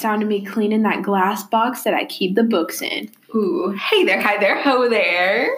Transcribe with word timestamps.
sound 0.00 0.22
of 0.22 0.28
me 0.28 0.44
cleaning 0.44 0.82
that 0.82 1.02
glass 1.02 1.44
box 1.44 1.82
that 1.84 1.94
I 1.94 2.04
keep 2.06 2.34
the 2.34 2.42
books 2.42 2.82
in. 2.82 3.10
Ooh, 3.34 3.70
hey 3.90 4.04
there, 4.04 4.20
hi 4.20 4.38
there, 4.38 4.60
ho 4.62 4.88
there. 4.88 5.48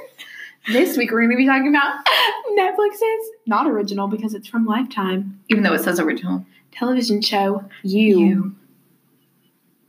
This 0.68 0.96
week 0.96 1.10
we're 1.10 1.20
going 1.20 1.30
to 1.30 1.36
be 1.36 1.46
talking 1.46 1.68
about 1.68 2.04
Netflix's 2.58 3.30
not 3.46 3.66
original 3.66 4.06
because 4.06 4.32
it's 4.34 4.46
from 4.46 4.64
Lifetime 4.64 5.40
Even 5.48 5.62
though 5.64 5.72
it 5.74 5.82
says 5.82 5.98
original. 5.98 6.44
television 6.70 7.20
show 7.20 7.64
You. 7.82 8.18
You. 8.18 8.56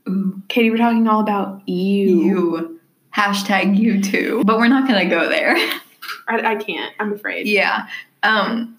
Ooh, 0.09 0.41
Katie, 0.49 0.69
we're 0.71 0.77
talking 0.77 1.07
all 1.07 1.19
about 1.21 1.61
you. 1.67 2.09
you. 2.23 2.79
Hashtag 3.15 3.77
you 3.77 4.01
too. 4.01 4.43
But 4.45 4.57
we're 4.57 4.67
not 4.67 4.87
gonna 4.87 5.07
go 5.07 5.29
there. 5.29 5.55
I, 6.27 6.53
I 6.53 6.55
can't. 6.55 6.93
I'm 6.99 7.13
afraid. 7.13 7.47
yeah. 7.47 7.87
Um. 8.23 8.77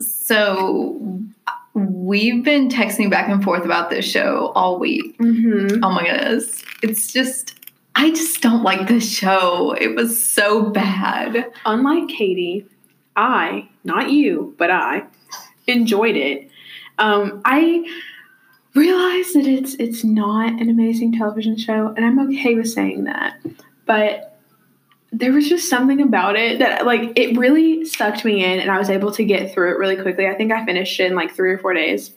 So 0.00 1.20
we've 1.74 2.44
been 2.44 2.68
texting 2.68 3.10
back 3.10 3.28
and 3.28 3.42
forth 3.42 3.64
about 3.64 3.90
this 3.90 4.04
show 4.04 4.52
all 4.54 4.78
week. 4.78 5.18
Mm-hmm. 5.18 5.82
Oh 5.82 5.90
my 5.90 6.04
goodness. 6.04 6.62
It's 6.82 7.12
just 7.12 7.58
I 7.94 8.10
just 8.10 8.40
don't 8.40 8.62
like 8.62 8.88
this 8.88 9.10
show. 9.10 9.72
It 9.72 9.94
was 9.94 10.24
so 10.24 10.70
bad. 10.70 11.52
Unlike 11.66 12.08
Katie, 12.08 12.66
I, 13.16 13.68
not 13.84 14.10
you, 14.10 14.54
but 14.58 14.70
I, 14.70 15.04
enjoyed 15.66 16.16
it. 16.16 16.50
Um, 16.98 17.42
I 17.44 17.84
realize 18.74 19.32
that 19.34 19.46
it's 19.46 19.74
it's 19.74 20.04
not 20.04 20.60
an 20.60 20.70
amazing 20.70 21.12
television 21.12 21.56
show, 21.58 21.92
and 21.96 22.04
I'm 22.04 22.18
okay 22.30 22.54
with 22.54 22.70
saying 22.70 23.04
that. 23.04 23.36
But 23.84 24.31
there 25.12 25.32
was 25.32 25.48
just 25.48 25.68
something 25.68 26.00
about 26.00 26.36
it 26.36 26.58
that 26.58 26.86
like 26.86 27.12
it 27.16 27.36
really 27.36 27.84
sucked 27.84 28.24
me 28.24 28.42
in, 28.44 28.60
and 28.60 28.70
I 28.70 28.78
was 28.78 28.88
able 28.88 29.12
to 29.12 29.24
get 29.24 29.52
through 29.52 29.70
it 29.70 29.78
really 29.78 29.96
quickly. 29.96 30.26
I 30.26 30.34
think 30.34 30.52
I 30.52 30.64
finished 30.64 30.98
it 30.98 31.10
in 31.10 31.14
like 31.14 31.34
three 31.34 31.50
or 31.50 31.58
four 31.58 31.74
days. 31.74 32.12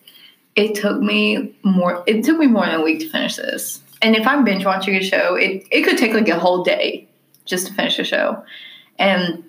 It 0.55 0.75
took 0.75 1.01
me 1.01 1.53
more 1.63 2.03
it 2.07 2.23
took 2.23 2.37
me 2.37 2.47
more 2.47 2.65
than 2.65 2.75
a 2.75 2.83
week 2.83 3.01
to 3.01 3.09
finish 3.09 3.35
this. 3.35 3.81
And 4.01 4.15
if 4.15 4.25
I'm 4.25 4.45
binge 4.45 4.65
watching 4.65 4.95
a 4.95 5.03
show, 5.03 5.35
it, 5.35 5.65
it 5.71 5.83
could 5.83 5.97
take 5.97 6.13
like 6.13 6.29
a 6.29 6.39
whole 6.39 6.63
day 6.63 7.07
just 7.45 7.67
to 7.67 7.73
finish 7.73 7.99
a 7.99 8.03
show. 8.03 8.43
And 8.97 9.43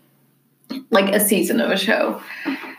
like 0.91 1.15
a 1.15 1.21
season 1.21 1.61
of 1.61 1.71
a 1.71 1.77
show. 1.77 2.21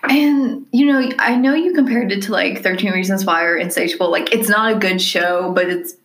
And 0.04 0.66
you 0.72 0.86
know, 0.86 1.10
I 1.20 1.36
know 1.38 1.54
you 1.54 1.73
compared 1.73 2.12
it 2.12 2.23
to 2.23 2.32
like 2.34 2.62
13 2.62 2.92
Reasons 2.92 3.26
Why 3.26 3.44
or 3.44 3.56
Insatiable. 3.56 4.12
Like 4.12 4.34
it's 4.34 4.50
not 4.50 4.73
a 4.73 4.76
good 4.76 5.02
show, 5.02 5.52
but 5.54 5.70
it's 5.70 5.95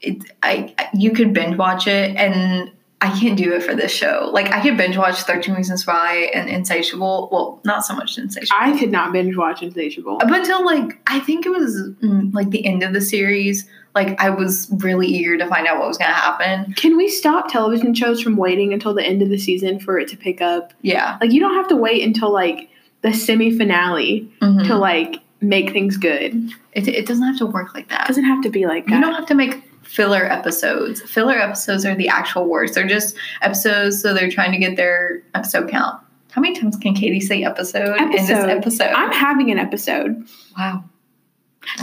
it 0.00 0.24
I 0.42 0.74
you 0.94 1.12
could 1.12 1.32
binge 1.32 1.56
watch 1.56 1.86
it 1.86 2.16
and 2.16 2.72
I 3.02 3.18
can't 3.18 3.36
do 3.38 3.54
it 3.54 3.62
for 3.62 3.74
this 3.74 3.90
show. 3.90 4.28
Like 4.32 4.52
I 4.52 4.60
could 4.60 4.76
binge 4.76 4.96
watch 4.98 5.22
13 5.22 5.54
Reasons 5.54 5.86
Why 5.86 6.30
and 6.34 6.50
Insatiable. 6.50 7.30
Well, 7.32 7.58
not 7.64 7.84
so 7.84 7.94
much 7.94 8.18
Insatiable. 8.18 8.58
I 8.60 8.78
could 8.78 8.92
not 8.92 9.12
binge 9.12 9.36
watch 9.36 9.62
Insatiable. 9.62 10.16
Up 10.16 10.30
until 10.30 10.64
like 10.64 11.00
I 11.06 11.18
think 11.20 11.46
it 11.46 11.50
was 11.50 11.76
mm, 12.02 12.32
like 12.34 12.50
the 12.50 12.64
end 12.66 12.82
of 12.82 12.92
the 12.92 13.00
series, 13.00 13.66
like 13.94 14.20
I 14.20 14.28
was 14.28 14.68
really 14.78 15.06
eager 15.06 15.38
to 15.38 15.46
find 15.46 15.66
out 15.66 15.78
what 15.78 15.88
was 15.88 15.96
gonna 15.96 16.12
happen. 16.12 16.74
Can 16.74 16.96
we 16.98 17.08
stop 17.08 17.50
television 17.50 17.94
shows 17.94 18.20
from 18.20 18.36
waiting 18.36 18.72
until 18.74 18.92
the 18.92 19.02
end 19.04 19.22
of 19.22 19.30
the 19.30 19.38
season 19.38 19.80
for 19.80 19.98
it 19.98 20.08
to 20.08 20.16
pick 20.18 20.42
up? 20.42 20.74
Yeah. 20.82 21.16
Like 21.22 21.32
you 21.32 21.40
don't 21.40 21.54
have 21.54 21.68
to 21.68 21.76
wait 21.76 22.02
until 22.04 22.30
like 22.30 22.68
the 23.02 23.14
semi 23.14 23.56
finale 23.56 24.30
Mhm. 24.42 24.66
to 24.66 24.76
like 24.76 25.20
make 25.40 25.70
things 25.72 25.96
good. 25.96 26.50
It 26.74 26.86
It, 26.86 27.06
doesn't 27.06 27.24
have 27.26 27.38
to 27.38 27.46
work 27.46 27.74
like 27.74 27.88
that. 27.88 28.02
It 28.04 28.08
doesn't 28.08 28.24
have 28.24 28.42
to 28.42 28.50
be 28.50 28.66
like 28.66 28.86
You 28.90 29.00
don't 29.00 29.14
have 29.14 29.24
to 29.28 29.34
make 29.34 29.62
filler 29.90 30.24
episodes. 30.24 31.00
Filler 31.02 31.34
episodes 31.34 31.84
are 31.84 31.94
the 31.96 32.08
actual 32.08 32.46
worst. 32.46 32.74
They're 32.74 32.86
just 32.86 33.16
episodes, 33.42 34.00
so 34.00 34.14
they're 34.14 34.30
trying 34.30 34.52
to 34.52 34.58
get 34.58 34.76
their 34.76 35.22
episode 35.34 35.68
count. 35.68 36.00
How 36.30 36.40
many 36.40 36.58
times 36.58 36.76
can 36.76 36.94
Katie 36.94 37.20
say 37.20 37.42
episode, 37.42 38.00
in 38.00 38.10
this 38.12 38.30
Episode. 38.30 38.48
episode? 38.50 38.90
I'm 38.94 39.10
having 39.12 39.50
an 39.50 39.58
episode. 39.58 40.26
wow. 40.56 40.84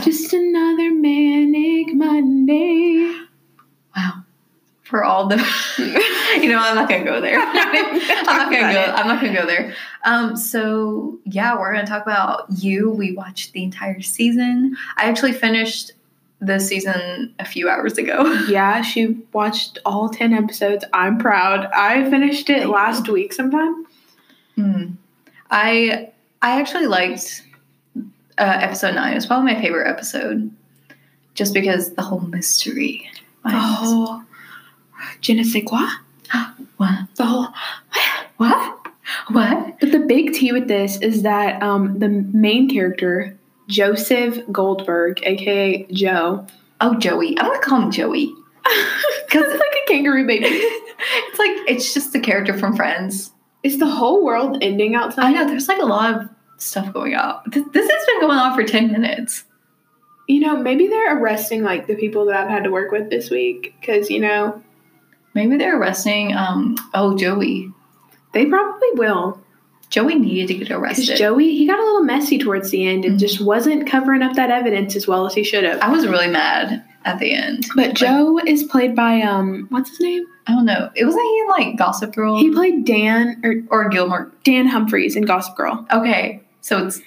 Just 0.02 0.32
another 0.32 0.92
manic 0.92 1.94
Monday. 1.94 3.14
Wow. 3.96 4.24
For 4.84 5.04
all 5.04 5.26
the 5.28 5.36
you 6.40 6.48
know, 6.48 6.58
I'm 6.58 6.74
not 6.74 6.88
gonna 6.88 7.04
go 7.04 7.20
there. 7.20 7.38
I'm 7.40 7.54
not 8.24 8.50
gonna 8.50 8.72
go 8.72 8.80
I'm 8.96 9.06
not 9.06 9.20
gonna 9.20 9.38
go 9.38 9.46
there. 9.46 9.74
Um, 10.06 10.34
so 10.34 11.18
yeah, 11.26 11.56
we're 11.58 11.72
gonna 11.74 11.86
talk 11.86 12.02
about 12.02 12.46
you. 12.56 12.90
We 12.90 13.12
watched 13.12 13.52
the 13.52 13.62
entire 13.62 14.00
season. 14.00 14.76
I 14.96 15.04
actually 15.04 15.32
finished 15.32 15.92
the 16.40 16.58
season 16.58 17.34
a 17.38 17.44
few 17.44 17.68
hours 17.68 17.98
ago. 17.98 18.24
Yeah, 18.48 18.82
she 18.82 19.18
watched 19.32 19.78
all 19.84 20.08
10 20.08 20.32
episodes. 20.32 20.84
I'm 20.92 21.18
proud. 21.18 21.66
I 21.66 22.08
finished 22.08 22.48
it 22.48 22.60
Thank 22.60 22.70
last 22.72 23.08
week 23.08 23.32
sometime. 23.32 23.86
Hmm. 24.54 24.84
I 25.50 26.10
I 26.40 26.60
actually 26.60 26.86
liked 26.86 27.44
uh, 28.38 28.58
episode 28.60 28.94
nine. 28.94 29.16
It's 29.16 29.26
probably 29.26 29.54
my 29.54 29.60
favorite 29.60 29.88
episode, 29.88 30.50
just 31.34 31.54
because 31.54 31.94
the 31.94 32.02
whole 32.02 32.20
mystery. 32.20 33.10
The 33.44 33.50
whole 33.50 34.22
je 35.20 35.34
ne 35.34 35.42
sais 35.42 35.64
quoi. 35.64 35.86
what? 36.76 37.14
The 37.16 37.24
whole 37.24 37.48
What? 38.38 38.78
What? 39.28 39.80
But 39.80 39.92
the 39.92 40.00
big 40.00 40.32
T 40.32 40.52
with 40.52 40.68
this 40.68 41.00
is 41.00 41.22
that 41.22 41.62
um, 41.62 41.98
the 41.98 42.08
main 42.08 42.68
character, 42.68 43.37
Joseph 43.68 44.40
Goldberg, 44.50 45.20
aka 45.22 45.86
Joe, 45.92 46.46
Oh, 46.80 46.94
Joey. 46.98 47.38
I'm 47.38 47.46
gonna 47.46 47.60
call 47.60 47.82
him 47.82 47.90
Joey. 47.90 48.26
because 49.26 49.44
it's 49.44 49.60
like 49.60 49.82
a 49.84 49.86
kangaroo 49.88 50.26
baby. 50.26 50.46
it's 50.50 51.38
like 51.38 51.50
it's 51.68 51.92
just 51.94 52.14
a 52.14 52.20
character 52.20 52.56
from 52.56 52.76
Friends. 52.76 53.32
Is 53.62 53.78
the 53.78 53.86
whole 53.86 54.24
world 54.24 54.58
ending 54.62 54.94
outside? 54.94 55.24
I 55.26 55.32
know 55.32 55.46
there's 55.46 55.68
like 55.68 55.82
a 55.82 55.86
lot 55.86 56.14
of 56.14 56.28
stuff 56.58 56.92
going 56.92 57.14
on. 57.14 57.42
This, 57.46 57.64
this 57.72 57.90
has 57.90 58.06
been 58.06 58.20
going 58.20 58.38
on 58.38 58.54
for 58.54 58.64
ten 58.64 58.92
minutes. 58.92 59.44
You 60.28 60.40
know, 60.40 60.56
maybe 60.56 60.86
they're 60.88 61.18
arresting 61.18 61.62
like 61.62 61.86
the 61.86 61.94
people 61.96 62.26
that 62.26 62.36
I've 62.36 62.50
had 62.50 62.64
to 62.64 62.70
work 62.70 62.92
with 62.92 63.10
this 63.10 63.30
week 63.30 63.74
because 63.80 64.10
you 64.10 64.20
know 64.20 64.62
Maybe 65.34 65.56
they're 65.56 65.78
arresting. 65.78 66.34
Um. 66.34 66.76
Oh, 66.94 67.16
Joey. 67.16 67.72
they 68.32 68.46
probably 68.46 68.88
will. 68.94 69.40
Joey 69.90 70.16
needed 70.16 70.48
to 70.48 70.54
get 70.64 70.70
arrested. 70.70 71.16
Joey, 71.16 71.56
he 71.56 71.66
got 71.66 71.78
a 71.78 71.82
little 71.82 72.02
messy 72.02 72.38
towards 72.38 72.70
the 72.70 72.86
end 72.86 73.04
and 73.04 73.16
Mhm. 73.16 73.20
just 73.20 73.40
wasn't 73.40 73.86
covering 73.88 74.22
up 74.22 74.34
that 74.34 74.50
evidence 74.50 74.94
as 74.96 75.08
well 75.08 75.26
as 75.26 75.34
he 75.34 75.42
should 75.42 75.64
have. 75.64 75.78
I 75.80 75.90
was 75.90 76.06
really 76.06 76.28
mad 76.28 76.84
at 77.06 77.18
the 77.18 77.32
end. 77.32 77.66
But 77.74 77.94
Joe 77.94 78.38
is 78.46 78.64
played 78.64 78.94
by 78.94 79.22
um, 79.22 79.66
what's 79.70 79.88
his 79.90 80.00
name? 80.00 80.24
I 80.46 80.52
don't 80.52 80.66
know. 80.66 80.90
It 80.94 81.04
wasn't 81.06 81.24
he 81.24 81.40
in, 81.40 81.46
like 81.48 81.76
Gossip 81.78 82.14
Girl 82.14 82.38
He 82.38 82.50
played 82.50 82.84
Dan 82.84 83.40
or 83.42 83.54
or 83.70 83.88
Gilmore. 83.88 84.30
Dan 84.44 84.66
Humphreys 84.66 85.16
in 85.16 85.22
Gossip 85.24 85.56
Girl. 85.56 85.86
Okay, 85.92 86.40
so 86.60 86.86
it's 86.86 87.00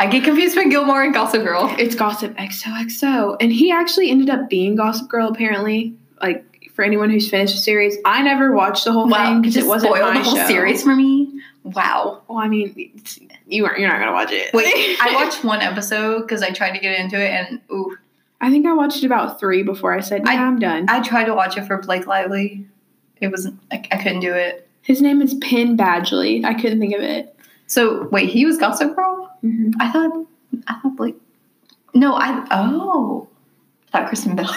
I 0.00 0.06
get 0.08 0.24
confused 0.24 0.56
between 0.56 0.70
Gilmore 0.70 1.02
and 1.04 1.14
Gossip 1.14 1.44
Girl. 1.44 1.72
It's 1.78 1.94
Gossip 1.94 2.36
XOXO, 2.36 3.36
and 3.40 3.52
he 3.52 3.70
actually 3.70 4.10
ended 4.10 4.30
up 4.30 4.48
being 4.50 4.74
Gossip 4.74 5.08
Girl. 5.08 5.28
Apparently, 5.28 5.94
like 6.20 6.44
for 6.74 6.84
anyone 6.84 7.10
who's 7.10 7.28
finished 7.30 7.54
the 7.54 7.60
series, 7.60 7.96
I 8.04 8.22
never 8.22 8.52
watched 8.52 8.84
the 8.84 8.92
whole 8.92 9.06
Wow, 9.08 9.26
thing 9.26 9.42
because 9.42 9.56
it 9.56 9.66
wasn't 9.66 9.94
spoiled 9.94 10.14
my 10.14 10.18
the 10.22 10.24
whole 10.24 10.36
show. 10.36 10.46
series 10.48 10.82
for 10.82 10.96
me. 10.96 11.28
Wow. 11.64 12.22
Well, 12.28 12.38
I 12.38 12.48
mean, 12.48 13.02
you 13.46 13.64
aren't. 13.66 13.78
You're 13.78 13.88
not 13.88 13.98
gonna 14.00 14.12
watch 14.12 14.32
it. 14.32 14.52
Wait, 14.52 14.96
I 15.00 15.12
watched 15.24 15.44
one 15.44 15.60
episode 15.60 16.22
because 16.22 16.42
I 16.42 16.50
tried 16.50 16.72
to 16.72 16.80
get 16.80 16.98
into 16.98 17.16
it, 17.16 17.30
and 17.30 17.60
ooh, 17.70 17.96
I 18.40 18.50
think 18.50 18.66
I 18.66 18.72
watched 18.72 19.04
about 19.04 19.38
three 19.38 19.62
before 19.62 19.92
I 19.92 20.00
said, 20.00 20.22
"Yeah, 20.26 20.32
I- 20.32 20.46
am 20.46 20.58
done." 20.58 20.86
I 20.88 21.00
tried 21.00 21.24
to 21.24 21.34
watch 21.34 21.56
it 21.56 21.64
for 21.66 21.78
Blake 21.78 22.06
Lively. 22.06 22.66
It 23.20 23.28
wasn't. 23.28 23.60
I, 23.70 23.76
I 23.92 24.02
couldn't 24.02 24.20
do 24.20 24.34
it. 24.34 24.68
His 24.82 25.00
name 25.00 25.22
is 25.22 25.34
Penn 25.34 25.76
Badgley. 25.76 26.44
I 26.44 26.54
couldn't 26.54 26.80
think 26.80 26.94
of 26.94 27.00
it. 27.02 27.36
So 27.68 28.08
wait, 28.08 28.28
he 28.30 28.44
was 28.44 28.58
Gossip 28.58 28.96
Girl. 28.96 29.30
hmm 29.40 29.70
I 29.80 29.90
thought. 29.92 30.26
I 30.66 30.80
thought 30.80 30.96
Blake. 30.96 31.16
No, 31.94 32.14
I. 32.14 32.44
Oh, 32.50 33.28
Thought 33.92 34.08
Kristen 34.08 34.34
Bell. 34.36 34.50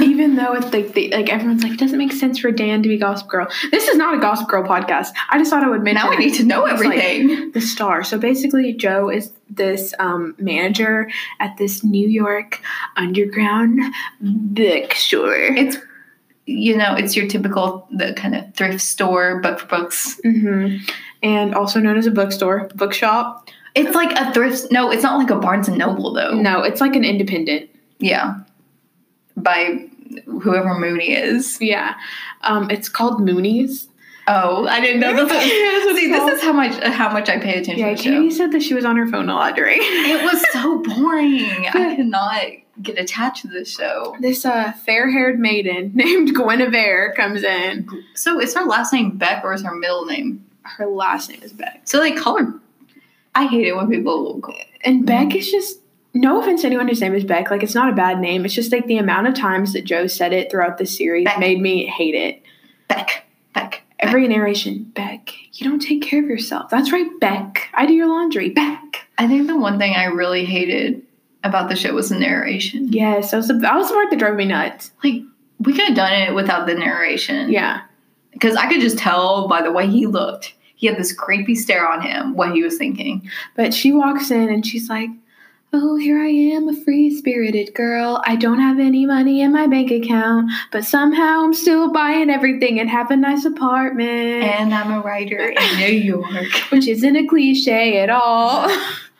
Even 0.00 0.36
though 0.36 0.52
it's 0.54 0.72
like 0.72 0.92
they, 0.94 1.10
like 1.10 1.28
everyone's 1.30 1.62
like, 1.62 1.72
it 1.72 1.78
doesn't 1.78 1.98
make 1.98 2.12
sense 2.12 2.38
for 2.38 2.50
Dan 2.52 2.82
to 2.82 2.88
be 2.88 2.96
Gossip 2.96 3.28
Girl. 3.28 3.48
This 3.70 3.88
is 3.88 3.96
not 3.96 4.16
a 4.16 4.20
Gossip 4.20 4.48
Girl 4.48 4.62
podcast. 4.62 5.08
I 5.30 5.38
just 5.38 5.50
thought 5.50 5.64
I 5.64 5.68
would 5.68 5.82
mention. 5.82 6.04
now 6.04 6.10
I 6.10 6.14
it. 6.14 6.18
need 6.20 6.34
to 6.34 6.44
know 6.44 6.64
It's 6.66 6.82
like 6.82 6.98
everything. 6.98 7.50
the 7.52 7.60
star. 7.60 8.04
So 8.04 8.18
basically, 8.18 8.72
Joe 8.74 9.10
is 9.10 9.32
this 9.50 9.94
um, 9.98 10.34
manager 10.38 11.10
at 11.40 11.56
this 11.56 11.82
New 11.82 12.08
York 12.08 12.60
underground 12.96 13.80
bookstore. 14.20 15.34
it's 15.34 15.76
you 16.46 16.76
know 16.76 16.94
it's 16.94 17.16
your 17.16 17.26
typical 17.26 17.88
the 17.90 18.12
kind 18.14 18.34
of 18.34 18.54
thrift 18.54 18.80
store 18.82 19.40
but 19.40 19.58
for 19.58 19.66
books 19.66 20.20
hmm 20.22 20.76
And 21.22 21.54
also 21.54 21.80
known 21.80 21.96
as 21.96 22.06
a 22.06 22.10
bookstore, 22.10 22.68
bookshop. 22.74 23.48
it's 23.74 23.94
like 23.94 24.12
a 24.18 24.30
thrift 24.34 24.70
no 24.70 24.90
it's 24.90 25.02
not 25.02 25.18
like 25.18 25.30
a 25.30 25.36
barnes 25.36 25.68
and 25.68 25.78
noble 25.78 26.12
though 26.12 26.32
No, 26.32 26.62
it's 26.62 26.80
like 26.82 26.96
an 26.96 27.04
independent. 27.04 27.70
Yeah. 28.04 28.40
By 29.36 29.88
whoever 30.26 30.78
mooney 30.78 31.12
is. 31.14 31.58
Yeah. 31.60 31.94
Um, 32.42 32.70
it's 32.70 32.88
called 32.88 33.20
Mooney's. 33.20 33.88
oh 34.28 34.66
i 34.68 34.80
didn't 34.80 35.00
know 35.00 35.12
this 35.26 35.30
see 35.98 36.08
this 36.10 36.32
is 36.34 36.42
how 36.42 36.52
much 36.52 36.74
how 37.00 37.12
much 37.12 37.28
i 37.28 37.38
pay 37.38 37.54
attention 37.60 37.78
Yeah, 37.86 37.94
to 37.94 37.96
the 37.96 38.02
show. 38.02 38.10
Katie 38.10 38.30
said 38.30 38.52
that 38.52 38.62
she 38.62 38.72
was 38.74 38.84
on 38.84 38.96
her 38.96 39.06
phone 39.06 39.28
a 39.28 39.34
lot 39.34 39.54
during. 39.56 39.78
it 39.82 40.22
was 40.24 40.42
so 40.52 40.78
boring. 40.78 41.66
I 41.66 41.94
could 41.96 42.06
not 42.06 42.42
get 42.82 42.98
attached 42.98 43.42
to 43.42 43.48
this 43.48 43.68
show. 43.74 44.16
This 44.20 44.44
uh, 44.46 44.72
fair-haired 44.86 45.38
maiden 45.38 45.92
named 46.02 46.34
Guinevere 46.34 47.12
comes 47.14 47.42
in. 47.42 47.86
so 48.14 48.40
is 48.40 48.54
her 48.54 48.64
last 48.64 48.92
name 48.94 49.16
beck 49.18 49.44
or 49.44 49.52
is 49.52 49.62
her 49.62 49.74
middle 49.74 50.06
name? 50.06 50.44
Her 50.62 50.86
last 50.86 51.28
name 51.28 51.42
is 51.42 51.52
Beck, 51.52 51.82
so 51.84 52.00
they 52.00 52.12
call 52.12 52.38
her 52.38 52.54
i 53.34 53.46
hate 53.46 53.66
it 53.66 53.76
when 53.76 53.88
people 53.90 54.40
and 54.84 55.04
Beck 55.04 55.34
is 55.34 55.50
just 55.50 55.80
no 56.14 56.40
offense 56.40 56.60
to 56.62 56.66
anyone 56.68 56.88
whose 56.88 57.00
name 57.00 57.14
is 57.14 57.24
Beck, 57.24 57.50
like 57.50 57.62
it's 57.62 57.74
not 57.74 57.88
a 57.92 57.94
bad 57.96 58.20
name. 58.20 58.44
It's 58.44 58.54
just 58.54 58.72
like 58.72 58.86
the 58.86 58.98
amount 58.98 59.26
of 59.26 59.34
times 59.34 59.72
that 59.72 59.84
Joe 59.84 60.06
said 60.06 60.32
it 60.32 60.50
throughout 60.50 60.78
the 60.78 60.86
series 60.86 61.24
Beck. 61.24 61.38
made 61.38 61.60
me 61.60 61.86
hate 61.86 62.14
it. 62.14 62.42
Beck, 62.88 63.24
Beck. 63.54 63.82
Every 63.98 64.28
narration, 64.28 64.84
Beck, 64.94 65.32
you 65.54 65.68
don't 65.68 65.80
take 65.80 66.02
care 66.02 66.22
of 66.22 66.28
yourself. 66.28 66.70
That's 66.70 66.92
right, 66.92 67.08
Beck. 67.20 67.68
I 67.74 67.86
do 67.86 67.94
your 67.94 68.08
laundry, 68.08 68.50
Beck. 68.50 69.06
I 69.18 69.26
think 69.26 69.46
the 69.46 69.56
one 69.58 69.78
thing 69.78 69.94
I 69.94 70.04
really 70.04 70.44
hated 70.44 71.02
about 71.42 71.68
the 71.68 71.76
show 71.76 71.94
was 71.94 72.08
the 72.10 72.18
narration. 72.18 72.88
Yes, 72.92 73.30
that 73.30 73.36
was 73.38 73.48
the, 73.48 73.54
that 73.54 73.74
was 73.74 73.88
the 73.88 73.94
part 73.94 74.10
that 74.10 74.18
drove 74.18 74.36
me 74.36 74.44
nuts. 74.44 74.92
Like 75.02 75.22
we 75.60 75.72
could 75.72 75.86
have 75.88 75.96
done 75.96 76.12
it 76.12 76.34
without 76.34 76.66
the 76.66 76.74
narration. 76.74 77.50
Yeah. 77.50 77.82
because 78.32 78.56
I 78.56 78.68
could 78.68 78.80
just 78.80 78.98
tell 78.98 79.46
by 79.48 79.62
the 79.62 79.72
way 79.72 79.86
he 79.88 80.06
looked. 80.06 80.54
He 80.76 80.86
had 80.88 80.96
this 80.98 81.12
creepy 81.12 81.54
stare 81.54 81.88
on 81.88 82.02
him. 82.02 82.34
What 82.34 82.52
he 82.52 82.62
was 82.62 82.76
thinking. 82.76 83.30
But 83.56 83.72
she 83.72 83.92
walks 83.92 84.30
in 84.30 84.48
and 84.50 84.66
she's 84.66 84.88
like, 84.90 85.08
Oh, 85.76 85.96
here 85.96 86.20
I 86.20 86.28
am, 86.28 86.68
a 86.68 86.72
free 86.72 87.10
spirited 87.10 87.74
girl. 87.74 88.22
I 88.24 88.36
don't 88.36 88.60
have 88.60 88.78
any 88.78 89.06
money 89.06 89.40
in 89.40 89.50
my 89.50 89.66
bank 89.66 89.90
account, 89.90 90.48
but 90.70 90.84
somehow 90.84 91.42
I'm 91.42 91.52
still 91.52 91.90
buying 91.90 92.30
everything 92.30 92.78
and 92.78 92.88
have 92.88 93.10
a 93.10 93.16
nice 93.16 93.44
apartment. 93.44 94.44
And 94.44 94.72
I'm 94.72 94.92
a 94.92 95.00
writer 95.00 95.48
in 95.48 95.76
New 95.76 95.86
York. 95.86 96.46
which 96.68 96.86
isn't 96.86 97.16
a 97.16 97.26
cliche 97.26 97.98
at 97.98 98.08
all. 98.08 98.68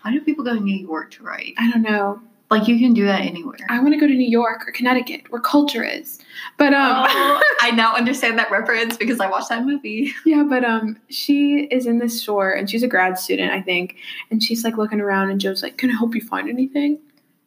Why 0.03 0.13
do 0.13 0.21
people 0.21 0.45
go 0.45 0.55
to 0.55 0.61
New 0.61 0.77
York 0.77 1.11
to 1.15 1.25
write? 1.25 1.55
I 1.59 1.69
don't 1.73 1.83
know. 1.83 2.21
Like 2.53 2.69
you 2.69 2.79
can 2.79 2.95
do 2.95 3.05
that 3.05 3.23
anywhere. 3.23 3.67
I 3.69 3.81
want 3.81 3.93
to 3.95 3.99
go 3.99 4.07
to 4.07 4.15
New 4.15 4.31
York 4.31 4.69
or 4.69 4.71
Connecticut 4.71 5.23
where 5.33 5.41
culture 5.41 5.83
is. 5.83 6.21
But 6.59 6.75
um 6.75 7.07
Oh, 7.09 7.43
I 7.61 7.71
now 7.73 7.95
understand 7.95 8.39
that 8.39 8.51
reference 8.51 8.97
because 8.97 9.21
I 9.21 9.29
watched 9.29 9.49
that 9.51 9.65
movie. 9.65 10.13
yeah, 10.25 10.43
but 10.49 10.65
um 10.65 10.97
she 11.09 11.65
is 11.71 11.87
in 11.87 11.99
this 11.99 12.21
store 12.23 12.51
and 12.51 12.69
she's 12.69 12.83
a 12.83 12.89
grad 12.89 13.19
student, 13.19 13.53
I 13.53 13.61
think, 13.63 13.97
and 14.31 14.43
she's 14.43 14.65
like 14.65 14.77
looking 14.77 15.01
around 15.01 15.31
and 15.31 15.41
Joe's 15.41 15.63
like, 15.63 15.77
"Can 15.79 15.91
I 15.91 15.95
help 15.95 16.15
you 16.15 16.21
find 16.21 16.49
anything?" 16.49 16.99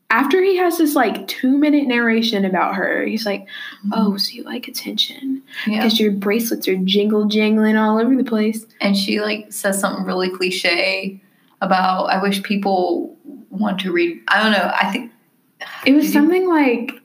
After 0.09 0.41
he 0.41 0.55
has 0.55 0.77
this 0.77 0.95
like 0.95 1.27
2-minute 1.27 1.85
narration 1.85 2.45
about 2.45 2.75
her, 2.75 3.05
he's 3.05 3.25
like, 3.25 3.45
"Oh, 3.91 4.15
so 4.15 4.31
you 4.31 4.43
like 4.43 4.69
attention 4.69 5.43
yeah. 5.67 5.83
because 5.83 5.99
your 5.99 6.11
bracelets 6.13 6.65
are 6.69 6.77
jingle 6.77 7.25
jangling 7.25 7.75
all 7.75 7.99
over 7.99 8.15
the 8.15 8.23
place." 8.23 8.65
And 8.79 8.95
she 8.95 9.19
like 9.19 9.51
says 9.51 9.79
something 9.79 10.05
really 10.05 10.29
cliche 10.29 11.21
about 11.61 12.05
I 12.05 12.21
wish 12.21 12.41
people 12.43 13.17
want 13.49 13.79
to 13.81 13.91
read. 13.91 14.21
I 14.29 14.41
don't 14.41 14.53
know. 14.53 14.71
I 14.79 14.91
think 14.91 15.11
It 15.85 15.93
was 15.93 16.13
something 16.13 16.47
like 16.47 16.96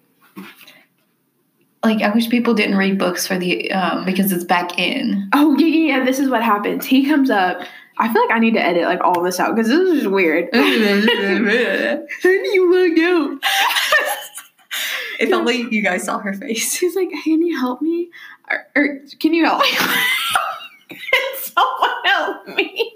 like 1.85 2.03
I 2.03 2.11
wish 2.11 2.29
people 2.29 2.55
didn't 2.55 2.77
read 2.77 2.99
books 2.99 3.27
for 3.27 3.39
the 3.39 3.71
um 3.73 4.05
because 4.05 4.33
it's 4.33 4.45
back 4.45 4.79
in. 4.79 5.29
Oh 5.33 5.57
yeah, 5.59 5.67
yeah, 5.67 5.99
yeah. 5.99 6.05
This 6.05 6.19
is 6.19 6.29
what 6.29 6.43
happens. 6.43 6.87
He 6.87 7.07
comes 7.07 7.31
up. 7.31 7.63
I 7.99 8.13
feel 8.13 8.23
like 8.23 8.37
I 8.37 8.39
need 8.39 8.55
to 8.55 8.65
edit 8.65 8.85
like 8.85 9.01
all 9.03 9.23
this 9.23 9.39
out 9.39 9.55
because 9.55 9.69
this 9.69 9.79
is 9.79 9.95
just 10.01 10.11
weird. 10.11 10.49
How 10.55 10.61
do 10.63 12.31
you 12.31 12.71
look 12.71 12.99
out? 12.99 13.39
if 15.21 15.33
only 15.33 15.67
you 15.71 15.83
guys 15.83 16.05
saw 16.05 16.19
her 16.19 16.35
face. 16.35 16.75
She's 16.79 16.97
like, 16.97 17.11
"Hey, 17.11 17.31
can 17.33 17.43
you 17.43 17.59
help 17.59 17.83
me? 17.83 18.11
Or, 18.51 18.67
or 18.77 18.99
can 19.21 19.35
you 19.35 19.45
help 19.45 19.63
me? 19.63 19.69
can 20.89 20.99
someone 21.43 21.91
help 22.05 22.49
me?" 22.49 22.93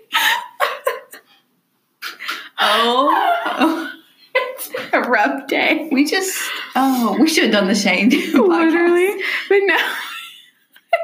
Oh, 2.58 3.92
it's 4.36 4.70
a 4.92 5.00
rough 5.00 5.46
day, 5.48 5.88
we 5.92 6.04
just 6.04 6.36
oh 6.74 7.16
we 7.20 7.28
should 7.28 7.44
have 7.44 7.52
done 7.52 7.68
the 7.68 7.74
Shane 7.74 8.10
literally. 8.34 9.22
But 9.48 9.58
no. 9.62 9.76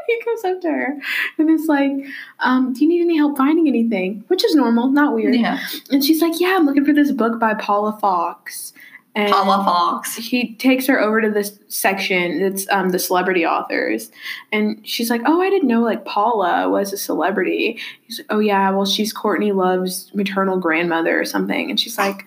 He 0.07 0.21
comes 0.23 0.45
up 0.45 0.61
to 0.63 0.69
her 0.69 0.99
and 1.39 1.51
is 1.51 1.67
like, 1.67 1.93
um, 2.41 2.73
"Do 2.73 2.83
you 2.83 2.89
need 2.89 3.03
any 3.03 3.17
help 3.17 3.37
finding 3.37 3.69
anything?" 3.69 4.25
Which 4.29 4.45
is 4.45 4.55
normal, 4.55 4.89
not 4.89 5.15
weird. 5.15 5.35
Yeah, 5.35 5.59
And 5.91 6.03
she's 6.05 6.21
like, 6.23 6.41
"Yeah, 6.41 6.57
I'm 6.57 6.67
looking 6.67 6.85
for 6.85 6.93
this 6.95 7.13
book 7.13 7.39
by 7.39 7.55
Paula 7.55 7.97
Fox." 8.01 8.73
And 9.15 9.31
Paula 9.31 9.63
Fox. 9.65 10.17
he 10.17 10.55
takes 10.55 10.87
her 10.87 10.99
over 10.99 11.21
to 11.21 11.31
this 11.31 11.59
section 11.69 12.41
that's 12.41 12.67
um, 12.71 12.91
the 12.91 12.99
celebrity 12.99 13.45
authors 13.45 14.11
and 14.53 14.81
she's 14.89 15.11
like 15.11 15.21
oh 15.27 15.43
i 15.43 15.51
didn't 15.51 15.69
know 15.69 15.83
like 15.83 16.07
paula 16.07 16.71
was 16.71 16.95
a 16.95 16.97
celebrity 16.97 17.79
he's 18.07 18.21
like 18.21 18.27
oh 18.31 18.39
yeah 18.39 18.71
well 18.71 18.87
she's 18.87 19.13
courtney 19.13 19.53
love's 19.53 20.11
maternal 20.15 20.57
grandmother 20.59 21.21
or 21.21 21.27
something 21.27 21.69
and 21.69 21.79
she's 21.79 21.99
like 21.99 22.25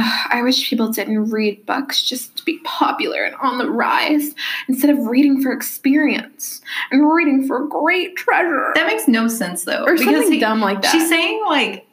"Ugh, 0.00 0.28
i 0.30 0.42
wish 0.42 0.68
people 0.70 0.88
didn't 0.92 1.30
read 1.30 1.64
books 1.66 2.02
just 2.02 2.36
to 2.36 2.44
be 2.44 2.58
popular 2.64 3.22
and 3.24 3.34
on 3.36 3.58
the 3.58 3.68
rise 3.70 4.34
instead 4.68 4.90
of 4.90 4.98
reading 5.06 5.42
for 5.42 5.52
experience 5.52 6.60
and 6.90 7.10
reading 7.12 7.46
for 7.46 7.66
great 7.66 8.16
treasure 8.16 8.72
That 8.74 8.86
makes 8.86 9.08
no 9.08 9.28
sense 9.28 9.64
though. 9.64 9.84
or 9.84 9.96
something 9.96 10.32
he- 10.32 10.40
dumb 10.40 10.60
like 10.60 10.82
that 10.82 10.92
She's 10.92 11.08
saying 11.08 11.42
like 11.46 11.84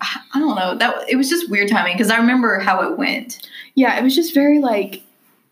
I 0.00 0.38
don't 0.40 0.56
know 0.56 0.76
that 0.76 1.08
it 1.08 1.16
was 1.16 1.28
just 1.28 1.48
weird 1.50 1.68
timing 1.68 1.94
because 1.94 2.10
I 2.10 2.16
remember 2.16 2.58
how 2.58 2.82
it 2.82 2.98
went. 2.98 3.48
Yeah, 3.76 3.96
it 3.96 4.02
was 4.02 4.12
just 4.14 4.34
very 4.34 4.58
like 4.58 5.02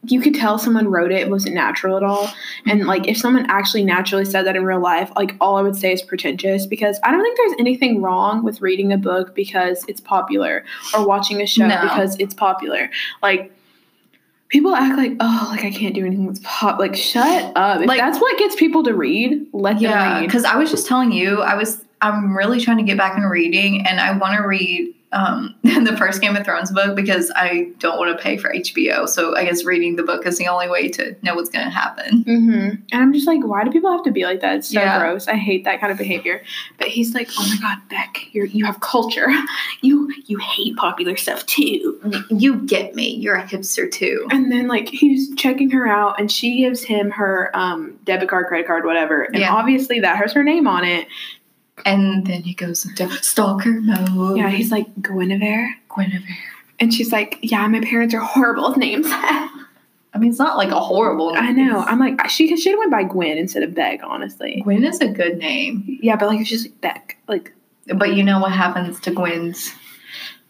you 0.08 0.20
could 0.20 0.34
tell 0.34 0.58
someone 0.58 0.88
wrote 0.88 1.10
it. 1.10 1.20
It 1.22 1.30
wasn't 1.30 1.54
natural 1.54 1.96
at 1.96 2.02
all. 2.04 2.28
And 2.66 2.86
like 2.86 3.08
if 3.08 3.16
someone 3.16 3.46
actually 3.48 3.84
naturally 3.84 4.24
said 4.24 4.42
that 4.46 4.54
in 4.54 4.64
real 4.64 4.78
life, 4.80 5.10
like 5.16 5.34
all 5.40 5.56
I 5.56 5.62
would 5.62 5.74
say 5.76 5.92
is 5.92 6.02
pretentious 6.02 6.66
because 6.66 7.00
I 7.02 7.10
don't 7.10 7.22
think 7.22 7.36
there's 7.36 7.54
anything 7.58 8.02
wrong 8.02 8.44
with 8.44 8.60
reading 8.60 8.92
a 8.92 8.98
book 8.98 9.34
because 9.34 9.84
it's 9.88 10.00
popular 10.00 10.64
or 10.94 11.06
watching 11.06 11.40
a 11.42 11.46
show 11.46 11.66
No. 11.66 11.80
because 11.82 12.16
it's 12.20 12.34
popular. 12.34 12.88
Like 13.22 13.52
people 14.48 14.76
act 14.76 14.96
like, 14.96 15.12
oh, 15.18 15.48
like 15.50 15.64
I 15.64 15.70
can't 15.72 15.94
do 15.94 16.06
anything 16.06 16.26
that's 16.26 16.40
pop. 16.44 16.78
Like 16.78 16.94
shut 16.94 17.52
up. 17.56 17.80
If 17.80 17.88
Like- 17.88 17.98
that's 17.98 18.20
what 18.20 18.38
gets 18.38 18.54
people 18.54 18.84
to 18.84 18.94
read, 18.94 19.46
let 19.52 19.80
Yeah, 19.80 19.90
them 19.90 20.20
read. 20.22 20.26
because 20.28 20.44
I 20.44 20.56
was 20.56 20.70
just 20.70 20.86
telling 20.86 21.10
you, 21.10 21.40
I 21.42 21.54
was 21.56 21.82
I'm 22.02 22.36
really 22.36 22.60
trying 22.60 22.76
to 22.76 22.82
get 22.84 22.98
back 22.98 23.16
into 23.16 23.26
reading, 23.28 23.86
and 23.86 23.98
I 23.98 24.12
want 24.18 24.36
to 24.36 24.46
read 24.46 24.94
um, 25.12 25.54
the 25.62 25.94
first 25.96 26.20
Game 26.20 26.36
of 26.36 26.44
Thrones 26.44 26.72
book 26.72 26.96
because 26.96 27.30
I 27.36 27.70
don't 27.78 27.96
want 27.98 28.16
to 28.16 28.22
pay 28.22 28.36
for 28.36 28.52
HBO. 28.52 29.08
So 29.08 29.36
I 29.36 29.44
guess 29.44 29.64
reading 29.64 29.96
the 29.96 30.02
book 30.02 30.26
is 30.26 30.36
the 30.38 30.48
only 30.48 30.68
way 30.68 30.88
to 30.88 31.16
know 31.22 31.34
what's 31.34 31.48
going 31.48 31.64
to 31.64 31.70
happen. 31.70 32.24
Mm-hmm. 32.24 32.68
And 32.92 33.02
I'm 33.02 33.12
just 33.12 33.26
like, 33.26 33.40
why 33.44 33.64
do 33.64 33.70
people 33.70 33.90
have 33.92 34.02
to 34.04 34.10
be 34.10 34.24
like 34.24 34.40
that? 34.40 34.56
It's 34.56 34.68
so 34.72 34.80
Yeah. 34.80 34.98
gross. 34.98 35.28
I 35.28 35.34
hate 35.36 35.64
that 35.64 35.80
kind 35.80 35.92
of 35.92 35.98
behavior. 35.98 36.42
But 36.78 36.88
he's 36.88 37.14
like, 37.14 37.30
oh 37.38 37.46
my 37.48 37.56
god, 37.60 37.78
Beck, 37.88 38.28
you 38.32 38.44
you 38.44 38.64
have 38.66 38.80
culture. 38.80 39.28
You 39.82 40.12
you 40.26 40.38
hate 40.38 40.76
popular 40.76 41.16
stuff 41.16 41.44
too. 41.46 42.00
You 42.30 42.56
get 42.62 42.94
me. 42.94 43.14
You're 43.14 43.36
a 43.36 43.44
hipster 43.44 43.90
too. 43.90 44.26
And 44.30 44.50
then 44.50 44.66
like 44.68 44.88
he's 44.88 45.34
checking 45.36 45.70
her 45.70 45.86
out, 45.86 46.18
and 46.18 46.32
she 46.32 46.58
gives 46.58 46.82
him 46.82 47.10
her 47.10 47.50
um, 47.54 47.98
debit 48.04 48.28
card, 48.28 48.46
credit 48.46 48.66
card, 48.66 48.84
whatever. 48.84 49.22
And 49.24 49.38
Yeah. 49.38 49.52
obviously 49.54 50.00
that 50.00 50.16
has 50.16 50.32
her 50.32 50.42
name 50.42 50.66
on 50.66 50.84
it. 50.84 51.06
And 51.84 52.26
then 52.26 52.42
he 52.42 52.54
goes 52.54 52.84
into 52.84 53.08
stalker 53.22 53.80
mode. 53.80 54.38
Yeah, 54.38 54.48
he's 54.50 54.70
like 54.72 54.86
Guinevere, 55.02 55.74
Guinevere. 55.94 56.36
and 56.80 56.92
she's 56.92 57.12
like, 57.12 57.38
yeah, 57.42 57.66
my 57.68 57.80
parents 57.80 58.14
are 58.14 58.20
horrible 58.20 58.68
with 58.70 58.78
names. 58.78 59.06
I 59.10 60.18
mean, 60.18 60.30
it's 60.30 60.38
not 60.38 60.56
like 60.56 60.70
a 60.70 60.80
horrible. 60.80 61.34
I 61.36 61.52
know. 61.52 61.80
I'm 61.80 61.98
like, 61.98 62.28
she 62.30 62.56
should 62.56 62.70
have 62.72 62.78
went 62.78 62.90
by 62.90 63.04
Gwen 63.04 63.36
instead 63.36 63.62
of 63.62 63.74
Beck, 63.74 64.00
honestly. 64.02 64.62
Gwen 64.64 64.82
is 64.84 65.00
a 65.00 65.08
good 65.08 65.36
name, 65.36 65.98
Yeah, 66.02 66.16
but 66.16 66.28
like 66.28 66.40
it's 66.40 66.48
just 66.48 66.64
like 66.66 66.80
Beck, 66.80 67.18
like 67.28 67.52
but 67.94 68.14
you 68.14 68.22
know 68.24 68.40
what 68.40 68.52
happens 68.52 68.98
to 69.00 69.10
Gwens? 69.10 69.70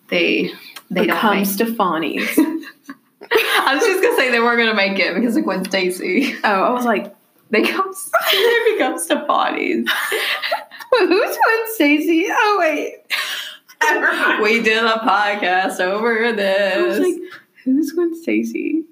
They 0.08 0.52
they 0.90 1.02
become 1.02 1.20
don't. 1.20 1.36
Make, 1.38 1.46
Stefani's. 1.46 2.38
I 2.38 3.74
was 3.74 3.84
just 3.84 4.00
gonna 4.02 4.16
say 4.16 4.30
they 4.30 4.38
weren't 4.38 4.58
gonna 4.58 4.74
make 4.74 4.98
it 5.00 5.14
because 5.16 5.36
of 5.36 5.42
Gwen 5.42 5.64
Stacy. 5.64 6.34
oh, 6.44 6.48
I 6.62 6.70
was 6.70 6.84
like. 6.84 7.12
They 7.50 7.62
come. 7.62 7.94
They 8.32 8.72
become 8.72 8.98
Stefani's. 8.98 9.88
Who's 11.08 11.36
Gwen 11.36 11.74
Stacy? 11.74 12.26
Oh 12.30 12.56
wait. 12.60 12.94
We 14.42 14.62
did 14.62 14.84
a 14.84 14.98
podcast 14.98 15.80
over 15.80 16.24
I 16.24 16.30
was 16.82 16.98
this. 16.98 16.98
like, 16.98 17.32
who's 17.64 17.92
Gwen 17.92 18.20
Stacy? 18.22 18.84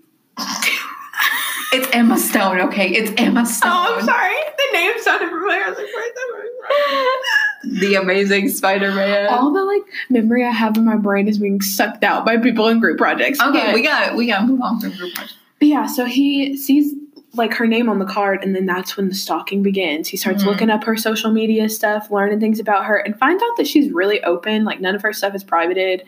it's 1.73 1.89
Emma 1.93 2.19
Stone. 2.19 2.61
Okay, 2.61 2.89
it's 2.91 3.13
Emma 3.21 3.47
Stone. 3.47 3.71
Oh, 3.73 3.97
I'm 3.99 4.05
sorry. 4.05 4.35
The 4.57 4.79
name 4.79 4.93
sounded 5.01 5.29
familiar. 5.31 5.65
I 5.65 5.69
was 5.71 5.79
like, 5.79 5.87
where's 5.87 6.13
that 6.15 7.23
The 7.81 7.95
Amazing 7.95 8.51
Spider-Man. 8.51 9.29
All 9.33 9.53
the 9.53 9.65
like 9.65 9.83
memory 10.11 10.45
I 10.45 10.51
have 10.51 10.77
in 10.77 10.85
my 10.85 10.97
brain 10.97 11.29
is 11.29 11.39
being 11.39 11.61
sucked 11.61 12.05
out 12.05 12.25
by 12.27 12.37
people 12.37 12.69
in 12.69 12.79
group 12.79 12.99
projects. 12.99 13.41
okay, 13.41 13.67
but, 13.67 13.75
we 13.75 13.83
got 13.83 14.15
we 14.17 14.27
got 14.27 14.47
move 14.47 14.61
on 14.61 14.81
from 14.81 14.91
group 14.93 15.15
project. 15.15 15.37
but 15.59 15.69
yeah, 15.69 15.87
so 15.87 16.05
he 16.05 16.57
sees 16.57 16.93
like 17.37 17.55
her 17.55 17.67
name 17.67 17.89
on 17.89 17.99
the 17.99 18.05
card, 18.05 18.43
and 18.43 18.55
then 18.55 18.67
that's 18.67 18.97
when 18.97 19.09
the 19.09 19.15
stalking 19.15 19.63
begins. 19.63 20.09
He 20.09 20.17
starts 20.17 20.43
Mhm. 20.43 20.47
looking 20.47 20.71
up 20.71 20.85
her 20.85 20.97
social 20.97 21.31
media 21.31 21.69
stuff, 21.69 22.11
learning 22.11 22.41
things 22.41 22.61
about 22.61 22.85
her, 22.87 22.97
and 22.97 23.19
finds 23.19 23.43
out 23.43 23.57
that 23.57 23.67
she's 23.67 23.91
really 23.93 24.23
open. 24.25 24.65
Like 24.65 24.81
none 24.81 24.95
of 24.95 25.03
her 25.03 25.13
stuff 25.13 25.35
is 25.35 25.45
privated. 25.45 26.05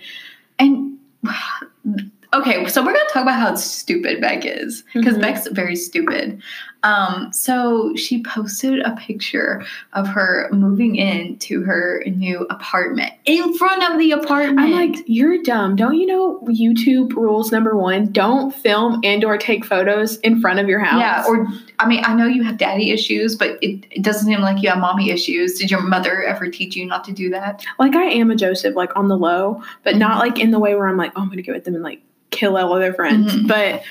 And 0.59 0.99
okay, 2.35 2.67
so 2.69 2.83
we're 2.85 2.93
gonna 2.93 3.05
talk 3.13 3.23
about 3.23 3.39
how 3.41 3.55
stupid 3.55 4.21
Beck 4.21 4.45
is 4.45 4.85
because 4.95 5.17
Mhm. 5.17 5.21
Beck's 5.23 5.49
very 5.49 5.77
stupid. 5.77 6.41
Um, 6.87 7.33
so 7.33 7.95
she 7.97 8.23
posted 8.23 8.79
a 8.81 8.95
picture 8.95 9.65
of 9.95 10.07
her 10.07 10.49
moving 10.53 10.97
into 10.97 11.63
her 11.63 12.03
new 12.07 12.47
apartment 12.49 13.13
in 13.25 13.57
front 13.59 13.83
of 13.91 13.99
the 13.99 14.13
apartment. 14.13 14.61
I'm 14.61 14.71
like, 14.71 15.03
you're 15.07 15.43
dumb. 15.43 15.75
Don't 15.75 15.97
you 15.97 16.07
know 16.07 16.41
YouTube 16.47 17.13
rules 17.15 17.51
number 17.51 17.77
one? 17.77 18.13
Don't 18.13 18.55
film 18.55 19.01
and 19.03 19.25
or 19.25 19.37
take 19.37 19.65
photos 19.65 20.19
in 20.19 20.41
front 20.41 20.61
of 20.61 20.69
your 20.69 20.79
house. 20.79 21.01
yeah, 21.01 21.25
or 21.27 21.47
I 21.81 21.89
mean, 21.89 22.05
I 22.05 22.15
know 22.15 22.27
you 22.27 22.45
have 22.45 22.57
daddy 22.57 22.93
issues, 22.93 23.35
but 23.35 23.59
it, 23.63 23.85
it 23.91 24.03
doesn't 24.03 24.27
seem 24.27 24.41
like 24.41 24.63
you 24.63 24.69
have 24.69 24.79
mommy 24.79 25.11
issues. 25.11 25.59
Did 25.59 25.71
your 25.73 25.83
mother 25.83 26.23
ever 26.23 26.49
teach 26.49 26.77
you 26.77 26.87
not 26.87 27.03
to 27.05 27.13
do 27.13 27.31
that? 27.31 27.65
like 27.81 27.97
I 27.97 28.05
am 28.05 28.31
a 28.31 28.37
Joseph, 28.37 28.77
like 28.77 28.95
on 28.97 29.09
the 29.09 29.17
low, 29.17 29.61
but 29.83 29.97
not 29.97 30.19
like 30.19 30.39
in 30.39 30.53
the 30.53 30.61
way 30.61 30.75
where 30.77 30.87
I'm 30.87 30.97
like, 30.97 31.13
oh, 31.17 31.23
I'm 31.23 31.29
gonna 31.29 31.43
get 31.43 31.55
with 31.55 31.65
them 31.65 31.75
and 31.75 31.83
like 31.83 32.01
kill 32.31 32.57
all 32.57 32.79
their 32.79 32.95
friends. 32.95 33.33
Mhm. 33.35 33.49
But 33.49 33.83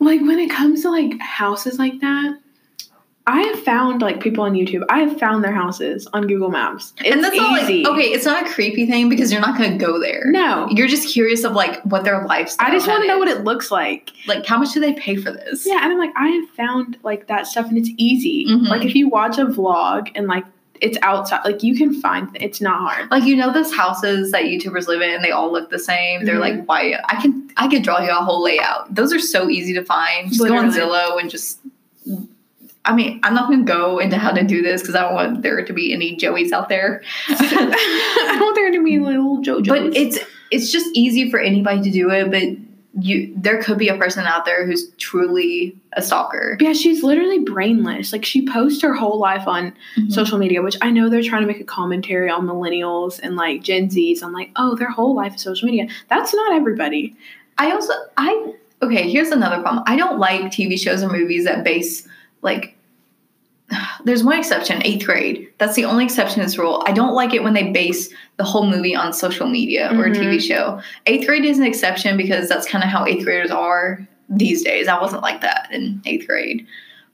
like 0.00 0.20
when 0.20 0.38
it 0.38 0.50
comes 0.50 0.82
to 0.82 0.90
like 0.90 1.18
houses 1.20 1.78
like 1.78 2.00
that, 2.00 2.38
I 3.26 3.42
have 3.42 3.60
found 3.62 4.00
like 4.02 4.20
people 4.20 4.42
on 4.44 4.54
YouTube. 4.54 4.82
I 4.88 5.00
have 5.00 5.18
found 5.20 5.44
their 5.44 5.52
houses 5.52 6.08
on 6.14 6.26
Google 6.26 6.48
Maps. 6.50 6.94
It's 6.98 7.14
and 7.14 7.22
that's 7.22 7.36
not 7.36 7.62
easy. 7.62 7.84
like 7.84 7.92
okay, 7.92 8.08
it's 8.08 8.24
not 8.24 8.44
a 8.44 8.50
creepy 8.52 8.86
thing 8.86 9.08
because 9.08 9.30
you're 9.30 9.42
not 9.42 9.56
going 9.58 9.78
to 9.78 9.84
go 9.84 10.00
there. 10.00 10.24
No, 10.26 10.66
You're 10.70 10.88
just 10.88 11.08
curious 11.08 11.44
of 11.44 11.52
like 11.52 11.80
what 11.84 12.02
their 12.04 12.24
lifestyle. 12.26 12.66
Is. 12.66 12.72
I 12.72 12.74
just 12.74 12.88
want 12.88 13.02
to 13.02 13.08
know 13.08 13.18
what 13.18 13.28
it 13.28 13.44
looks 13.44 13.70
like. 13.70 14.10
like. 14.26 14.46
How 14.46 14.58
much 14.58 14.72
do 14.72 14.80
they 14.80 14.94
pay 14.94 15.16
for 15.16 15.30
this? 15.30 15.64
Yeah, 15.66 15.80
and 15.82 15.92
I'm 15.92 15.98
like, 15.98 16.10
I 16.16 16.28
have 16.28 16.48
found 16.50 16.96
like 17.04 17.28
that 17.28 17.46
stuff, 17.46 17.68
and 17.68 17.78
it's 17.78 17.90
easy. 17.98 18.46
Mhm. 18.48 18.68
Like 18.68 18.84
if 18.84 18.94
you 18.96 19.08
watch 19.08 19.38
a 19.38 19.44
vlog 19.44 20.10
and 20.16 20.26
like 20.26 20.44
it's 20.80 20.96
outside, 21.02 21.40
like 21.44 21.62
you 21.62 21.76
can 21.76 22.00
find 22.00 22.28
it's 22.40 22.60
not 22.60 22.78
hard. 22.80 23.10
Like 23.10 23.24
you 23.24 23.36
know 23.36 23.52
those 23.52 23.72
houses 23.74 24.32
that 24.32 24.44
YouTubers 24.44 24.86
live 24.88 25.02
in, 25.02 25.22
they 25.22 25.30
all 25.30 25.52
look 25.52 25.70
the 25.70 25.78
same. 25.78 26.24
They're 26.24 26.36
Mhm. 26.36 26.40
like 26.40 26.64
white. 26.66 26.94
I 27.08 27.20
can 27.20 27.50
I 27.56 27.68
could 27.68 27.82
draw 27.82 28.00
you 28.00 28.10
a 28.10 28.14
whole 28.14 28.42
layout. 28.42 28.94
Those 28.94 29.12
are 29.12 29.18
so 29.18 29.48
easy 29.50 29.72
to 29.74 29.84
find. 29.84 30.28
Just 30.28 30.40
go 30.46 30.56
on 30.56 30.70
Zillow 30.72 31.20
and 31.20 31.30
just. 31.30 31.58
I 32.86 32.94
mean, 32.94 33.20
I'm 33.22 33.34
not 33.34 33.48
going 33.48 33.66
to 33.66 33.70
go 33.70 33.98
into 33.98 34.16
how 34.16 34.30
to 34.32 34.42
do 34.42 34.62
this 34.62 34.80
because 34.80 34.94
I 34.94 35.02
don't 35.02 35.14
want 35.14 35.42
there 35.42 35.62
to 35.62 35.72
be 35.72 35.92
any 35.92 36.16
Joeys 36.16 36.50
out 36.50 36.70
there. 36.70 37.02
I 37.28 37.34
don't 38.26 38.40
want 38.40 38.54
there 38.56 38.70
to 38.72 38.82
be 38.82 38.98
little 38.98 39.38
JoJo's. 39.42 39.68
but 39.68 39.82
it's 39.96 40.18
it's 40.50 40.72
just 40.72 40.86
easy 40.94 41.30
for 41.30 41.38
anybody 41.38 41.82
to 41.82 41.90
do 41.90 42.10
it. 42.10 42.30
But 42.30 43.02
you, 43.04 43.32
there 43.36 43.62
could 43.62 43.76
be 43.78 43.88
a 43.88 43.96
person 43.96 44.24
out 44.24 44.46
there 44.46 44.66
who's 44.66 44.90
truly 44.92 45.76
a 45.94 46.02
stalker. 46.02 46.56
Yeah, 46.60 46.72
she's 46.72 47.02
literally 47.02 47.40
brainless. 47.40 48.12
Like 48.12 48.24
she 48.24 48.46
posts 48.46 48.80
her 48.82 48.94
whole 48.94 49.18
life 49.18 49.48
on 49.48 49.72
Mhm. 49.96 50.12
social 50.12 50.38
media, 50.38 50.62
which 50.62 50.76
I 50.82 50.90
know 50.90 51.08
they're 51.08 51.22
trying 51.22 51.42
to 51.42 51.48
make 51.48 51.60
a 51.60 51.64
commentary 51.64 52.30
on 52.30 52.46
millennials 52.46 53.18
and 53.22 53.34
like 53.36 53.62
Gen 53.62 53.88
Zs. 53.88 54.22
I'm 54.22 54.32
like, 54.32 54.50
oh, 54.56 54.76
their 54.76 54.90
whole 54.90 55.14
life 55.14 55.34
is 55.34 55.42
social 55.42 55.66
media. 55.66 55.88
That's 56.08 56.32
not 56.32 56.52
everybody. 56.52 57.16
I 57.58 57.72
also 57.72 57.92
I 58.16 58.52
okay, 58.82 59.10
here's 59.10 59.30
another 59.30 59.60
problem. 59.60 59.82
I 59.86 59.96
don't 59.96 60.18
like 60.18 60.42
TV 60.52 60.78
shows 60.78 61.02
or 61.02 61.08
movies 61.10 61.44
that 61.44 61.64
base 61.64 62.06
like 62.42 62.76
there's 64.04 64.24
one 64.24 64.38
exception, 64.38 64.82
eighth 64.84 65.06
grade. 65.06 65.48
That's 65.58 65.74
the 65.76 65.84
only 65.84 66.04
exception 66.04 66.36
to 66.36 66.42
this 66.46 66.58
rule. 66.58 66.82
I 66.86 66.92
don't 66.92 67.14
like 67.14 67.34
it 67.34 67.42
when 67.42 67.52
they 67.54 67.70
base 67.70 68.08
the 68.36 68.44
whole 68.44 68.66
movie 68.68 68.94
on 68.96 69.12
social 69.12 69.48
media 69.48 69.90
or 69.94 70.06
a 70.06 70.10
TV 70.10 70.36
Mhm. 70.36 70.42
show. 70.48 70.80
Eighth 71.06 71.26
grade 71.26 71.44
is 71.44 71.58
an 71.58 71.64
exception 71.66 72.16
because 72.16 72.48
that's 72.48 72.66
kind 72.68 72.82
of 72.82 72.90
how 72.90 73.04
eighth 73.06 73.24
graders 73.24 73.50
are 73.50 74.06
these 74.30 74.62
days. 74.62 74.88
I 74.88 75.00
wasn't 75.00 75.22
like 75.22 75.40
that 75.42 75.68
in 75.72 76.00
eighth 76.06 76.26
grade. 76.26 76.66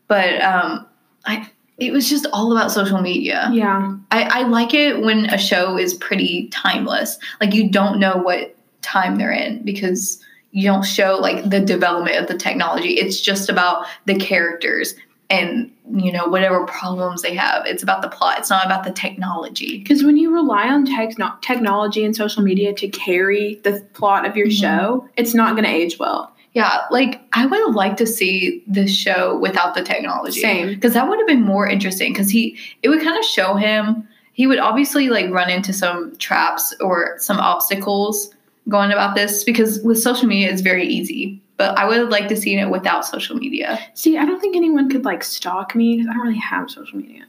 But 0.08 0.40
um 0.42 0.87
I 1.25 1.50
it 1.78 1.92
was 1.92 2.08
just 2.08 2.26
all 2.32 2.52
about 2.52 2.70
social 2.70 3.02
media. 3.02 3.50
Yeah. 3.52 3.96
I, 4.11 4.23
I 4.23 4.42
like 4.44 4.73
it 4.73 5.02
when 5.02 5.26
a 5.26 5.37
show 5.37 5.76
is 5.76 5.92
pretty 5.92 6.49
timeless. 6.49 7.18
Like 7.40 7.52
you 7.52 7.68
don't 7.70 7.99
know 8.00 8.16
what 8.16 8.56
time 8.80 9.16
they're 9.18 9.32
in 9.32 9.62
because 9.62 10.23
you 10.52 10.62
don't 10.66 10.85
show 10.87 11.18
like 11.20 11.50
the 11.50 11.61
development 11.61 12.16
of 12.16 12.28
the 12.28 12.38
technology. 12.38 12.94
It's 12.94 13.20
just 13.20 13.50
about 13.50 13.85
the 14.06 14.14
characters 14.14 14.94
and 15.28 15.70
you 15.92 16.11
know 16.12 16.26
whatever 16.28 16.64
problems 16.64 17.20
they 17.20 17.35
have. 17.35 17.66
It's 17.66 17.82
about 17.82 18.00
the 18.00 18.08
plot. 18.08 18.38
It's 18.38 18.49
not 18.49 18.64
about 18.64 18.85
the 18.85 18.92
technology. 18.92 19.78
Because 19.78 20.02
when 20.02 20.16
you 20.16 20.32
rely 20.32 20.68
on 20.68 20.87
techno- 20.87 21.35
technology 21.42 22.04
and 22.04 22.16
social 22.16 22.42
media 22.42 22.73
to 22.75 22.88
carry 22.88 23.61
the 23.64 23.85
plot 23.92 24.25
of 24.25 24.35
your 24.37 24.46
Mhm. 24.46 24.61
show, 24.61 25.08
it's 25.16 25.35
not 25.35 25.52
going 25.56 25.64
to 25.64 25.70
age 25.70 25.99
well. 25.99 26.32
Yeah, 26.57 26.87
like 26.91 27.21
I 27.35 27.45
would 27.45 27.61
have 27.67 27.75
liked 27.75 27.99
to 27.99 28.07
see 28.07 28.65
this 28.67 28.91
show 28.91 29.37
without 29.39 29.75
the 29.75 29.83
technology. 29.83 30.41
Same. 30.41 30.69
because 30.71 30.95
that 30.95 31.07
would 31.07 31.19
have 31.19 31.27
been 31.27 31.43
more 31.43 31.69
interesting 31.69 32.15
because 32.15 32.31
he 32.31 32.57
it 32.83 32.89
would 32.89 33.03
kind 33.03 33.19
of 33.19 33.25
show 33.27 33.57
him 33.57 34.09
he 34.33 34.47
would 34.47 34.59
obviously 34.59 35.11
like 35.11 35.31
run 35.31 35.51
into 35.51 35.75
some 35.75 36.17
traps 36.17 36.75
or 36.81 37.17
some 37.19 37.37
obstacles 37.37 38.35
going 38.71 38.91
about 38.91 39.15
this 39.15 39.45
because 39.45 39.81
with 39.83 39.99
social 40.01 40.27
media 40.27 40.51
it's 40.51 40.63
very 40.63 40.87
easy 40.87 41.39
but 41.59 41.77
i 41.79 41.85
would 41.87 41.99
have 41.99 42.09
liked 42.09 42.31
to 42.31 42.37
see 42.37 42.57
it 42.59 42.71
without 42.71 43.05
social 43.05 43.37
media 43.37 43.79
See, 43.93 44.17
I 44.17 44.25
don't 44.25 44.41
think 44.41 44.57
anyone 44.57 44.89
could 44.89 45.05
like 45.05 45.23
stalk 45.25 45.75
me 45.75 45.97
because 45.97 46.09
I 46.09 46.15
don't 46.15 46.27
really 46.27 46.39
have 46.39 46.71
social 46.71 46.97
media. 46.97 47.25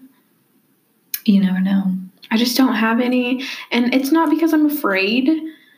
you 1.25 1.41
never 1.41 1.59
know 1.59 1.83
I 2.31 2.37
just 2.37 2.57
don't 2.57 2.75
have 2.75 2.99
any, 2.99 3.43
and 3.71 3.93
it's 3.93 4.11
not 4.11 4.29
because 4.29 4.53
I'm 4.53 4.65
afraid 4.65 5.29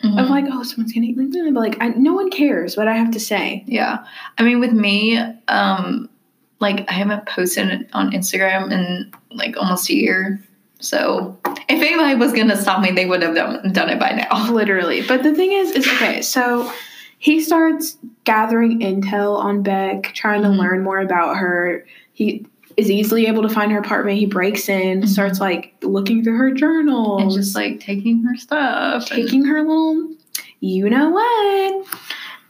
Mhm. 0.03 0.21
of 0.23 0.29
like, 0.29 0.45
oh, 0.49 0.63
someone's 0.63 0.93
gonna 0.93 1.07
like, 1.07 1.53
but 1.53 1.59
like, 1.59 1.77
I, 1.81 1.89
no 1.89 2.13
one 2.13 2.29
cares 2.31 2.77
what 2.77 2.87
I 2.87 2.95
have 2.95 3.11
to 3.11 3.19
say. 3.19 3.63
yeah 3.67 4.05
i 4.37 4.43
mean 4.43 4.59
with 4.59 4.71
me 4.71 5.17
um 5.49 6.09
like 6.59 6.89
i 6.89 6.93
haven't 6.93 7.25
posted 7.25 7.87
on 7.93 8.11
instagram 8.11 8.71
in 8.71 9.11
like 9.31 9.57
almost 9.57 9.89
a 9.89 9.95
year 9.95 10.41
so 10.79 11.37
if 11.67 11.81
anybody 11.81 12.15
was 12.15 12.31
gonna 12.33 12.55
stop 12.55 12.81
me 12.81 12.91
they 12.91 13.05
would 13.05 13.21
have 13.21 13.35
done, 13.35 13.73
done 13.73 13.89
it 13.89 13.99
by 13.99 14.11
now 14.11 14.51
Literally. 14.51 15.01
But 15.01 15.23
the 15.23 15.33
thing 15.35 15.51
is, 15.51 15.71
is 15.71 15.85
okay, 15.87 16.21
so 16.21 16.71
he 17.17 17.41
starts 17.41 17.97
gathering 18.23 18.79
intel 18.79 19.37
on 19.37 19.61
Beck, 19.63 20.03
trying 20.13 20.41
to 20.43 20.47
Mhm. 20.47 20.57
learn 20.57 20.83
more 20.83 20.99
about 20.99 21.35
her. 21.35 21.85
He 22.13 22.45
is 22.79 22.89
easily 22.89 23.27
able 23.27 23.41
to 23.43 23.49
find 23.49 23.71
her 23.71 23.79
apartment. 23.79 24.17
He 24.17 24.25
breaks 24.25 24.69
in, 24.69 25.01
Mhm. 25.01 25.07
starts 25.07 25.39
like 25.39 25.73
looking 25.83 26.23
through 26.23 26.37
her 26.37 26.51
journals, 26.51 27.21
and 27.21 27.31
just 27.31 27.55
like 27.55 27.79
taking 27.79 28.23
her 28.23 28.35
stuff 28.35 29.09
and- 29.11 29.21
taking 29.23 29.45
her 29.45 29.61
little, 29.61 30.09
you 30.61 30.89
know 30.89 31.09
what, 31.09 31.85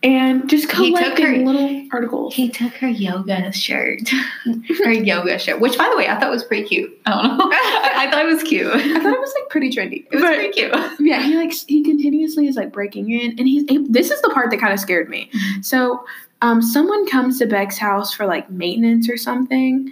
and 0.04 0.50
just 0.50 0.72
He 0.72 0.92
collecting 0.92 1.26
her- 1.26 1.46
little 1.46 1.84
articles. 1.92 2.34
He 2.36 2.48
took 2.50 2.74
her 2.76 2.88
yoga 2.88 3.52
shirt. 3.52 4.10
her 4.86 4.92
yoga 4.94 5.38
shirt, 5.40 5.60
which 5.60 5.78
by 5.78 5.90
the 5.90 5.98
way, 5.98 6.08
I 6.08 6.20
thought 6.20 6.30
was 6.30 6.44
pretty 6.44 6.68
cute. 6.68 6.98
I 7.06 7.12
don't 7.12 7.38
know. 7.38 7.50
I, 7.52 8.06
I 8.08 8.12
thought 8.12 8.26
it 8.26 8.34
was 8.34 8.44
cute. 8.44 8.68
I 8.74 9.00
thought 9.02 9.14
it 9.14 9.20
was 9.20 9.34
like 9.40 9.50
pretty 9.50 9.70
trendy. 9.70 10.06
It 10.06 10.14
was 10.14 10.22
But- 10.22 10.36
pretty 10.36 10.52
cute. 10.54 10.72
yeah, 11.00 11.22
he 11.22 11.36
like 11.36 11.54
he 11.68 11.84
continuously 11.84 12.48
is 12.48 12.56
like 12.56 12.72
breaking 12.72 13.12
in, 13.12 13.32
and 13.40 13.48
he's 13.48 13.64
able, 13.70 13.88
this 13.90 14.10
is 14.12 14.22
the 14.22 14.30
part 14.30 14.52
that 14.52 14.60
kind 14.60 14.74
of 14.74 14.80
scared 14.80 15.10
me. 15.10 15.30
Mhm. 15.34 15.66
So, 15.66 16.06
um, 16.42 16.62
someone 16.62 17.06
comes 17.08 17.38
to 17.40 17.46
Beck's 17.46 17.78
house 17.78 18.14
for 18.14 18.26
like 18.26 18.50
maintenance 18.50 19.10
or 19.10 19.18
something. 19.18 19.92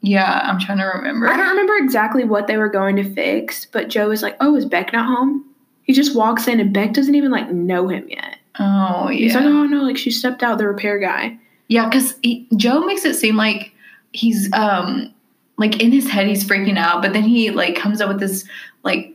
Yeah, 0.00 0.40
I'm 0.44 0.60
trying 0.60 0.78
to 0.78 0.84
remember. 0.84 1.28
I 1.28 1.36
don't 1.36 1.48
remember 1.48 1.74
exactly 1.76 2.24
what 2.24 2.46
they 2.46 2.56
were 2.56 2.68
going 2.68 2.96
to 2.96 3.14
fix, 3.14 3.64
but 3.64 3.88
Joe 3.88 4.10
is 4.10 4.22
like, 4.22 4.36
"Oh, 4.40 4.54
is 4.54 4.64
Beck 4.64 4.92
not 4.92 5.06
home?" 5.06 5.44
He 5.82 5.92
just 5.92 6.14
walks 6.14 6.46
in, 6.46 6.60
and 6.60 6.72
Beck 6.72 6.92
doesn't 6.92 7.14
even 7.14 7.30
like 7.30 7.50
know 7.50 7.88
him 7.88 8.08
yet. 8.08 8.38
Oh 8.60 9.08
yeah. 9.10 9.18
He's 9.18 9.34
like, 9.34 9.44
"Oh 9.44 9.66
no, 9.66 9.82
like 9.82 9.98
she 9.98 10.10
stepped 10.10 10.42
out 10.42 10.58
the 10.58 10.68
repair 10.68 10.98
guy." 10.98 11.38
yeah, 11.68 11.88
because 11.88 12.14
Joe 12.56 12.80
makes 12.84 13.04
it 13.04 13.14
seem 13.14 13.36
like 13.36 13.72
he's 14.12 14.52
um 14.54 15.14
like 15.58 15.82
in 15.82 15.92
his 15.92 16.10
head 16.10 16.26
he's 16.26 16.44
freaking 16.44 16.78
out, 16.78 17.02
but 17.02 17.12
then 17.12 17.22
he 17.22 17.50
like 17.50 17.76
comes 17.76 18.00
up 18.00 18.08
with 18.08 18.20
this 18.20 18.44
like 18.82 19.14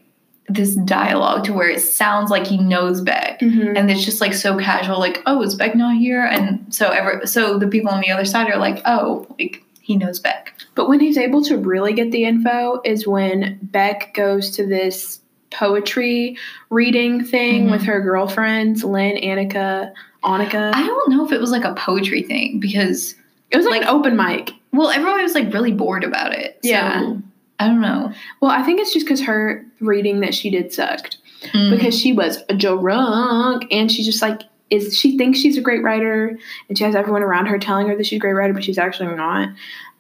this 0.49 0.75
dialogue 0.75 1.45
to 1.45 1.53
where 1.53 1.69
it 1.69 1.79
sounds 1.79 2.29
like 2.29 2.45
he 2.45 2.57
knows 2.57 3.01
Beck. 3.01 3.39
Mm-hmm. 3.39 3.75
And 3.75 3.89
it's 3.89 4.05
just 4.05 4.21
like 4.21 4.33
so 4.33 4.59
casual, 4.59 4.99
like, 4.99 5.23
oh, 5.25 5.41
is 5.41 5.55
Beck 5.55 5.73
not 5.73 5.95
here? 5.97 6.23
And 6.25 6.73
so 6.73 6.89
ever 6.89 7.25
so 7.25 7.57
the 7.57 7.67
people 7.67 7.89
on 7.89 8.01
the 8.01 8.11
other 8.11 8.25
side 8.25 8.49
are 8.49 8.57
like, 8.59 8.81
oh, 8.85 9.25
like 9.39 9.62
he 9.83 9.97
knows 9.97 10.17
Beck. 10.17 10.53
But 10.75 10.87
when 10.87 11.01
he's 11.01 11.17
able 11.17 11.43
to 11.43 11.57
really 11.57 11.91
get 11.93 12.11
the 12.11 12.23
info 12.23 12.79
is 12.85 13.05
when 13.05 13.59
Beck 13.61 14.13
goes 14.13 14.49
to 14.51 14.65
this 14.65 15.19
poetry 15.51 16.37
reading 16.69 17.23
thing 17.23 17.67
Mhm. 17.67 17.71
with 17.71 17.83
her 17.83 17.99
girlfriends, 18.01 18.83
Lynn, 18.83 19.17
Annika, 19.17 19.91
Annika. 20.23 20.73
I 20.73 20.83
don't 20.87 21.09
know 21.11 21.25
if 21.25 21.31
it 21.33 21.39
was 21.41 21.51
like 21.51 21.65
a 21.65 21.73
poetry 21.75 22.23
thing 22.23 22.59
because 22.59 23.15
It 23.51 23.57
was 23.57 23.65
like, 23.67 23.81
Like- 23.81 23.89
an 23.89 23.95
open 23.95 24.15
mic. 24.17 24.51
well, 24.71 24.89
everyone 24.89 25.21
was 25.21 25.35
like 25.35 25.53
really 25.53 25.71
bored 25.73 26.03
about 26.03 26.33
it. 26.33 26.57
So, 26.63 26.69
Yeah. 26.71 27.13
I 27.59 27.67
don't 27.67 27.81
know. 27.81 28.11
Well, 28.41 28.49
I 28.49 28.63
think 28.63 28.79
it's 28.79 28.91
just 28.93 29.05
because 29.05 29.21
her 29.21 29.63
reading 29.79 30.21
that 30.21 30.33
she 30.33 30.49
did 30.49 30.73
sucked 30.73 31.17
Mm. 31.53 31.69
because 31.77 31.93
she 31.99 32.13
was 32.13 32.41
drunk 32.57 33.65
and 33.69 33.91
she 33.91 34.01
just 34.01 34.21
like 34.23 34.41
is 34.70 34.98
she 34.98 35.17
thinks 35.17 35.39
she's 35.39 35.58
a 35.58 35.62
great 35.62 35.84
writer 35.84 36.38
and 36.70 36.77
she 36.77 36.84
has 36.84 36.96
everyone 36.96 37.22
around 37.22 37.46
her 37.48 37.60
telling 37.60 37.88
her 37.88 37.96
that 37.96 38.05
she's 38.05 38.17
a 38.17 38.20
great 38.20 38.34
writer, 38.34 38.53
but 38.53 38.63
she's 38.63 38.77
actually 38.77 39.13
not. 39.15 39.50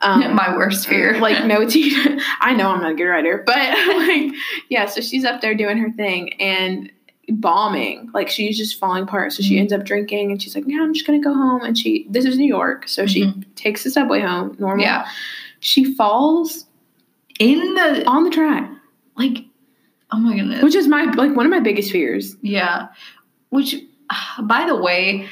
Um, 0.01 0.35
my 0.35 0.55
worst 0.55 0.87
fear. 0.87 1.19
like 1.21 1.45
no 1.45 1.65
tea. 1.69 1.95
I 2.39 2.53
know 2.53 2.69
I'm 2.71 2.81
not 2.81 2.91
a 2.91 2.95
good 2.95 3.05
writer, 3.05 3.43
but 3.45 3.55
like 3.57 4.31
yeah. 4.69 4.85
So 4.87 5.01
she's 5.01 5.25
up 5.25 5.41
there 5.41 5.53
doing 5.55 5.77
her 5.77 5.91
thing 5.91 6.33
and 6.41 6.91
bombing. 7.29 8.09
Like 8.13 8.29
she's 8.29 8.57
just 8.57 8.79
falling 8.79 9.03
apart. 9.03 9.31
So 9.33 9.43
she 9.43 9.55
Mhm. 9.55 9.59
ends 9.59 9.73
up 9.73 9.83
drinking 9.85 10.31
and 10.31 10.41
she's 10.41 10.55
like, 10.55 10.65
"Yeah, 10.67 10.81
I'm 10.81 10.93
just 10.93 11.05
gonna 11.07 11.19
go 11.21 11.33
home." 11.33 11.61
And 11.61 11.77
she 11.77 12.05
this 12.09 12.25
is 12.25 12.37
New 12.37 12.47
York, 12.47 12.87
so 12.87 13.05
she 13.05 13.23
Mhm. 13.25 13.45
takes 13.55 13.83
the 13.83 13.91
subway 13.91 14.19
home. 14.21 14.55
Normal. 14.59 14.83
yeah, 14.83 15.07
She 15.59 15.93
falls 15.93 16.65
in 17.39 17.59
the 17.75 18.05
on 18.07 18.23
the 18.23 18.29
track, 18.29 18.69
like, 19.17 19.45
oh 20.11 20.17
my 20.19 20.35
goodness, 20.35 20.61
which 20.63 20.75
is 20.75 20.87
my 20.87 21.03
like 21.13 21.35
one 21.35 21.45
of 21.45 21.49
my 21.51 21.59
biggest 21.61 21.91
fears. 21.91 22.35
yeah. 22.41 22.87
Which, 23.49 23.75
by 24.43 24.65
the 24.65 24.75
way, 24.75 25.27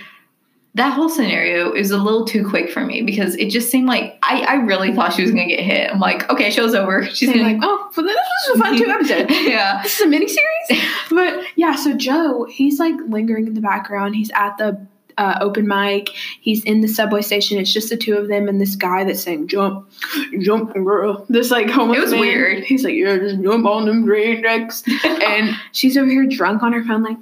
that 0.75 0.91
whole 0.93 1.09
scenario 1.09 1.73
is 1.73 1.91
a 1.91 1.97
little 1.97 2.23
too 2.25 2.47
quick 2.47 2.69
for 2.69 2.85
me 2.85 3.01
because 3.01 3.35
it 3.35 3.49
just 3.49 3.69
seemed 3.69 3.87
like 3.87 4.17
I, 4.23 4.41
I 4.41 4.53
really 4.55 4.93
thought 4.95 5.13
she 5.13 5.21
was 5.21 5.31
gonna 5.31 5.47
get 5.47 5.59
hit. 5.59 5.91
I'm 5.91 5.99
like, 5.99 6.29
okay, 6.29 6.49
show's 6.49 6.73
over. 6.73 7.05
She's 7.13 7.29
gonna 7.29 7.43
like, 7.43 7.57
oh, 7.61 7.91
well, 7.95 8.05
this 8.05 8.17
was 8.47 8.57
a 8.57 8.63
fun 8.63 8.77
two 8.77 8.89
episode. 8.89 9.29
yeah. 9.49 9.81
This 9.83 9.99
is 9.99 10.01
a 10.05 10.07
mini 10.07 10.27
series. 10.27 10.85
but 11.09 11.43
yeah, 11.55 11.75
so 11.75 11.93
Joe, 11.93 12.45
he's 12.45 12.79
like 12.79 12.95
lingering 13.07 13.47
in 13.47 13.53
the 13.53 13.61
background. 13.61 14.15
He's 14.15 14.31
at 14.33 14.57
the 14.57 14.79
uh, 15.17 15.39
open 15.41 15.67
mic. 15.67 16.09
He's 16.39 16.63
in 16.63 16.79
the 16.79 16.87
subway 16.87 17.21
station. 17.21 17.57
It's 17.59 17.73
just 17.73 17.89
the 17.89 17.97
two 17.97 18.15
of 18.15 18.29
them 18.29 18.47
and 18.47 18.61
this 18.61 18.75
guy 18.77 19.03
that's 19.03 19.21
saying 19.21 19.49
jump, 19.49 19.89
jump, 20.39 20.73
girl. 20.73 21.25
This 21.27 21.51
like 21.51 21.69
homeless 21.69 21.97
It 21.97 22.01
was 22.03 22.11
man. 22.13 22.21
weird. 22.21 22.63
He's 22.63 22.85
like, 22.85 22.93
yeah, 22.93 23.17
just 23.17 23.41
jump 23.41 23.65
on 23.65 23.85
them 23.87 24.05
train 24.05 24.41
tracks. 24.41 24.83
and 25.03 25.53
she's 25.73 25.97
over 25.97 26.09
here 26.09 26.25
drunk 26.25 26.63
on 26.63 26.71
her 26.71 26.83
phone, 26.85 27.03
like. 27.03 27.17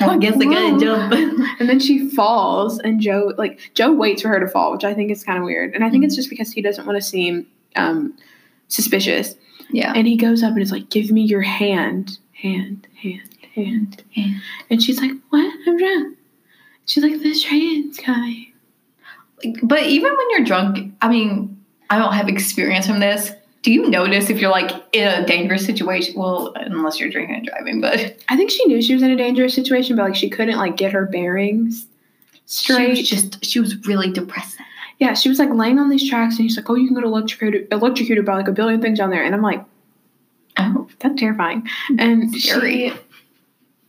I 0.00 0.16
guess 0.18 0.36
I 0.36 0.44
gotta 0.44 0.78
jump. 0.78 1.12
And 1.60 1.68
then 1.68 1.78
she 1.78 2.08
falls, 2.10 2.78
and 2.80 3.00
Joe 3.00 3.32
like 3.38 3.70
Joe 3.74 3.92
waits 3.92 4.22
for 4.22 4.28
her 4.28 4.40
to 4.40 4.48
fall, 4.48 4.72
which 4.72 4.84
I 4.84 4.94
think 4.94 5.10
is 5.10 5.22
kind 5.22 5.38
of 5.38 5.44
weird. 5.44 5.74
And 5.74 5.84
I 5.84 5.90
think 5.90 6.04
it's 6.04 6.16
just 6.16 6.30
because 6.30 6.52
he 6.52 6.62
doesn't 6.62 6.86
want 6.86 6.96
to 6.96 7.02
seem 7.02 7.46
um, 7.76 8.16
suspicious. 8.68 9.36
yeah. 9.70 9.92
And 9.94 10.06
he 10.06 10.16
goes 10.16 10.42
up 10.42 10.52
and 10.52 10.62
is 10.62 10.72
like, 10.72 10.90
"Give 10.90 11.10
me 11.10 11.22
your 11.22 11.42
hand, 11.42 12.18
hand, 12.32 12.86
hand, 13.00 13.28
hand." 13.54 14.02
Hand. 14.14 14.42
And 14.70 14.82
she's 14.82 15.00
like, 15.00 15.12
"What? 15.30 15.54
I'm 15.66 15.76
drunk." 15.76 16.18
She's 16.86 17.02
like, 17.02 17.20
"This 17.20 17.42
train's 17.42 17.98
coming." 17.98 18.52
But 19.62 19.84
even 19.84 20.10
when 20.16 20.30
you're 20.30 20.44
drunk, 20.44 20.94
I 21.02 21.08
mean, 21.08 21.62
I 21.90 21.98
don't 21.98 22.14
have 22.14 22.28
experience 22.28 22.86
from 22.86 22.98
this. 23.00 23.32
Do 23.64 23.72
you 23.72 23.88
notice 23.88 24.28
if 24.30 24.40
you're 24.40 24.50
like 24.50 24.70
in 24.92 25.08
a 25.08 25.26
dangerous 25.26 25.64
situation? 25.64 26.14
Well, 26.16 26.52
unless 26.54 27.00
you're 27.00 27.08
drinking 27.10 27.36
and 27.36 27.46
driving, 27.46 27.80
but 27.80 27.98
I 28.28 28.36
think 28.36 28.50
she 28.50 28.64
knew 28.66 28.80
she 28.80 28.94
was 28.94 29.02
in 29.02 29.10
a 29.10 29.16
dangerous 29.16 29.54
situation, 29.54 29.96
but 29.96 30.02
like 30.04 30.14
she 30.14 30.28
couldn't 30.30 30.56
like 30.58 30.76
get 30.76 30.92
her 30.92 31.06
bearings 31.06 31.86
straight. 32.46 32.94
she 32.96 33.00
was 33.00 33.08
just 33.10 33.44
she 33.44 33.58
was 33.58 33.86
really 33.86 34.12
depressed. 34.12 34.58
yeah, 34.98 35.14
she 35.14 35.28
was 35.30 35.38
like 35.38 35.50
laying 35.50 35.78
on 35.78 35.88
these 35.88 36.08
tracks, 36.08 36.36
and 36.36 36.42
he's 36.44 36.56
like, 36.56 36.68
"Oh, 36.70 36.74
you 36.76 36.86
can 36.86 36.94
get 36.94 37.04
electrocuted, 37.04 37.66
electrocuted 37.72 38.24
by 38.24 38.34
like 38.36 38.48
a 38.48 38.52
billion 38.52 38.80
things 38.80 38.98
down 38.98 39.10
there." 39.10 39.24
And 39.24 39.34
I'm 39.34 39.42
like, 39.42 39.64
Oh, 40.56 40.86
that's 41.00 41.18
terrifying. 41.18 41.66
And 41.98 42.32
Scary. 42.36 42.90
she 42.90 42.94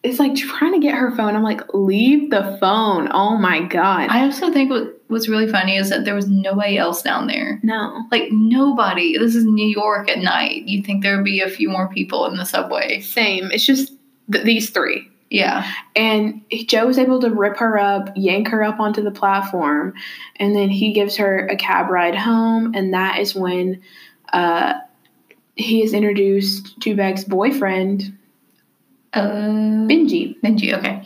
is 0.06 0.20
like 0.20 0.36
trying 0.36 0.74
to 0.74 0.80
get 0.80 0.96
her 0.96 1.12
phone. 1.16 1.36
I'm 1.36 1.44
like, 1.44 1.62
leave 1.74 2.30
the 2.30 2.58
phone. 2.60 3.10
Oh 3.12 3.38
my 3.38 3.62
god. 3.62 4.10
I 4.10 4.24
also 4.24 4.52
think 4.52 4.70
what 4.70 5.02
what's 5.08 5.28
really 5.30 5.52
funny 5.52 5.78
is 5.78 5.90
that 5.90 6.06
there 6.06 6.16
was 6.16 6.28
nobody 6.28 6.78
else 6.78 7.02
down 7.02 7.28
there. 7.28 7.60
no. 7.64 8.04
Like 8.12 8.30
nobody. 8.32 9.18
This 9.18 9.36
is 9.36 9.46
New 9.46 9.68
York 9.68 10.10
at 10.10 10.20
night. 10.20 10.64
You 10.64 10.82
think 10.82 11.04
there 11.04 11.16
would 11.16 11.26
be 11.26 11.42
a 11.42 11.50
few 11.50 11.70
more 11.70 11.88
people 11.90 12.26
in 12.26 12.38
the 12.38 12.46
subway? 12.46 13.02
Same. 13.02 13.52
It's 13.52 13.66
just 13.66 13.94
th- 14.32 14.46
these 14.46 14.70
three. 14.72 15.08
Yeah. 15.30 15.70
And 15.96 16.42
Joe 16.68 16.86
was 16.86 16.98
able 16.98 17.20
to 17.22 17.30
rip 17.30 17.58
her 17.58 17.78
up, 17.78 18.10
yank 18.16 18.48
her 18.50 18.64
up 18.64 18.80
onto 18.80 19.02
the 19.02 19.12
platform, 19.12 19.94
and 20.38 20.56
then 20.56 20.70
he 20.70 20.94
gives 20.94 21.18
her 21.18 21.48
a 21.48 21.56
cab 21.56 21.90
ride 21.90 22.16
home. 22.16 22.74
And 22.76 22.94
that 22.94 23.20
is 23.20 23.36
when 23.36 23.82
uh, 24.34 24.76
he 25.56 25.84
is 25.84 25.94
introduced 25.94 26.80
to 26.82 26.96
Beck's 26.96 27.24
boyfriend, 27.24 28.16
Uh, 29.16 29.88
Benji. 29.88 30.40
Benji. 30.42 30.74
Okay. 30.74 31.04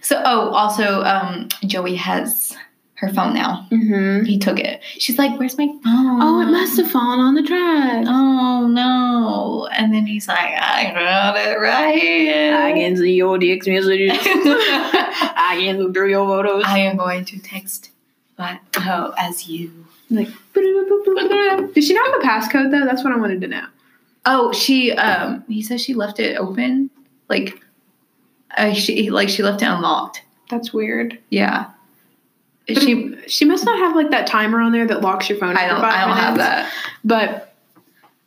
So, 0.00 0.22
oh, 0.24 0.50
also, 0.50 1.02
um, 1.02 1.48
Joey 1.66 1.94
has 1.96 2.56
her 2.98 3.08
phone 3.10 3.34
now. 3.34 3.66
Mm-hmm. 3.70 4.24
He 4.24 4.38
took 4.38 4.58
it. 4.58 4.82
She's 4.98 5.18
like, 5.18 5.38
"Where's 5.38 5.56
my 5.56 5.66
phone?" 5.66 6.22
Oh, 6.22 6.40
it 6.40 6.50
must 6.50 6.76
have 6.78 6.90
fallen 6.90 7.20
on 7.20 7.34
the 7.34 7.42
track. 7.42 8.04
Oh 8.08 8.66
no! 8.66 9.68
And 9.72 9.94
then 9.94 10.04
he's 10.06 10.26
like, 10.26 10.38
"I 10.38 10.92
got 10.92 11.36
it 11.36 11.60
right 11.60 11.96
here." 11.96 12.56
I 12.56 12.72
can 12.72 12.96
see 12.96 13.14
your 13.14 13.38
text 13.38 13.68
messages. 13.68 14.10
I 14.20 15.56
can 15.60 15.78
look 15.78 15.94
through 15.94 16.10
your 16.10 16.26
photos. 16.26 16.64
I 16.66 16.78
am 16.78 16.96
going 16.96 17.24
to 17.26 17.38
text, 17.38 17.90
but 18.36 18.58
oh, 18.78 19.14
as 19.16 19.46
you. 19.48 19.86
like, 20.10 20.28
did 20.54 21.84
she 21.84 21.94
not 21.94 22.06
have 22.06 22.20
a 22.20 22.24
passcode 22.24 22.70
though? 22.72 22.84
That's 22.84 23.04
what 23.04 23.12
I 23.12 23.16
wanted 23.16 23.40
to 23.42 23.46
know. 23.48 23.66
Oh, 24.26 24.52
she. 24.52 24.92
Um, 24.92 25.44
he 25.46 25.62
says 25.62 25.80
she 25.80 25.94
left 25.94 26.18
it 26.18 26.36
open, 26.36 26.90
like, 27.28 27.60
uh, 28.56 28.72
she 28.72 29.10
like 29.10 29.28
she 29.28 29.42
left 29.42 29.62
it 29.62 29.66
unlocked. 29.66 30.22
That's 30.50 30.72
weird. 30.72 31.18
Yeah. 31.30 31.70
But 32.66 32.78
she. 32.82 33.16
She 33.26 33.44
must 33.44 33.64
not 33.64 33.78
have 33.78 33.94
like 33.96 34.10
that 34.10 34.26
timer 34.26 34.60
on 34.60 34.72
there 34.72 34.86
that 34.86 35.00
locks 35.02 35.28
your 35.28 35.38
phone. 35.38 35.56
I 35.56 35.66
don't. 35.68 35.80
I 35.82 36.06
don't 36.06 36.16
have 36.16 36.36
that. 36.38 36.72
But 37.04 37.54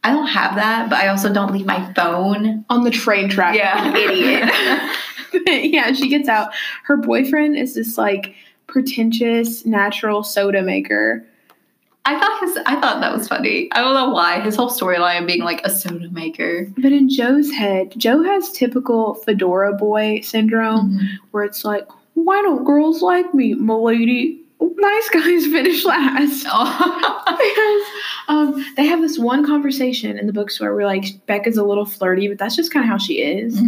I 0.04 0.12
don't 0.12 0.28
have 0.28 0.56
that, 0.56 0.90
but 0.90 0.98
I 1.00 1.08
also 1.10 1.32
don't 1.32 1.52
leave 1.54 1.66
my 1.66 1.92
phone. 1.94 2.66
on 2.70 2.84
the 2.84 2.92
train 2.92 3.30
track, 3.30 3.56
Yeah. 3.56 3.96
idiot. 3.96 4.50
yeah, 5.72 5.94
she 5.94 6.10
gets 6.10 6.28
out. 6.28 6.52
Her 6.86 6.98
boyfriend 6.98 7.56
is 7.58 7.76
this 7.76 7.98
like 7.98 8.36
pretentious 8.68 9.66
natural 9.66 10.24
soda 10.24 10.62
maker. 10.64 11.26
I 12.06 12.20
thought 12.20 12.40
his. 12.42 12.58
I 12.66 12.80
thought 12.82 13.00
that 13.02 13.14
was 13.16 13.28
funny. 13.28 13.70
I 13.74 13.82
don't 13.82 13.94
know 13.94 14.10
why 14.10 14.40
his 14.42 14.56
whole 14.56 14.70
storyline 14.72 15.28
being 15.28 15.44
like 15.44 15.62
a 15.64 15.70
soda 15.70 16.10
maker. 16.10 16.68
But 16.78 16.92
in 16.92 17.10
Joe's 17.10 17.52
head, 17.52 17.94
Joe 17.96 18.24
has 18.24 18.52
typical 18.52 19.14
fedora 19.16 19.74
boy 19.74 20.22
syndrome 20.22 20.98
Mhm. 21.00 21.08
where 21.30 21.44
it's 21.44 21.64
like, 21.64 21.88
why 22.16 22.42
don't 22.42 22.64
girls 22.66 23.02
like 23.04 23.34
me, 23.36 23.54
milady? 23.54 24.40
Nice 24.60 25.10
guys 25.10 25.46
finish 25.46 25.86
last. 25.86 26.46
Oh. 26.54 27.24
because 27.38 28.28
um, 28.28 28.66
they 28.78 28.86
have 28.86 29.02
this 29.02 29.18
one 29.18 29.46
conversation 29.46 30.18
in 30.18 30.28
the 30.28 30.34
bookstore 30.34 30.70
where 30.70 30.76
we're 30.76 30.86
like 30.86 31.06
Becca's 31.28 31.58
a 31.58 31.64
little 31.64 31.86
flirty, 31.86 32.28
but 32.28 32.38
that's 32.38 32.56
just 32.56 32.72
kind 32.74 32.84
of 32.84 32.90
how 32.90 32.98
she 32.98 33.22
is, 33.22 33.60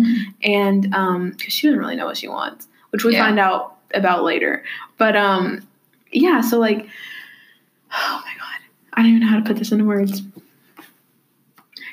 and 0.44 0.94
um, 0.94 1.32
because 1.38 1.54
she 1.54 1.68
doesn't 1.68 1.80
really 1.80 1.96
know 1.96 2.06
what 2.06 2.18
she 2.18 2.28
wants, 2.28 2.68
which 2.92 3.04
we 3.04 3.14
Yeah. 3.14 3.26
find 3.26 3.40
out 3.40 3.78
about 3.94 4.24
later. 4.24 4.64
But 4.98 5.16
um, 5.16 5.66
yeah, 6.12 6.42
so 6.42 6.60
like, 6.60 6.88
oh 7.94 8.22
my 8.26 8.32
god, 8.40 8.60
I 8.94 9.02
don't 9.02 9.10
even 9.12 9.22
know 9.22 9.28
how 9.28 9.38
to 9.40 9.46
put 9.46 9.58
this 9.58 9.72
into 9.72 9.86
words. 9.86 10.22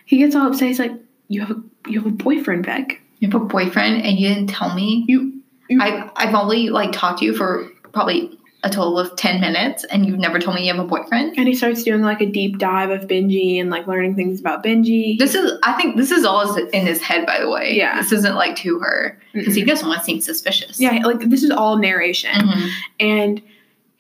He 0.05 0.19
gets 0.19 0.35
all 0.35 0.49
upset. 0.49 0.69
He's 0.69 0.79
like, 0.79 0.93
"You 1.29 1.41
have 1.43 1.51
a 1.51 1.63
you 1.89 2.01
have 2.03 2.07
a 2.11 2.15
boyfriend, 2.15 2.65
Beck. 2.67 3.01
You 3.21 3.29
have 3.31 3.41
a 3.41 3.45
boyfriend 3.45 4.03
and 4.03 4.19
you 4.19 4.29
didn't 4.29 4.49
tell 4.49 4.75
me. 4.75 5.05
You 5.09 5.41
you 5.69 5.81
I 5.81 6.11
I've 6.17 6.35
only 6.35 6.69
like 6.71 6.93
talked 6.93 7.21
to 7.21 7.25
you 7.25 7.35
for 7.35 7.69
probably 7.93 8.37
a 8.63 8.69
total 8.69 8.99
of 8.99 9.15
ten 9.17 9.41
minutes, 9.41 9.85
and 9.85 10.05
you've 10.05 10.19
never 10.19 10.39
told 10.39 10.57
me 10.57 10.67
you 10.67 10.73
have 10.75 10.85
a 10.85 10.87
boyfriend. 10.87 11.35
And 11.39 11.47
he 11.49 11.55
starts 11.55 11.83
doing 11.85 12.03
like 12.03 12.21
a 12.21 12.27
deep 12.27 12.59
dive 12.59 12.91
of 12.91 13.03
Benji 13.09 13.61
and 13.61 13.71
like 13.71 13.87
learning 13.87 14.17
things 14.17 14.41
about 14.41 14.63
Benji. 14.65 15.19
This 15.19 15.35
is 15.35 15.53
I 15.63 15.73
think 15.75 15.97
this 15.97 16.11
is 16.11 16.25
all 16.25 16.57
in 16.57 16.87
his 16.87 17.01
head, 17.01 17.25
by 17.25 17.39
the 17.41 17.49
way. 17.49 17.75
Yeah. 17.77 18.01
this 18.03 18.11
isn't 18.13 18.35
like 18.35 18.57
to 18.57 18.79
her 18.81 19.19
because 19.33 19.55
he 19.55 19.65
doesn't 19.65 19.87
want 19.89 20.01
to 20.01 20.05
seem 20.05 20.21
suspicious. 20.21 20.81
yeah, 20.81 20.99
like 21.07 21.21
this 21.31 21.43
is 21.45 21.51
all 21.51 21.79
narration. 21.79 22.33
Mhm. 22.35 22.69
and 22.99 23.43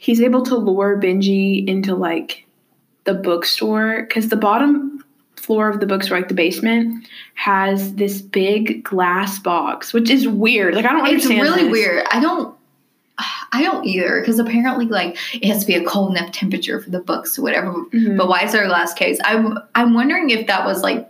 he's 0.00 0.20
able 0.22 0.42
to 0.42 0.56
lure 0.56 0.98
Benji 0.98 1.66
into 1.68 1.94
like 1.94 2.46
the 3.04 3.12
bookstore 3.14 4.02
because 4.08 4.30
the 4.30 4.36
bottom 4.36 5.04
floor 5.36 5.68
of 5.68 5.78
the 5.80 5.86
bookstore, 5.86 6.18
like 6.18 6.28
the 6.28 6.34
basement, 6.34 7.06
has 7.34 7.94
this 7.94 8.22
big 8.22 8.82
glass 8.82 9.38
box, 9.38 9.92
which 9.92 10.08
is 10.10 10.26
weird. 10.26 10.74
Like 10.74 10.86
I 10.86 10.92
don't 10.92 11.00
It's 11.06 11.26
understand. 11.26 11.40
It's 11.40 11.50
really 11.50 11.62
this. 11.64 11.72
weird. 11.72 12.06
I 12.10 12.18
don't. 12.20 12.56
I 13.52 13.62
don't 13.62 13.84
either 13.84 14.20
because 14.20 14.38
apparently, 14.38 14.86
like, 14.86 15.18
it 15.34 15.44
has 15.48 15.60
to 15.60 15.66
be 15.66 15.74
a 15.74 15.84
cold 15.84 16.16
enough 16.16 16.32
temperature 16.32 16.80
for 16.80 16.88
the 16.88 17.00
books 17.00 17.38
or 17.38 17.42
whatever. 17.42 17.70
Mhm. 17.92 18.16
But 18.16 18.28
why 18.28 18.44
is 18.44 18.52
there 18.52 18.64
a 18.64 18.68
glass 18.68 18.94
case? 18.94 19.18
I'm 19.24 19.58
I'm 19.74 19.92
wondering 19.92 20.30
if 20.30 20.46
that 20.46 20.64
was 20.64 20.82
like 20.82 21.09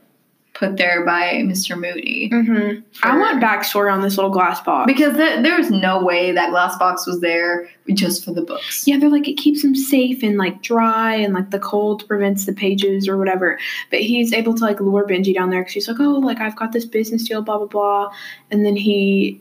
put 0.61 0.77
there 0.77 1.05
by 1.07 1.41
Mr. 1.43 1.75
Moody. 1.75 2.29
Mhm. 2.33 2.83
I 3.03 3.17
want 3.19 3.43
backstory 3.43 3.91
on 3.93 4.03
this 4.03 4.17
little 4.19 4.31
glass 4.31 4.61
box. 4.61 4.87
Because 4.87 5.17
th- 5.17 5.43
there's 5.43 5.71
no 5.71 6.05
way 6.05 6.33
that 6.33 6.51
glass 6.51 6.77
box 6.79 7.07
was 7.07 7.21
there 7.21 7.67
just 7.95 8.25
for 8.25 8.33
the 8.33 8.43
books. 8.43 8.87
yeah, 8.87 8.99
they're 8.99 9.09
like 9.09 9.27
it 9.27 9.35
keeps 9.39 9.65
him 9.65 9.75
safe 9.75 10.23
and 10.23 10.37
like 10.37 10.63
dry, 10.63 11.15
and 11.15 11.33
like 11.35 11.51
the 11.51 11.59
cold 11.59 12.07
prevents 12.07 12.45
the 12.45 12.53
pages 12.53 13.09
or 13.09 13.17
whatever. 13.17 13.59
But 13.91 14.01
he's 14.01 14.33
able 14.35 14.55
to 14.55 14.63
like 14.63 14.81
lure 14.81 15.07
Benji 15.07 15.35
down 15.35 15.49
there 15.51 15.63
because 15.63 15.73
he's 15.73 15.89
like, 15.89 15.99
oh, 15.99 16.19
like 16.19 16.41
I've 16.41 16.57
got 16.57 16.73
this 16.73 16.85
business 16.85 17.27
deal, 17.27 17.43
blah 17.43 17.57
blah 17.59 17.67
blah, 17.67 18.13
and 18.51 18.65
then 18.67 18.77
he 18.77 19.41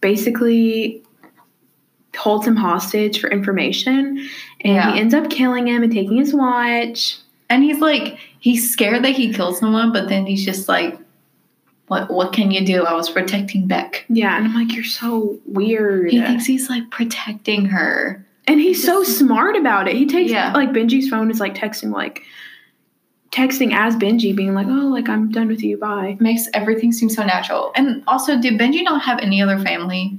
basically 0.00 1.02
holds 2.16 2.46
him 2.46 2.56
hostage 2.56 3.20
for 3.20 3.30
information, 3.30 4.26
and 4.62 4.74
Yeah. 4.74 4.92
he 4.94 5.00
ends 5.00 5.14
up 5.14 5.30
killing 5.30 5.68
him 5.68 5.82
and 5.82 5.92
taking 5.92 6.16
his 6.16 6.34
watch. 6.34 7.18
And 7.48 7.62
he's 7.62 7.80
like, 7.80 8.18
he's 8.40 8.70
scared 8.72 9.04
that 9.04 9.12
he 9.12 9.32
killed 9.32 9.56
someone, 9.56 9.92
but 9.92 10.08
then 10.08 10.26
he's 10.26 10.44
just 10.44 10.68
like, 10.68 10.98
what 11.86 12.10
what 12.10 12.32
can 12.32 12.50
you 12.50 12.64
do? 12.64 12.84
I 12.84 12.94
was 12.94 13.08
protecting 13.10 13.66
Beck. 13.68 14.04
Yeah, 14.08 14.36
and 14.36 14.46
I'm 14.46 14.54
like, 14.54 14.74
you're 14.74 14.84
so 14.84 15.38
weird. 15.46 16.10
He 16.10 16.20
thinks 16.20 16.46
he's 16.46 16.68
like 16.68 16.90
protecting 16.90 17.66
her. 17.66 18.24
and 18.46 18.60
he's 18.60 18.82
so 18.84 19.04
just- 19.04 19.18
smart 19.18 19.56
about 19.56 19.86
it. 19.88 19.94
He 19.96 20.06
takes 20.06 20.30
Yeah. 20.30 20.52
like 20.52 20.70
Benji's 20.70 21.08
phone 21.08 21.30
is 21.30 21.38
like 21.40 21.54
texting 21.54 21.92
like 21.92 22.22
texting 23.32 23.72
as 23.72 23.94
Benji, 23.96 24.34
being 24.34 24.54
like, 24.54 24.66
oh, 24.68 24.88
like 24.88 25.08
I'm 25.08 25.30
done 25.30 25.46
with 25.48 25.62
you, 25.62 25.76
bye. 25.76 26.16
Makes 26.20 26.48
everything 26.52 26.90
seem 26.92 27.08
so 27.08 27.22
natural. 27.24 27.70
And 27.76 28.02
also, 28.08 28.40
did 28.40 28.58
Benji 28.58 28.82
not 28.82 29.02
have 29.02 29.20
any 29.20 29.40
other 29.40 29.58
family? 29.58 30.18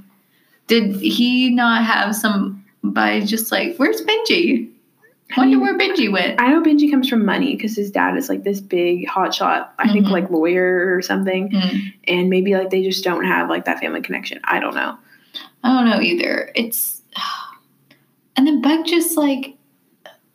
Did 0.66 0.96
he 0.96 1.50
not 1.50 1.84
have 1.84 2.16
somebody 2.16 3.26
just 3.26 3.52
like, 3.52 3.76
where's 3.76 4.00
Benji? 4.00 4.70
I 5.36 5.40
wonder 5.40 5.58
where 5.58 5.76
Benji 5.78 6.10
went. 6.12 6.40
I 6.40 6.48
know 6.50 6.62
Benji 6.62 6.90
comes 6.90 7.08
from 7.08 7.24
money 7.24 7.54
because 7.56 7.74
his 7.76 7.90
dad 7.90 8.16
is 8.16 8.28
like 8.28 8.44
this 8.44 8.60
big 8.60 9.06
hotshot, 9.08 9.68
I 9.78 9.92
think 9.92 10.06
Mhm. 10.06 10.10
like 10.10 10.30
lawyer 10.30 10.94
or 10.94 11.02
something, 11.02 11.50
Mm, 11.50 11.92
and 12.08 12.30
maybe 12.30 12.54
like 12.54 12.70
they 12.70 12.82
just 12.82 13.02
don't 13.04 13.24
have 13.24 13.48
like 13.48 13.64
that 13.64 13.80
family 13.80 14.02
connection. 14.02 14.40
I 14.44 14.60
don't 14.60 14.74
know. 14.74 14.96
I 15.64 15.68
don't 15.74 15.88
know 15.90 16.00
either. 16.00 16.50
It's 16.54 17.02
And 18.36 18.46
then 18.46 18.62
Beck 18.62 18.86
just 18.86 19.16
like, 19.16 19.56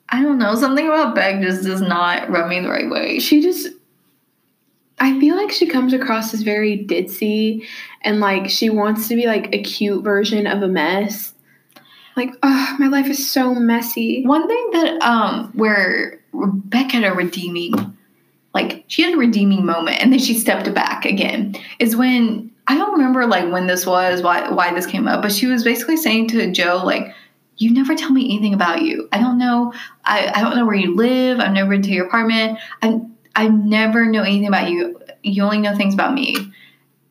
I 0.09 0.21
don't 0.21 0.37
know, 0.37 0.55
something 0.55 0.85
about 0.85 1.15
Beck 1.15 1.41
just 1.41 1.63
does 1.63 1.81
not 1.81 2.29
rub 2.29 2.47
me 2.47 2.59
the 2.59 2.69
right 2.69 2.89
way. 2.89 3.19
She 3.19 3.41
just 3.41 3.69
I 4.99 5.19
feel 5.19 5.35
like 5.35 5.51
she 5.51 5.67
comes 5.67 5.93
across 5.93 6.33
as 6.33 6.41
very 6.41 6.83
ditzy 6.85 7.63
and 8.01 8.19
like 8.19 8.49
she 8.49 8.69
wants 8.71 9.07
to 9.09 9.15
be 9.15 9.27
like 9.27 9.53
a 9.53 9.61
cute 9.61 10.03
version 10.03 10.47
of 10.47 10.63
a 10.63 10.67
mess. 10.67 11.33
Like, 12.17 12.33
oh, 12.43 12.75
my 12.79 12.87
life 12.87 13.07
is 13.07 13.29
so 13.29 13.53
messy. 13.53 14.25
One 14.25 14.47
thing 14.47 14.69
that 14.73 15.01
um 15.01 15.51
where 15.53 16.19
Rebecca 16.33 16.97
had 16.97 17.03
a 17.03 17.13
redeeming 17.13 17.73
like 18.53 18.83
she 18.87 19.03
had 19.03 19.13
a 19.13 19.17
redeeming 19.17 19.65
moment 19.65 20.01
and 20.01 20.11
then 20.11 20.19
she 20.19 20.33
stepped 20.33 20.73
back 20.73 21.05
again 21.05 21.55
is 21.79 21.95
when 21.95 22.51
I 22.67 22.75
don't 22.75 22.93
remember 22.93 23.25
like 23.27 23.51
when 23.51 23.67
this 23.67 23.85
was, 23.85 24.21
why 24.21 24.49
why 24.49 24.73
this 24.73 24.87
came 24.87 25.07
up, 25.07 25.21
but 25.21 25.31
she 25.31 25.45
was 25.45 25.63
basically 25.63 25.95
saying 25.95 26.29
to 26.29 26.51
Joe 26.51 26.81
like 26.83 27.13
you 27.57 27.73
never 27.73 27.95
tell 27.95 28.11
me 28.11 28.25
anything 28.25 28.53
about 28.53 28.81
you. 28.81 29.07
I 29.11 29.19
don't 29.19 29.37
know. 29.37 29.73
I, 30.05 30.31
I 30.33 30.41
don't 30.41 30.55
know 30.55 30.65
where 30.65 30.75
you 30.75 30.95
live. 30.95 31.39
I've 31.39 31.53
never 31.53 31.71
been 31.71 31.81
to 31.83 31.91
your 31.91 32.07
apartment. 32.07 32.59
I 32.81 32.99
I 33.35 33.47
never 33.47 34.05
know 34.07 34.23
anything 34.23 34.47
about 34.47 34.69
you. 34.69 34.99
You 35.21 35.43
only 35.43 35.59
know 35.59 35.75
things 35.75 35.93
about 35.93 36.13
me. 36.13 36.35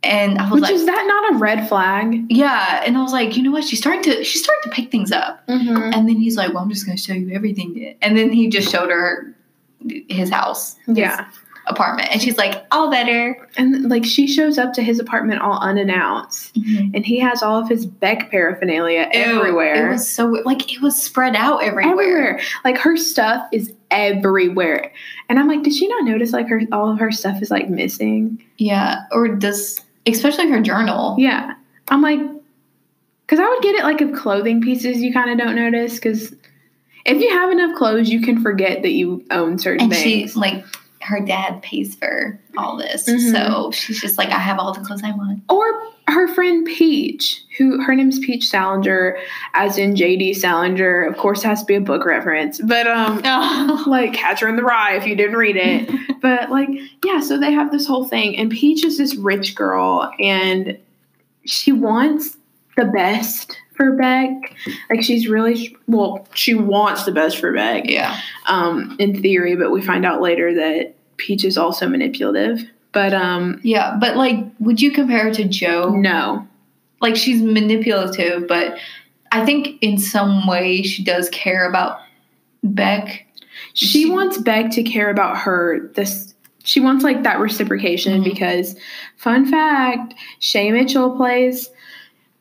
And 0.03 0.39
I 0.39 0.45
was 0.45 0.53
Which 0.53 0.63
like, 0.63 0.75
is 0.75 0.87
that 0.87 1.05
not 1.07 1.35
a 1.35 1.39
red 1.39 1.69
flag? 1.69 2.27
yeah. 2.31 2.83
And 2.87 2.97
I 2.97 3.03
was 3.03 3.13
like, 3.13 3.37
you 3.37 3.43
know 3.43 3.51
what? 3.51 3.65
She's 3.65 3.79
starting 3.81 4.03
to 4.05 4.23
she's 4.25 4.43
starting 4.43 4.71
to 4.71 4.77
pick 4.77 4.91
things 4.91 5.11
up. 5.11 5.45
Mm-hmm. 5.49 5.77
And 5.95 6.09
then 6.09 6.17
he's 6.17 6.37
like, 6.37 6.53
well, 6.53 6.63
I'm 6.63 6.71
just 6.71 6.87
going 6.87 6.97
to 6.97 7.03
show 7.03 7.13
you 7.15 7.31
everything. 7.35 7.97
And 8.03 8.17
then 8.17 8.31
he 8.31 8.49
just 8.49 8.71
showed 8.71 8.91
her 8.91 9.35
his 10.09 10.31
house, 10.31 10.77
his 10.87 10.99
Yeah. 10.99 11.29
apartment, 11.67 12.09
and 12.13 12.23
she's 12.23 12.37
like, 12.39 12.65
all 12.71 12.91
better. 12.91 13.49
And 13.57 13.89
like 13.91 14.05
she 14.05 14.27
shows 14.29 14.59
up 14.59 14.73
to 14.75 14.83
his 14.83 15.01
apartment 15.01 15.41
all 15.41 15.59
unannounced. 15.61 16.57
And 16.57 17.05
he 17.05 17.19
has 17.19 17.43
all 17.43 17.59
of 17.61 17.69
his 17.69 17.85
Beck 17.87 18.31
paraphernalia 18.31 19.09
everywhere. 19.13 19.89
It 19.89 19.93
was 19.93 20.09
so 20.09 20.27
like 20.45 20.73
it 20.73 20.81
was 20.83 21.01
spread 21.01 21.35
out 21.35 21.63
everywhere. 21.65 21.93
everywhere. 21.93 22.41
Like 22.65 22.79
her 22.79 22.97
stuff 22.97 23.45
is 23.53 23.73
everywhere. 23.91 24.93
And 25.29 25.39
I'm 25.41 25.49
like, 25.49 25.63
did 25.65 25.75
she 25.75 25.89
not 25.89 26.05
notice 26.05 26.33
like 26.33 26.49
her 26.49 26.63
all 26.71 26.91
of 26.93 26.99
her 27.01 27.11
stuff 27.11 27.43
is 27.43 27.51
like 27.51 27.69
missing? 27.69 28.43
Yeah, 28.59 29.01
or 29.11 29.29
does 29.29 29.81
especially 30.07 30.49
her 30.49 30.61
journal. 30.61 31.17
Yeah. 31.19 31.55
I'm 31.89 32.03
like, 32.03 32.21
because 33.27 33.41
I 33.41 33.49
would 33.49 33.63
get 33.63 33.75
it 33.75 33.83
like 33.83 34.01
if 34.01 34.15
clothing 34.15 34.63
pieces 34.63 35.03
you 35.03 35.13
kind 35.13 35.31
of 35.31 35.39
don't 35.39 35.57
notice. 35.57 35.95
Because 35.95 36.35
if 37.05 37.21
you 37.21 37.31
have 37.31 37.51
enough 37.51 37.77
clothes, 37.77 38.09
you 38.09 38.21
can 38.21 38.43
forget 38.43 38.83
that 38.83 38.93
you 38.93 39.25
own 39.31 39.59
certain 39.59 39.87
and 39.87 39.95
she 39.95 40.21
things. 40.21 40.37
like 40.37 40.65
her 41.07 41.21
dad 41.21 41.63
pays 41.63 41.95
for 41.95 42.39
all 42.59 42.77
this, 42.77 43.09
Mhm. 43.09 43.33
so 43.33 43.71
she's 43.71 44.01
just 44.01 44.19
like, 44.19 44.29
I 44.31 44.39
have 44.39 44.59
all 44.59 44.73
the 44.73 44.81
clothes 44.81 45.03
I 45.05 45.13
want. 45.13 45.43
or 45.49 45.65
her 46.09 46.29
friend 46.29 46.67
Peach, 46.67 47.43
who 47.59 47.83
her 47.83 47.95
name's 47.95 48.19
Peach 48.21 48.49
Salinger, 48.49 49.17
as 49.55 49.77
in 49.79 49.97
J.D. 49.97 50.35
Salinger. 50.35 51.03
Of 51.03 51.17
course, 51.17 51.43
has 51.43 51.61
to 51.61 51.67
be 51.67 51.75
a 51.75 51.81
book 51.81 52.05
reference, 52.07 52.61
but 52.61 52.87
um, 52.87 53.21
like 53.87 54.13
Catcher 54.15 54.49
in 54.49 54.57
the 54.57 54.63
Rye 54.63 54.95
if 54.97 55.07
you 55.07 55.17
didn't 55.17 55.37
read 55.37 55.57
it. 55.57 55.91
but 56.23 56.51
like, 56.51 56.69
yeah, 57.05 57.21
so 57.21 57.39
they 57.39 57.53
have 57.53 57.71
this 57.73 57.87
whole 57.87 58.05
thing, 58.05 58.37
and 58.37 58.51
Peach 58.51 58.85
is 58.85 58.99
this 58.99 59.15
rich 59.17 59.55
girl, 59.55 60.11
and 60.21 60.79
she 61.45 61.73
wants 61.73 62.37
the 62.77 62.85
best 62.85 63.59
for 63.77 63.93
Beck. 63.93 64.31
Like, 64.91 65.03
she's 65.03 65.29
really 65.29 65.77
well, 65.87 66.27
she 66.35 66.55
wants 66.55 67.05
the 67.05 67.13
best 67.13 67.39
for 67.39 67.53
Beck, 67.53 67.85
yeah, 67.91 68.19
um, 68.47 68.97
in 68.99 69.21
theory, 69.23 69.57
but 69.57 69.71
we 69.71 69.83
find 69.83 70.05
out 70.05 70.21
later 70.21 70.55
that 70.55 70.95
Peach 71.17 71.45
is 71.45 71.57
also 71.59 71.89
manipulative. 71.89 72.63
But 72.93 73.13
um, 73.13 73.61
yeah. 73.63 73.97
But 74.01 74.17
like, 74.17 74.37
would 74.59 74.81
you 74.81 74.91
compare 74.91 75.25
her 75.25 75.35
to 75.35 75.45
Joe? 75.45 75.91
no, 75.91 76.47
Like, 77.01 77.17
she's 77.17 77.43
manipulative, 77.43 78.49
but 78.49 78.79
I 79.33 79.45
think 79.45 79.79
in 79.83 79.99
some 79.99 80.47
way 80.47 80.83
she 80.83 81.05
does 81.05 81.29
care 81.31 81.69
about 81.69 81.99
Beck. 82.63 83.27
she, 83.75 83.87
She- 83.87 84.11
wants 84.11 84.39
Beck 84.39 84.71
to 84.73 84.83
care 84.83 85.11
about 85.11 85.37
her. 85.39 85.91
This 85.95 86.33
she 86.65 86.81
wants 86.81 87.05
like 87.05 87.23
that 87.23 87.39
reciprocation 87.39 88.21
Mhm. 88.21 88.25
because, 88.25 88.77
fun 89.17 89.47
fact, 89.47 90.15
Shay 90.41 90.73
Mitchell 90.73 91.11
plays 91.17 91.71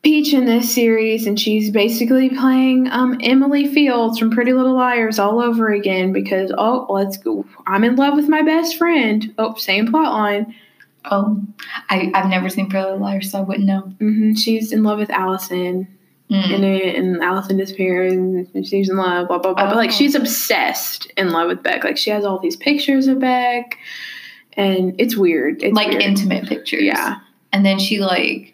Peach 0.06 0.32
in 0.32 0.44
this 0.44 0.72
series, 0.72 1.26
and 1.26 1.38
she's 1.40 1.68
basically 1.68 2.30
playing 2.30 2.88
um, 2.92 3.18
Emily 3.24 3.66
Fields 3.66 4.20
from 4.20 4.30
Pretty 4.30 4.52
Little 4.52 4.74
Liars 4.76 5.18
all 5.18 5.40
over 5.40 5.72
again 5.72 6.12
because 6.12 6.52
oh, 6.56 6.86
let's 6.88 7.16
go. 7.16 7.44
I'm 7.66 7.82
in 7.82 7.96
love 7.96 8.14
with 8.14 8.28
my 8.28 8.40
best 8.42 8.76
friend. 8.78 9.34
Oh, 9.36 9.56
same 9.56 9.90
plot 9.90 10.12
line. 10.12 10.54
Oh, 11.10 11.42
I 11.90 12.12
I've 12.14 12.28
never 12.30 12.48
seen 12.48 12.68
Pretty 12.70 12.84
Little 12.84 13.00
Liars, 13.00 13.32
so 13.32 13.38
I 13.38 13.40
wouldn't 13.40 13.66
know. 13.66 13.80
hmm 13.98 14.34
She's 14.34 14.70
in 14.70 14.84
love 14.84 14.98
with 15.00 15.10
Alison 15.10 15.88
Mm. 16.30 16.52
in 16.52 16.62
it, 16.64 16.94
and 16.96 17.20
Alison 17.22 17.56
disappears, 17.56 18.12
and 18.12 18.64
she's 18.66 18.88
in 18.88 18.96
love. 18.96 19.26
Blah 19.26 19.38
blah 19.38 19.54
blah. 19.54 19.66
But 19.66 19.74
like, 19.76 19.90
Oh. 19.90 19.92
she's 19.92 20.14
obsessed 20.14 21.06
in 21.16 21.30
love 21.30 21.48
with 21.48 21.64
Beck. 21.64 21.82
Like, 21.82 21.96
she 21.96 22.10
has 22.10 22.24
all 22.24 22.38
these 22.38 22.56
pictures 22.56 23.08
of 23.08 23.18
Beck, 23.18 23.76
and 24.52 24.94
it's 24.98 25.16
weird. 25.16 25.64
It's 25.64 25.74
like 25.74 25.88
weird. 25.90 26.02
intimate 26.02 26.46
pictures. 26.46 26.82
Yeah. 26.82 27.16
and 27.52 27.64
then 27.66 27.80
she 27.80 27.98
like 28.00 28.52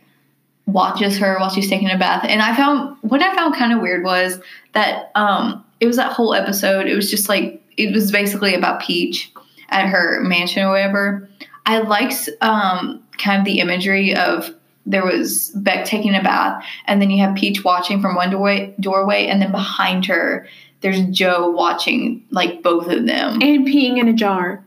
watches 0.67 1.19
her 1.19 1.39
while 1.39 1.51
she's 1.51 1.69
taking 1.69 1.91
a 1.91 1.99
bath. 1.99 2.25
And 2.29 2.41
i 2.43 2.55
found 2.57 2.97
what 3.03 3.23
i 3.23 3.35
found 3.35 3.55
kind 3.55 3.73
of 3.73 3.81
weird 3.81 4.05
was 4.05 4.39
that 4.73 5.11
um 5.15 5.65
it 5.81 5.87
was 5.87 5.97
that 5.97 6.13
whole 6.13 6.35
episode 6.35 6.87
it 6.87 6.95
was 6.95 7.11
just 7.11 7.29
like 7.29 7.63
it 7.77 7.93
was 7.93 8.13
basically 8.13 8.55
about 8.55 8.83
peach 8.83 9.33
at 9.71 9.89
her 9.89 10.21
mansion 10.21 10.63
or 10.63 10.71
whatever. 10.71 11.29
I 11.67 11.79
liked 11.79 12.29
um 12.41 13.03
kind 13.19 13.41
of 13.41 13.45
the 13.45 13.61
imagery 13.61 14.15
of 14.15 14.55
there 14.85 15.05
was 15.05 15.51
beck 15.55 15.85
taking 15.85 16.15
a 16.15 16.23
bath 16.23 16.65
and 16.87 17.01
then 17.01 17.11
you 17.11 17.23
have 17.25 17.37
peach 17.37 17.65
watching 17.65 18.01
from 18.01 18.17
one 18.17 18.31
doorway 18.31 18.75
doorway 18.81 19.27
and 19.27 19.41
then 19.41 19.53
behind 19.53 20.07
her 20.07 20.47
there's 20.81 21.01
joe 21.07 21.49
watching 21.51 22.25
like 22.31 22.63
both 22.63 22.89
of 22.89 23.07
them. 23.07 23.41
And 23.41 23.67
peeing 23.67 23.99
in 23.99 24.09
a 24.09 24.13
jar. 24.13 24.63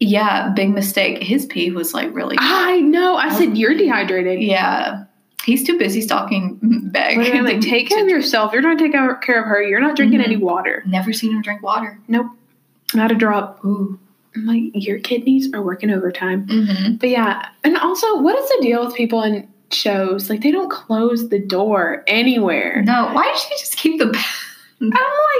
Yeah 0.00 0.50
big 0.50 0.70
mistake 0.70 1.22
his 1.22 1.46
pee 1.46 1.70
was 1.70 1.94
like 1.94 2.12
really 2.14 2.36
I 2.38 2.80
know. 2.80 3.16
I 3.16 3.32
said 3.36 3.56
you're 3.56 3.74
dehydrated. 3.74 4.42
Yeah. 4.42 5.04
He's 5.44 5.62
too 5.64 5.78
busy 5.78 6.00
stalking 6.00 6.58
Beck. 6.90 7.16
Like, 7.44 7.60
take 7.60 7.88
care 7.90 8.02
of 8.02 8.08
yourself. 8.08 8.52
You're 8.52 8.62
not 8.62 8.78
taking 8.78 8.92
care 9.22 9.40
of 9.42 9.46
her. 9.46 9.62
You're 9.62 9.80
not 9.80 9.94
drinking 9.96 10.20
Mhm. 10.20 10.24
any 10.26 10.36
water. 10.36 10.82
Never 10.86 11.12
seen 11.12 11.32
him 11.32 11.42
drink 11.42 11.62
water. 11.62 11.98
Nope. 12.08 12.26
Not 12.94 13.12
a 13.12 13.14
drop. 13.14 13.62
Ooh. 13.64 13.98
I'm 14.34 14.46
like, 14.46 14.62
your 14.74 14.98
kidneys 15.00 15.52
are 15.52 15.62
working 15.62 15.90
overtime. 15.90 16.46
Mm-hmm. 16.46 16.94
But 16.96 17.08
yeah, 17.10 17.48
and 17.62 17.76
also, 17.76 18.20
what 18.20 18.36
is 18.38 18.48
the 18.48 18.58
deal 18.62 18.84
with 18.84 18.94
people 18.96 19.22
in 19.22 19.46
shows? 19.70 20.28
Like, 20.30 20.40
they 20.40 20.50
don't 20.50 20.70
close 20.70 21.28
the 21.28 21.38
door 21.38 22.02
anywhere. 22.08 22.82
No, 22.82 23.10
why 23.12 23.24
did 23.24 23.36
she 23.38 23.48
just 23.60 23.76
keep 23.76 23.98
the 24.00 24.06
I'm 24.80 24.90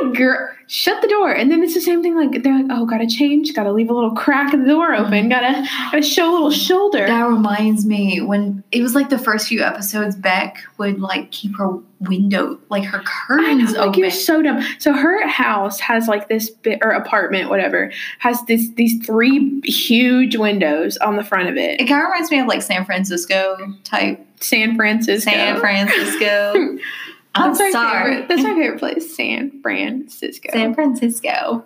like, 0.08 0.16
girl, 0.16 0.48
shut 0.66 1.02
the 1.02 1.08
door. 1.08 1.32
And 1.32 1.50
then 1.50 1.62
it's 1.62 1.74
the 1.74 1.80
same 1.80 2.02
thing. 2.02 2.16
Like, 2.16 2.42
they're 2.42 2.62
like, 2.62 2.70
oh, 2.70 2.86
gotta 2.86 3.06
change, 3.06 3.52
gotta 3.54 3.72
leave 3.72 3.90
a 3.90 3.94
little 3.94 4.12
crack 4.12 4.54
in 4.54 4.62
the 4.62 4.68
door 4.68 4.94
open, 4.94 5.12
mm-hmm. 5.12 5.28
gotta, 5.28 5.68
gotta 5.90 6.02
show 6.02 6.30
a 6.30 6.32
little 6.32 6.50
shoulder. 6.50 7.06
That 7.06 7.26
reminds 7.26 7.84
me 7.84 8.20
when 8.20 8.62
it 8.70 8.82
was 8.82 8.94
like 8.94 9.10
the 9.10 9.18
first 9.18 9.48
few 9.48 9.62
episodes, 9.62 10.16
Beck 10.16 10.58
would 10.78 11.00
like 11.00 11.30
keep 11.30 11.56
her 11.56 11.78
window, 12.00 12.58
like 12.70 12.84
her 12.84 12.98
I 12.98 13.02
know, 13.02 13.10
curtains 13.26 13.72
like 13.72 13.88
open. 13.88 14.00
you're 14.00 14.10
so 14.10 14.42
dumb. 14.42 14.62
So 14.78 14.92
her 14.92 15.26
house 15.26 15.80
has 15.80 16.08
like 16.08 16.28
this 16.28 16.50
bit 16.50 16.78
or 16.82 16.90
apartment, 16.90 17.50
whatever, 17.50 17.92
has 18.18 18.42
this 18.46 18.70
these 18.70 19.04
three 19.04 19.60
huge 19.64 20.36
windows 20.36 20.96
on 20.98 21.16
the 21.16 21.24
front 21.24 21.48
of 21.48 21.56
it. 21.56 21.80
it 21.80 21.86
kind 21.86 22.02
of 22.02 22.08
reminds 22.10 22.30
me 22.30 22.40
of 22.40 22.46
like 22.46 22.62
San 22.62 22.84
Francisco 22.84 23.56
type. 23.84 24.24
San 24.40 24.76
Francisco. 24.76 25.30
San 25.30 25.58
Francisco. 25.58 26.78
I'm 27.34 27.54
That's 27.54 27.72
sorry. 27.72 28.12
favorite. 28.12 28.28
That's 28.28 28.42
my 28.42 28.54
favorite 28.54 28.78
place. 28.78 29.16
San 29.16 29.60
Francisco. 29.62 30.50
San 30.52 30.74
Francisco. 30.74 31.64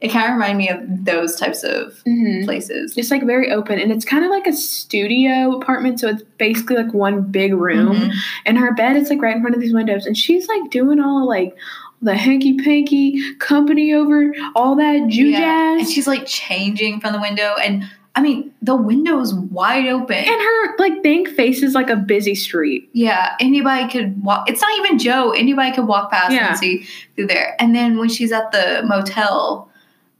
It 0.00 0.12
kind 0.12 0.26
of 0.26 0.34
reminded 0.34 0.56
me 0.58 0.68
of 0.68 1.04
those 1.04 1.34
types 1.34 1.64
of 1.64 1.94
Mhm. 2.06 2.44
places. 2.44 2.94
Just 2.94 3.10
like 3.10 3.24
very 3.24 3.50
open, 3.50 3.80
and 3.80 3.90
it's 3.90 4.04
kind 4.04 4.24
of 4.24 4.30
like 4.30 4.46
a 4.46 4.52
studio 4.52 5.56
apartment. 5.56 5.98
So 5.98 6.08
it's 6.08 6.22
basically 6.38 6.76
like 6.76 6.94
one 6.94 7.22
big 7.22 7.52
room, 7.54 7.96
Mhm. 7.96 8.12
and 8.46 8.58
her 8.58 8.72
bed 8.74 8.96
is 8.96 9.10
like 9.10 9.20
right 9.20 9.34
in 9.34 9.42
front 9.42 9.56
of 9.56 9.60
these 9.60 9.74
windows, 9.74 10.06
and 10.06 10.16
she's 10.16 10.46
like 10.48 10.70
doing 10.70 11.00
all 11.00 11.26
like 11.26 11.56
the 12.00 12.14
hanky 12.14 12.54
panky 12.58 13.20
company 13.40 13.92
over 13.92 14.32
all 14.54 14.76
that 14.76 15.08
Jew 15.08 15.26
Yeah. 15.26 15.38
jazz. 15.40 15.80
And 15.80 15.88
she's 15.90 16.06
like 16.06 16.26
changing 16.26 17.00
from 17.00 17.12
the 17.12 17.20
window. 17.20 17.54
And 17.60 17.82
I 18.14 18.20
mean, 18.20 18.52
the 18.62 18.74
window 18.74 19.20
is 19.20 19.32
wide 19.34 19.86
open. 19.86 20.16
and 20.16 20.26
her 20.26 20.76
like 20.78 21.02
thing 21.02 21.24
faces 21.26 21.74
like 21.74 21.88
a 21.88 21.96
busy 21.96 22.34
street. 22.34 22.88
yeah, 22.92 23.36
anybody 23.40 23.88
could 23.88 24.22
walk. 24.24 24.48
It's 24.50 24.60
not 24.60 24.76
even 24.78 24.98
Joe. 24.98 25.30
Anybody 25.30 25.70
could 25.72 25.86
walk 25.86 26.10
past 26.10 26.32
Yeah. 26.32 26.48
and 26.48 26.58
see 26.58 26.84
through 27.14 27.28
there. 27.28 27.54
And 27.60 27.74
then 27.76 27.96
when 27.98 28.08
she's 28.08 28.32
at 28.32 28.50
the 28.50 28.82
motel, 28.86 29.70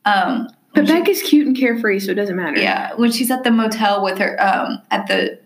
um, 0.05 0.48
But 0.74 0.87
she- 0.87 0.92
Beck 0.92 1.09
is 1.09 1.22
cute 1.22 1.46
and 1.48 1.57
carefree, 1.57 1.98
so 1.98 2.12
it 2.12 2.14
doesn't 2.14 2.37
matter. 2.37 2.59
yeah, 2.61 2.92
when 2.96 3.11
she's 3.11 3.31
at 3.33 3.42
the 3.42 3.51
motel 3.51 4.05
with 4.05 4.18
her, 4.18 4.37
um, 4.40 4.81
at 4.92 5.07
the 5.09 5.38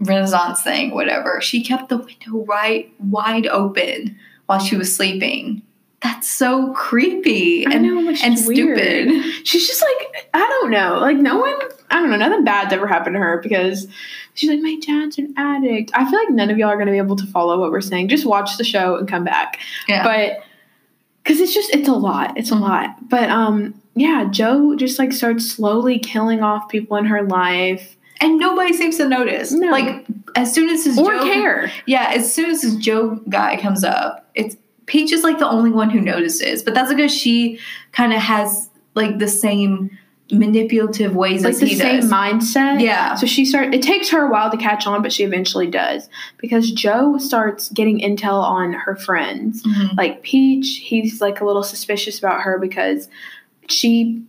Renaissance 0.00 0.60
thing, 0.62 0.90
whatever, 0.92 1.40
she 1.40 1.62
kept 1.64 1.88
the 1.88 1.96
window 1.96 2.44
right 2.46 2.92
wide 2.98 3.46
open 3.46 4.16
while 4.46 4.58
she 4.58 4.76
was 4.76 4.94
sleeping. 4.94 5.62
That's 6.04 6.30
so 6.30 6.70
creepy 6.74 7.64
and, 7.64 7.82
know, 7.82 7.98
and 7.98 8.46
weird. 8.46 8.78
stupid. 8.78 9.46
She's 9.46 9.66
just 9.66 9.82
like, 9.82 10.28
I 10.34 10.38
don't 10.38 10.70
know. 10.70 10.98
Like, 11.00 11.16
no 11.16 11.38
one, 11.38 11.54
I 11.90 11.98
don't 11.98 12.10
know, 12.10 12.16
nothing 12.16 12.44
bad's 12.44 12.74
ever 12.74 12.86
happened 12.86 13.14
to 13.14 13.20
her 13.20 13.40
because 13.42 13.88
she's 14.34 14.50
like, 14.50 14.60
my 14.60 14.78
dad's 14.86 15.16
an 15.16 15.32
addict. 15.38 15.90
I 15.94 16.08
feel 16.08 16.18
like 16.18 16.28
none 16.28 16.50
of 16.50 16.58
y'all 16.58 16.68
are 16.68 16.76
going 16.76 16.88
to 16.88 16.92
be 16.92 16.98
able 16.98 17.16
to 17.16 17.26
follow 17.28 17.58
what 17.58 17.70
we're 17.70 17.80
saying. 17.80 18.08
Just 18.08 18.26
watch 18.26 18.58
the 18.58 18.64
show 18.64 18.96
and 18.96 19.08
come 19.08 19.24
back. 19.24 19.58
Yeah. 19.88 20.04
But, 20.04 20.44
because 21.22 21.40
it's 21.40 21.54
just, 21.54 21.74
it's 21.74 21.88
a 21.88 21.94
lot. 21.94 22.36
It's 22.36 22.50
a 22.50 22.54
lot. 22.54 23.08
But, 23.08 23.30
um, 23.30 23.80
yeah, 23.94 24.28
Joe 24.30 24.76
just 24.76 24.98
like 24.98 25.10
starts 25.10 25.50
slowly 25.50 25.98
killing 25.98 26.42
off 26.42 26.68
people 26.68 26.98
in 26.98 27.06
her 27.06 27.22
life 27.22 27.96
and 28.20 28.38
nobody 28.38 28.72
seems 28.74 28.98
to 28.98 29.08
notice. 29.08 29.52
No. 29.52 29.70
Like 29.70 30.04
as 30.36 30.52
soon 30.52 30.68
as 30.68 30.84
his 30.84 30.98
or 30.98 31.12
Joe 31.12 31.24
care. 31.24 31.72
Yeah, 31.86 32.10
as 32.10 32.32
soon 32.32 32.50
as 32.50 32.62
his 32.62 32.76
Joe 32.76 33.16
guy 33.28 33.56
comes 33.56 33.84
up, 33.84 34.28
it's 34.34 34.56
Peach 34.86 35.12
is 35.12 35.22
like 35.22 35.38
the 35.38 35.48
only 35.48 35.70
one 35.70 35.90
who 35.90 36.00
notices. 36.00 36.62
But 36.62 36.74
that's 36.74 36.92
because 36.92 37.12
she 37.14 37.58
kind 37.92 38.12
of 38.12 38.20
has 38.20 38.70
like 38.94 39.18
the 39.18 39.28
same 39.28 39.90
manipulative 40.32 41.14
ways 41.14 41.44
Like 41.44 41.52
as 41.54 41.60
the 41.60 41.66
he 41.66 41.74
same 41.74 42.00
does. 42.00 42.10
mindset. 42.10 42.80
Yeah. 42.80 43.14
So 43.14 43.26
she 43.26 43.44
start. 43.44 43.74
It 43.74 43.82
takes 43.82 44.08
her 44.10 44.26
a 44.26 44.30
while 44.30 44.50
to 44.50 44.56
catch 44.56 44.86
on, 44.86 45.02
but 45.02 45.12
she 45.12 45.22
eventually 45.22 45.66
does 45.66 46.08
because 46.38 46.70
Joe 46.70 47.18
starts 47.18 47.68
getting 47.70 48.00
intel 48.00 48.42
on 48.42 48.72
her 48.72 48.96
friends. 48.96 49.62
Mhm. 49.62 49.96
like 49.96 50.22
Peach, 50.22 50.80
he's 50.82 51.20
like 51.20 51.40
a 51.40 51.44
little 51.44 51.62
suspicious 51.62 52.18
about 52.18 52.40
her 52.40 52.58
because 52.58 53.08
she 53.68 54.22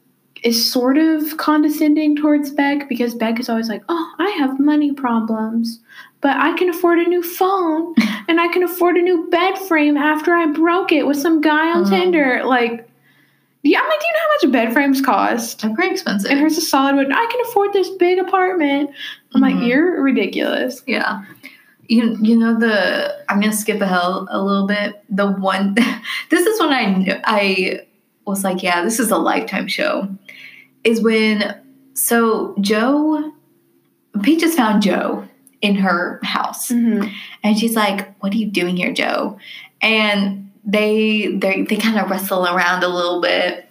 is 0.43 0.69
sort 0.71 0.97
of 0.97 1.37
condescending 1.37 2.15
towards 2.15 2.51
Beck 2.51 2.87
because 2.89 3.15
Beck 3.15 3.39
is 3.39 3.49
always 3.49 3.69
like, 3.69 3.83
"Oh, 3.89 4.11
I 4.19 4.29
have 4.31 4.59
money 4.59 4.91
problems, 4.91 5.79
but 6.21 6.35
I 6.37 6.53
can 6.57 6.69
afford 6.69 6.99
a 6.99 7.03
new 7.07 7.21
phone 7.23 7.93
and 8.27 8.39
I 8.41 8.47
can 8.49 8.63
afford 8.63 8.97
a 8.97 9.01
new 9.01 9.27
bed 9.29 9.57
frame 9.57 9.97
after 9.97 10.33
I 10.33 10.47
broke 10.47 10.91
it 10.91 11.05
with 11.07 11.17
some 11.17 11.41
guy 11.41 11.71
on 11.71 11.85
Mhm. 11.85 11.89
Tinder." 11.89 12.41
Like, 12.45 12.87
yeah, 13.63 13.79
I'm 13.81 13.89
like, 13.89 13.99
do 13.99 14.05
you 14.05 14.13
know 14.13 14.19
how 14.19 14.47
much 14.47 14.51
bed 14.53 14.73
frames 14.73 15.01
cost? 15.01 15.61
They're 15.61 15.73
pretty 15.73 15.91
expensive. 15.91 16.29
And 16.29 16.39
hers 16.39 16.57
is 16.57 16.69
solid 16.69 16.95
wood. 16.95 17.07
I 17.11 17.25
can 17.31 17.41
afford 17.49 17.73
this 17.73 17.89
big 17.91 18.19
apartment. 18.19 18.91
I'm 19.33 19.41
like, 19.41 19.55
Mhm. 19.55 19.67
you're 19.67 20.01
ridiculous. 20.03 20.83
Yeah. 20.85 21.23
You, 21.87 22.17
you 22.21 22.35
know 22.37 22.57
the 22.57 23.15
I'm 23.29 23.39
gonna 23.39 23.53
skip 23.53 23.79
ahead 23.81 23.99
a 24.29 24.41
little 24.43 24.65
bit. 24.67 25.03
The 25.09 25.27
one 25.31 25.75
this 26.29 26.45
is 26.45 26.59
when 26.59 26.73
I 26.73 27.21
I 27.25 27.79
was 28.25 28.43
like, 28.43 28.63
yeah, 28.63 28.83
this 28.83 28.99
is 28.99 29.11
a 29.11 29.17
lifetime 29.17 29.67
show. 29.67 30.07
Is 30.83 31.01
when 31.01 31.55
so 31.93 32.55
Joe 32.59 33.31
Peach 34.23 34.39
just 34.41 34.57
found 34.57 34.81
Joe 34.81 35.27
in 35.65 35.75
her 35.75 36.19
house 36.23 36.69
Mm-hmm. 36.71 37.07
and 37.43 37.57
she's 37.59 37.75
like, 37.75 37.99
What 38.21 38.33
are 38.33 38.37
you 38.37 38.47
doing 38.61 38.77
here, 38.77 38.93
Joe? 38.93 39.39
And 39.81 40.51
they 40.63 41.35
they 41.43 41.63
they 41.69 41.77
kind 41.77 41.97
of 41.99 42.09
wrestle 42.09 42.45
around 42.45 42.83
a 42.83 42.87
little 42.87 43.21
bit. 43.21 43.61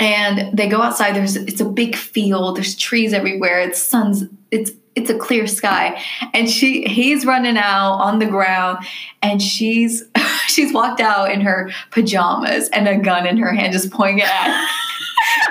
And 0.00 0.56
they 0.56 0.68
go 0.68 0.80
outside. 0.80 1.14
There's 1.16 1.34
it's 1.36 1.60
a 1.60 1.64
big 1.64 1.96
field. 1.96 2.56
There's 2.56 2.76
trees 2.76 3.12
everywhere. 3.12 3.58
It's 3.60 3.82
sun's 3.82 4.24
it's 4.50 4.70
it's 4.94 5.10
a 5.10 5.18
clear 5.18 5.46
sky. 5.46 6.00
And 6.34 6.48
she 6.48 6.84
he's 6.84 7.24
running 7.24 7.56
out 7.56 7.94
on 8.08 8.18
the 8.18 8.26
ground 8.26 8.84
and 9.22 9.40
she's 9.42 10.04
she's 10.52 10.72
walked 10.72 11.00
out 11.00 11.30
in 11.30 11.40
her 11.42 11.70
pajamas 11.90 12.68
and 12.70 12.88
a 12.88 12.96
gun 12.98 13.26
in 13.26 13.36
her 13.38 13.52
hand 13.52 13.72
just 13.72 13.90
pointing 13.90 14.18
it 14.18 14.28
at. 14.28 14.68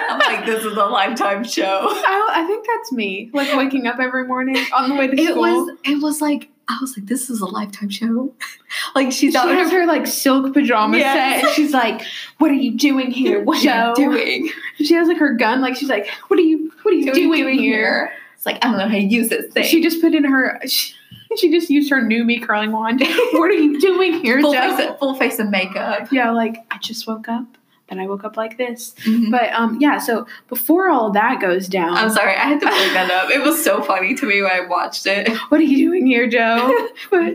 I'm 0.09 0.19
like, 0.19 0.45
this 0.45 0.63
is 0.65 0.73
a 0.77 0.85
lifetime 0.85 1.43
show. 1.43 1.87
I, 1.89 2.29
I 2.35 2.47
think 2.47 2.65
that's 2.65 2.91
me. 2.91 3.29
Like 3.33 3.55
waking 3.55 3.87
up 3.87 3.99
every 3.99 4.25
morning 4.27 4.57
on 4.73 4.89
the 4.89 4.95
way 4.95 5.07
to 5.07 5.13
It 5.19 5.29
school. 5.29 5.41
was 5.41 5.77
it 5.85 6.01
was 6.01 6.21
like 6.21 6.49
I 6.69 6.77
was 6.81 6.97
like, 6.97 7.07
this 7.07 7.29
is 7.29 7.39
a 7.39 7.45
lifetime 7.45 7.89
show. 7.89 8.33
like 8.95 9.11
she's 9.11 9.31
She 9.33 9.37
out 9.37 9.49
has 9.49 9.71
her 9.71 9.85
like 9.85 10.05
silk 10.07 10.53
pajama 10.53 10.97
Yes. 10.97 11.41
set, 11.41 11.45
and 11.47 11.55
she's 11.55 11.73
like, 11.73 12.01
"What 12.39 12.51
are 12.51 12.55
you 12.55 12.77
doing 12.77 13.11
here, 13.11 13.41
what 13.43 13.61
Joe?" 13.61 13.93
are 13.95 13.99
you 14.01 14.09
doing? 14.11 14.49
She 14.77 14.93
has 14.93 15.07
like 15.07 15.17
her 15.17 15.33
gun, 15.33 15.61
like 15.61 15.75
she's 15.77 15.89
like, 15.89 16.07
"What 16.27 16.39
are 16.39 16.43
you? 16.43 16.71
What 16.83 16.93
are 16.93 16.97
you 16.97 17.13
doing, 17.13 17.57
here?" 17.59 18.11
It's 18.35 18.45
like 18.45 18.57
I 18.65 18.69
don't 18.69 18.77
know 18.77 18.85
how 18.87 18.91
to 18.95 18.99
use 18.99 19.29
this 19.29 19.51
thing. 19.53 19.63
She 19.65 19.81
just 19.81 20.01
put 20.01 20.13
in 20.13 20.23
her. 20.25 20.59
She, 20.67 20.93
she 21.37 21.51
just 21.51 21.69
used 21.69 21.89
her 21.89 22.01
new 22.01 22.23
me 22.23 22.39
curling 22.39 22.71
wand. 22.71 22.99
what 23.33 23.49
are 23.49 23.53
you 23.53 23.79
doing 23.79 24.13
here, 24.13 24.41
full 24.41 24.53
Joe? 24.53 24.77
face, 24.77 24.89
of, 24.89 24.99
full 24.99 25.15
face 25.15 25.39
of 25.39 25.49
makeup. 25.49 26.11
Yeah, 26.11 26.31
like 26.31 26.57
I 26.71 26.77
just 26.79 27.07
woke 27.07 27.27
up. 27.27 27.45
Then 27.89 27.99
I 27.99 28.07
woke 28.07 28.25
up 28.25 28.35
like 28.35 28.57
this. 28.57 28.93
But 29.05 29.31
But 29.31 29.53
um, 29.53 29.77
yeah. 29.79 29.97
So 29.97 30.27
before 30.49 30.89
all 30.89 31.11
that 31.11 31.39
goes 31.39 31.67
down, 31.67 31.95
I'm 31.95 32.09
sorry, 32.09 32.35
I 32.35 32.43
had 32.43 32.59
to 32.59 32.65
bring 32.65 32.93
that 32.93 33.09
up. 33.11 33.31
It 33.31 33.41
was 33.41 33.63
so 33.63 33.81
funny 33.81 34.13
to 34.15 34.25
me 34.25 34.41
when 34.41 34.51
I 34.51 34.67
watched 34.67 35.05
it. 35.05 35.29
what 35.49 35.61
are 35.61 35.63
you 35.63 35.77
doing 35.77 36.05
here, 36.05 36.27
Joe? 36.27 36.89
what, 37.09 37.33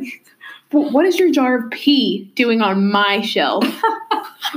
what 0.70 1.06
is 1.06 1.18
your 1.18 1.30
jar 1.30 1.56
of 1.56 1.70
pee 1.70 2.30
doing 2.34 2.60
on 2.60 2.90
my 2.90 3.22
shelf? 3.22 3.64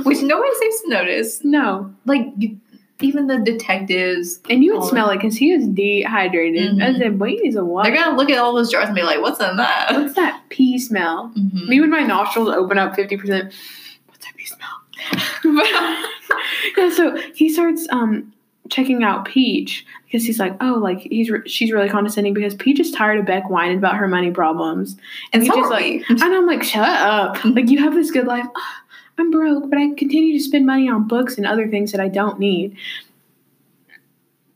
Which 0.02 0.20
nobody 0.20 0.54
seems 0.56 0.80
to 0.82 0.90
notice. 0.90 1.44
No. 1.44 1.94
Like 2.04 2.26
you, 2.36 2.60
even 3.00 3.26
the 3.26 3.38
detectives, 3.38 4.40
And 4.48 4.64
you 4.64 4.74
would 4.78 4.88
smell 4.88 5.10
it 5.10 5.16
because 5.16 5.36
he 5.36 5.54
was 5.56 5.66
dehydrated. 5.68 6.80
I 6.82 6.90
Mhm. 6.92 6.98
said, 6.98 7.18
wait, 7.20 7.40
he's 7.42 7.56
a 7.56 7.64
what? 7.64 7.84
they're 7.84 7.94
gonna 7.94 8.16
look 8.16 8.30
at 8.30 8.38
all 8.38 8.54
those 8.54 8.70
jars 8.70 8.86
and 8.86 8.94
be 8.96 9.02
like, 9.02 9.20
"What's 9.20 9.38
in 9.40 9.56
that?" 9.56 9.88
What's 9.92 10.14
that 10.14 10.40
pee 10.48 10.78
smell? 10.78 11.30
Mhm. 11.36 11.68
Me 11.68 11.80
when 11.80 11.90
my 11.90 12.02
nostrils 12.02 12.48
open 12.48 12.78
up 12.78 12.96
50%. 12.96 13.52
What's 14.06 14.24
that 14.24 14.34
pee 14.36 14.46
smell? 14.46 14.66
yeah, 16.76 16.90
so 16.90 17.16
he 17.34 17.48
starts 17.48 17.86
um 17.90 18.32
checking 18.68 19.04
out 19.04 19.24
Peach 19.26 19.86
because 20.06 20.24
he's 20.26 20.40
like, 20.40 20.56
oh, 20.60 20.74
like 20.74 20.98
he's 21.00 21.30
re- 21.30 21.46
she's 21.48 21.70
really 21.70 21.88
condescending 21.88 22.34
because 22.34 22.54
Peach 22.54 22.80
is 22.80 22.90
tired 22.90 23.18
of 23.20 23.24
Beck 23.26 23.48
whining 23.48 23.78
about 23.78 23.94
her 23.96 24.08
money 24.08 24.30
problems. 24.32 24.96
And 25.32 25.42
Peach 25.42 25.52
so 25.52 25.64
is 25.64 25.70
like, 25.70 26.02
and 26.08 26.20
I'm 26.22 26.46
like, 26.46 26.62
shut 26.64 26.82
up. 26.88 27.44
Like 27.44 27.70
you 27.70 27.78
have 27.78 27.94
this 27.94 28.10
good 28.10 28.26
life. 28.26 28.46
"Ah, 29.18 29.22
I'm 29.22 29.30
broke, 29.30 29.70
but 29.70 29.78
I 29.78 29.88
continue 29.94 30.36
to 30.36 30.44
spend 30.44 30.66
money 30.66 30.88
on 30.88 31.08
books 31.08 31.36
and 31.36 31.46
other 31.46 31.68
things 31.68 31.92
that 31.92 32.00
I 32.00 32.08
don't 32.08 32.38
need. 32.38 32.76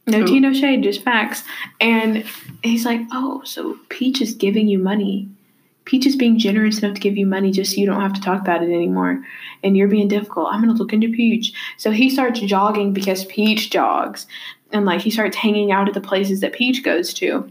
No 0.07 0.21
Ooh. 0.21 0.27
tea, 0.27 0.41
no 0.41 0.53
shade, 0.53 0.83
just 0.83 1.03
facts. 1.03 1.45
And 1.81 2.25
he's 2.63 2.85
like, 2.85 3.01
oh, 3.13 3.43
so 3.45 3.79
Peach 3.89 4.21
is 4.21 4.35
giving 4.35 4.69
you 4.69 4.79
money. 4.79 5.29
Peach 5.85 6.07
is 6.07 6.17
being 6.17 6.39
generous 6.39 6.79
enough 6.79 6.95
to 6.95 7.01
give 7.01 7.17
you 7.17 7.27
money 7.27 7.51
just 7.51 7.73
so 7.73 7.81
you 7.81 7.87
don't 7.87 8.01
have 8.01 8.13
to 8.13 8.21
talk 8.21 8.41
about 8.41 8.63
it 8.63 8.73
anymore. 8.73 9.25
And 9.63 9.77
you're 9.77 9.89
being 9.89 10.09
difficult. 10.09 10.49
I'm 10.51 10.61
gonna 10.61 10.75
look 10.75 10.93
into 10.93 11.09
Peach. 11.09 11.53
So 11.79 11.91
he 11.91 12.11
starts 12.11 12.41
jogging 12.41 12.93
because 12.93 13.25
Peach 13.27 13.71
jogs. 13.71 14.27
And 14.73 14.85
like 14.85 15.01
he 15.01 15.11
starts 15.11 15.37
hanging 15.37 15.73
out 15.73 15.89
at 15.89 15.95
the 15.95 16.01
places 16.01 16.41
that 16.41 16.53
Peach 16.53 16.85
goes 16.85 17.13
to. 17.15 17.51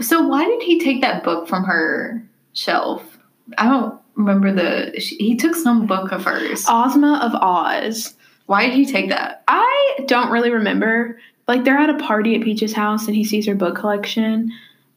So 0.00 0.26
why 0.26 0.44
did 0.44 0.62
he 0.62 0.80
take 0.80 1.00
that 1.00 1.24
book 1.24 1.48
from 1.48 1.64
her 1.64 2.22
shelf? 2.54 3.18
I 3.56 3.68
don't 3.68 4.01
remember 4.14 4.52
the. 4.52 5.00
She, 5.00 5.16
he 5.16 5.36
took 5.36 5.54
some 5.54 5.86
book 5.86 6.12
of 6.12 6.24
hers. 6.24 6.64
Ozma 6.68 7.20
of 7.22 7.34
Oz. 7.34 8.14
Why 8.46 8.66
did 8.66 8.74
he 8.74 8.84
take 8.84 9.08
that? 9.10 9.42
I 9.48 9.98
don't 10.06 10.30
really 10.30 10.50
remember. 10.50 11.18
Like 11.48 11.64
they're 11.64 11.78
at 11.78 11.90
a 11.90 11.98
party 11.98 12.34
at 12.34 12.42
Peach's 12.42 12.72
house 12.72 13.06
and 13.06 13.16
he 13.16 13.24
sees 13.24 13.46
her 13.46 13.54
book 13.54 13.76
collection. 13.76 14.52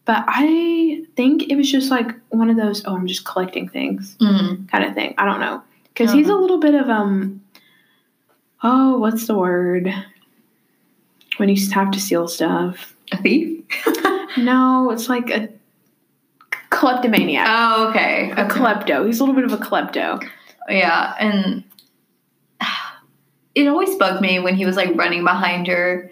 But 0.06 0.24
I 0.28 1.04
think 1.16 1.50
it 1.52 1.56
was 1.56 1.72
just 1.72 1.90
like 1.90 2.12
one 2.30 2.50
of 2.50 2.58
those, 2.58 2.84
oh, 2.86 2.96
I'm 2.96 3.08
just 3.08 3.26
collecting 3.26 3.68
things 3.68 4.16
Mm. 4.22 4.70
kind 4.70 4.84
of 4.84 4.94
thing. 4.94 5.16
I 5.18 5.26
don't 5.26 5.40
know. 5.40 5.64
Because 5.94 6.12
he's 6.14 6.28
a 6.30 6.36
little 6.36 6.60
bit 6.60 6.76
of 6.76 6.90
um 6.90 7.42
oh, 8.64 8.98
what's 9.00 9.28
the 9.28 9.36
word? 9.36 9.92
When 11.38 11.50
you 11.50 11.70
have 11.72 11.92
to 11.92 12.00
steal 12.00 12.28
stuff. 12.28 12.94
A 13.12 13.18
thief? 13.22 13.64
No, 14.38 14.92
it's 14.92 15.08
like 15.08 15.30
a 15.30 15.48
kleptomaniac. 16.76 17.48
oh, 17.50 17.90
okay. 17.90 18.32
a 18.32 18.46
klepto. 18.46 19.06
He's 19.06 19.20
a 19.20 19.24
little 19.24 19.36
bit 19.36 19.46
of 19.46 19.54
a 19.54 19.64
klepto. 19.64 20.28
Yeah, 20.70 21.16
and 21.20 21.64
it 23.56 23.68
always 23.68 23.96
bugged 23.96 24.22
me 24.22 24.40
when 24.40 24.56
he 24.56 24.66
was 24.66 24.76
like 24.76 24.96
running 24.96 25.24
behind 25.24 25.68
her 25.68 26.12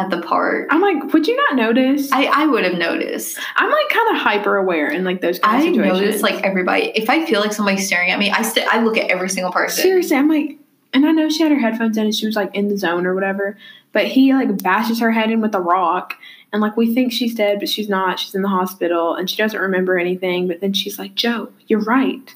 at 0.00 0.10
the 0.10 0.22
park. 0.22 0.68
I'm 0.70 0.80
like, 0.80 1.12
would 1.12 1.26
you 1.26 1.36
not 1.36 1.56
notice? 1.56 2.10
I, 2.10 2.24
I 2.24 2.46
would 2.46 2.64
have 2.64 2.78
noticed. 2.78 3.38
I'm 3.56 3.70
like 3.70 3.88
kind 3.90 4.16
of 4.16 4.22
hyper 4.22 4.56
aware 4.56 4.90
in 4.90 5.04
like 5.04 5.20
those 5.20 5.38
kind 5.38 5.56
I 5.56 5.58
of 5.58 5.64
situations. 5.74 5.98
I 5.98 6.04
notice 6.04 6.22
like 6.22 6.44
everybody. 6.44 6.92
If 6.94 7.10
I 7.10 7.26
feel 7.26 7.40
like 7.40 7.52
somebody's 7.52 7.86
staring 7.86 8.10
at 8.10 8.18
me, 8.18 8.30
I 8.30 8.42
st- 8.42 8.66
I 8.66 8.82
look 8.82 8.96
at 8.96 9.10
every 9.10 9.28
single 9.28 9.52
person. 9.52 9.82
Seriously, 9.82 10.16
I'm 10.16 10.28
like, 10.28 10.58
and 10.92 11.06
I 11.06 11.12
know 11.12 11.28
she 11.28 11.42
had 11.42 11.52
her 11.52 11.58
headphones 11.58 11.96
in 11.96 12.04
and 12.04 12.14
she 12.14 12.26
was 12.26 12.36
like 12.36 12.54
in 12.54 12.68
the 12.68 12.76
zone 12.76 13.06
or 13.06 13.14
whatever, 13.14 13.56
but 13.92 14.06
he 14.06 14.32
like 14.32 14.62
bashes 14.62 15.00
her 15.00 15.12
head 15.12 15.30
in 15.30 15.40
with 15.40 15.54
a 15.54 15.60
rock. 15.60 16.14
And 16.52 16.60
like 16.62 16.76
we 16.76 16.92
think 16.94 17.12
she's 17.12 17.34
dead, 17.34 17.58
but 17.60 17.68
she's 17.68 17.88
not. 17.88 18.18
She's 18.18 18.34
in 18.34 18.42
the 18.42 18.48
hospital 18.48 19.14
and 19.14 19.30
she 19.30 19.36
doesn't 19.36 19.58
remember 19.60 19.98
anything. 19.98 20.48
But 20.48 20.60
then 20.60 20.72
she's 20.72 20.98
like, 20.98 21.14
Joe, 21.14 21.52
you're 21.68 21.82
right. 21.84 22.34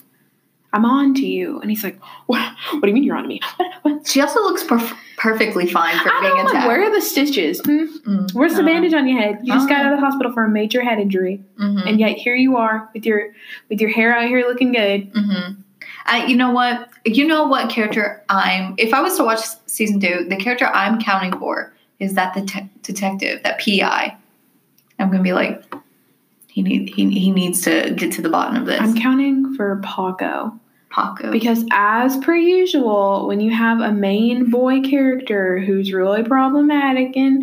I'm 0.73 0.85
on 0.85 1.15
to 1.15 1.27
you. 1.27 1.61
And 1.61 1.71
he's 1.71 1.85
like, 1.85 1.99
What, 2.27 2.53
what 2.73 2.83
do 2.83 2.89
you 2.89 2.95
mean 2.95 3.05
you're 3.05 3.17
on 3.17 3.23
to 3.23 3.29
me? 3.29 3.41
What? 3.57 3.73
what? 3.83 4.07
She 4.07 4.21
also 4.21 4.41
looks 4.41 4.63
perf- 4.65 4.97
perfectly 5.17 5.67
fine 5.67 5.97
for 6.01 6.11
I 6.11 6.21
being 6.21 6.33
I'm 6.33 6.45
like, 6.47 6.49
attacked. 6.55 6.67
where 6.67 6.83
are 6.83 6.93
the 6.95 7.01
stitches? 7.01 7.61
Hmm? 7.61 7.85
Mm, 8.07 8.35
Where's 8.35 8.55
the 8.55 8.63
uh, 8.63 8.67
bandage 8.67 8.93
on 8.95 9.07
your 9.09 9.21
head? 9.21 9.39
You 9.43 9.53
just 9.53 9.69
got 9.69 9.79
uh. 9.85 9.89
out 9.89 9.93
of 9.93 10.01
the 10.01 10.05
hospital 10.07 10.33
for 10.33 10.45
a 10.45 10.49
major 10.49 10.83
head 10.83 10.99
injury, 11.01 11.41
mhm, 11.61 11.89
and 11.89 11.99
yet 12.01 12.17
here 12.17 12.35
you 12.35 12.57
are 12.57 12.89
with 12.95 13.05
your 13.07 13.33
with 13.69 13.81
your 13.81 13.91
hair 13.91 14.15
out 14.17 14.27
here 14.29 14.41
looking 14.47 14.73
good. 14.73 15.13
mhm. 15.13 15.57
I, 16.07 16.27
you 16.27 16.37
know 16.37 16.51
what? 16.51 16.89
You 17.05 17.27
know 17.27 17.45
what 17.49 17.71
character 17.71 18.23
I'm. 18.29 18.75
If 18.79 18.93
I 18.93 19.01
was 19.01 19.17
to 19.17 19.25
watch 19.25 19.41
season 19.67 20.01
two, 20.01 20.27
the 20.29 20.37
character 20.37 20.67
I'm 20.67 21.01
counting 21.01 21.37
for 21.39 21.73
is 22.05 22.15
that 22.15 22.35
the 22.35 22.43
te- 22.43 22.69
detective, 22.83 23.43
that 23.43 23.59
PI. 23.61 24.17
I'm 24.99 25.11
gonna 25.11 25.23
be 25.23 25.33
like, 25.33 25.63
he 26.49 26.63
need 26.63 26.91
he, 26.91 27.11
he 27.19 27.31
needs 27.31 27.63
to 27.63 27.93
get 27.97 28.13
to 28.13 28.23
the 28.23 28.29
bottom 28.29 28.57
of 28.57 28.67
this. 28.67 28.81
I'm 28.81 28.97
counting 28.97 29.55
for 29.57 29.81
Paco. 29.83 30.59
Paco. 30.91 31.33
Because, 31.33 31.65
as 31.73 32.17
per 32.19 32.37
usual, 32.37 33.27
when 33.27 33.41
you 33.41 33.51
have 33.53 33.81
a 33.81 33.91
main 33.91 34.49
boy 34.51 34.81
character 34.83 35.59
who's 35.59 35.93
really 35.93 36.23
problematic 36.23 37.17
and 37.17 37.43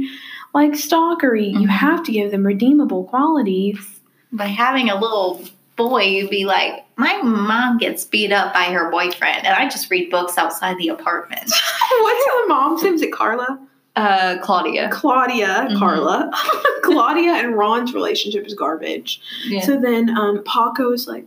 like 0.53 0.71
stalkery, 0.71 1.51
you 1.51 1.67
Mhm. 1.67 1.69
have 1.69 2.03
to 2.05 2.11
give 2.13 2.31
them 2.31 2.45
redeemable 2.45 3.03
qualities. 3.05 3.99
by 4.33 4.45
having 4.45 4.89
a 4.89 4.95
little 4.97 5.43
boy, 5.75 6.03
you'd 6.03 6.29
be 6.29 6.45
like, 6.45 6.85
my 6.95 7.17
mom 7.21 7.77
gets 7.77 8.05
beat 8.05 8.31
up 8.31 8.53
by 8.53 8.63
her 8.65 8.89
boyfriend, 8.89 9.45
and 9.45 9.53
I 9.53 9.67
just 9.67 9.89
read 9.91 10.09
books 10.09 10.37
outside 10.37 10.77
the 10.77 10.87
apartment. 10.87 11.41
What's 11.99 12.25
the 12.25 12.45
mom's 12.47 12.81
name? 12.83 12.93
Is 12.93 13.01
it 13.01 13.11
Carla? 13.11 13.59
Uh, 13.95 14.37
Claudia. 14.41 14.89
Claudia, 14.91 15.67
Mhm. 15.69 15.77
Carla. 15.79 16.31
Claudia 16.83 17.31
and 17.33 17.57
Ron's 17.57 17.93
relationship 17.93 18.45
is 18.47 18.53
garbage. 18.53 19.21
Yeah. 19.45 19.61
So 19.61 19.77
then 19.79 20.09
um, 20.17 20.43
Paco 20.45 20.91
is 20.93 21.07
like, 21.07 21.25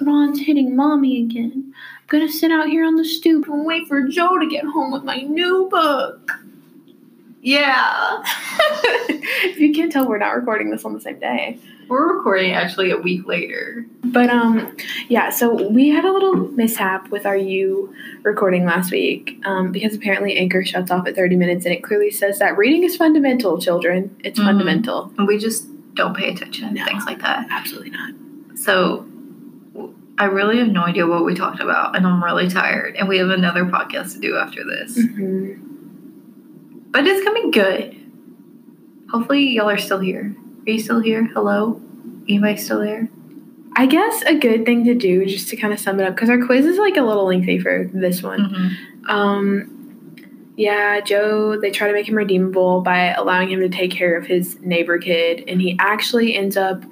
Ron's 0.00 0.40
hitting 0.40 0.74
mommy 0.74 1.20
again. 1.22 1.52
I'm 1.74 1.74
gonna 2.06 2.30
sit 2.32 2.50
out 2.50 2.68
here 2.68 2.84
on 2.86 2.96
the 2.96 3.04
stoop 3.04 3.46
and 3.48 3.66
wait 3.66 3.86
for 3.88 4.02
Joe 4.08 4.38
to 4.38 4.46
get 4.48 4.64
home 4.64 4.90
with 4.90 5.04
my 5.04 5.18
new 5.18 5.68
book. 5.70 6.32
yeah. 7.42 8.22
if 9.44 9.58
you 9.58 9.74
can't 9.74 9.92
tell, 9.92 10.08
we're 10.08 10.18
not 10.18 10.34
recording 10.34 10.70
this 10.70 10.84
on 10.84 10.94
the 10.94 11.00
same 11.00 11.18
day. 11.18 11.58
We're 11.88 12.16
recording 12.16 12.52
actually 12.52 12.90
a 12.90 12.96
week 12.98 13.26
later. 13.26 13.86
But 14.04 14.28
um, 14.30 14.76
yeah. 15.08 15.30
So 15.30 15.68
we 15.70 15.88
had 15.88 16.04
a 16.04 16.12
little 16.12 16.34
mishap 16.36 17.08
with 17.08 17.24
our 17.24 17.36
U 17.36 17.94
recording 18.22 18.64
last 18.66 18.90
week 18.90 19.40
um, 19.46 19.72
because 19.72 19.94
apparently 19.94 20.36
Anchor 20.36 20.64
shuts 20.64 20.90
off 20.90 21.06
at 21.06 21.14
30 21.16 21.36
minutes, 21.36 21.64
and 21.64 21.74
it 21.74 21.82
clearly 21.82 22.10
says 22.10 22.38
that 22.40 22.56
reading 22.58 22.84
is 22.84 22.96
fundamental. 22.96 23.58
Children, 23.58 24.14
it's 24.22 24.38
Mhm. 24.38 24.44
fundamental. 24.44 25.12
And 25.18 25.26
we 25.26 25.38
just 25.38 25.66
don't 25.94 26.14
pay 26.16 26.28
attention 26.30 26.74
No. 26.74 26.84
to 26.84 26.90
things 26.90 27.04
like 27.06 27.20
that. 27.22 27.46
Absolutely 27.50 27.90
not. 27.90 28.12
So 28.54 29.06
I 30.18 30.24
really 30.26 30.58
have 30.58 30.68
no 30.68 30.82
idea 30.82 31.06
what 31.06 31.24
we 31.24 31.34
talked 31.34 31.60
about, 31.60 31.96
and 31.96 32.06
I'm 32.06 32.22
really 32.22 32.48
tired. 32.48 32.96
And 32.96 33.08
we 33.08 33.18
have 33.18 33.30
another 33.30 33.64
podcast 33.64 34.12
to 34.14 34.20
do 34.20 34.36
after 34.36 34.62
this. 34.64 34.98
hmm 35.02 35.52
But 36.90 37.06
it's 37.06 37.24
gonna 37.24 37.40
be 37.44 37.50
good. 37.50 37.94
Hopefully, 39.10 39.48
y'all 39.54 39.70
are 39.70 39.78
still 39.78 40.00
here. 40.00 40.34
Are 40.68 40.70
you 40.72 40.78
still 40.80 41.00
here? 41.00 41.24
Hello? 41.32 41.80
Anybody 42.28 42.58
still 42.58 42.80
there? 42.80 43.08
I 43.74 43.86
guess 43.86 44.20
a 44.26 44.34
good 44.34 44.66
thing 44.66 44.84
to 44.84 44.94
do, 44.94 45.24
just 45.24 45.48
to 45.48 45.56
kind 45.56 45.72
of 45.72 45.80
sum 45.80 45.98
it 45.98 46.06
up, 46.06 46.14
because 46.14 46.28
our 46.28 46.44
quiz 46.44 46.66
is 46.66 46.76
like 46.76 46.98
a 46.98 47.02
little 47.02 47.24
lengthy 47.24 47.58
for 47.58 47.88
this 47.94 48.22
one. 48.22 48.40
Mm-hmm. 48.40 49.10
Um, 49.10 50.16
yeah, 50.56 51.00
Joe, 51.00 51.58
they 51.58 51.70
try 51.70 51.86
to 51.88 51.94
make 51.94 52.06
him 52.06 52.16
redeemable 52.16 52.82
by 52.82 53.14
allowing 53.14 53.50
him 53.50 53.60
to 53.60 53.70
take 53.70 53.92
care 53.92 54.14
of 54.14 54.26
his 54.26 54.60
neighbor 54.60 54.98
kid, 54.98 55.42
and 55.48 55.58
he 55.62 55.74
actually 55.80 56.34
ends 56.36 56.58
up, 56.58 56.82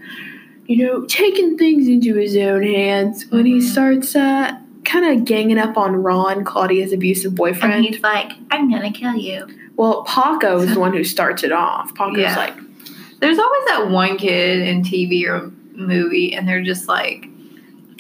you 0.65 0.87
know, 0.87 1.05
taking 1.05 1.59
things 1.59 1.87
into 1.87 2.15
his 2.15 2.35
own 2.35 2.62
hands 2.62 3.27
when 3.31 3.45
he 3.45 3.59
Mhm. 3.59 3.62
starts 3.62 4.17
uh, 4.17 4.57
kind 4.85 5.05
of 5.05 5.27
ganging 5.27 5.59
up 5.59 5.77
on 5.77 5.97
Ron, 5.97 6.45
Claudia's 6.45 6.95
abusive 6.95 7.33
And 7.33 7.37
boyfriend. 7.37 7.85
he's 7.85 8.01
like, 8.03 8.33
I'm 8.51 8.71
gonna 8.71 8.91
kill 8.93 9.17
you. 9.17 9.47
well, 9.77 10.05
Paco 10.05 10.61
is 10.61 10.73
the 10.73 10.81
one 10.87 10.95
who 10.95 11.05
starts 11.05 11.43
it 11.43 11.53
off. 11.53 11.95
Paco's 11.95 12.19
Yeah. 12.21 12.37
like, 12.37 12.55
There's 13.20 13.38
always 13.38 13.64
that 13.66 13.88
one 13.90 14.18
kid 14.18 14.61
in 14.61 14.83
TV 14.83 15.26
or 15.26 15.50
movie, 15.72 16.35
and 16.35 16.46
they're 16.48 16.62
just 16.62 16.88
like, 16.88 17.26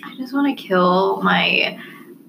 I 0.04 0.14
just 0.16 0.32
want 0.32 0.56
to 0.56 0.62
kill 0.62 1.22
my 1.22 1.78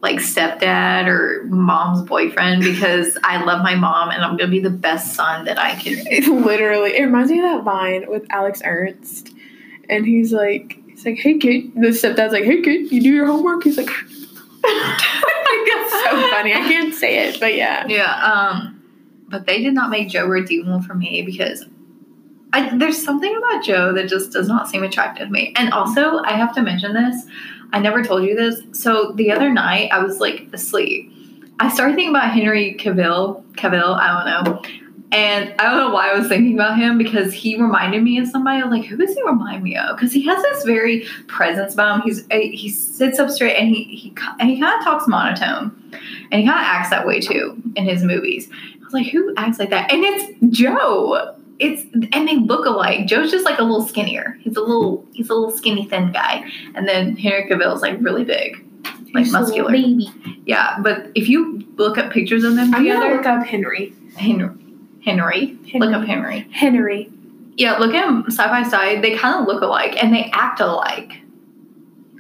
like 0.02 0.18
stepdad 0.18 1.08
or 1.08 1.44
mom's 1.46 2.04
boyfriend 2.04 2.62
because 2.62 3.18
I 3.24 3.44
love 3.44 3.64
my 3.64 3.76
mom 3.76 4.10
and 4.10 4.24
I'm 4.24 4.38
gonna 4.38 4.52
be 4.52 4.60
the 4.60 4.70
best 4.70 5.16
son 5.16 5.46
that 5.46 5.58
I 5.58 5.76
can. 5.76 6.06
It 6.08 6.28
literally, 6.46 6.96
it 6.96 7.04
reminds 7.04 7.32
me 7.32 7.40
of 7.40 7.46
that 7.46 7.64
vine 7.64 8.10
with 8.10 8.26
Alex 8.30 8.62
Ernst, 8.64 9.32
and 9.90 10.06
he's 10.06 10.32
like, 10.32 10.80
he's 10.88 11.06
like, 11.06 11.18
hey 11.18 11.38
kid, 11.38 11.74
the 11.76 11.88
stepdad's 11.88 12.34
like, 12.34 12.44
hey 12.44 12.62
kid, 12.62 12.92
you 12.92 13.02
do 13.02 13.10
your 13.10 13.26
homework. 13.26 13.64
He's 13.64 13.78
like, 13.78 13.90
it's 14.64 16.04
so 16.04 16.30
funny. 16.30 16.54
I 16.54 16.62
can't 16.68 16.94
say 16.94 17.28
it, 17.28 17.40
but 17.40 17.56
yeah. 17.56 17.86
Yeah. 17.88 18.14
Um, 18.24 18.74
but 19.30 19.46
they 19.46 19.62
did 19.62 19.74
not 19.74 19.90
make 19.90 20.10
Joe 20.10 20.26
redeemable 20.26 20.82
for 20.82 20.94
me 20.94 21.22
because 21.22 21.66
I, 22.58 22.76
there's 22.76 23.02
something 23.02 23.36
about 23.38 23.64
Joe 23.64 23.94
that 23.94 24.10
just 24.10 24.32
does 24.32 24.48
not 24.48 24.68
seem 24.68 24.84
attractive 24.84 25.28
to 25.28 25.32
me. 25.32 25.54
And 25.56 25.72
also, 25.72 26.20
I 26.24 26.32
have 26.32 26.56
to 26.56 26.64
mention 26.64 26.94
this. 26.94 27.26
I 27.72 27.80
never 27.80 28.04
told 28.04 28.24
you 28.24 28.36
this. 28.36 28.62
So 28.72 29.12
the 29.12 29.32
other 29.32 29.52
night, 29.52 29.92
I 29.92 30.00
was 30.00 30.20
like 30.20 30.48
asleep. 30.54 31.14
I 31.60 31.70
started 31.70 31.96
thinking 31.96 32.16
about 32.16 32.32
Henry 32.32 32.76
Cavill. 32.80 33.44
Cavill, 33.54 33.96
I 34.00 34.08
don't 34.08 34.46
know. 34.46 34.62
And 35.12 35.54
I 35.60 35.66
don't 35.66 35.78
know 35.78 35.92
why 35.92 36.10
I 36.10 36.18
was 36.18 36.28
thinking 36.28 36.56
about 36.56 36.78
him 36.78 36.98
because 36.98 37.32
he 37.32 37.62
reminded 37.62 38.04
me 38.04 38.18
of 38.18 38.28
somebody. 38.28 38.60
I 38.60 38.66
was 38.66 38.72
like, 38.72 38.90
who 38.90 38.98
does 38.98 39.14
he 39.14 39.24
remind 39.24 39.64
me 39.64 39.78
of? 39.78 39.96
Because 39.96 40.12
he 40.12 40.26
has 40.26 40.42
this 40.42 40.64
very 40.64 41.06
presence 41.28 41.76
about 41.76 41.98
him. 41.98 42.02
He's 42.02 42.26
eh, 42.32 42.50
he 42.52 42.70
sits 42.70 43.20
up 43.20 43.30
straight 43.30 43.56
and 43.56 43.70
he 43.70 43.84
he 43.84 44.14
and 44.40 44.50
he 44.50 44.60
kind 44.60 44.78
of 44.78 44.84
talks 44.84 45.08
monotone, 45.08 45.72
and 46.32 46.42
he 46.42 46.48
kind 46.48 46.60
of 46.60 46.66
acts 46.66 46.90
that 46.90 47.08
way 47.08 47.22
too 47.22 47.62
in 47.76 47.86
his 47.86 48.04
movies. 48.04 48.50
I 48.52 48.84
was 48.84 48.94
like, 48.94 49.08
who 49.08 49.34
acts 49.38 49.60
like 49.60 49.70
that? 49.70 49.94
And 49.94 50.04
it's 50.04 50.58
Joe. 50.58 51.37
It's 51.60 51.84
and 52.14 52.28
they 52.28 52.36
look 52.38 52.66
alike. 52.66 53.08
Joe's 53.08 53.32
just 53.32 53.44
like 53.46 53.58
a 53.60 53.64
little 53.64 53.86
skinnier. 53.86 54.38
He's 54.42 54.56
a 54.56 54.62
little 54.62 55.06
he's 55.14 55.30
a 55.30 55.34
little 55.34 55.50
skinny 55.56 55.86
thin 55.86 56.12
guy, 56.12 56.44
and 56.76 56.88
then 56.88 57.16
Henry 57.16 57.48
Cavill's 57.48 57.82
like 57.82 57.98
really 58.00 58.24
big, 58.24 58.64
like 59.14 59.24
He's 59.26 59.32
muscular. 59.34 59.72
baby. 59.72 60.12
Yeah, 60.46 60.78
but 60.82 61.08
if 61.16 61.28
you 61.28 61.66
look 61.76 61.98
up 61.98 62.12
pictures 62.12 62.44
of 62.44 62.56
them 62.56 62.74
I'm 62.76 62.86
gonna 62.86 63.16
look 63.16 63.26
up 63.26 63.44
Henry. 63.46 63.94
Henry, 64.16 64.50
Henry, 65.04 65.58
look 65.76 65.94
up 65.94 66.06
Henry. 66.06 66.48
Henry. 66.52 67.10
Yeah, 67.56 67.78
look 67.78 67.96
at 67.96 68.06
them 68.06 68.30
side 68.30 68.52
by 68.52 68.70
side. 68.70 69.04
They 69.04 69.18
kind 69.18 69.40
of 69.42 69.48
look 69.48 69.64
alike 69.64 69.96
and 70.02 70.14
they 70.14 70.30
act 70.34 70.60
alike. 70.60 71.14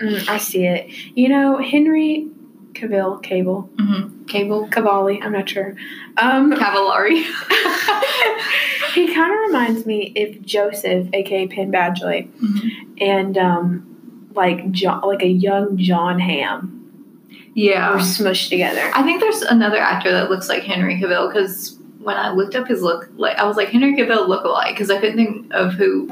Mm, 0.01 0.27
I 0.29 0.37
see 0.39 0.65
it. 0.65 0.89
You 1.15 1.29
know, 1.29 1.57
Henry 1.57 2.27
Cavill, 2.77 3.21
Cable, 3.23 3.69
Mm-hmm. 3.77 4.25
Cable 4.25 4.67
Cavalli. 4.67 5.21
I'm 5.21 5.31
not 5.31 5.49
sure. 5.49 5.75
Um, 6.17 6.51
Cavallari. 6.53 7.23
he 8.93 9.13
kind 9.13 9.31
of 9.33 9.39
reminds 9.47 9.85
me 9.85 10.11
if 10.15 10.41
Joseph, 10.41 11.07
aka 11.13 11.47
Penn 11.47 11.71
Badgley, 11.71 12.29
Mhm. 12.39 13.01
and 13.01 13.37
um, 13.37 14.29
like 14.33 14.71
John, 14.71 15.01
like 15.01 15.21
a 15.23 15.27
young 15.27 15.77
Jon 15.77 16.19
Hamm 16.19 16.83
were 17.29 17.35
Yeah, 17.53 17.97
smushed 17.99 18.49
together. 18.49 18.91
I 18.93 19.03
think 19.03 19.21
there's 19.21 19.41
another 19.41 19.77
actor 19.77 20.11
that 20.11 20.29
looks 20.29 20.49
like 20.49 20.63
Henry 20.63 20.95
Cavill 20.99 21.31
because 21.33 21.75
when 21.99 22.15
I 22.17 22.31
looked 22.31 22.55
up 22.55 22.67
his 22.67 22.81
look, 22.81 23.09
like 23.15 23.37
I 23.37 23.45
was 23.45 23.57
like 23.57 23.69
Henry 23.69 23.95
Cavill 23.95 24.27
look 24.27 24.43
alike 24.45 24.75
because 24.75 24.89
I 24.91 24.99
couldn't 24.99 25.17
think 25.17 25.53
of 25.53 25.73
who 25.73 26.09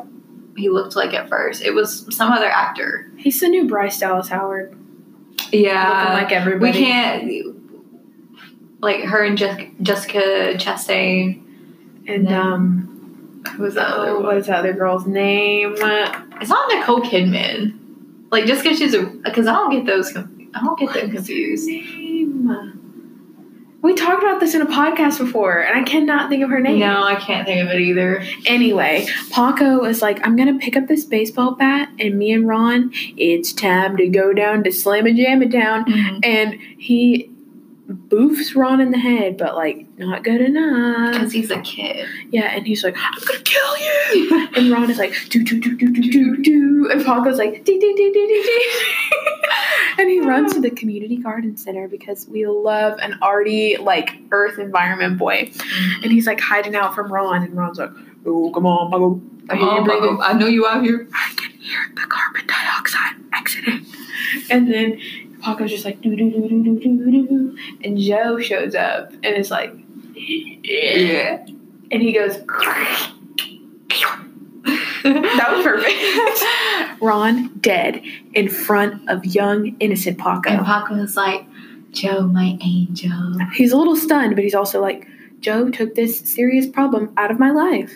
he 0.58 0.69
looked 0.69 0.95
like 0.95 1.13
at 1.13 1.28
first. 1.30 1.62
It 1.63 1.71
was 1.71 2.08
some 2.15 2.32
other 2.32 2.47
actor. 2.49 3.12
He's 3.17 3.39
the 3.39 3.47
new 3.49 3.67
Bryce 3.67 3.99
Dallas 3.99 4.30
Howard, 4.30 4.75
Yeah, 5.61 6.13
like 6.13 6.61
we 6.61 6.71
can't 6.71 7.55
like 8.81 9.03
her 9.03 9.23
and 9.23 9.37
Jessica, 9.37 9.71
Jessica 9.81 10.19
Chastain. 10.55 11.41
And 12.07 12.31
um, 12.31 13.43
Who 13.55 13.63
was 13.63 13.75
that 13.75 13.87
other 13.87 14.09
oh, 14.09 14.15
one? 14.15 14.23
what 14.25 14.37
is 14.37 14.47
that 14.47 14.59
other 14.59 14.73
girl's 14.73 15.07
name? 15.07 15.73
It's 15.77 16.49
not 16.49 16.73
Nicole 16.73 17.01
Kidman. 17.01 17.79
Like 18.31 18.45
just 18.45 18.63
because 18.63 18.77
she's 18.77 18.93
a 18.93 19.03
because 19.03 19.47
I 19.47 19.53
don't 19.53 19.71
get 19.71 19.85
those. 19.85 20.15
I 20.15 20.23
don't 20.63 20.79
get 20.79 20.93
them 20.93 21.11
confused. 21.11 21.67
Name. 21.67 22.74
We 23.85 23.93
talked 23.93 24.23
about 24.23 24.39
this 24.39 24.55
in 24.55 24.63
a 24.63 24.65
podcast 24.65 25.19
before, 25.19 25.59
and 25.59 25.79
I 25.79 25.83
cannot 25.83 26.27
think 26.27 26.43
of 26.43 26.49
her 26.49 26.59
name. 26.59 26.79
No, 26.79 27.03
I 27.03 27.13
can't 27.17 27.45
think 27.45 27.61
of 27.61 27.69
it 27.71 27.79
either. 27.79 28.23
Anyway, 28.47 29.05
Paco 29.29 29.85
is 29.85 30.01
like, 30.01 30.25
I'm 30.25 30.35
gonna 30.35 30.57
pick 30.57 30.75
up 30.75 30.87
this 30.87 31.05
baseball 31.05 31.51
bat, 31.51 31.89
and 31.99 32.17
me 32.17 32.31
and 32.31 32.47
Ron, 32.47 32.89
it's 33.15 33.53
time 33.53 33.95
to 33.97 34.07
go 34.07 34.33
down 34.33 34.63
to 34.63 34.71
Slam 34.71 35.05
and 35.05 35.15
Jam 35.15 35.43
It 35.43 35.51
Down. 35.51 35.85
Mm-hmm. 35.85 36.19
And 36.23 36.59
he 36.79 37.29
boofs 37.89 38.55
Ron 38.55 38.81
in 38.81 38.91
the 38.91 38.97
head, 38.97 39.37
but 39.37 39.55
like, 39.55 39.85
not 39.97 40.23
good 40.23 40.41
enough. 40.41 41.13
Because 41.13 41.31
he's 41.31 41.51
a 41.51 41.61
kid. 41.61 42.07
Yeah, 42.31 42.55
and 42.55 42.65
he's 42.65 42.83
like, 42.83 42.95
I'm 42.97 43.23
gonna 43.25 43.39
kill 43.39 43.77
you. 43.77 44.47
And 44.55 44.71
Ron 44.71 44.89
is 44.89 44.97
like, 44.97 45.13
do, 45.29 45.43
do, 45.43 45.59
do, 45.59 45.75
do, 45.75 45.91
do, 45.91 46.01
do, 46.01 46.37
do. 46.41 46.89
And 46.91 47.03
Paco's 47.03 47.37
like, 47.37 47.65
dee, 47.65 47.79
dee, 47.79 47.93
dee, 47.93 48.11
dee, 48.13 48.27
dee, 48.27 48.41
dee. 48.43 48.79
And 49.97 50.09
he 50.09 50.21
runs 50.21 50.53
to 50.53 50.61
the 50.61 50.69
community 50.69 51.17
garden 51.17 51.57
center 51.57 51.87
because 51.87 52.27
we 52.27 52.45
love 52.47 52.97
an 52.99 53.17
arty, 53.21 53.77
like, 53.77 54.17
earth 54.31 54.59
environment 54.59 55.17
boy. 55.17 55.51
And 56.03 56.11
he's 56.11 56.27
like 56.27 56.39
hiding 56.39 56.75
out 56.75 56.95
from 56.95 57.11
Ron, 57.11 57.43
and 57.43 57.55
Ron's 57.55 57.79
like, 57.79 57.91
oh, 58.25 58.51
come 58.51 58.65
on, 58.65 58.91
Paco. 58.91 59.21
I 59.49 59.55
hear 59.57 59.71
you 59.73 59.83
breathing. 59.83 60.19
I 60.21 60.33
know 60.33 60.47
you 60.47 60.65
out 60.65 60.83
here. 60.83 61.07
I 61.13 61.33
can 61.35 61.51
hear 61.51 61.79
the 61.95 62.07
carbon 62.07 62.47
dioxide 62.47 63.15
exiting. 63.33 63.85
And 64.49 64.71
then 64.71 64.99
Paco's 65.45 65.69
just 65.69 65.86
like, 65.86 66.01
do, 66.01 66.15
do, 66.15 66.31
do, 66.31 66.41
do, 66.49 66.63
do, 66.63 66.79
do, 66.79 67.27
do. 67.27 67.58
And 67.84 67.99
Joe 67.99 68.39
shows 68.39 68.74
up 68.74 69.11
and 69.11 69.26
is 69.38 69.51
like, 69.51 69.72
Yeah. 70.15 71.45
and 71.91 72.01
he 72.01 72.11
goes, 72.13 72.38
that 75.03 75.51
was 75.51 75.63
perfect. 75.63 77.01
Ron 77.01 77.49
dead 77.59 78.01
in 78.34 78.49
front 78.49 79.07
of 79.07 79.24
young, 79.26 79.76
innocent 79.80 80.17
Paco. 80.17 80.49
And 80.49 80.65
Paco. 80.65 80.95
Was 80.95 81.15
like, 81.15 81.45
Joe, 81.91 82.24
my 82.28 82.57
angel. 82.61 83.11
He's 83.53 83.72
a 83.72 83.78
little 83.78 83.95
stunned, 83.95 84.34
but 84.36 84.43
he's 84.43 84.55
also 84.55 84.82
like, 84.82 85.07
Joe 85.41 85.69
took 85.69 85.93
this 85.93 86.19
serious 86.19 86.65
problem 86.67 87.13
out 87.17 87.30
of 87.30 87.38
my 87.38 87.51
life. 87.51 87.95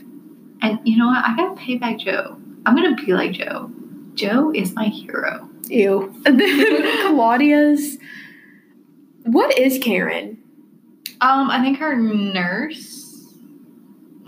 And 0.61 0.80
you 0.84 0.97
know 0.97 1.07
what? 1.07 1.26
I 1.26 1.36
gotta 1.36 1.55
pay 1.55 1.78
back 1.78 1.97
Joe. 1.97 2.38
I'm 2.67 2.76
gonna 2.76 2.95
be 2.95 3.13
like 3.13 3.32
Joe. 3.32 3.71
Joe 4.13 4.51
is 4.53 4.73
my 4.76 4.86
hero. 4.86 5.49
Ew. 5.70 6.13
Claudia's. 7.09 7.97
What 9.24 9.57
is 9.57 9.78
Karen? 9.80 10.38
Um, 11.22 11.49
I 11.49 11.61
think 11.61 11.78
her 11.80 11.95
nurse. 11.95 12.97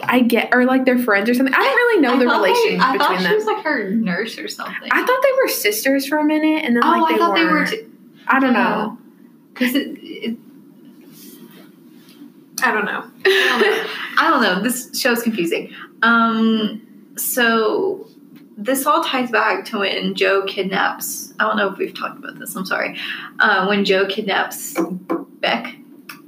I 0.03 0.21
get, 0.21 0.49
or 0.51 0.65
like 0.65 0.85
they're 0.85 0.97
friends 0.97 1.29
or 1.29 1.33
something. 1.35 1.53
I 1.53 1.59
don't 1.59 1.75
really 1.75 2.01
know 2.01 2.13
I 2.15 2.17
the 2.17 2.25
they- 2.25 2.31
relation 2.31 2.81
I 2.81 2.97
thought 2.97 3.09
between 3.11 3.27
she 3.29 3.35
was 3.35 3.45
like 3.45 3.63
her 3.63 3.89
nurse 3.91 4.37
or 4.39 4.47
something. 4.47 4.89
I 4.91 5.05
thought 5.05 5.19
they 5.21 5.31
were 5.43 5.47
sisters 5.47 6.07
for 6.07 6.17
a 6.17 6.23
minute, 6.23 6.65
and 6.65 6.75
then 6.75 6.83
oh, 6.83 6.89
like 6.89 7.03
I 7.03 7.13
they 7.13 7.19
thought 7.19 7.35
they 7.35 7.45
were. 7.45 7.65
T- 7.65 7.85
I 8.27 8.39
don't 8.39 8.53
know. 8.53 8.97
Because 9.53 9.75
it, 9.75 9.89
it, 10.01 10.37
I 12.63 12.71
don't 12.71 12.85
know. 12.85 13.03
I 13.25 14.27
don't 14.29 14.41
know. 14.41 14.61
This 14.63 14.97
show's 14.99 15.21
confusing. 15.23 15.73
Um, 16.01 16.81
so 17.17 18.07
this 18.63 18.85
all 18.85 19.03
ties 19.03 19.31
back 19.31 19.65
to 19.65 19.79
when 19.79 20.13
Joe 20.15 20.43
kidnaps. 20.45 21.33
I 21.39 21.43
don't 21.47 21.57
know 21.57 21.69
if 21.71 21.77
we've 21.77 21.93
talked 21.93 22.17
about 22.17 22.37
this. 22.39 22.55
I'm 22.55 22.65
sorry. 22.65 22.97
Uh, 23.39 23.65
when 23.67 23.85
Joe 23.85 24.05
kidnaps 24.07 24.75
Beck, 25.41 25.75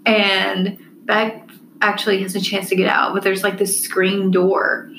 and 0.05 0.77
Beck 1.05 1.47
actually 1.81 2.21
has 2.23 2.35
a 2.35 2.41
chance 2.41 2.69
to 2.69 2.75
get 2.75 2.87
out, 2.89 3.13
but 3.13 3.23
there's 3.23 3.43
like 3.43 3.57
this 3.57 3.79
screen 3.79 4.31
door 4.31 4.89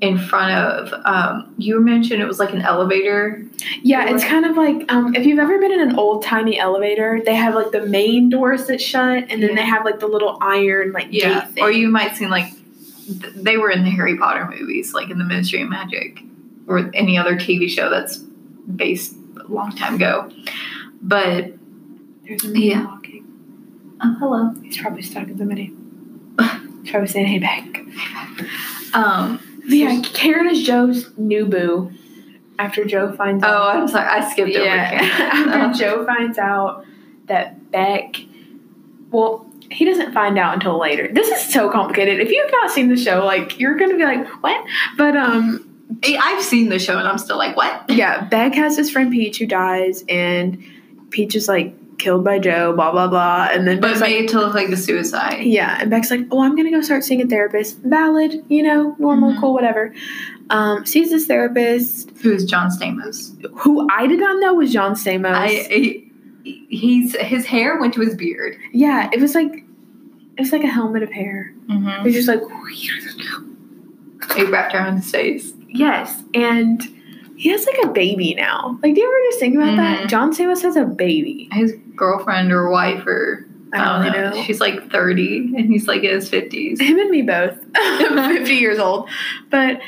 in 0.00 0.18
front 0.18 0.52
of. 0.52 0.92
Um, 1.04 1.54
you 1.58 1.80
mentioned 1.80 2.20
it 2.22 2.26
was 2.26 2.38
like 2.38 2.52
an 2.52 2.60
elevator. 2.62 3.42
Yeah, 3.82 4.12
it's 4.14 4.24
kind 4.24 4.44
of 4.44 4.56
like 4.56 4.90
um, 4.92 5.14
if 5.14 5.24
you've 5.26 5.38
ever 5.38 5.58
been 5.58 5.72
in 5.72 5.80
an 5.80 5.98
old 5.98 6.22
timey 6.22 6.58
elevator, 6.58 7.20
they 7.24 7.34
have 7.34 7.54
like 7.54 7.70
the 7.72 7.86
main 7.86 8.28
doors 8.28 8.66
that 8.66 8.80
shut, 8.80 9.24
and 9.30 9.42
then 9.42 9.50
Yeah. 9.50 9.54
they 9.56 9.62
have 9.62 9.84
like 9.84 10.00
the 10.00 10.06
little 10.06 10.36
iron 10.40 10.92
like 10.92 11.08
Yeah, 11.10 11.48
or 11.60 11.70
you 11.70 11.88
might 11.88 12.16
seen 12.16 12.28
like 12.30 12.52
th- 13.06 13.34
they 13.34 13.56
were 13.56 13.70
in 13.70 13.84
the 13.84 13.90
Harry 13.90 14.16
Potter 14.18 14.46
movies, 14.50 14.92
like 14.94 15.10
in 15.10 15.18
the 15.18 15.24
Ministry 15.24 15.62
of 15.62 15.68
Magic, 15.70 16.22
or 16.66 16.90
any 16.94 17.16
other 17.18 17.36
TV 17.36 17.68
show 17.68 17.90
that's 17.90 18.16
based 18.18 19.14
a 19.40 19.52
long 19.52 19.74
time 19.76 19.94
ago. 19.96 20.30
But 21.02 21.52
There's 22.26 22.44
a 22.44 22.48
man 22.48 22.62
Yeah. 22.62 22.84
walking. 22.86 23.24
oh, 24.02 24.16
hello. 24.18 24.54
He's 24.62 24.78
probably 24.78 25.02
stuck 25.02 25.28
in 25.28 25.36
somebody. 25.38 25.74
He's 26.82 26.90
probably 26.90 27.08
saying, 27.08 27.26
"Hey, 27.26 27.38
back." 27.38 27.64
Um, 28.94 29.40
yeah, 29.66 30.00
Karen 30.12 30.48
is 30.48 30.62
Joe's 30.62 31.10
new 31.16 31.46
boo. 31.46 31.90
After 32.58 32.84
Joe 32.84 33.12
finds 33.12 33.42
oh, 33.42 33.48
out, 33.48 33.76
I'm 33.76 33.88
sorry, 33.88 34.06
I 34.08 34.30
skipped 34.30 34.54
over. 34.54 34.64
yeah, 34.64 34.98
Karen. 34.98 35.48
after 35.48 35.78
Joe 35.78 36.06
finds 36.06 36.38
out 36.38 36.84
that 37.26 37.70
Beck, 37.72 38.16
well, 39.10 39.46
he 39.70 39.84
doesn't 39.84 40.12
find 40.12 40.38
out 40.38 40.54
until 40.54 40.78
later. 40.78 41.08
This 41.12 41.28
is 41.28 41.52
so 41.52 41.70
complicated. 41.70 42.20
If 42.20 42.30
you've 42.30 42.52
not 42.52 42.70
seen 42.70 42.88
the 42.88 42.96
show, 42.96 43.24
like 43.24 43.58
you're 43.58 43.76
gonna 43.76 43.96
be 43.96 44.04
like, 44.04 44.26
"What?" 44.42 44.64
But 44.96 45.16
um, 45.16 45.63
I've 46.04 46.42
seen 46.42 46.68
the 46.68 46.78
show 46.78 46.98
and 46.98 47.06
I'm 47.08 47.18
still 47.18 47.38
like, 47.38 47.56
what? 47.56 47.84
yeah, 47.88 48.24
Beck 48.24 48.54
has 48.54 48.76
his 48.76 48.90
friend 48.90 49.10
Peach 49.10 49.38
who 49.38 49.46
dies, 49.46 50.04
and 50.08 50.62
Peach 51.10 51.34
is 51.34 51.48
like 51.48 51.74
killed 51.98 52.24
by 52.24 52.38
Joe, 52.38 52.74
blah 52.74 52.90
blah 52.92 53.06
blah, 53.08 53.48
and 53.52 53.66
then 53.66 53.80
But 53.80 53.88
Beck's 53.88 54.00
like, 54.00 54.10
made 54.10 54.24
it 54.24 54.30
to 54.30 54.38
look 54.40 54.54
like 54.54 54.68
a 54.68 54.76
suicide. 54.76 55.42
yeah, 55.44 55.78
and 55.80 55.90
Beck's 55.90 56.10
like, 56.10 56.20
oh, 56.30 56.42
I'm 56.42 56.56
gonna 56.56 56.70
go 56.70 56.80
start 56.82 57.04
seeing 57.04 57.22
a 57.22 57.26
therapist. 57.26 57.78
Valid, 57.78 58.44
you 58.48 58.62
know, 58.62 58.94
normal, 58.98 59.32
Mhm. 59.32 59.40
cool, 59.40 59.54
whatever. 59.54 59.94
Um, 60.50 60.84
sees 60.84 61.10
this 61.10 61.26
therapist 61.26 62.10
Who's 62.20 62.44
John 62.44 62.68
Stamos? 62.70 63.32
who 63.60 63.88
I 63.90 64.06
did 64.06 64.20
not 64.20 64.38
know 64.40 64.52
was 64.54 64.72
John 64.72 64.92
Stamos. 64.94 65.32
I, 65.34 65.48
he, 65.48 66.10
he's 66.68 67.16
his 67.16 67.46
hair 67.46 67.78
went 67.80 67.94
to 67.94 68.00
his 68.02 68.14
beard. 68.14 68.58
yeah, 68.72 69.08
it 69.12 69.20
was 69.20 69.34
like 69.34 69.64
it 70.36 70.40
was 70.40 70.52
like 70.52 70.64
a 70.64 70.66
helmet 70.68 71.02
of 71.02 71.10
hair. 71.12 71.54
Mm-hmm. 71.70 71.88
It 71.88 72.04
was 72.04 72.14
just 72.14 72.28
like 72.28 72.40
He 74.36 74.44
wrapped 74.44 74.74
around 74.74 74.96
his 74.98 75.10
face. 75.10 75.53
Yes, 75.74 76.22
and 76.34 76.82
he 77.36 77.50
has 77.50 77.66
like 77.66 77.78
a 77.84 77.88
baby 77.88 78.34
now. 78.34 78.78
Like, 78.82 78.94
do 78.94 79.00
you 79.00 79.06
ever 79.06 79.30
just 79.30 79.40
think 79.40 79.56
about 79.56 79.76
that? 79.76 80.04
Mhm. 80.04 80.08
John 80.08 80.32
Stamos 80.32 80.62
has 80.62 80.76
a 80.76 80.84
baby. 80.84 81.48
His 81.52 81.74
girlfriend 81.96 82.52
or 82.52 82.70
wife 82.70 83.04
or 83.06 83.46
I 83.72 83.84
don't 83.84 84.00
really 84.14 84.36
know. 84.38 84.42
She's 84.44 84.60
like 84.60 84.88
30 84.92 85.52
and 85.56 85.66
he's 85.66 85.88
like 85.88 86.04
in 86.04 86.10
his 86.10 86.30
50s. 86.30 86.80
Him 86.80 86.98
and 87.00 87.10
me 87.10 87.22
both. 87.22 87.58
50 87.76 88.54
years 88.54 88.78
old. 88.78 89.10
But 89.50 89.80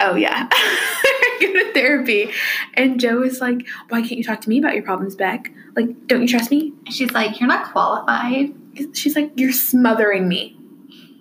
oh 0.00 0.14
yeah. 0.14 0.46
Go 1.40 1.52
to 1.52 1.72
therapy. 1.72 2.30
And 2.74 3.00
Joe 3.00 3.22
is 3.22 3.40
like, 3.40 3.66
Why 3.88 4.00
can't 4.00 4.12
you 4.12 4.24
talk 4.24 4.40
to 4.42 4.48
me 4.48 4.58
about 4.58 4.74
your 4.74 4.82
problems, 4.82 5.14
Beck? 5.16 5.50
Like, 5.74 6.06
don't 6.06 6.22
you 6.22 6.28
trust 6.28 6.50
me? 6.50 6.72
She's 6.90 7.12
like, 7.12 7.40
You're 7.40 7.48
not 7.48 7.72
qualified. 7.72 8.52
She's 8.94 9.16
like, 9.16 9.32
You're 9.36 9.52
smothering 9.52 10.28
me. 10.28 10.55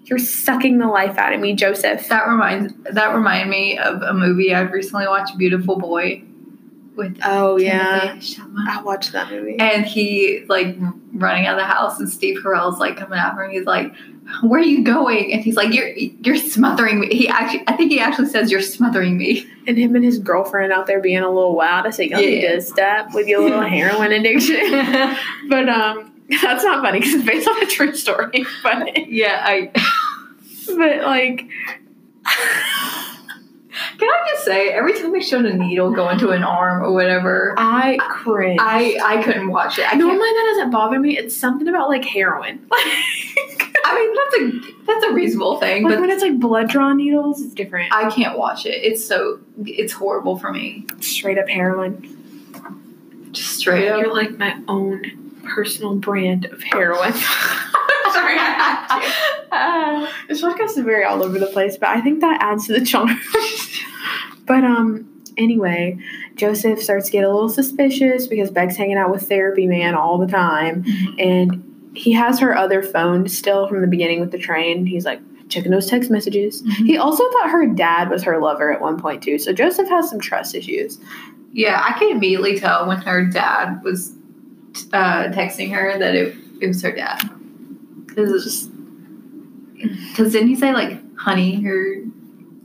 You're 0.06 0.20
sucking 0.20 0.78
the 0.78 0.88
life 0.88 1.18
out 1.18 1.34
of 1.34 1.40
me, 1.40 1.54
Joseph. 1.54 2.08
That 2.10 2.28
reminds 2.28 2.74
that 2.92 3.14
reminded 3.14 3.50
me 3.50 3.78
of 3.78 4.02
a 4.02 4.14
movie 4.14 4.54
I've 4.54 4.72
recently 4.72 5.08
watched, 5.08 5.38
Beautiful 5.38 5.78
Boy, 5.78 6.22
with 6.96 7.18
Oh 7.24 7.58
yeah. 7.58 8.12
Timothy 8.20 8.38
I 8.70 8.82
watched 8.84 9.12
that 9.14 9.32
movie. 9.32 9.58
And 9.60 9.86
he 9.86 10.46
like 10.48 10.76
running 11.14 11.46
out 11.48 11.58
of 11.60 11.60
the 11.62 11.66
house, 11.74 12.00
and 12.00 12.08
Steve 12.10 12.40
Carell's 12.44 12.80
like 12.80 12.98
coming 12.98 13.18
after 13.20 13.44
him. 13.44 13.52
He's 13.52 13.66
like, 13.66 13.94
"Where 14.44 14.60
are 14.62 14.64
you 14.64 14.84
going?" 14.84 15.34
And 15.34 15.42
he's 15.42 15.56
like, 15.56 15.74
"You're 15.74 15.90
you're 15.90 16.38
smothering 16.38 17.00
me." 17.00 17.08
He 17.08 17.28
actually, 17.28 17.64
I 17.68 17.74
think 17.76 17.92
he 17.92 18.00
actually 18.00 18.28
says, 18.28 18.52
"You're 18.52 18.62
smothering 18.62 19.18
me." 19.18 19.48
And 19.68 19.76
him 19.78 19.96
and 19.96 20.06
his 20.06 20.20
girlfriend 20.20 20.72
out 20.72 20.86
there 20.86 21.02
being 21.02 21.18
a 21.24 21.30
little 21.32 21.56
wild. 21.56 21.88
I 21.88 21.90
say, 21.90 22.08
y'all 22.08 22.20
need 22.20 22.44
Yeah. 22.44 22.54
to 22.56 22.62
stop 22.62 23.16
with 23.16 23.28
your 23.28 23.42
little 23.42 23.62
heroin 23.68 24.12
addiction. 24.12 24.58
but 25.50 25.68
um, 25.68 26.12
that's 26.42 26.64
not 26.64 26.84
funny 26.84 27.00
because 27.00 27.14
it's 27.16 27.26
based 27.26 27.48
on 27.48 27.62
a 27.62 27.68
true 27.68 27.96
story. 27.96 28.46
But 28.64 29.08
yeah, 29.10 29.44
I 29.46 29.72
but 30.66 31.04
like, 31.04 31.48
can 32.24 34.10
I 34.10 34.28
just 34.30 34.44
say 34.44 34.70
every 34.70 34.94
time 34.94 35.12
they 35.12 35.22
showed 35.22 35.46
a 35.46 35.56
needle 35.56 35.92
go 35.92 36.10
into 36.10 36.30
an 36.30 36.44
arm 36.44 36.84
or 36.84 36.94
whatever, 36.94 37.54
I 37.58 37.98
cringe. 38.10 38.60
I 38.60 38.98
I 39.04 39.22
couldn't 39.22 39.50
watch 39.50 39.78
it. 39.78 39.86
I 39.92 39.96
Normally 39.96 40.18
that 40.18 40.54
doesn't 40.56 40.72
bother 40.72 41.00
me. 41.00 41.16
It's 41.16 41.36
something 41.36 41.68
about 41.68 41.90
like 41.90 42.04
heroin. 42.04 42.66
Like, 42.72 42.82
I 43.86 43.96
mean 43.96 44.16
that's 44.16 44.36
a 44.38 44.84
that's 44.88 45.06
a 45.06 45.14
reasonable 45.14 45.60
thing, 45.60 45.84
like 45.84 45.94
but 45.94 46.02
when 46.02 46.10
it's 46.10 46.24
like 46.24 46.40
blood 46.40 46.70
draw 46.70 46.92
needles, 46.94 47.42
it's 47.42 47.54
different. 47.54 47.94
I 47.94 48.10
can't 48.10 48.36
watch 48.38 48.66
it. 48.66 48.84
It's 48.84 49.06
so 49.06 49.40
it's 49.64 49.94
horrible 49.94 50.40
for 50.40 50.52
me. 50.52 50.88
Straight 51.02 51.38
up 51.38 51.48
heroin. 51.48 52.12
Just 53.32 53.58
straight 53.60 53.90
up. 53.90 54.00
You're 54.00 54.14
like 54.14 54.40
my 54.40 54.60
own 54.68 55.25
personal 55.46 55.96
brand 55.96 56.46
of 56.46 56.62
heroin. 56.64 57.14
Sorry, 58.14 58.38
I 58.38 58.56
had 58.58 59.00
to. 59.00 59.56
Uh, 59.56 60.12
This 60.28 60.42
podcast 60.42 60.78
is 60.78 60.86
very 60.86 61.04
all 61.04 61.24
over 61.24 61.38
the 61.40 61.48
place, 61.48 61.78
but 61.78 61.90
I 61.90 62.02
think 62.02 62.22
that 62.22 62.42
adds 62.42 62.68
to 62.68 62.74
the 62.80 62.86
charm. 62.86 63.10
but 64.46 64.64
um, 64.64 65.08
anyway, 65.38 65.98
Joseph 66.36 66.82
starts 66.82 67.08
to 67.08 67.12
get 67.12 67.24
a 67.24 67.30
little 67.32 67.50
suspicious 67.50 68.28
because 68.28 68.52
Beck's 68.52 68.76
hanging 68.76 68.98
out 68.98 69.12
with 69.12 69.28
therapy 69.28 69.68
man 69.68 69.96
all 69.96 70.18
the 70.18 70.28
time, 70.28 70.84
and 71.20 71.92
he 71.96 72.12
has 72.14 72.40
her 72.40 72.56
other 72.58 72.82
phone 72.84 73.28
still 73.28 73.68
from 73.68 73.82
the 73.82 73.88
beginning 73.88 74.20
with 74.20 74.32
the 74.32 74.38
train. 74.38 74.86
He's 74.86 75.06
like 75.06 75.20
checking 75.50 75.72
those 75.72 75.88
text 75.88 76.10
messages. 76.10 76.62
Mhm. 76.64 76.86
He 76.88 76.98
also 76.98 77.24
thought 77.32 77.50
her 77.52 77.68
dad 77.68 78.10
was 78.10 78.24
her 78.24 78.40
lover 78.42 78.74
at 78.74 78.82
one 78.82 79.00
point 79.00 79.22
too. 79.24 79.38
So 79.38 79.54
Joseph 79.54 79.88
has 79.90 80.10
some 80.10 80.20
trust 80.20 80.56
issues. 80.56 81.00
Yeah, 81.54 81.82
I 81.88 81.98
could 81.98 82.12
immediately 82.12 82.60
tell 82.60 82.88
when 82.88 82.98
her 82.98 83.24
dad 83.26 83.80
was 83.84 84.12
uh, 84.94 85.26
texting 85.30 85.74
her 85.74 85.98
that 85.98 86.16
it, 86.16 86.36
it 86.62 86.68
was 86.68 86.82
her 86.82 86.92
dad. 86.92 87.20
Because. 88.06 88.70
Because 90.10 90.32
didn't 90.32 90.48
he 90.50 90.56
say, 90.56 90.74
like, 90.74 91.00
honey 91.18 91.66
or. 91.66 91.98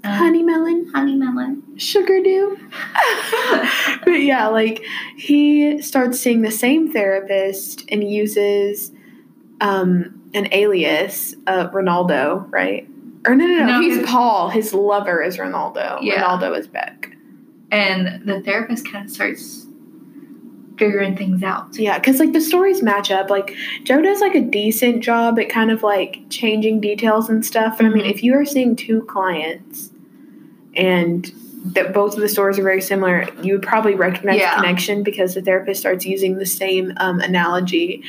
Uh, 0.02 0.16
Honey 0.16 0.42
melon, 0.42 0.90
honey 0.94 1.14
melon? 1.14 1.62
sugar 1.76 2.22
do. 2.22 2.58
but 4.04 4.20
yeah, 4.22 4.48
like 4.48 4.82
he 5.16 5.80
starts 5.82 6.18
seeing 6.20 6.42
the 6.42 6.50
same 6.50 6.90
therapist 6.92 7.84
and 7.90 8.04
uses 8.10 8.92
um, 9.60 10.22
an 10.34 10.48
alias, 10.52 11.34
uh, 11.46 11.68
Ronaldo, 11.68 12.46
right? 12.50 12.88
Or 13.26 13.34
no, 13.34 13.46
no, 13.46 13.58
no, 13.58 13.66
No, 13.66 13.80
he's 13.82 13.98
his- 13.98 14.06
Paul. 14.08 14.48
His 14.48 14.72
lover 14.72 15.22
is 15.22 15.36
Ronaldo. 15.36 15.98
Yeah. 16.00 16.22
Ronaldo 16.22 16.58
is 16.58 16.66
Beck. 16.66 17.14
And 17.70 18.26
the 18.26 18.40
therapist 18.40 18.90
kind 18.90 19.04
of 19.04 19.10
starts 19.10 19.59
figuring 20.80 21.14
things 21.14 21.42
out. 21.42 21.78
Yeah, 21.78 21.98
because 21.98 22.18
like 22.18 22.32
the 22.32 22.40
stories 22.40 22.82
match 22.82 23.10
up. 23.10 23.28
Like 23.30 23.54
Joe 23.84 24.00
does 24.00 24.20
like 24.22 24.34
a 24.34 24.40
decent 24.40 25.04
job 25.04 25.38
at 25.38 25.50
kind 25.50 25.70
of 25.70 25.82
like 25.82 26.22
changing 26.30 26.80
details 26.80 27.28
and 27.28 27.44
stuff. 27.44 27.78
And 27.78 27.86
I 27.86 27.90
mean, 27.92 28.04
Mhm. 28.06 28.10
if 28.10 28.24
you 28.24 28.34
are 28.34 28.46
seeing 28.46 28.74
two 28.74 29.02
clients 29.02 29.90
and 30.74 31.30
that 31.62 31.92
both 31.92 32.14
of 32.14 32.20
the 32.20 32.28
stories 32.28 32.58
are 32.58 32.62
very 32.62 32.80
similar, 32.80 33.28
you 33.42 33.52
would 33.52 33.62
probably 33.62 33.94
recognize 33.94 34.38
Yeah. 34.40 34.56
the 34.56 34.62
connection 34.62 35.02
because 35.02 35.34
the 35.34 35.42
therapist 35.42 35.80
starts 35.80 36.06
using 36.06 36.38
the 36.38 36.46
same 36.46 36.92
um, 36.96 37.20
analogy 37.20 38.02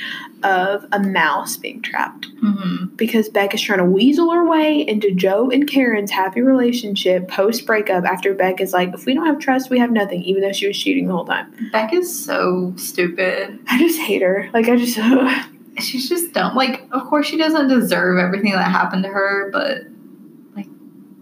of 0.44 0.86
a 0.92 1.00
mouse 1.00 1.58
being 1.58 1.82
trapped. 1.82 2.28
Mm-hmm. 2.42 2.96
Because 2.96 3.30
Beck 3.30 3.54
is 3.54 3.62
trying 3.62 3.80
to 3.80 3.86
weasel 3.86 4.32
her 4.32 4.48
way 4.48 4.88
into 4.88 5.14
Joe 5.14 5.50
and 5.52 5.68
Karen's 5.70 6.12
happy 6.12 6.42
relationship 6.42 7.28
post 7.28 7.66
breakup 7.66 8.06
after 8.06 8.34
Beck 8.34 8.62
is 8.62 8.74
like, 8.74 8.94
if 8.94 9.06
we 9.06 9.14
don't 9.14 9.26
have 9.26 9.40
trust, 9.40 9.70
we 9.70 9.80
have 9.80 9.92
nothing, 9.92 10.24
even 10.24 10.42
though 10.42 10.54
she 10.54 10.68
was 10.68 10.78
cheating 10.78 11.08
the 11.08 11.14
whole 11.14 11.26
time. 11.26 11.54
Beck 11.72 11.94
is 11.94 12.24
so 12.26 12.74
stupid. 12.78 13.60
I 13.68 13.78
just 13.80 14.00
hate 14.00 14.22
her. 14.22 14.50
Like, 14.54 14.70
I 14.70 14.78
just. 14.78 14.98
She's 15.80 16.10
just 16.10 16.34
dumb. 16.34 16.54
Like, 16.56 16.86
of 16.92 17.06
course, 17.06 17.26
she 17.28 17.38
doesn't 17.38 17.70
deserve 17.70 18.20
everything 18.20 18.52
that 18.52 18.70
happened 18.70 19.04
to 19.04 19.10
her, 19.10 19.50
but, 19.52 19.84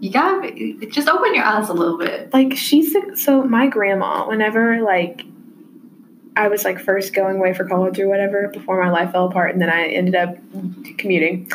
You 0.00 0.10
gotta 0.10 0.50
just 0.90 1.08
open 1.08 1.34
your 1.34 1.44
eyes 1.44 1.68
a 1.68 1.74
little 1.74 1.98
bit. 1.98 2.32
Like 2.32 2.56
she's 2.56 2.96
so 3.22 3.42
my 3.44 3.66
grandma. 3.68 4.26
Whenever 4.26 4.80
like 4.82 5.22
I 6.36 6.48
was 6.48 6.64
like 6.64 6.78
first 6.80 7.12
going 7.12 7.36
away 7.36 7.52
for 7.52 7.64
college 7.68 7.98
or 8.00 8.08
whatever 8.08 8.48
before 8.48 8.82
my 8.82 8.88
life 8.90 9.12
fell 9.12 9.26
apart, 9.26 9.52
and 9.52 9.60
then 9.60 9.68
I 9.68 9.88
ended 9.88 10.14
up 10.14 10.36
commuting. 10.96 11.50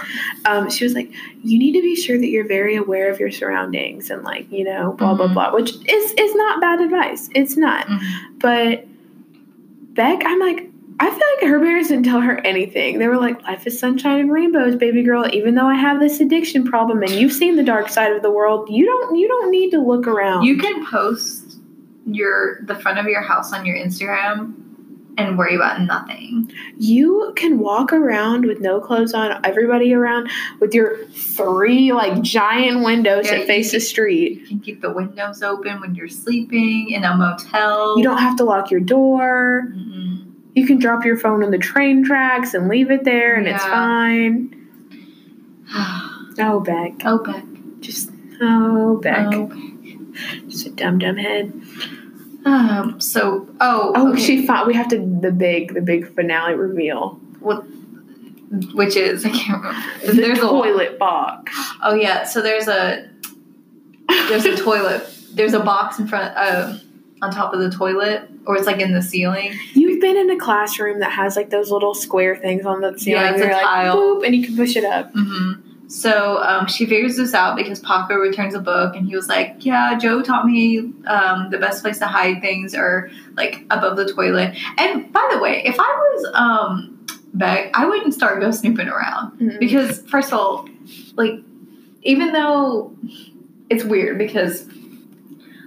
Um, 0.46 0.70
she 0.70 0.84
was 0.84 0.94
like, 0.94 1.12
"You 1.44 1.58
need 1.58 1.74
to 1.74 1.82
be 1.82 1.96
sure 1.96 2.20
that 2.20 2.28
you're 2.28 2.48
very 2.48 2.76
aware 2.76 3.10
of 3.12 3.20
your 3.20 3.32
surroundings 3.32 4.12
and 4.12 4.22
like 4.24 4.52
you 4.52 4.64
know 4.64 4.92
blah 4.94 5.16
blah 5.16 5.28
Mhm. 5.30 5.34
blah," 5.34 5.54
which 5.54 5.72
is 5.90 6.12
is 6.18 6.36
not 6.36 6.62
bad 6.62 6.82
advice. 6.82 7.30
It's 7.34 7.58
not, 7.58 7.88
but 8.40 8.86
Beck, 9.96 10.22
I'm 10.26 10.40
like. 10.40 10.70
I 11.06 11.10
feel 11.10 11.50
like 11.50 11.52
her 11.52 11.60
parents 11.60 11.90
didn't 11.90 12.06
tell 12.06 12.22
her 12.22 12.40
anything. 12.46 12.98
They 13.00 13.08
were 13.08 13.18
like, 13.18 13.42
"Life 13.44 13.68
is 13.68 13.78
sunshine 13.78 14.20
and 14.20 14.32
rainbows, 14.32 14.76
baby 14.76 15.04
girl. 15.04 15.28
Even 15.32 15.56
though 15.56 15.68
I 15.68 15.76
have 15.76 16.00
this 16.00 16.20
addiction 16.20 16.64
problem, 16.64 17.02
and 17.04 17.12
you've 17.12 17.34
seen 17.34 17.56
the 17.56 17.64
dark 17.64 17.90
side 17.90 18.12
of 18.12 18.22
the 18.24 18.32
world, 18.32 18.68
you 18.70 18.86
don't 18.86 19.16
you 19.16 19.28
don't 19.28 19.52
need 19.52 19.70
to 19.72 19.80
look 19.80 20.08
around." 20.08 20.44
You 20.46 20.58
can 20.58 20.86
post 20.86 21.58
your 22.08 22.60
the 22.66 22.76
front 22.76 22.98
of 23.00 23.06
your 23.06 23.22
house 23.22 23.54
on 23.54 23.66
your 23.66 23.76
Instagram 23.78 24.54
and 25.18 25.38
worry 25.38 25.56
about 25.56 25.80
nothing. 25.82 26.52
You 26.78 27.32
can 27.38 27.60
walk 27.60 27.94
around 27.94 28.46
with 28.46 28.60
no 28.60 28.82
clothes 28.82 29.14
on, 29.14 29.40
everybody 29.46 29.94
around 29.94 30.30
with 30.60 30.74
your 30.74 30.98
three 31.08 31.94
like 31.94 32.22
giant 32.22 32.84
windows 32.84 33.26
Yeah, 33.26 33.38
that 33.38 33.48
face 33.48 33.72
you- 33.72 33.80
the 33.80 33.86
street. 33.86 34.42
You 34.42 34.48
can 34.48 34.60
keep 34.60 34.82
the 34.82 34.92
windows 34.92 35.42
open 35.42 35.80
when 35.80 35.96
you're 35.96 36.10
sleeping 36.10 36.90
in 36.90 37.04
a 37.06 37.16
motel. 37.16 37.96
You 37.98 38.04
don't 38.04 38.18
have 38.18 38.36
to 38.38 38.44
lock 38.44 38.72
your 38.72 38.82
door. 38.82 39.70
Mm-mm. 39.74 40.25
You 40.56 40.66
can 40.66 40.80
drop 40.80 41.06
your 41.06 41.18
phone 41.18 41.44
on 41.44 41.52
the 41.52 41.58
train 41.58 42.04
tracks 42.04 42.54
and 42.54 42.68
leave 42.68 42.90
it 42.90 43.04
there 43.04 43.36
and 43.36 43.48
it's 43.48 43.64
fine. 43.64 44.52
Oh, 46.38 46.60
Beck. 46.60 46.94
oh, 47.06 47.20
Beck. 47.24 47.46
Just, 47.80 48.10
oh, 48.42 48.98
Beck. 49.02 49.28
Oh. 49.34 49.48
Just 50.50 50.66
a 50.68 50.70
dumb, 50.72 51.00
dumb 51.00 51.16
head. 51.16 51.54
Um, 52.46 53.00
so, 53.00 53.48
oh, 53.62 53.94
Oh, 53.96 54.12
okay. 54.12 54.22
she 54.22 54.46
thought 54.46 54.68
we 54.68 54.74
have 54.74 54.90
to, 54.90 54.98
the 55.22 55.32
big, 55.32 55.74
the 55.74 55.80
big 55.82 56.14
finale 56.14 56.56
reveal. 56.56 57.20
What? 57.40 57.66
which 58.74 58.96
is 58.96 59.26
I 59.26 59.30
can't 59.30 59.64
remember. 59.64 60.06
The 60.08 60.12
There's 60.14 60.38
a 60.40 60.42
toilet 60.42 61.00
box. 61.00 61.52
Oh 61.82 61.96
yeah, 61.96 62.24
so 62.26 62.42
there's 62.42 62.68
a 62.68 63.10
there's 64.30 64.46
a 64.46 64.56
toilet. 64.64 65.04
There's 65.34 65.54
a 65.54 65.60
box 65.60 66.00
in 66.00 66.08
front 66.08 66.36
um 66.38 66.80
on 67.22 67.32
top 67.32 67.54
of 67.54 67.60
the 67.60 67.70
toilet, 67.72 68.30
or 68.46 68.56
it's 68.56 68.68
like 68.68 68.80
in 68.80 68.94
the 68.94 69.02
ceiling. 69.02 69.54
You've 69.74 69.85
been 70.06 70.18
in 70.18 70.30
a 70.30 70.38
classroom 70.38 71.00
that 71.00 71.12
has 71.12 71.36
like 71.36 71.50
those 71.50 71.72
little 71.72 71.96
square 71.96 72.36
things 72.36 72.66
on 72.66 72.82
the 72.82 72.98
ceiling. 73.00 73.24
Yeah, 73.24 73.32
it's 73.32 73.42
and 73.42 73.52
a 73.52 73.54
you're 73.56 73.64
tile. 73.64 73.96
Like, 73.96 73.98
Boop, 74.22 74.26
and 74.28 74.36
you 74.36 74.46
can 74.46 74.56
push 74.56 74.76
it 74.76 74.84
up. 74.86 75.12
Mm-hmm. 75.14 75.88
So 75.88 76.42
um, 76.44 76.68
she 76.68 76.86
figures 76.86 77.16
this 77.18 77.34
out 77.34 77.56
because 77.56 77.80
Paco 77.80 78.16
returns 78.16 78.54
a 78.56 78.60
book, 78.60 78.96
and 78.96 79.08
he 79.08 79.16
was 79.16 79.28
like, 79.28 79.66
"Yeah, 79.66 79.98
Joe 79.98 80.22
taught 80.22 80.46
me 80.46 80.80
um, 81.08 81.50
the 81.52 81.58
best 81.60 81.84
place 81.84 82.00
to 82.00 82.08
hide 82.08 82.42
things 82.42 82.74
are 82.76 83.10
like 83.36 83.66
above 83.70 83.96
the 83.98 84.12
toilet." 84.12 84.56
And 84.78 85.12
by 85.14 85.28
the 85.32 85.40
way, 85.40 85.64
if 85.66 85.76
I 85.80 85.84
was 85.84 86.32
um, 86.34 87.06
Beck, 87.34 87.72
I 87.74 87.86
wouldn't 87.86 88.14
start 88.14 88.40
go 88.42 88.50
snooping 88.52 88.88
around 88.88 89.40
Mhm. 89.40 89.60
because 89.60 90.02
first 90.10 90.32
of 90.32 90.40
all, 90.40 90.68
like 91.16 91.34
even 92.04 92.32
though 92.32 92.96
it's 93.70 93.84
weird 93.84 94.18
because 94.18 94.68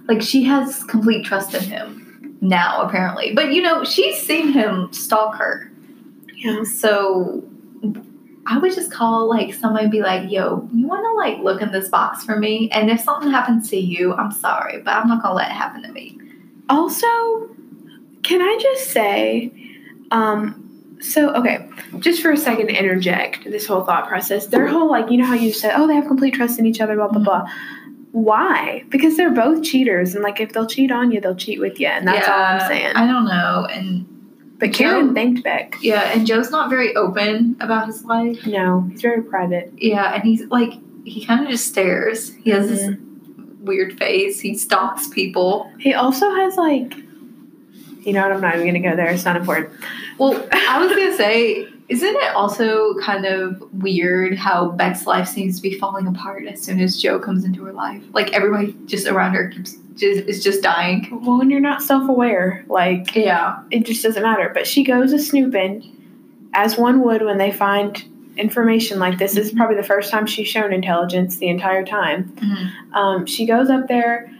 like 0.07 0.21
she 0.21 0.43
has 0.43 0.83
complete 0.85 1.25
trust 1.25 1.53
in 1.53 1.61
him 1.63 1.98
now 2.41 2.81
apparently, 2.81 3.33
but 3.33 3.51
you 3.53 3.61
know 3.61 3.83
she's 3.83 4.17
seen 4.21 4.51
him 4.51 4.91
stalk 4.93 5.35
her. 5.35 5.71
Yeah. 6.35 6.63
So 6.63 7.43
I 8.47 8.57
would 8.57 8.73
just 8.73 8.91
call 8.91 9.27
like 9.29 9.53
somebody 9.53 9.83
and 9.85 9.91
be 9.91 10.01
like, 10.01 10.31
yo, 10.31 10.67
you 10.73 10.87
wanna 10.87 11.13
like 11.13 11.39
look 11.39 11.61
in 11.61 11.71
this 11.71 11.89
box 11.89 12.23
for 12.23 12.37
me? 12.37 12.69
And 12.71 12.89
if 12.89 13.01
something 13.01 13.29
happens 13.29 13.69
to 13.71 13.77
you, 13.77 14.13
I'm 14.13 14.31
sorry, 14.31 14.81
but 14.81 14.91
I'm 14.91 15.07
not 15.07 15.21
gonna 15.21 15.35
let 15.35 15.49
it 15.49 15.53
happen 15.53 15.81
to 15.83 15.91
me. 15.91 16.17
Also, 16.69 17.07
can 18.23 18.41
I 18.41 18.57
just 18.61 18.91
say, 18.91 19.51
um, 20.11 20.65
so 21.01 21.33
okay, 21.33 21.67
just 21.99 22.21
for 22.21 22.31
a 22.31 22.37
second 22.37 22.67
to 22.67 22.73
interject 22.77 23.43
this 23.45 23.65
whole 23.65 23.83
thought 23.83 24.07
process. 24.07 24.47
Their 24.47 24.67
whole 24.67 24.89
like, 24.89 25.09
you 25.09 25.17
know 25.17 25.25
how 25.25 25.33
you 25.33 25.53
said, 25.53 25.73
oh, 25.75 25.87
they 25.87 25.95
have 25.95 26.07
complete 26.07 26.33
trust 26.33 26.59
in 26.59 26.65
each 26.65 26.81
other, 26.81 26.95
blah 26.95 27.07
blah 27.07 27.21
Mhm. 27.21 27.25
blah. 27.25 27.45
Why? 28.11 28.83
Because 28.89 29.17
they're 29.17 29.29
both 29.33 29.63
cheaters, 29.63 30.15
and 30.15 30.23
like 30.23 30.39
if 30.39 30.51
they'll 30.53 30.65
cheat 30.67 30.91
on 30.91 31.11
you, 31.11 31.21
they'll 31.21 31.35
cheat 31.35 31.59
with 31.59 31.79
you, 31.79 31.87
and 31.87 32.07
that's 32.07 32.27
all 32.27 32.33
I'm 32.41 32.59
saying. 32.67 32.95
I 32.95 33.05
don't 33.05 33.25
know. 33.25 33.67
And 33.71 34.05
but 34.59 34.71
Joe- 34.71 34.77
Karen 34.89 35.13
thanked 35.13 35.43
Beck. 35.43 35.75
yeah, 35.81 36.11
and 36.13 36.25
Joe's 36.25 36.49
not 36.49 36.69
very 36.69 36.95
open 36.95 37.55
about 37.59 37.87
his 37.87 38.03
life. 38.05 38.45
No, 38.47 38.87
he's 38.91 39.01
very 39.01 39.21
private. 39.21 39.71
Yeah, 39.77 40.13
and 40.15 40.23
he's 40.23 40.43
like 40.47 40.73
he 41.05 41.23
kind 41.25 41.43
of 41.43 41.49
just 41.49 41.67
stares. 41.67 42.33
He 42.35 42.49
has 42.49 42.67
this 42.67 42.81
Mm-hmm. 42.81 43.65
weird 43.65 43.97
face. 43.99 44.39
He 44.39 44.57
stalks 44.57 45.07
people. 45.07 45.71
He 45.79 45.93
also 45.93 46.29
has 46.33 46.55
like, 46.57 46.95
you 48.01 48.13
know 48.13 48.23
what? 48.23 48.31
I'm 48.31 48.41
not 48.41 48.55
even 48.55 48.65
gonna 48.67 48.79
go 48.89 48.95
there. 48.95 49.09
It's 49.09 49.25
not 49.25 49.35
important. 49.37 49.71
Well, 50.17 50.33
I 50.51 50.79
was 50.79 50.89
gonna 50.95 51.15
say, 51.15 51.67
isn't 51.89 52.15
it 52.15 52.35
also 52.35 52.95
kind 52.99 53.25
of 53.25 53.61
weird 53.73 54.37
how 54.37 54.69
Beck's 54.71 55.05
life 55.07 55.27
seems 55.27 55.55
to 55.57 55.61
be 55.61 55.73
falling 55.77 56.05
apart 56.07 56.45
as 56.47 56.61
soon 56.61 56.79
as 56.79 57.01
Joe 57.01 57.19
comes 57.19 57.43
into 57.43 57.63
her 57.65 57.73
life? 57.73 58.03
Like 58.13 58.31
everybody 58.33 58.75
just 58.85 59.07
around 59.07 59.33
her 59.33 59.49
keeps 59.49 59.75
just, 59.95 60.27
is 60.29 60.43
just 60.43 60.61
dying. 60.61 61.07
Well, 61.25 61.39
when 61.39 61.49
you're 61.49 61.59
not 61.59 61.81
self-aware, 61.81 62.63
like 62.67 63.15
Yeah. 63.15 63.59
it 63.71 63.85
just 63.85 64.03
doesn't 64.03 64.21
matter. 64.23 64.51
But 64.53 64.67
she 64.67 64.83
goes 64.83 65.11
a 65.13 65.19
snooping, 65.19 65.83
as 66.53 66.77
one 66.77 67.01
would 67.01 67.21
when 67.23 67.37
they 67.37 67.51
find 67.51 68.01
information 68.37 68.99
like 68.99 69.17
this. 69.17 69.33
This 69.33 69.47
is 69.47 69.51
probably 69.53 69.75
the 69.75 69.83
first 69.83 70.11
time 70.11 70.25
she's 70.25 70.47
shown 70.47 70.71
intelligence 70.71 71.37
the 71.37 71.49
entire 71.49 71.83
time. 71.83 72.33
Um, 72.93 73.25
she 73.25 73.45
goes 73.45 73.69
up 73.69 73.87
there, 73.89 74.31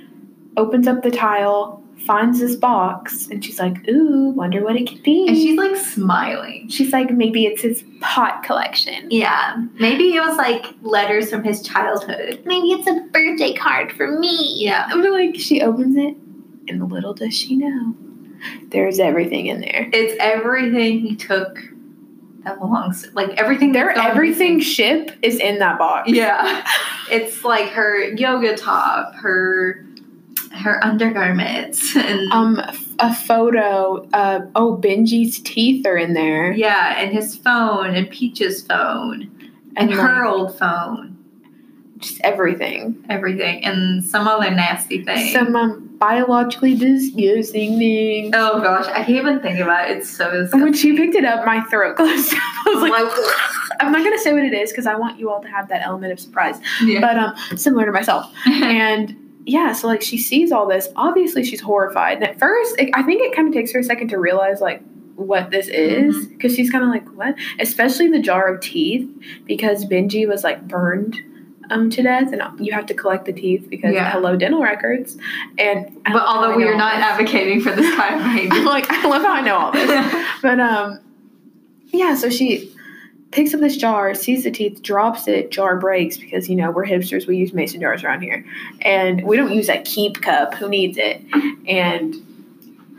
opens 0.55 0.87
up 0.87 1.03
the 1.03 1.11
tile, 1.11 1.78
finds 2.05 2.39
this 2.39 2.55
box, 2.55 3.27
and 3.27 3.43
she's 3.43 3.59
like, 3.59 3.87
"Ooh, 3.87 4.29
wonder 4.29 4.63
what 4.63 4.75
it 4.75 4.87
could 4.87 5.03
be." 5.03 5.27
And 5.27 5.35
she's 5.35 5.57
like 5.57 5.75
smiling. 5.75 6.69
she's 6.69 6.91
like, 6.93 7.11
"Maybe 7.11 7.45
it's 7.45 7.61
his 7.61 7.83
pot 8.01 8.43
collection. 8.43 9.07
Yeah. 9.09 9.65
Maybe 9.79 10.15
it 10.15 10.21
was 10.21 10.37
like 10.37 10.65
letters 10.81 11.29
from 11.29 11.43
his 11.43 11.61
childhood. 11.61 12.41
Maybe 12.45 12.67
it's 12.67 12.87
a 12.87 13.05
birthday 13.11 13.53
card 13.53 13.91
for 13.91 14.19
me." 14.19 14.55
Yeah. 14.63 14.93
We're 14.93 15.11
like, 15.11 15.35
she 15.35 15.61
opens 15.61 15.95
it, 15.95 16.15
and 16.67 16.91
little 16.91 17.13
does 17.13 17.33
she 17.33 17.55
know, 17.55 17.95
there's 18.69 18.99
everything 18.99 19.47
in 19.47 19.61
there. 19.61 19.89
It's 19.93 20.15
everything 20.19 20.99
he 20.99 21.15
took 21.15 21.59
that 22.43 22.57
belongs 22.59 23.05
like 23.13 23.29
everything 23.31 23.73
Their 23.73 23.91
everything 23.91 24.61
ship 24.61 25.11
is 25.21 25.39
in 25.39 25.59
that 25.59 25.77
box. 25.77 26.09
Yeah. 26.09 26.65
It's 27.11 27.43
like 27.43 27.69
her 27.69 28.13
yoga 28.13 28.55
top, 28.55 29.13
her 29.15 29.85
her 30.51 30.83
undergarments 30.83 31.95
and 31.95 32.31
um 32.31 32.59
a 32.99 33.13
photo 33.13 34.07
uh 34.13 34.41
oh 34.55 34.75
benji's 34.81 35.39
teeth 35.39 35.85
are 35.85 35.97
in 35.97 36.13
there 36.13 36.51
yeah, 36.51 36.99
and 36.99 37.11
his 37.11 37.35
phone 37.35 37.95
and 37.95 38.09
Peach's 38.09 38.61
phone 38.63 39.29
and, 39.77 39.89
And, 39.91 39.93
her 39.93 40.25
like- 40.25 40.33
old 40.33 40.57
phone, 40.57 41.15
just 41.99 42.19
everything 42.21 42.95
everything, 43.09 43.63
and 43.63 44.03
some 44.03 44.27
other 44.27 44.49
nasty 44.51 45.03
thing. 45.03 45.31
some 45.33 45.55
um, 45.55 45.85
biologically 45.99 46.75
disgusting 46.75 47.77
thing 47.77 48.31
oh 48.33 48.59
gosh, 48.61 48.87
I 48.87 49.03
can't 49.03 49.09
even 49.09 49.39
think 49.41 49.59
about 49.59 49.89
it. 49.89 49.97
It's 49.97 50.09
so 50.09 50.31
disgusting. 50.31 50.61
when 50.61 50.73
she 50.73 50.95
picked 50.95 51.15
it 51.15 51.25
up 51.25 51.45
my 51.45 51.61
throat 51.65 51.95
closed 51.97 52.33
up. 52.33 52.39
i 52.41 52.69
was 52.73 52.81
like 52.81 52.91
Like, 52.91 53.35
i'm 53.81 53.91
not 53.91 54.03
gonna 54.03 54.17
say 54.19 54.33
what 54.33 54.43
it 54.43 54.53
is 54.53 54.71
because 54.71 54.87
i 54.87 54.95
want 54.95 55.19
you 55.19 55.29
all 55.29 55.41
to 55.41 55.47
have 55.47 55.67
that 55.69 55.81
element 55.85 56.11
of 56.13 56.19
surprise 56.19 56.55
yeah. 56.83 56.99
but 57.01 57.17
um 57.17 57.57
similar 57.57 57.85
to 57.85 57.91
myself 57.91 58.31
and 58.47 59.15
yeah 59.45 59.71
so 59.73 59.87
like 59.87 60.01
she 60.01 60.17
sees 60.17 60.51
all 60.51 60.67
this 60.67 60.89
obviously 60.95 61.43
she's 61.43 61.61
horrified 61.61 62.17
and 62.17 62.23
at 62.27 62.37
first 62.39 62.75
it, 62.79 62.89
i 62.93 63.01
think 63.03 63.21
it 63.21 63.33
kind 63.35 63.47
of 63.47 63.53
takes 63.53 63.71
her 63.71 63.79
a 63.79 63.83
second 63.83 64.07
to 64.09 64.17
realize 64.17 64.59
like 64.61 64.81
what 65.15 65.49
this 65.51 65.67
is 65.67 66.27
because 66.27 66.55
she's 66.55 66.69
kind 66.69 66.83
of 66.83 66.89
like 66.89 67.07
what 67.17 67.35
especially 67.59 68.07
the 68.09 68.19
jar 68.19 68.53
of 68.53 68.61
teeth 68.61 69.09
because 69.45 69.85
benji 69.85 70.27
was 70.27 70.43
like 70.43 70.67
burned 70.67 71.17
um 71.71 71.89
to 71.89 72.01
death 72.01 72.31
and 72.33 72.41
you 72.65 72.73
have 72.73 72.85
to 72.85 72.93
collect 72.93 73.25
the 73.25 73.33
teeth 73.33 73.67
because 73.69 73.93
Yeah. 73.93 74.11
hello 74.11 74.35
dental 74.35 74.61
records 74.61 75.17
and 75.57 75.97
but 76.05 76.15
although 76.25 76.55
we 76.55 76.63
are 76.65 76.75
not 76.77 76.95
this. 76.95 77.05
advocating 77.05 77.61
for 77.61 77.71
this 77.71 77.93
kind 77.95 78.15
of 78.15 78.21
I'm 78.25 78.35
behavior. 78.35 78.61
like 78.65 78.89
i 78.89 79.07
love 79.07 79.21
how 79.23 79.33
i 79.33 79.41
know 79.41 79.57
all 79.57 79.71
this 79.71 80.25
but 80.41 80.59
um 80.59 80.99
yeah 81.87 82.15
so 82.15 82.29
she 82.29 82.73
picks 83.32 83.53
up 83.53 83.59
this 83.59 83.77
jar 83.77 84.13
sees 84.13 84.43
the 84.43 84.51
teeth 84.51 84.82
drops 84.82 85.27
it 85.27 85.51
jar 85.51 85.77
breaks 85.77 86.17
because 86.17 86.49
you 86.49 86.55
know 86.55 86.71
we're 86.71 86.86
hipsters 86.86 87.27
we 87.27 87.38
use 87.38 87.53
mason 87.53 87.80
jars 87.80 88.03
around 88.03 88.21
here. 88.21 88.45
And 88.82 89.23
we 89.25 89.38
don't 89.38 89.51
use 89.51 89.67
that 89.67 89.86
keep 89.86 90.21
cup. 90.21 90.53
Who 90.55 90.67
needs 90.69 90.97
it? 90.97 91.21
And 91.67 92.15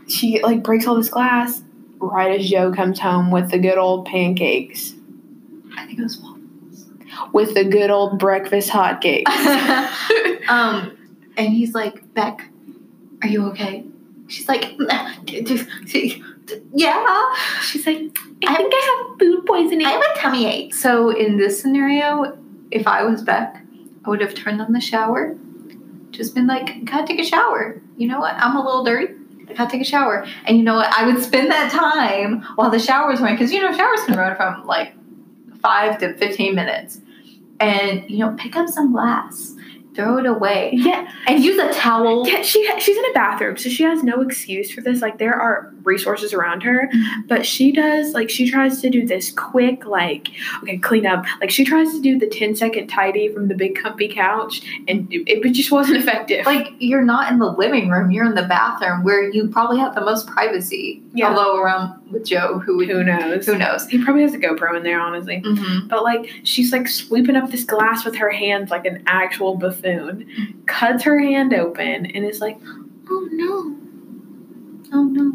she 0.08 0.42
like 0.42 0.62
breaks 0.62 0.86
all 0.86 0.94
this 0.94 1.08
glass 1.08 1.62
right 1.98 2.40
as 2.40 2.48
joe 2.48 2.72
comes 2.72 2.98
home 2.98 3.30
with 3.30 3.50
the 3.50 3.58
good 3.58 3.78
old 3.78 4.06
pancakes. 4.06 4.94
I 5.76 5.86
think 5.86 5.98
it 5.98 6.02
was 6.02 6.18
waffles. 6.18 6.86
with 7.32 7.54
the 7.54 7.64
good 7.64 7.90
old 7.90 8.18
breakfast 8.18 8.70
hotcakes. 8.70 9.24
Um, 10.48 10.98
and 11.36 11.52
he's 11.52 11.74
like, 11.74 12.12
Beck, 12.12 12.50
are 13.22 13.28
you 13.28 13.46
okay? 13.50 13.84
She's 14.26 14.48
like, 14.48 14.76
yeah. 16.72 17.34
she's 17.62 17.86
like 17.86 18.16
i 18.46 18.54
think 18.54 18.72
i 18.74 19.06
have 19.08 19.18
food 19.18 19.44
poisoning 19.46 19.86
I 19.86 19.90
have 19.90 20.02
a 20.02 20.18
tummy 20.18 20.46
ache. 20.46 20.74
So 20.74 21.10
in 21.10 21.36
this 21.36 21.60
scenario, 21.60 22.38
if 22.70 22.86
I 22.86 23.02
was 23.02 23.22
Beck, 23.22 23.62
I 24.04 24.10
would 24.10 24.20
have 24.20 24.34
turned 24.34 24.60
on 24.60 24.72
the 24.72 24.80
shower, 24.80 25.36
just 26.10 26.34
been 26.34 26.46
like, 26.46 26.84
gotta 26.84 27.06
take 27.06 27.20
a 27.20 27.24
shower. 27.24 27.80
You 27.96 28.08
know 28.08 28.20
what? 28.20 28.34
I'm 28.34 28.56
a 28.56 28.64
little 28.64 28.84
dirty. 28.84 29.14
I 29.48 29.54
gotta 29.54 29.70
take 29.70 29.82
a 29.82 29.84
shower. 29.84 30.26
And 30.44 30.56
you 30.56 30.62
know 30.62 30.74
what? 30.74 30.92
I 30.92 31.06
would 31.06 31.22
spend 31.22 31.50
that 31.50 31.70
time 31.70 32.42
while 32.54 32.70
the 32.70 32.78
shower's 32.78 33.20
running, 33.20 33.36
because 33.36 33.52
you 33.52 33.60
know, 33.60 33.76
showers 33.76 34.04
can 34.04 34.16
run 34.16 34.36
from 34.36 34.66
like 34.66 34.94
five 35.60 35.98
to 35.98 36.14
15 36.14 36.54
minutes. 36.54 37.00
And, 37.58 38.08
you 38.08 38.18
know, 38.18 38.34
pick 38.38 38.56
up 38.56 38.68
some 38.68 38.92
glass, 38.92 39.54
throw 40.00 40.18
it 40.18 40.26
away, 40.26 40.70
Yeah, 40.72 41.10
and 41.26 41.42
use 41.44 41.58
a 41.58 41.72
towel. 41.72 42.26
Yeah, 42.26 42.42
she 42.42 42.68
she's 42.80 42.96
in 42.96 43.04
a 43.04 43.12
bathroom, 43.12 43.56
so 43.56 43.68
she 43.68 43.82
has 43.84 44.02
no 44.02 44.20
excuse 44.20 44.70
for 44.70 44.80
this. 44.80 45.00
Like 45.02 45.18
there 45.18 45.34
are 45.34 45.72
resources 45.84 46.32
around 46.32 46.62
her, 46.62 46.88
Mhm. 46.92 47.28
but 47.28 47.44
she 47.46 47.72
does 47.72 48.14
like 48.14 48.30
she 48.30 48.50
tries 48.50 48.80
to 48.82 48.90
do 48.90 49.06
this 49.06 49.30
quick 49.32 49.86
like 49.86 50.28
okay 50.62 50.78
clean 50.78 51.06
up. 51.06 51.24
Like 51.40 51.50
she 51.50 51.64
tries 51.64 51.92
to 51.92 52.00
do 52.00 52.18
the 52.18 52.26
10 52.26 52.54
second 52.54 52.88
tidy 52.88 53.28
from 53.28 53.48
the 53.48 53.54
big 53.54 53.76
comfy 53.76 54.08
couch, 54.08 54.62
and 54.88 55.06
it, 55.12 55.28
it 55.28 55.52
just 55.52 55.70
wasn't 55.70 55.98
effective. 55.98 56.46
Like, 56.46 56.68
you're 56.78 57.02
not 57.04 57.30
in 57.32 57.38
the 57.38 57.50
living 57.52 57.88
room, 57.90 58.10
you're 58.10 58.24
in 58.26 58.34
the 58.34 58.42
bathroom 58.48 59.02
where 59.04 59.28
you 59.30 59.48
probably 59.48 59.78
have 59.78 59.94
the 59.94 60.00
most 60.00 60.26
privacy. 60.26 61.02
Yeah. 61.14 61.28
Although, 61.28 61.60
around 61.60 61.99
with 62.10 62.24
Joe, 62.26 62.58
who 62.58 62.84
who 62.84 63.02
knows? 63.04 63.46
who 63.46 63.56
knows? 63.56 63.86
He 63.88 64.02
probably 64.02 64.22
has 64.22 64.34
a 64.34 64.38
GoPro 64.38 64.76
in 64.76 64.82
there, 64.82 65.00
honestly. 65.00 65.42
Mm-hmm. 65.44 65.88
But 65.88 66.02
like 66.02 66.30
she's 66.44 66.72
like 66.72 66.88
sweeping 66.88 67.36
up 67.36 67.50
this 67.50 67.64
glass 67.64 68.04
with 68.04 68.16
her 68.16 68.30
hands 68.30 68.70
like 68.70 68.86
an 68.86 69.02
actual 69.06 69.56
buffoon, 69.56 70.62
cuts 70.66 71.02
her 71.04 71.18
hand 71.18 71.54
open, 71.54 72.06
and 72.06 72.24
is 72.24 72.40
like, 72.40 72.58
"Oh 73.10 73.28
no, 73.32 73.76
Oh 74.92 75.04
no. 75.04 75.32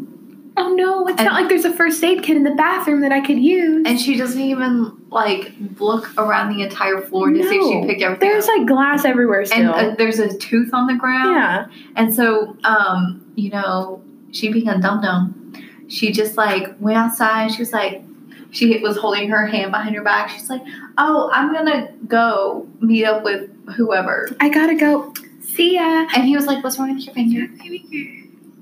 oh 0.58 0.74
no! 0.74 1.06
It's 1.08 1.18
And- 1.18 1.26
not 1.26 1.40
like 1.40 1.48
there's 1.48 1.64
a 1.64 1.72
first 1.72 2.02
aid 2.04 2.22
kit 2.22 2.36
in 2.36 2.42
the 2.42 2.54
bathroom 2.54 3.00
that 3.00 3.12
I 3.12 3.20
could 3.20 3.38
use." 3.38 3.84
And 3.86 3.98
she 4.00 4.16
doesn't 4.16 4.40
even 4.40 4.92
like 5.10 5.52
look 5.78 6.12
around 6.18 6.54
the 6.54 6.62
entire 6.62 7.00
floor 7.00 7.30
to 7.30 7.42
see 7.42 7.56
if 7.56 7.62
she 7.64 7.80
No. 7.80 7.86
picked 7.86 8.02
everything 8.02 8.28
There's 8.28 8.46
up. 8.48 8.58
like 8.58 8.66
glass 8.66 9.04
everywhere 9.06 9.40
and 9.40 9.48
still. 9.48 9.72
uh, 9.74 9.94
there's 9.94 10.18
a 10.18 10.36
tooth 10.36 10.74
on 10.74 10.86
the 10.88 10.94
ground. 10.94 11.34
yeah. 11.34 11.66
And 11.94 12.12
so, 12.14 12.54
um, 12.64 13.24
you 13.34 13.48
know, 13.50 14.02
she 14.32 14.52
being 14.52 14.68
a 14.68 14.78
dum 14.78 15.00
dum, 15.00 15.52
she 15.88 16.12
just 16.12 16.36
like 16.36 16.74
went 16.80 16.96
outside. 16.98 17.52
She 17.52 17.62
was 17.62 17.72
like, 17.72 18.02
she 18.50 18.78
was 18.78 18.96
holding 18.96 19.28
her 19.28 19.46
hand 19.46 19.70
behind 19.72 19.94
her 19.96 20.02
back. 20.02 20.30
She's 20.30 20.48
like, 20.48 20.62
"Oh, 20.98 21.30
I'm 21.32 21.52
gonna 21.52 21.92
go 22.06 22.66
meet 22.80 23.04
up 23.04 23.22
with 23.22 23.50
whoever." 23.74 24.30
I 24.40 24.48
gotta 24.48 24.74
go. 24.74 25.12
See 25.42 25.74
ya. 25.74 26.06
And 26.14 26.24
he 26.24 26.36
was 26.36 26.46
like, 26.46 26.62
"What's 26.64 26.78
wrong 26.78 26.94
with 26.94 27.04
your 27.04 27.14
finger?" 27.14 27.48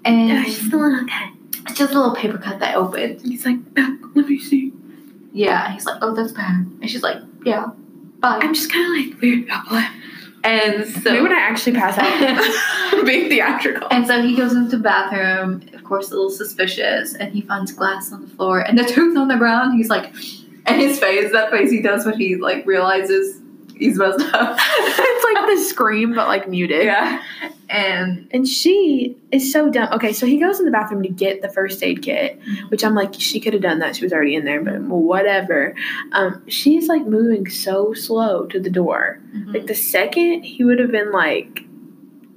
And 0.05 0.29
Yeah, 0.29 0.45
she's 0.45 0.73
a 0.73 0.77
little 0.77 1.07
cut. 1.07 1.33
it's 1.67 1.79
just 1.79 1.93
a 1.93 1.99
little 1.99 2.15
paper 2.15 2.39
cut 2.39 2.59
that 2.61 2.77
opened. 2.77 3.21
And 3.21 3.31
he's 3.33 3.47
like, 3.47 3.59
"Oh, 3.77 3.99
let 4.15 4.29
me 4.29 4.39
see. 4.39 4.73
Yeah. 5.33 5.73
He's 5.73 5.87
like, 5.87 5.99
"Oh, 6.03 6.15
that's 6.15 6.33
bad." 6.33 6.67
And 6.81 6.91
she's 6.91 7.03
like, 7.03 7.19
"Yeah, 7.45 7.67
bye." 8.21 8.39
I'm 8.43 8.55
just 8.55 8.73
kind 8.73 8.85
of 8.87 9.13
like 9.13 9.21
weird 9.21 9.49
oh, 9.51 9.63
about 9.67 9.83
it. 9.85 9.91
And 10.45 10.87
so 10.87 11.11
Maybe 11.11 11.23
when 11.23 11.33
I 11.33 11.41
actually 11.41 11.73
pass 11.73 11.97
out, 11.99 13.05
being 13.07 13.31
theatrical. 13.31 13.89
And 13.91 14.07
so 14.07 14.21
he 14.21 14.37
goes 14.37 14.53
into 14.53 14.77
the 14.77 14.83
bathroom, 14.83 15.67
of 15.73 15.83
course, 15.85 16.11
a 16.11 16.15
little 16.15 16.31
suspicious, 16.31 17.15
and 17.15 17.33
he 17.33 17.41
finds 17.41 17.73
glass 17.73 18.13
on 18.13 18.21
the 18.21 18.29
floor 18.29 18.61
and 18.61 18.79
the 18.79 18.85
tooth 18.85 19.17
on 19.17 19.29
the 19.29 19.37
ground. 19.37 19.75
He's 19.75 19.89
like, 19.89 20.13
and 20.67 20.81
his 20.81 20.99
face, 20.99 21.33
that 21.33 21.51
face 21.51 21.71
he 21.71 21.81
does 21.81 22.05
when 22.05 22.19
he 22.19 22.37
like 22.37 22.67
realizes 22.67 23.41
he's 23.77 23.99
messed 23.99 24.21
up. 24.35 24.59
it's 24.61 25.25
like 25.25 25.47
the 25.47 25.63
scream, 25.63 26.15
but 26.15 26.29
like 26.29 26.49
muted. 26.49 26.85
yeah. 26.85 27.23
And 27.71 28.29
And 28.31 28.47
she 28.47 29.17
is 29.33 29.51
so 29.51 29.71
dumb. 29.71 29.89
Okay, 29.93 30.13
so 30.13 30.27
he 30.27 30.39
goes 30.39 30.59
in 30.59 30.67
the 30.67 30.71
bathroom 30.71 31.03
to 31.03 31.09
get 31.09 31.41
the 31.43 31.49
first 31.49 31.83
aid 31.83 32.03
kit, 32.03 32.39
which 32.69 32.85
I'm 32.85 32.95
like, 32.95 33.15
she 33.15 33.41
could 33.41 33.53
have 33.55 33.63
done 33.63 33.79
that. 33.79 33.97
She 33.97 34.05
was 34.05 34.13
already 34.13 34.35
in 34.35 34.45
there, 34.45 34.61
but 34.63 34.81
whatever. 34.83 35.75
Um, 36.13 36.43
she's 36.49 36.89
like 36.89 37.07
moving 37.07 37.49
so 37.49 37.95
slow 37.95 38.47
to 38.47 38.61
the 38.61 38.71
door. 38.71 39.19
Like 39.47 39.67
the 39.67 39.75
second 39.75 40.43
he 40.43 40.63
would 40.65 40.79
have 40.79 40.91
been 40.91 41.11
like 41.11 41.61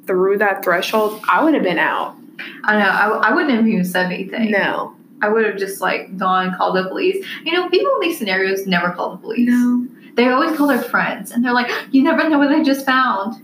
through 0.08 0.38
that 0.38 0.64
threshold, 0.64 1.22
I 1.30 1.44
would 1.44 1.54
have 1.54 1.64
been 1.64 1.78
out. 1.80 2.16
I 2.64 2.78
know, 2.78 2.86
I, 2.86 3.30
I 3.30 3.34
wouldn't 3.34 3.54
have 3.54 3.68
even 3.68 3.84
said 3.84 4.06
anything. 4.06 4.52
No, 4.52 4.96
I 5.22 5.28
would 5.28 5.46
have 5.46 5.58
just 5.58 5.82
like 5.82 6.16
gone, 6.18 6.56
called 6.56 6.78
the 6.78 6.88
police. 6.88 7.26
You 7.44 7.52
know, 7.52 7.68
people 7.70 7.92
in 7.96 8.00
these 8.02 8.18
scenarios 8.18 8.66
never 8.66 8.92
call 8.92 9.12
the 9.12 9.18
police. 9.18 9.50
no. 9.50 9.88
They 10.18 10.28
always 10.30 10.58
call 10.58 10.68
their 10.68 10.82
friends, 10.82 11.32
and 11.32 11.46
they're 11.46 11.54
like, 11.54 11.72
you 11.92 12.04
never 12.04 12.28
know 12.28 12.40
what 12.40 12.50
I 12.52 12.64
just 12.64 12.86
found. 12.86 13.42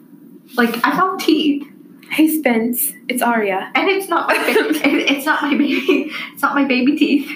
Like, 0.55 0.75
I 0.85 0.95
found 0.97 1.21
teeth. 1.21 1.69
Hey 2.09 2.27
Spence, 2.27 2.91
it's 3.07 3.23
Aria. 3.23 3.71
And 3.73 3.89
it's 3.89 4.07
not 4.07 4.27
my 4.27 4.37
baby. 4.37 4.79
it's 5.09 5.25
not 5.25 5.41
my 5.41 5.55
baby. 5.57 6.11
It's 6.33 6.41
not 6.43 6.53
my 6.53 6.63
baby 6.65 6.95
teeth. 6.95 7.27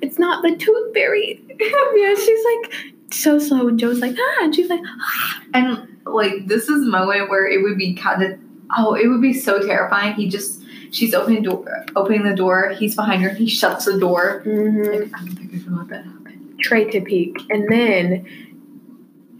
It's 0.00 0.18
not 0.18 0.42
the 0.42 0.56
tooth 0.56 0.94
fairy. 0.94 1.44
yeah, 1.60 2.14
she's 2.14 2.44
like 2.44 2.94
so 3.10 3.38
slow, 3.38 3.68
and 3.68 3.78
Joe's 3.78 3.98
like 3.98 4.16
ah, 4.18 4.44
and 4.44 4.54
she's 4.54 4.70
like 4.70 4.80
ah. 4.86 5.42
And 5.52 5.98
like 6.06 6.46
this 6.46 6.70
is 6.70 6.86
a 6.86 6.90
moment 6.90 7.28
where 7.28 7.46
it 7.46 7.62
would 7.62 7.76
be 7.76 7.92
kind 7.92 8.22
of 8.22 8.38
oh, 8.74 8.94
it 8.94 9.08
would 9.08 9.20
be 9.20 9.34
so 9.34 9.60
terrifying. 9.66 10.14
He 10.14 10.28
just 10.28 10.62
she's 10.92 11.12
opening 11.12 11.42
the 11.42 11.50
door, 11.50 11.84
opening 11.94 12.22
the 12.22 12.34
door. 12.34 12.70
He's 12.70 12.96
behind 12.96 13.22
her. 13.22 13.28
and 13.30 13.38
He 13.38 13.48
shuts 13.48 13.84
the 13.84 13.98
door. 13.98 14.42
mm-hmm. 14.46 14.82
Like, 14.82 15.20
I 15.20 15.24
don't 15.26 15.36
think 15.36 15.52
it's 15.52 15.64
gonna 15.64 15.78
happen. 15.82 16.56
tray 16.62 16.90
to 16.90 17.02
peek, 17.02 17.36
and 17.50 17.70
then 17.70 18.26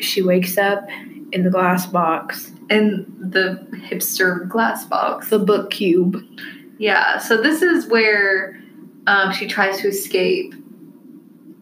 she 0.03 0.23
wakes 0.23 0.59
up 0.59 0.89
in 1.33 1.45
the 1.45 1.51
glass 1.51 1.87
box, 1.87 2.53
And 2.71 3.07
the 3.19 3.67
hipster 3.89 4.49
glass 4.49 4.85
box. 4.85 5.31
the 5.31 5.39
book 5.39 5.71
cube. 5.71 6.23
Yeah. 6.79 7.19
So 7.19 7.41
this 7.41 7.63
is 7.63 7.87
where 7.89 8.61
um, 9.07 9.33
she 9.33 9.47
tries 9.47 9.79
to 9.81 9.89
escape, 9.89 10.55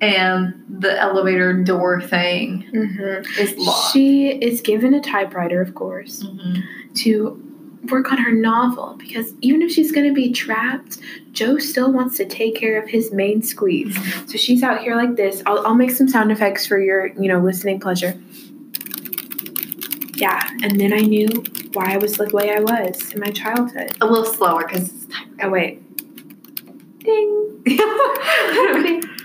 and 0.01 0.55
the 0.69 0.99
elevator 0.99 1.53
door 1.63 2.01
thing 2.01 2.65
Mm-hmm. 2.73 3.41
is 3.41 3.57
locked. 3.59 3.93
She 3.93 4.29
is 4.31 4.61
given 4.61 4.95
a 4.95 5.01
typewriter, 5.01 5.61
of 5.61 5.75
course, 5.75 6.25
Mhm. 6.25 6.63
to 7.03 7.50
work 7.89 8.13
on 8.13 8.19
her 8.19 8.33
novel 8.33 8.97
because 8.99 9.33
even 9.41 9.63
if 9.63 9.71
she's 9.71 9.93
going 9.93 10.07
to 10.07 10.15
be 10.15 10.33
trapped, 10.33 10.99
Joe 11.33 11.59
still 11.59 11.93
wants 11.93 12.17
to 12.19 12.27
take 12.27 12.55
care 12.57 12.81
of 12.81 12.89
his 12.89 13.13
main 13.13 13.43
squeeze. 13.43 13.97
So 14.31 14.37
she's 14.37 14.63
out 14.63 14.83
here 14.83 14.97
like 14.97 15.17
this. 15.17 15.43
I'll, 15.47 15.67
I'll 15.67 15.75
make 15.75 15.91
some 15.91 16.09
sound 16.09 16.31
effects 16.31 16.67
for 16.67 16.79
your, 16.79 17.07
you 17.07 17.29
know, 17.29 17.41
listening 17.41 17.81
pleasure. 17.81 18.21
Yeah, 20.17 20.47
and 20.63 20.79
then 20.79 20.93
I 20.93 20.99
knew 20.99 21.29
why 21.73 21.95
I 21.95 21.97
was 21.97 22.17
the 22.17 22.27
way 22.27 22.55
I 22.55 22.61
was 22.61 23.13
in 23.13 23.21
my 23.21 23.31
childhood. 23.31 23.97
A 24.03 24.07
little 24.07 24.27
slower 24.27 24.67
because 24.67 24.93
it's 24.93 25.07
time. 25.07 25.35
Oh 25.43 25.49
wait, 25.49 25.83
ding, 26.99 27.63
time. 27.65 29.01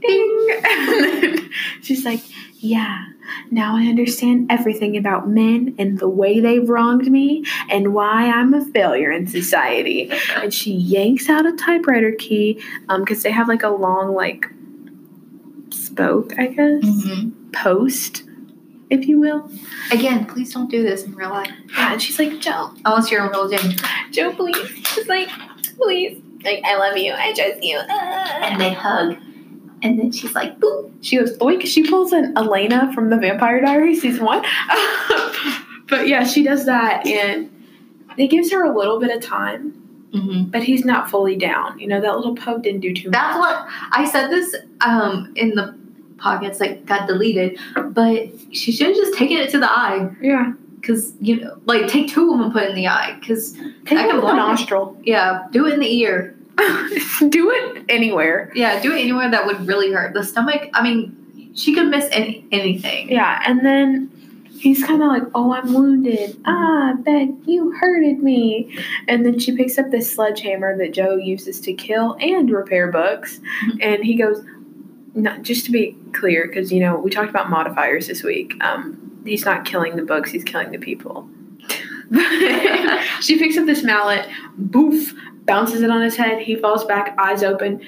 ding. 0.00 1.50
She's 1.82 2.04
like, 2.04 2.20
"Yeah, 2.56 3.04
now 3.50 3.76
I 3.76 3.82
understand 3.86 4.46
everything 4.50 4.96
about 4.96 5.28
men 5.28 5.74
and 5.78 5.98
the 5.98 6.08
way 6.08 6.40
they've 6.40 6.68
wronged 6.68 7.10
me 7.10 7.44
and 7.70 7.94
why 7.94 8.30
I'm 8.30 8.54
a 8.54 8.64
failure 8.64 9.10
in 9.10 9.26
society." 9.26 10.10
And 10.36 10.52
she 10.52 10.72
yanks 10.72 11.28
out 11.28 11.46
a 11.46 11.52
typewriter 11.52 12.12
key, 12.12 12.60
um, 12.88 13.00
because 13.02 13.22
they 13.22 13.30
have 13.30 13.48
like 13.48 13.62
a 13.62 13.68
long 13.70 14.14
like 14.14 14.46
spoke, 15.70 16.38
I 16.38 16.46
guess, 16.46 16.84
Mhm. 16.84 17.32
post, 17.52 18.22
if 18.90 19.06
you 19.08 19.18
will. 19.18 19.50
Again, 19.90 20.24
please 20.26 20.52
don't 20.52 20.70
do 20.70 20.82
this 20.82 21.04
in 21.04 21.14
real 21.14 21.30
life. 21.30 21.50
Yeah, 21.76 21.92
and 21.92 22.02
she's 22.02 22.18
like, 22.18 22.40
"Joe, 22.40 22.70
Unless 22.84 23.10
you're 23.10 23.24
in 23.24 23.30
real 23.30 23.48
danger. 23.48 23.76
Joe, 24.10 24.32
please." 24.32 24.56
She's 24.94 25.08
like, 25.08 25.28
"Please." 25.78 26.18
Like, 26.44 26.62
I 26.64 26.76
love 26.76 26.96
you. 26.96 27.12
I 27.16 27.32
trust 27.32 27.62
you. 27.62 27.76
And 27.78 28.60
they 28.60 28.70
hug. 28.72 29.16
And 29.82 29.98
then 29.98 30.12
she's 30.12 30.34
like, 30.34 30.58
boop. 30.60 30.92
She 31.00 31.16
goes, 31.18 31.36
boink. 31.36 31.66
She 31.66 31.88
pulls 31.88 32.12
an 32.12 32.36
Elena 32.36 32.92
from 32.94 33.10
the 33.10 33.16
Vampire 33.16 33.60
Diaries 33.60 34.00
season 34.02 34.24
one. 34.24 34.42
but 35.88 36.06
yeah, 36.08 36.24
she 36.24 36.42
does 36.42 36.66
that, 36.66 37.06
and 37.06 37.50
it 38.16 38.28
gives 38.28 38.50
her 38.52 38.64
a 38.64 38.76
little 38.76 38.98
bit 39.00 39.14
of 39.14 39.22
time, 39.22 39.78
Mm-hmm. 40.12 40.50
but 40.50 40.62
he's 40.62 40.84
not 40.84 41.08
fully 41.10 41.36
down. 41.36 41.78
You 41.78 41.86
know, 41.88 41.98
that 41.98 42.14
little 42.16 42.34
poke 42.36 42.62
didn't 42.64 42.80
do 42.80 42.92
too 42.92 43.08
much. 43.08 43.12
That's 43.14 43.38
what 43.38 43.66
I 43.92 44.04
said 44.04 44.28
this 44.28 44.54
um 44.82 45.32
in 45.36 45.54
the 45.54 45.74
pockets 46.18 46.58
that 46.58 46.84
got 46.84 47.08
deleted, 47.08 47.58
but 47.94 48.28
she 48.52 48.72
should 48.72 48.88
have 48.88 48.96
just 48.96 49.14
taken 49.18 49.38
it 49.38 49.48
to 49.52 49.58
the 49.58 49.70
eye. 49.70 50.14
Yeah. 50.20 50.52
Because, 50.78 51.14
you 51.20 51.40
know, 51.40 51.58
like 51.64 51.88
take 51.88 52.08
two 52.08 52.24
of 52.30 52.36
them 52.36 52.42
and 52.42 52.52
put 52.52 52.64
it 52.64 52.68
in 52.70 52.74
the 52.76 52.88
eye. 52.88 53.16
Because, 53.20 53.52
Take 53.86 53.92
I 53.98 54.06
can 54.08 54.20
blind 54.20 54.36
nostril. 54.36 54.98
yeah, 55.02 55.46
do 55.50 55.66
it 55.66 55.72
in 55.74 55.80
the 55.80 55.90
ear. 56.00 56.36
do 57.28 57.50
it 57.50 57.84
anywhere. 57.88 58.50
Yeah, 58.54 58.80
do 58.80 58.92
it 58.92 59.00
anywhere 59.00 59.30
that 59.30 59.46
would 59.46 59.66
really 59.66 59.92
hurt. 59.92 60.14
The 60.14 60.24
stomach, 60.24 60.68
I 60.74 60.82
mean, 60.82 61.52
she 61.54 61.74
could 61.74 61.88
miss 61.88 62.08
any 62.12 62.46
anything. 62.52 63.10
Yeah, 63.10 63.42
and 63.46 63.64
then 63.64 64.10
he's 64.58 64.82
kind 64.84 65.02
of 65.02 65.08
like, 65.08 65.24
"Oh, 65.34 65.52
I'm 65.52 65.72
wounded. 65.74 66.36
Ah, 66.44 66.94
Ben, 66.98 67.42
you 67.46 67.72
hurted 67.72 68.22
me." 68.22 68.76
And 69.08 69.24
then 69.26 69.38
she 69.38 69.56
picks 69.56 69.78
up 69.78 69.90
this 69.90 70.10
sledgehammer 70.12 70.76
that 70.78 70.92
Joe 70.94 71.16
uses 71.16 71.60
to 71.62 71.72
kill 71.72 72.16
and 72.20 72.50
repair 72.50 72.90
books, 72.90 73.40
Mhm. 73.66 73.78
and 73.82 74.04
he 74.04 74.14
goes, 74.14 74.44
not, 75.14 75.42
just 75.42 75.66
to 75.66 75.70
be 75.72 75.94
clear, 76.14 76.46
because 76.46 76.72
you 76.72 76.80
know 76.80 76.96
we 76.96 77.10
talked 77.10 77.28
about 77.30 77.50
modifiers 77.50 78.06
this 78.06 78.22
week. 78.22 78.54
Um, 78.62 79.20
he's 79.26 79.44
not 79.44 79.64
killing 79.66 79.96
the 79.96 80.02
books; 80.04 80.30
he's 80.30 80.44
killing 80.44 80.70
the 80.70 80.78
people." 80.78 81.28
she 83.20 83.38
picks 83.38 83.56
up 83.56 83.66
this 83.66 83.82
mallet, 83.82 84.28
boof, 84.56 85.14
bounces 85.44 85.82
it 85.82 85.90
on 85.90 86.02
his 86.02 86.16
head. 86.16 86.40
He 86.40 86.56
falls 86.56 86.84
back, 86.84 87.14
eyes 87.18 87.42
open. 87.42 87.80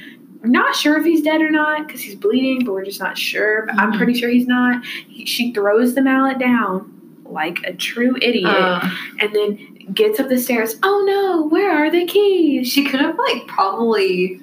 Not 0.42 0.74
sure 0.74 0.98
if 0.98 1.04
he's 1.04 1.22
dead 1.22 1.40
or 1.40 1.50
not 1.50 1.86
because 1.86 2.02
he's 2.02 2.14
bleeding, 2.16 2.64
but 2.64 2.72
we're 2.72 2.84
just 2.84 3.00
not 3.00 3.16
sure. 3.16 3.66
But 3.66 3.78
I'm 3.80 3.92
Mhm. 3.92 3.96
pretty 3.96 4.14
sure 4.14 4.28
he's 4.28 4.46
not. 4.46 4.84
He, 4.84 5.24
she 5.24 5.52
throws 5.52 5.94
the 5.94 6.02
mallet 6.02 6.38
down, 6.38 6.92
like 7.24 7.58
a 7.64 7.72
true 7.72 8.16
idiot 8.20 8.44
Uh, 8.46 8.88
and 9.20 9.34
then 9.34 9.58
gets 9.94 10.20
up 10.20 10.28
the 10.28 10.38
stairs. 10.38 10.76
Oh 10.82 11.04
no, 11.06 11.46
where 11.48 11.70
are 11.70 11.90
the 11.90 12.04
keys? 12.06 12.68
she 12.70 12.84
could 12.84 13.00
have 13.00 13.16
like 13.18 13.46
probably 13.46 14.40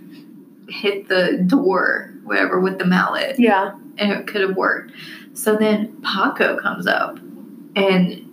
hit 0.70 1.08
the 1.08 1.44
door, 1.46 2.12
whatever, 2.24 2.60
with 2.60 2.80
the 2.80 2.86
mallet, 2.86 3.36
Yeah. 3.40 3.72
and 3.98 4.12
it 4.12 4.26
could 4.28 4.42
have 4.42 4.56
worked. 4.56 4.92
So 5.34 5.56
then 5.56 5.96
Paco 6.04 6.58
comes 6.60 6.88
up, 6.88 7.20
and 7.76 8.26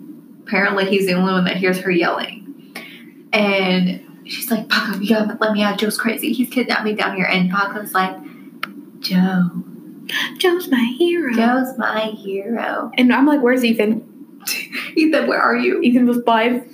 apparently 0.49 0.85
he's 0.85 1.05
the 1.05 1.13
only 1.13 1.31
one 1.31 1.45
that 1.45 1.57
hears 1.57 1.77
her 1.79 1.91
yelling, 1.91 2.73
and 3.31 4.03
she's 4.25 4.49
like, 4.49 4.67
"Paco, 4.67 4.99
you 4.99 5.09
gotta 5.09 5.37
let 5.39 5.53
me 5.53 5.61
out. 5.61 5.77
Joe's 5.77 5.97
crazy. 5.97 6.33
He's 6.33 6.49
kidnapped 6.49 6.83
me 6.83 6.93
down 6.93 7.15
here." 7.15 7.25
And 7.25 7.51
Paco's 7.51 7.93
like, 7.93 8.17
"Joe, 8.99 9.49
Joe's 10.37 10.67
my 10.69 10.95
hero. 10.97 11.33
Joe's 11.33 11.77
my 11.77 12.01
hero." 12.17 12.91
And 12.97 13.13
I'm 13.13 13.27
like, 13.27 13.41
where's 13.41 13.63
Ethan? 13.63 14.03
Ethan, 14.95 15.27
where 15.27 15.39
are 15.39 15.55
you? 15.55 15.81
Ethan 15.81 16.07
was 16.07 16.21
five. 16.25 16.65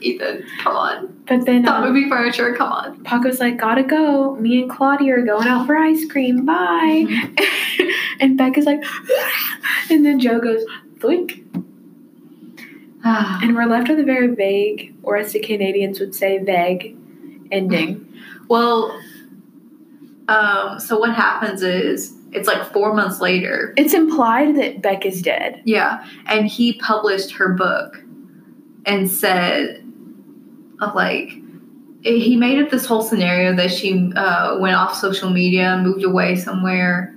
Ethan, 0.00 0.44
come 0.62 0.76
on. 0.76 1.22
But 1.26 1.44
then 1.46 1.64
Stop 1.64 1.82
um, 1.82 1.92
moving 1.92 2.08
furniture. 2.08 2.54
Come 2.54 2.72
on. 2.72 3.04
Paco's 3.04 3.40
like, 3.40 3.58
gotta 3.58 3.82
go. 3.82 4.36
Me 4.36 4.62
and 4.62 4.70
Claudia 4.70 5.16
are 5.16 5.22
going 5.22 5.48
out 5.48 5.66
for 5.66 5.76
ice 5.76 6.04
cream. 6.10 6.44
Bye. 6.44 7.06
and 8.20 8.36
Becca's 8.36 8.66
like, 8.66 8.82
and 9.90 10.04
then 10.04 10.20
Joe 10.20 10.40
goes, 10.40 10.62
thwink. 10.98 11.42
Ah. 13.08 13.38
And 13.42 13.54
we're 13.54 13.66
left 13.66 13.88
with 13.88 14.00
a 14.00 14.04
very 14.04 14.34
vague, 14.34 14.94
or 15.04 15.16
as 15.16 15.32
the 15.32 15.38
Canadians 15.40 16.00
would 16.00 16.14
say, 16.14 16.38
vague 16.38 16.96
ending. 17.52 18.02
Well, 18.48 18.96
um, 20.28 20.78
so 20.78 20.98
what 21.00 21.12
happens 21.14 21.62
is 21.62 22.14
it's 22.32 22.46
like 22.46 22.72
four 22.72 22.94
months 22.94 23.20
later. 23.20 23.74
It's 23.76 23.92
implied 23.92 24.54
that 24.56 24.80
Beck 24.82 25.04
is 25.04 25.20
dead. 25.22 25.62
Yeah, 25.64 26.04
and 26.26 26.46
he 26.46 26.74
published 26.74 27.32
her 27.32 27.54
book 27.54 27.96
and 28.84 29.10
said, 29.10 29.84
uh, 30.80 30.92
like, 30.94 31.30
he 32.02 32.36
made 32.36 32.60
up 32.62 32.70
this 32.70 32.86
whole 32.86 33.02
scenario 33.02 33.54
that 33.56 33.72
she 33.72 34.12
uh, 34.14 34.58
went 34.60 34.76
off 34.76 34.94
social 34.94 35.30
media, 35.30 35.80
moved 35.82 36.04
away 36.04 36.36
somewhere, 36.36 37.12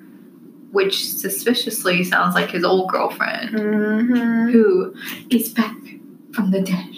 which 0.71 1.05
suspiciously 1.13 2.03
sounds 2.03 2.33
like 2.33 2.49
his 2.49 2.63
old 2.63 2.89
girlfriend, 2.89 3.51
Mm-hmm. 3.51 4.49
who 4.51 4.95
is 5.29 5.49
back 5.49 5.75
from 6.39 6.51
the 6.51 6.61
dead. 6.61 6.95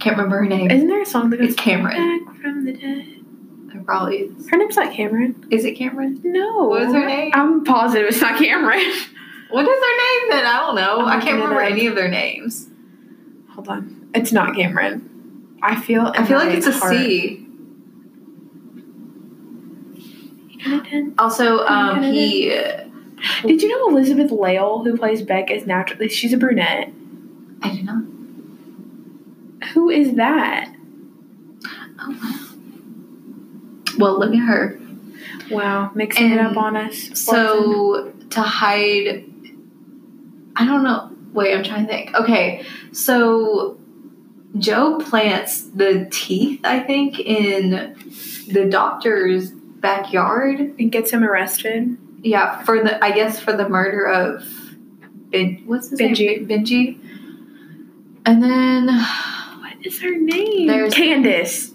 Can't 0.00 0.16
remember 0.16 0.38
her 0.38 0.46
name. 0.46 0.70
Isn't 0.70 0.88
there 0.88 1.02
a 1.02 1.06
song 1.06 1.30
that 1.30 1.38
goes 1.38 1.50
It's 1.50 1.60
Cameron. 1.60 2.24
Back 2.24 2.40
from 2.40 2.64
the 2.64 2.72
dead? 2.72 3.06
It 3.74 3.86
probably 3.86 4.16
is. 4.18 4.48
Her 4.48 4.56
name's 4.56 4.76
not 4.76 4.92
Cameron. 4.92 5.46
Is 5.50 5.64
it 5.64 5.72
Cameron? 5.72 6.20
No. 6.24 6.68
What 6.68 6.82
is 6.82 6.92
her 6.92 7.06
name? 7.06 7.30
I'm 7.34 7.62
positive 7.64 8.08
it's 8.08 8.20
not 8.20 8.38
Cameron. 8.38 8.80
What 9.50 9.68
is 9.68 9.68
her 9.68 9.96
name 9.96 10.30
then? 10.30 10.46
I 10.46 10.60
don't 10.60 10.76
know. 10.76 11.00
I'm 11.02 11.20
I 11.20 11.22
can't 11.22 11.34
remember 11.34 11.60
any 11.60 11.86
of 11.86 11.94
their 11.94 12.08
names. 12.08 12.68
Hold 13.50 13.68
on. 13.68 14.10
It's 14.14 14.32
not 14.32 14.56
Cameron. 14.56 15.58
I 15.62 15.78
feel. 15.78 16.10
I 16.16 16.24
feel 16.24 16.38
like 16.38 16.54
it's 16.54 16.66
a 16.66 16.72
heart- 16.72 16.96
C. 16.96 17.46
Also, 21.18 21.58
um, 21.66 22.02
he. 22.02 22.48
Did 23.42 23.62
you 23.62 23.68
know 23.68 23.88
Elizabeth 23.90 24.30
Lail, 24.30 24.82
who 24.84 24.96
plays 24.96 25.22
Beck, 25.22 25.50
is 25.50 25.66
naturally 25.66 26.08
she's 26.08 26.32
a 26.32 26.38
brunette? 26.38 26.90
I 27.62 27.68
don't 27.68 27.84
know. 27.84 28.11
Who 29.74 29.90
is 29.90 30.14
that? 30.14 30.68
Oh 32.00 32.10
wow. 32.10 32.48
Well, 33.98 34.18
look 34.18 34.32
at 34.34 34.38
her. 34.38 34.78
Wow, 35.50 35.90
mixing 35.94 36.30
it 36.32 36.38
up 36.38 36.56
on 36.56 36.76
us. 36.76 37.10
So 37.18 38.12
to 38.30 38.40
hide, 38.40 39.24
I 40.56 40.64
don't 40.66 40.82
know. 40.82 41.10
Wait, 41.32 41.54
I'm 41.54 41.62
trying 41.62 41.86
to 41.86 41.92
think. 41.92 42.14
Okay, 42.14 42.64
so 42.92 43.78
Joe 44.58 44.98
plants 44.98 45.62
the 45.62 46.08
teeth. 46.10 46.60
I 46.64 46.80
think 46.80 47.18
in 47.20 47.96
the 48.48 48.66
doctor's 48.68 49.50
backyard. 49.50 50.60
and 50.60 50.90
gets 50.92 51.10
him 51.10 51.24
arrested. 51.24 51.96
Yeah, 52.22 52.62
for 52.62 52.82
the 52.82 53.02
I 53.04 53.10
guess 53.12 53.40
for 53.40 53.52
the 53.52 53.68
murder 53.68 54.06
of 54.06 54.44
ben, 55.30 55.62
what's 55.66 55.90
his 55.90 56.00
Benji. 56.00 56.46
name? 56.46 56.48
Benji. 56.48 56.98
And 58.24 58.42
then 58.42 58.88
is 59.84 60.00
her 60.02 60.14
name? 60.16 60.66
There's- 60.68 60.94
Candace. 60.94 61.70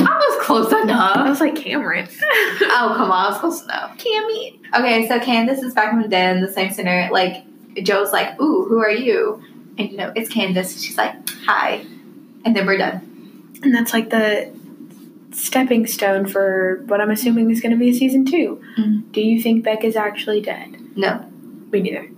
I 0.00 0.02
was 0.04 0.46
close 0.46 0.72
enough. 0.82 1.16
I 1.16 1.28
was 1.28 1.40
like 1.40 1.56
Cameron. 1.56 2.08
oh 2.30 2.94
come 2.96 3.10
on, 3.10 3.26
I 3.26 3.28
was 3.30 3.38
close 3.38 3.64
enough. 3.64 3.98
Cammy. 3.98 4.58
Okay, 4.74 5.08
so 5.08 5.18
Candace 5.18 5.60
is 5.60 5.74
back 5.74 5.90
from 5.90 6.02
the 6.02 6.08
dead 6.08 6.36
in 6.36 6.42
the 6.42 6.52
same 6.52 6.72
center. 6.72 7.08
Like 7.10 7.44
Joe's 7.82 8.12
like, 8.12 8.40
"Ooh, 8.40 8.64
who 8.68 8.78
are 8.78 8.90
you?" 8.90 9.42
And 9.76 9.90
you 9.90 9.96
know, 9.96 10.12
it's 10.14 10.28
Candace. 10.28 10.80
She's 10.80 10.96
like, 10.96 11.14
"Hi," 11.46 11.84
and 12.44 12.54
then 12.54 12.64
we're 12.66 12.76
done. 12.78 13.58
And 13.62 13.74
that's 13.74 13.92
like 13.92 14.10
the 14.10 14.52
stepping 15.32 15.86
stone 15.86 16.26
for 16.26 16.82
what 16.86 17.00
I'm 17.00 17.10
assuming 17.10 17.50
is 17.50 17.60
going 17.60 17.72
to 17.72 17.78
be 17.78 17.92
season 17.92 18.24
2 18.24 18.60
Mhm. 18.78 19.12
Do 19.12 19.20
you 19.20 19.42
think 19.42 19.64
Beck 19.64 19.84
is 19.84 19.94
actually 19.96 20.40
dead? 20.40 20.76
No, 20.96 21.24
Me 21.70 21.80
neither. 21.80 22.08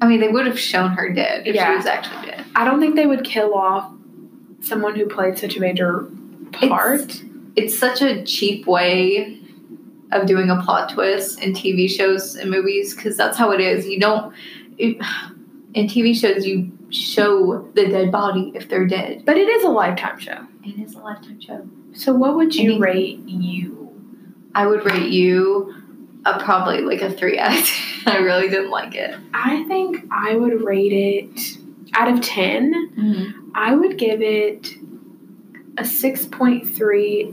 I 0.00 0.06
mean 0.08 0.20
they 0.20 0.28
would 0.28 0.46
have 0.46 0.58
shown 0.58 0.90
her 0.92 1.10
dead 1.12 1.46
if 1.46 1.54
Yeah. 1.54 1.70
she 1.70 1.76
was 1.76 1.86
actually 1.86 2.26
dead. 2.30 2.44
I 2.54 2.64
don't 2.64 2.80
think 2.80 2.96
they 2.96 3.06
would 3.06 3.24
kill 3.24 3.54
off 3.54 3.90
someone 4.66 4.94
who 4.96 5.06
played 5.06 5.38
such 5.38 5.56
a 5.56 5.60
major 5.60 6.08
part. 6.52 7.22
It's 7.56 7.78
such 7.78 8.02
a 8.02 8.24
cheap 8.24 8.66
way 8.66 9.38
of 10.12 10.26
doing 10.26 10.50
a 10.50 10.60
plot 10.62 10.90
twist 10.90 11.40
in 11.42 11.52
TV 11.52 11.88
shows 11.88 12.34
and 12.36 12.50
movies 12.50 12.94
because 12.94 13.16
that's 13.16 13.36
how 13.38 13.50
it 13.50 13.60
is. 13.60 13.86
You 13.86 14.00
don't 14.00 14.34
it, 14.78 14.96
in 15.74 15.86
TV 15.86 16.14
shows 16.14 16.46
you 16.46 16.70
show 16.90 17.68
the 17.74 17.86
dead 17.86 18.12
body 18.12 18.52
if 18.54 18.68
they're 18.68 18.86
dead. 18.86 19.24
But 19.24 19.36
it 19.36 19.48
is 19.48 19.64
a 19.64 19.68
lifetime 19.68 20.18
show. 20.18 20.46
It 20.64 20.78
is 20.80 20.94
a 20.94 21.00
lifetime 21.00 21.40
show. 21.40 21.66
So 21.92 22.12
what 22.12 22.36
would 22.36 22.54
you 22.54 22.72
Any- 22.72 22.80
rate 22.80 23.18
you? 23.26 23.80
I 24.54 24.66
would 24.66 24.84
rate 24.84 25.10
you 25.10 25.74
a 26.24 26.38
probably 26.38 26.80
like 26.80 27.02
a 27.02 27.10
three 27.10 27.38
out. 27.38 27.52
I 28.06 28.18
really 28.18 28.48
didn't 28.48 28.70
like 28.70 28.94
it. 28.94 29.16
I 29.32 29.64
think 29.64 30.04
I 30.10 30.36
would 30.36 30.62
rate 30.62 30.92
it 30.92 31.58
out 31.94 32.08
of 32.08 32.20
10. 32.20 33.52
I 33.54 33.74
would 33.74 33.96
give 33.98 34.20
it 34.22 34.74
a 35.78 35.82
6.3 35.82 37.32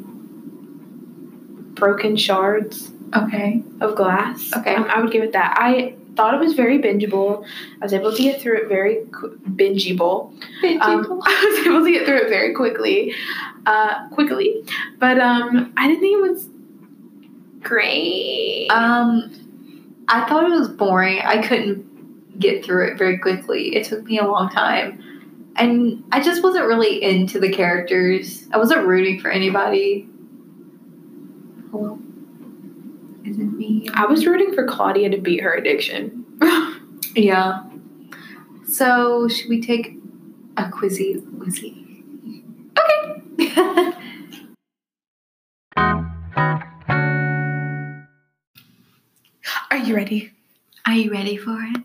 broken 1.76 2.16
shards 2.16 2.92
Okay. 3.16 3.62
of 3.82 3.96
glass. 3.96 4.52
Okay. 4.56 4.74
Um, 4.76 4.86
I 4.90 5.02
would 5.02 5.12
give 5.12 5.24
it 5.24 5.34
that. 5.34 5.58
I 5.60 5.96
thought 6.16 6.34
it 6.34 6.40
was 6.40 6.54
very 6.54 6.80
bingeable. 6.80 7.44
I 7.82 7.86
was 7.86 7.94
able 7.94 8.14
to 8.16 8.22
get 8.22 8.40
through 8.42 8.58
it 8.64 8.68
very 8.70 9.06
qu- 9.12 9.38
bingeable. 9.50 10.32
Um, 10.82 11.22
I 11.26 11.56
was 11.58 11.68
able 11.68 11.84
to 11.84 11.92
get 11.92 12.06
through 12.06 12.22
it 12.22 12.30
very 12.30 12.54
quickly, 12.54 13.14
uh, 13.66 14.08
quickly. 14.10 14.64
But 15.00 15.20
um, 15.20 15.74
I 15.78 15.88
didn't 15.88 16.02
think 16.02 16.18
it 16.26 16.30
was 16.32 16.48
great. 17.62 18.68
um, 18.70 19.30
I 20.08 20.28
thought 20.28 20.44
it 20.46 20.50
was 20.52 20.68
boring. 20.70 21.20
I 21.24 21.46
couldn't 21.46 21.86
get 22.40 22.64
through 22.66 22.88
it 22.88 22.98
very 22.98 23.18
quickly. 23.18 23.76
It 23.76 23.86
took 23.86 24.04
me 24.04 24.20
a 24.20 24.26
long 24.26 24.50
time. 24.50 25.04
And 25.56 26.04
I 26.12 26.22
just 26.22 26.44
wasn't 26.44 26.66
really 26.66 27.04
into 27.04 27.40
the 27.40 27.52
characters. 27.52 28.48
I 28.52 28.58
wasn't 28.58 28.86
rooting 28.88 29.20
for 29.20 29.30
anybody. 29.30 30.08
Hello? 31.72 32.00
Is 33.26 33.38
it 33.38 33.54
me? 33.54 33.88
I 33.94 34.06
was 34.06 34.26
rooting 34.26 34.54
for 34.54 34.66
Claudia 34.66 35.10
to 35.10 35.18
beat 35.18 35.42
her 35.42 35.54
addiction. 35.54 36.26
Yeah. 37.14 37.64
So, 38.66 39.28
should 39.28 39.50
we 39.50 39.62
take 39.62 39.98
a 40.56 40.64
quizzy 40.70 41.20
quizzy? 41.38 42.04
Okay. 42.80 43.92
Are 49.72 49.78
you 49.78 49.94
ready? 49.96 50.32
Are 50.86 50.94
you 50.94 51.12
ready 51.12 51.38
for 51.38 51.58
it? 51.62 51.84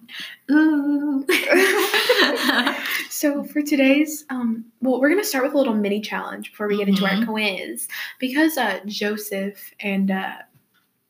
Ooh. 0.52 1.26
So 3.08 3.44
for 3.44 3.62
today's, 3.62 4.26
um, 4.28 4.66
well, 4.82 5.00
we're 5.00 5.08
gonna 5.08 5.24
start 5.24 5.44
with 5.44 5.54
a 5.54 5.56
little 5.56 5.72
mini 5.74 6.02
challenge 6.02 6.50
before 6.50 6.68
we 6.68 6.76
get 6.76 6.86
into 6.86 7.06
our 7.06 7.12
Mhm. 7.12 7.26
quiz, 7.26 7.88
because 8.18 8.58
uh, 8.58 8.80
Joseph 8.84 9.72
and 9.80 10.10
uh, 10.10 10.34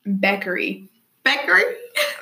Beckery, 0.07 0.87
Beckery. 1.25 1.63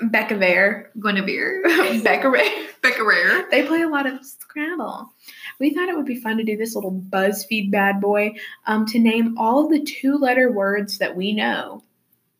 Beckaver, 0.01 0.87
Guinevere. 0.97 1.61
Beckery, 2.03 2.49
Beckerer. 2.81 3.49
they 3.51 3.63
play 3.67 3.81
a 3.83 3.87
lot 3.87 4.07
of 4.07 4.25
Scrabble. 4.25 5.13
We 5.59 5.71
thought 5.71 5.87
it 5.87 5.95
would 5.95 6.05
be 6.07 6.19
fun 6.19 6.37
to 6.37 6.43
do 6.43 6.57
this 6.57 6.73
little 6.73 6.91
BuzzFeed 7.09 7.69
bad 7.69 8.01
boy, 8.01 8.33
um, 8.65 8.87
to 8.87 8.97
name 8.97 9.37
all 9.37 9.63
of 9.65 9.71
the 9.71 9.83
two-letter 9.83 10.51
words 10.51 10.97
that 10.97 11.15
we 11.15 11.31
know 11.33 11.83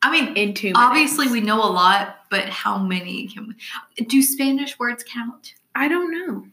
I 0.01 0.11
mean, 0.11 0.35
in 0.35 0.55
two 0.55 0.67
minutes. 0.69 0.79
obviously 0.81 1.27
we 1.27 1.41
know 1.41 1.63
a 1.63 1.69
lot, 1.71 2.14
but 2.29 2.49
how 2.49 2.77
many 2.77 3.27
can 3.27 3.47
we? 3.97 4.05
Do 4.05 4.21
Spanish 4.21 4.77
words 4.79 5.03
count? 5.11 5.53
I 5.75 5.87
don't 5.87 6.11
know. 6.11 6.47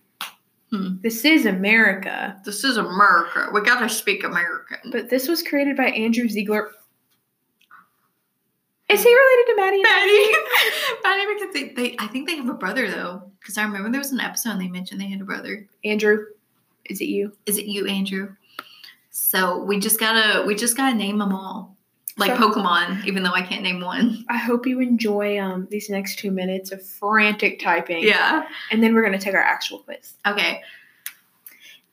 Hmm. 0.71 0.97
This 1.03 1.25
is 1.25 1.45
America, 1.45 2.41
This 2.47 2.65
is 2.65 2.79
America. 2.79 3.49
We 3.53 3.61
gotta 3.61 3.89
speak 3.89 4.25
American. 4.25 4.79
but 4.91 5.11
this 5.11 5.29
was 5.29 5.43
created 5.43 5.77
by 5.77 5.87
Andrew 5.89 6.29
Ziegler. 6.29 6.71
Is 8.89 9.03
he 9.03 9.15
related 9.15 9.53
to 9.53 9.57
Maddie? 9.57 9.83
Maddie. 9.83 10.33
Maddie 11.05 11.35
because 11.35 11.55
they, 11.55 11.69
they 11.91 11.97
I 11.99 12.07
think 12.09 12.29
they 12.29 12.37
have 12.37 12.49
a 12.49 12.55
brother 12.55 12.91
though. 12.91 13.23
Because 13.41 13.57
I 13.59 13.63
remember 13.65 13.91
there 13.91 14.01
was 14.01 14.13
an 14.13 14.21
episode 14.21 14.51
and 14.53 14.61
they 14.61 14.69
mentioned 14.69 15.01
they 15.01 15.09
had 15.09 15.21
a 15.21 15.25
brother. 15.25 15.67
Andrew, 15.85 16.27
is 16.87 17.01
it 17.01 17.07
you? 17.09 17.37
Is 17.47 17.59
it 17.59 17.67
you, 17.67 17.87
Andrew? 17.87 18.35
So 19.11 19.63
we 19.63 19.79
just 19.79 19.99
gotta 20.01 20.45
we 20.47 20.55
just 20.55 20.77
gotta 20.77 20.95
name 20.97 21.19
them 21.19 21.33
all. 21.33 21.77
Like 22.19 22.37
So- 22.37 22.51
Pokemon, 22.51 23.05
even 23.07 23.23
though 23.23 23.33
I 23.33 23.41
can't 23.43 23.63
name 23.63 23.81
one. 23.81 24.25
I 24.29 24.37
hope 24.37 24.67
you 24.67 24.81
enjoy 24.81 25.39
um 25.41 25.67
these 25.71 25.89
next 25.89 26.19
two 26.19 26.31
minutes 26.31 26.71
of 26.71 26.83
frantic 26.85 27.59
typing. 27.61 28.03
Yeah. 28.05 28.47
And 28.71 28.83
then 28.83 28.95
we're 28.95 29.03
gonna 29.03 29.19
take 29.19 29.35
our 29.35 29.41
actual 29.43 29.79
quiz. 29.81 30.15
Okay. 30.27 30.61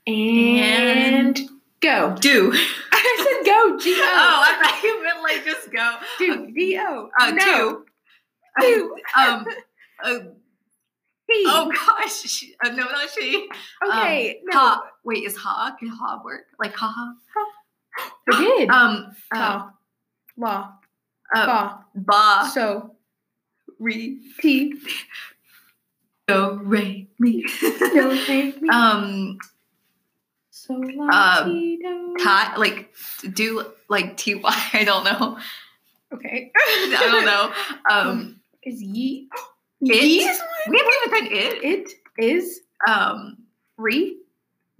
And, 0.08 1.40
go. 1.82 2.16
Do. 2.20 2.52
I 2.92 3.16
said 3.18 3.46
go. 3.46 3.78
G 3.78 3.94
O. 3.94 4.04
Oh, 4.04 4.44
I 4.46 4.64
thought 4.64 4.84
you 4.84 5.04
meant 5.04 5.22
like 5.22 5.46
just 5.46 5.72
go. 5.72 5.96
Dude, 6.18 6.54
D 6.56 6.78
O. 6.80 7.10
Uh, 7.20 7.32
no. 7.32 7.44
two. 7.46 7.86
Two. 8.62 8.96
Um. 9.16 9.46
uh, 10.04 10.20
oh 11.32 11.72
gosh. 11.72 12.12
She- 12.24 12.56
Uh, 12.64 12.70
no, 12.70 12.84
not 12.86 13.10
she. 13.18 13.48
Okay. 13.88 14.32
Um, 14.32 14.36
no. 14.46 14.58
Ha. 14.60 14.84
Wait, 15.04 15.24
is 15.24 15.38
ha? 15.38 15.76
Can 15.80 15.88
ha 15.90 16.22
work? 16.26 16.46
Like 16.60 16.74
ha 16.74 16.88
ha? 16.96 17.14
It 18.28 18.38
did. 18.38 18.70
Um. 18.70 19.12
Uh, 19.32 19.36
Ka. 19.38 19.74
La. 20.40 20.72
uh, 21.36 21.46
Fa. 21.46 21.86
ba. 21.96 22.50
So. 22.54 22.96
Re. 23.80 24.18
T. 24.42 24.74
Do. 26.28 26.60
Re. 26.64 27.08
Mi. 27.20 27.44
Do. 27.62 28.10
Re. 28.28 28.54
Mi. 28.62 28.70
um. 28.70 29.38
So. 30.50 30.74
La. 30.74 31.42
um, 31.44 31.52
Ti. 31.52 31.78
Do. 31.84 32.16
Ti. 32.18 32.58
Like 32.58 32.94
do 33.34 33.66
like 33.90 34.18
ty. 34.18 34.36
I 34.74 34.84
don't 34.84 35.04
know. 35.04 35.38
Okay. 36.14 36.52
I 36.58 37.08
don't 37.12 37.26
know. 37.26 37.54
Um. 37.90 38.40
Is 38.64 38.82
ye. 38.82 39.28
It. 39.82 39.88
Ye 40.04 40.20
is 40.24 40.42
We 40.68 40.78
haven't 40.78 40.94
even 41.08 41.12
done 41.12 41.38
it. 41.38 41.64
It 41.64 41.90
is 42.18 42.62
Um. 42.88 43.38
re. 43.78 44.18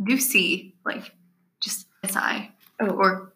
Do 0.04 0.18
see 0.18 0.76
like 0.86 1.12
just 1.62 1.88
si 2.06 2.20
Oh. 2.82 2.88
or 2.92 3.34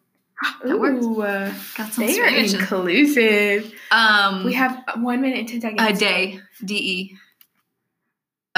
that. 0.62 0.68
Ooh, 0.70 1.22
uh, 1.22 1.52
Got 1.76 1.92
some 1.92 2.06
they 2.06 2.20
are 2.20 2.28
inclusive. 2.28 3.72
Um. 3.90 4.44
We 4.44 4.54
have 4.54 4.82
one 4.96 5.20
minute 5.20 5.38
and 5.40 5.48
ten 5.48 5.60
seconds. 5.60 5.82
a 5.82 5.92
day. 5.92 6.40
D 6.64 6.74
E. 6.76 7.18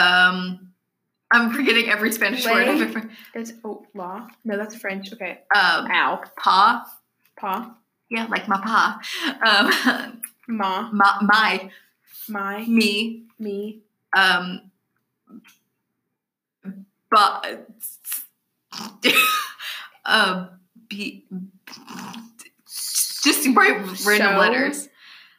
Um. 0.01 0.73
I'm 1.33 1.53
forgetting 1.53 1.89
every 1.89 2.13
Spanish 2.13 2.45
word 2.47 2.69
Lay. 2.69 2.83
ever. 2.83 3.11
That's 3.35 3.53
oh 3.65 3.85
law. 3.95 4.29
No, 4.45 4.57
that's 4.57 4.77
French. 4.77 5.13
Okay. 5.13 5.41
Um. 5.55 5.91
Ow. 5.91 6.23
Pa. 6.37 6.87
Pa. 7.39 7.77
Yeah, 8.11 8.27
like 8.27 8.47
my 8.49 8.61
pa. 8.61 9.01
Um. 9.45 10.21
Ma. 10.49 10.91
My. 10.93 11.19
My. 11.23 11.71
My. 12.29 12.65
Me. 12.67 13.25
Me. 13.39 13.81
Um. 14.17 14.71
But. 17.11 17.69
uh. 20.05 20.47
Be. 20.89 21.25
Just 22.67 23.47
write 23.55 23.79
random 24.07 24.33
So, 24.35 24.39
letters. 24.39 24.89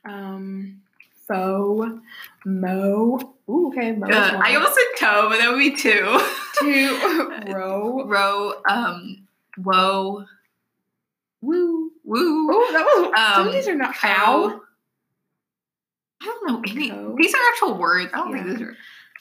Um. 0.06 0.82
Fo. 1.28 2.00
Mo. 2.46 3.36
Ooh, 3.50 3.68
okay. 3.70 3.92
Mo. 3.94 4.08
Uh. 4.08 4.42
I 4.44 4.56
almost 4.56 4.76
said 4.76 4.84
toe, 5.06 5.28
but 5.30 5.38
that 5.40 5.50
would 5.52 5.60
be 5.60 5.76
two. 5.76 6.20
two. 6.60 7.32
Row. 7.54 8.04
Row. 8.06 8.54
Um. 8.70 9.28
Whoa. 9.58 10.26
Woo. 11.42 11.92
Woo. 12.04 12.50
Oh, 12.52 12.70
that 12.74 12.84
was. 12.84 13.14
some 13.16 13.42
Um, 13.42 13.48
of 13.48 13.54
these 13.54 13.68
are 13.68 13.76
not. 13.76 13.94
How? 13.94 14.62
I 16.22 16.26
don't 16.26 16.48
know 16.48 16.62
any. 16.72 16.90
Co- 16.90 17.16
These 17.18 17.34
are 17.34 17.42
actual 17.54 17.78
words. 17.78 18.10
I 18.14 18.18
don't 18.18 18.32
Yeah. 18.36 18.44
think 18.44 18.58
these 18.58 18.68
are 18.68 18.76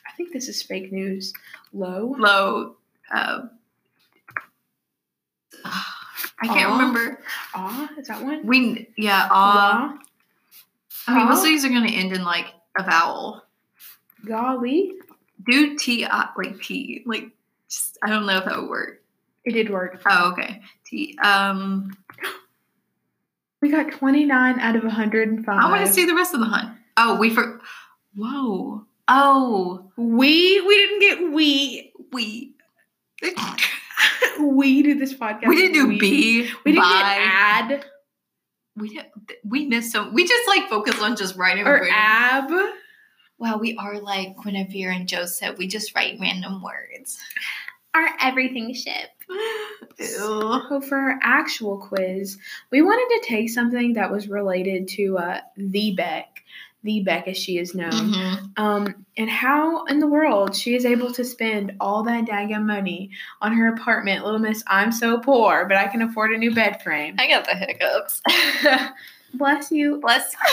I 0.09 0.13
think 0.17 0.33
this 0.33 0.49
is 0.49 0.63
fake 0.63 0.91
news. 0.93 1.33
Low. 1.75 2.15
low. 2.19 2.77
Uh, 3.13 3.43
I 6.43 6.47
can't 6.49 6.71
Aw. 6.71 6.77
remember. 6.79 7.21
Ah, 7.55 7.89
is 7.99 8.09
that 8.09 8.23
one? 8.23 8.47
We 8.47 8.89
yeah. 8.97 9.29
Uh, 9.31 9.35
Law. 9.35 9.95
I 11.09 11.17
mean, 11.17 11.27
most 11.27 11.39
of 11.41 11.45
these 11.45 11.65
are 11.65 11.69
going 11.69 11.87
to 11.87 11.95
end 11.95 12.13
in 12.13 12.25
like 12.25 12.47
a 12.79 12.83
vowel. 12.83 13.43
Golly. 14.27 14.93
Do 15.47 15.77
T 15.79 16.05
I 16.05 16.29
like 16.37 16.59
P 16.59 17.03
like. 17.07 17.31
Just, 17.69 17.99
I 18.03 18.09
don't 18.11 18.27
know 18.27 18.39
if 18.39 18.45
that 18.45 18.61
would 18.61 18.69
work. 18.71 19.03
It 19.45 19.53
did 19.53 19.71
work. 19.71 20.01
Oh, 20.09 20.33
okay. 20.33 20.61
T. 20.85 21.17
Um, 21.23 21.97
We 23.61 23.71
got 23.71 23.91
29 23.93 24.61
out 24.61 24.77
of 24.77 24.83
105. 24.85 25.49
I 25.49 25.71
want 25.71 25.87
to 25.87 25.93
see 25.93 26.05
the 26.05 26.15
rest 26.15 26.35
of 26.35 26.41
the 26.41 26.47
hunt. 26.47 26.77
Oh, 26.97 27.17
we 27.17 27.31
for. 27.31 27.61
Whoa. 28.15 28.85
Oh, 29.09 29.91
We 29.97 30.61
we 30.61 30.77
didn't 30.77 31.01
get 31.01 31.33
we 31.33 31.93
we. 32.13 32.53
we 34.41 34.83
did 34.83 34.99
this 34.99 35.15
podcast. 35.15 35.49
we 35.49 35.57
didn't 35.57 35.73
do 35.75 35.89
we. 35.89 35.99
B. 35.99 36.51
We 36.65 36.73
didn't 36.73 36.85
by. 36.85 36.91
get 36.91 37.19
ad 37.19 37.85
We 38.77 38.89
did. 38.91 39.07
We 39.45 39.67
missed 39.67 39.93
some. 39.93 40.13
We 40.15 40.27
just 40.27 40.49
like 40.49 40.69
focus 40.69 41.01
on 41.01 41.17
just 41.17 41.37
writing. 41.37 41.67
or 41.67 41.87
ab. 41.91 42.51
Well, 43.39 43.59
we 43.59 43.77
are 43.77 44.01
like 44.01 44.37
Guinevere 44.37 44.95
and 44.95 45.07
Joseph. 45.09 45.59
We 45.59 45.67
just 45.67 45.95
write 45.95 46.19
random 46.21 46.63
words. 46.63 47.19
Our 47.95 48.09
everything 48.21 48.73
ship. 48.75 49.11
Ew. 49.99 50.07
So 50.07 50.81
for 50.81 50.97
our 50.97 51.19
actual 51.23 51.79
quiz, 51.79 52.39
we 52.71 52.83
wanted 52.83 53.23
to 53.23 53.29
take 53.29 53.51
something 53.51 53.95
that 53.95 54.11
was 54.11 54.29
related 54.29 54.89
to 54.89 55.19
uh, 55.19 55.41
the 55.57 55.95
Beck, 55.95 56.36
the 56.87 57.01
Beck 57.03 57.29
as 57.29 57.37
she 57.37 57.59
is 57.59 57.75
known, 57.75 57.91
Mhm. 57.93 58.59
um, 58.59 59.05
and 59.19 59.29
how 59.29 59.85
in 59.85 59.99
the 59.99 60.07
world 60.07 60.57
she 60.57 60.75
is 60.75 60.87
able 60.87 61.13
to 61.13 61.23
spend 61.25 61.73
all 61.81 62.03
that 62.05 62.25
daggum 62.25 62.65
money 62.65 63.11
on 63.43 63.53
her 63.53 63.69
apartment. 63.75 64.25
Little 64.25 64.41
Miss, 64.41 64.63
I'm 64.67 64.91
so 64.93 65.19
poor, 65.19 65.67
but 65.69 65.77
I 65.77 65.89
can 65.89 66.01
afford 66.01 66.33
a 66.33 66.39
new 66.39 66.55
bed 66.55 66.83
frame. 66.83 67.17
I 67.19 67.29
got 67.29 67.45
the 67.45 67.55
hiccups. 67.55 68.23
Bless 69.35 69.71
you. 69.71 69.99
Bless. 70.01 70.35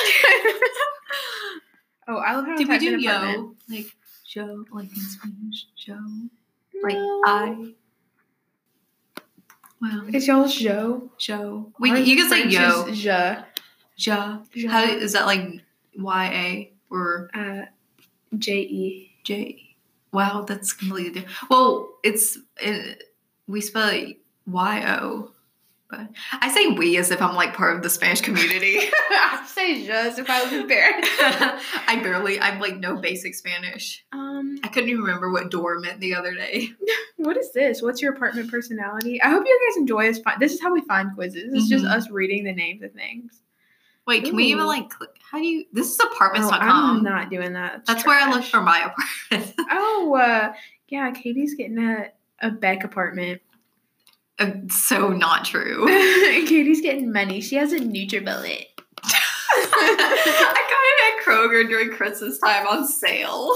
Oh, 2.05 2.17
I 2.17 2.35
love 2.35 2.45
how 2.47 2.57
Did 2.57 2.67
we 2.67 2.77
do 2.79 2.99
yo? 2.99 3.55
Like 3.69 3.95
Joe, 4.27 4.65
like 4.73 4.89
in 4.89 4.95
Spanish, 5.01 5.67
Joe. 5.77 5.97
Like 6.83 6.95
No. 6.95 7.21
I. 7.25 7.73
Well, 9.81 10.05
Is 10.13 10.27
y'all's 10.27 10.53
Joe? 10.55 11.09
Joe. 11.17 11.71
We 11.79 11.97
you 12.01 12.17
can 12.17 12.29
say 12.29 12.47
yo. 12.47 12.87
Ja. 12.87 13.43
Je. 13.97 14.67
How 14.67 14.83
is 14.83 15.13
that 15.13 15.25
like 15.25 15.61
Y 15.97 16.25
A 16.33 16.73
or 16.89 17.29
Uh, 17.33 17.65
J 18.37 18.59
E. 18.61 19.11
J? 19.23 19.59
Wow, 20.11 20.43
that's 20.47 20.73
completely 20.73 21.11
different. 21.21 21.49
Well, 21.49 21.89
it's 22.03 22.37
it, 22.61 23.03
we 23.47 23.61
spell 23.61 23.89
it 23.89 24.17
Y 24.45 24.97
O, 24.99 25.31
but 25.89 26.07
I 26.33 26.51
say 26.51 26.67
we 26.67 26.97
as 26.97 27.09
if 27.11 27.21
I'm 27.21 27.35
like 27.35 27.53
part 27.55 27.75
of 27.75 27.83
the 27.83 27.89
Spanish 27.89 28.21
community. 28.21 28.79
I 29.09 29.43
say 29.47 29.85
just 29.85 30.19
if 30.19 30.29
I 30.29 30.43
was 30.43 30.51
embarrassed. 30.53 31.09
I 31.87 31.99
barely, 32.03 32.39
I'm 32.39 32.59
like 32.59 32.77
no 32.77 32.95
basic 32.97 33.33
Spanish. 33.35 34.05
um, 34.11 34.57
I 34.63 34.67
couldn't 34.67 34.89
even 34.89 35.01
remember 35.03 35.31
what 35.31 35.49
door 35.51 35.79
meant 35.79 35.99
the 35.99 36.15
other 36.15 36.33
day. 36.35 36.71
what 37.17 37.37
is 37.37 37.51
this? 37.53 37.81
What's 37.81 38.01
your 38.01 38.13
apartment 38.13 38.49
personality? 38.51 39.21
I 39.21 39.29
hope 39.29 39.45
you 39.45 39.59
guys 39.69 39.77
enjoy 39.77 40.07
this. 40.11 40.19
This 40.39 40.53
is 40.53 40.61
how 40.61 40.73
we 40.73 40.81
find 40.81 41.13
quizzes. 41.15 41.53
It's 41.53 41.69
just 41.69 41.85
Mhm. 41.85 41.91
us 41.91 42.09
reading 42.09 42.43
the 42.43 42.53
names 42.53 42.81
of 42.83 42.91
things. 42.93 43.39
Wait, 44.05 44.25
can 44.25 44.35
we 44.35 44.45
even 44.45 44.65
like 44.65 44.89
click? 44.89 45.11
How 45.31 45.37
do 45.39 45.45
you? 45.45 45.65
This 45.71 45.91
is 45.91 45.99
Oh, 46.01 46.07
apartments.com. 46.09 46.97
I'm 46.97 47.03
not 47.03 47.29
doing 47.29 47.53
that. 47.53 47.85
That's 47.85 48.05
where 48.05 48.19
I 48.19 48.29
look 48.29 48.43
for 48.43 48.61
my 48.61 48.79
apartment. 49.31 49.55
Oh, 49.71 50.15
uh, 50.15 50.53
yeah. 50.89 51.11
Katie's 51.11 51.55
getting 51.55 51.77
a 51.79 52.11
a 52.41 52.51
Beck 52.51 52.83
apartment. 52.83 53.41
Uh, 54.39 54.51
so 54.69 55.09
not 55.09 55.45
true. 55.45 55.85
Katie's 55.87 56.81
getting 56.81 57.11
money. 57.11 57.39
She 57.39 57.55
has 57.55 57.71
a 57.71 57.79
NutriBullet. 57.79 58.65
I 59.05 60.65
got 60.69 60.83
it 60.85 61.19
at 61.19 61.25
Kroger 61.25 61.67
during 61.67 61.91
Christmas 61.91 62.37
time 62.39 62.67
on 62.67 62.85
sale. 62.87 63.55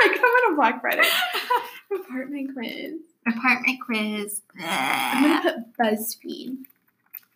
I 0.00 0.08
come 0.14 0.24
on 0.24 0.52
a 0.52 0.56
Black 0.56 0.80
Friday. 0.80 1.02
apartment 1.94 2.54
quiz. 2.54 2.94
Apartment 3.26 3.78
quiz. 3.84 4.42
I'm 4.58 5.42
gonna 5.42 5.42
put 5.42 5.76
BuzzFeed. 5.78 6.56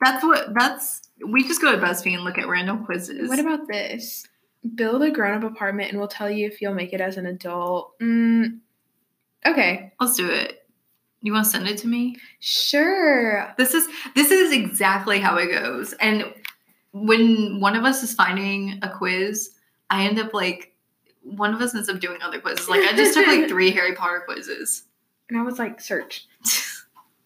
That's 0.02 0.24
what. 0.24 0.52
That's 0.54 1.02
we 1.24 1.46
just 1.46 1.60
go 1.60 1.72
to 1.72 1.78
BuzzFeed 1.78 2.14
and 2.14 2.24
look 2.24 2.38
at 2.38 2.48
random 2.48 2.84
quizzes. 2.84 3.28
What 3.28 3.38
about 3.38 3.68
this? 3.68 4.26
Build 4.74 5.02
a 5.02 5.10
grown-up 5.10 5.50
apartment 5.50 5.90
and 5.90 5.98
we'll 5.98 6.08
tell 6.08 6.30
you 6.30 6.46
if 6.46 6.60
you'll 6.60 6.74
make 6.74 6.92
it 6.92 7.00
as 7.00 7.16
an 7.16 7.26
adult. 7.26 7.98
Mm, 8.00 8.58
okay, 9.46 9.92
Let's 10.00 10.16
do 10.16 10.28
it. 10.30 10.66
You 11.20 11.32
want 11.32 11.44
to 11.44 11.50
send 11.50 11.68
it 11.68 11.78
to 11.78 11.86
me? 11.86 12.16
sure. 12.40 13.54
This 13.56 13.74
is 13.74 13.86
this 14.14 14.30
is 14.30 14.52
exactly 14.52 15.20
how 15.20 15.36
it 15.36 15.52
goes. 15.52 15.92
And 15.94 16.32
when 16.92 17.60
one 17.60 17.76
of 17.76 17.84
us 17.84 18.02
is 18.02 18.12
finding 18.12 18.80
a 18.82 18.90
quiz, 18.90 19.50
I 19.88 20.04
end 20.06 20.18
up 20.18 20.34
like 20.34 20.74
one 21.22 21.54
of 21.54 21.60
us 21.60 21.74
ends 21.74 21.88
up 21.88 22.00
doing 22.00 22.20
other 22.22 22.40
quizzes. 22.40 22.68
Like 22.68 22.80
I 22.80 22.96
just 22.96 23.14
took 23.14 23.26
like 23.26 23.48
three 23.48 23.70
Harry 23.70 23.94
Potter 23.94 24.22
quizzes. 24.26 24.84
And 25.28 25.38
I 25.38 25.42
was 25.42 25.58
like, 25.58 25.80
search. 25.80 26.26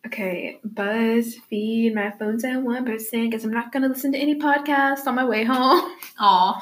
Okay, 0.06 0.60
BuzzFeed. 0.66 1.94
My 1.94 2.12
phone's 2.12 2.44
at 2.44 2.62
one 2.62 2.84
percent 2.84 3.30
because 3.30 3.44
I'm 3.44 3.50
not 3.52 3.72
gonna 3.72 3.88
listen 3.88 4.12
to 4.12 4.18
any 4.18 4.38
podcasts 4.38 5.06
on 5.06 5.14
my 5.14 5.24
way 5.24 5.44
home. 5.44 5.92
Oh, 6.18 6.58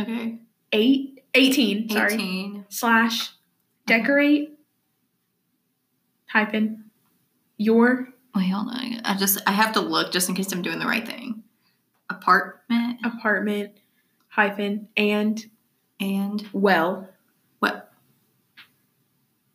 okay. 0.00 0.38
Eight, 0.74 1.22
18, 1.34 1.90
sorry. 1.90 2.14
18. 2.14 2.64
Slash 2.68 3.30
decorate 3.86 4.50
hyphen 6.26 6.84
your 7.58 8.08
Wait, 8.34 8.48
hold 8.48 8.68
on. 8.68 9.00
I 9.04 9.16
just 9.18 9.38
I 9.46 9.52
have 9.52 9.72
to 9.74 9.80
look 9.80 10.12
just 10.12 10.28
in 10.28 10.34
case 10.34 10.52
I'm 10.52 10.62
doing 10.62 10.78
the 10.78 10.86
right 10.86 11.06
thing. 11.06 11.42
Apartment 12.08 13.00
apartment 13.04 13.72
hyphen 14.28 14.88
and 14.96 15.44
and 16.02 16.46
well. 16.52 17.08
What? 17.60 17.90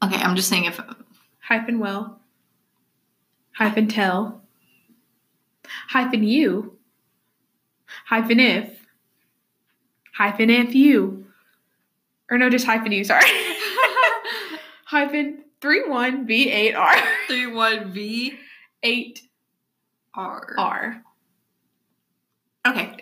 Okay, 0.03 0.15
I'm 0.15 0.35
just 0.35 0.47
saying 0.47 0.65
if 0.65 0.79
hyphen 1.39 1.79
well. 1.79 2.19
Hyphen 3.53 3.87
tell. 3.87 4.41
Hyphen 5.89 6.23
you. 6.23 6.77
Hyphen 8.05 8.39
if. 8.39 8.79
Hyphen 10.13 10.49
if 10.49 10.73
you. 10.73 11.25
Or 12.31 12.37
no 12.37 12.49
just 12.49 12.65
hyphen 12.65 12.91
you 12.91 13.03
sorry. 13.03 13.25
Hyphen 14.85 15.43
31 15.61 16.27
v8r 16.27 17.03
three 17.27 17.47
one 17.47 17.91
V 17.91 18.37
8r 18.83 19.19
R. 20.15 21.03
Okay. 21.03 21.06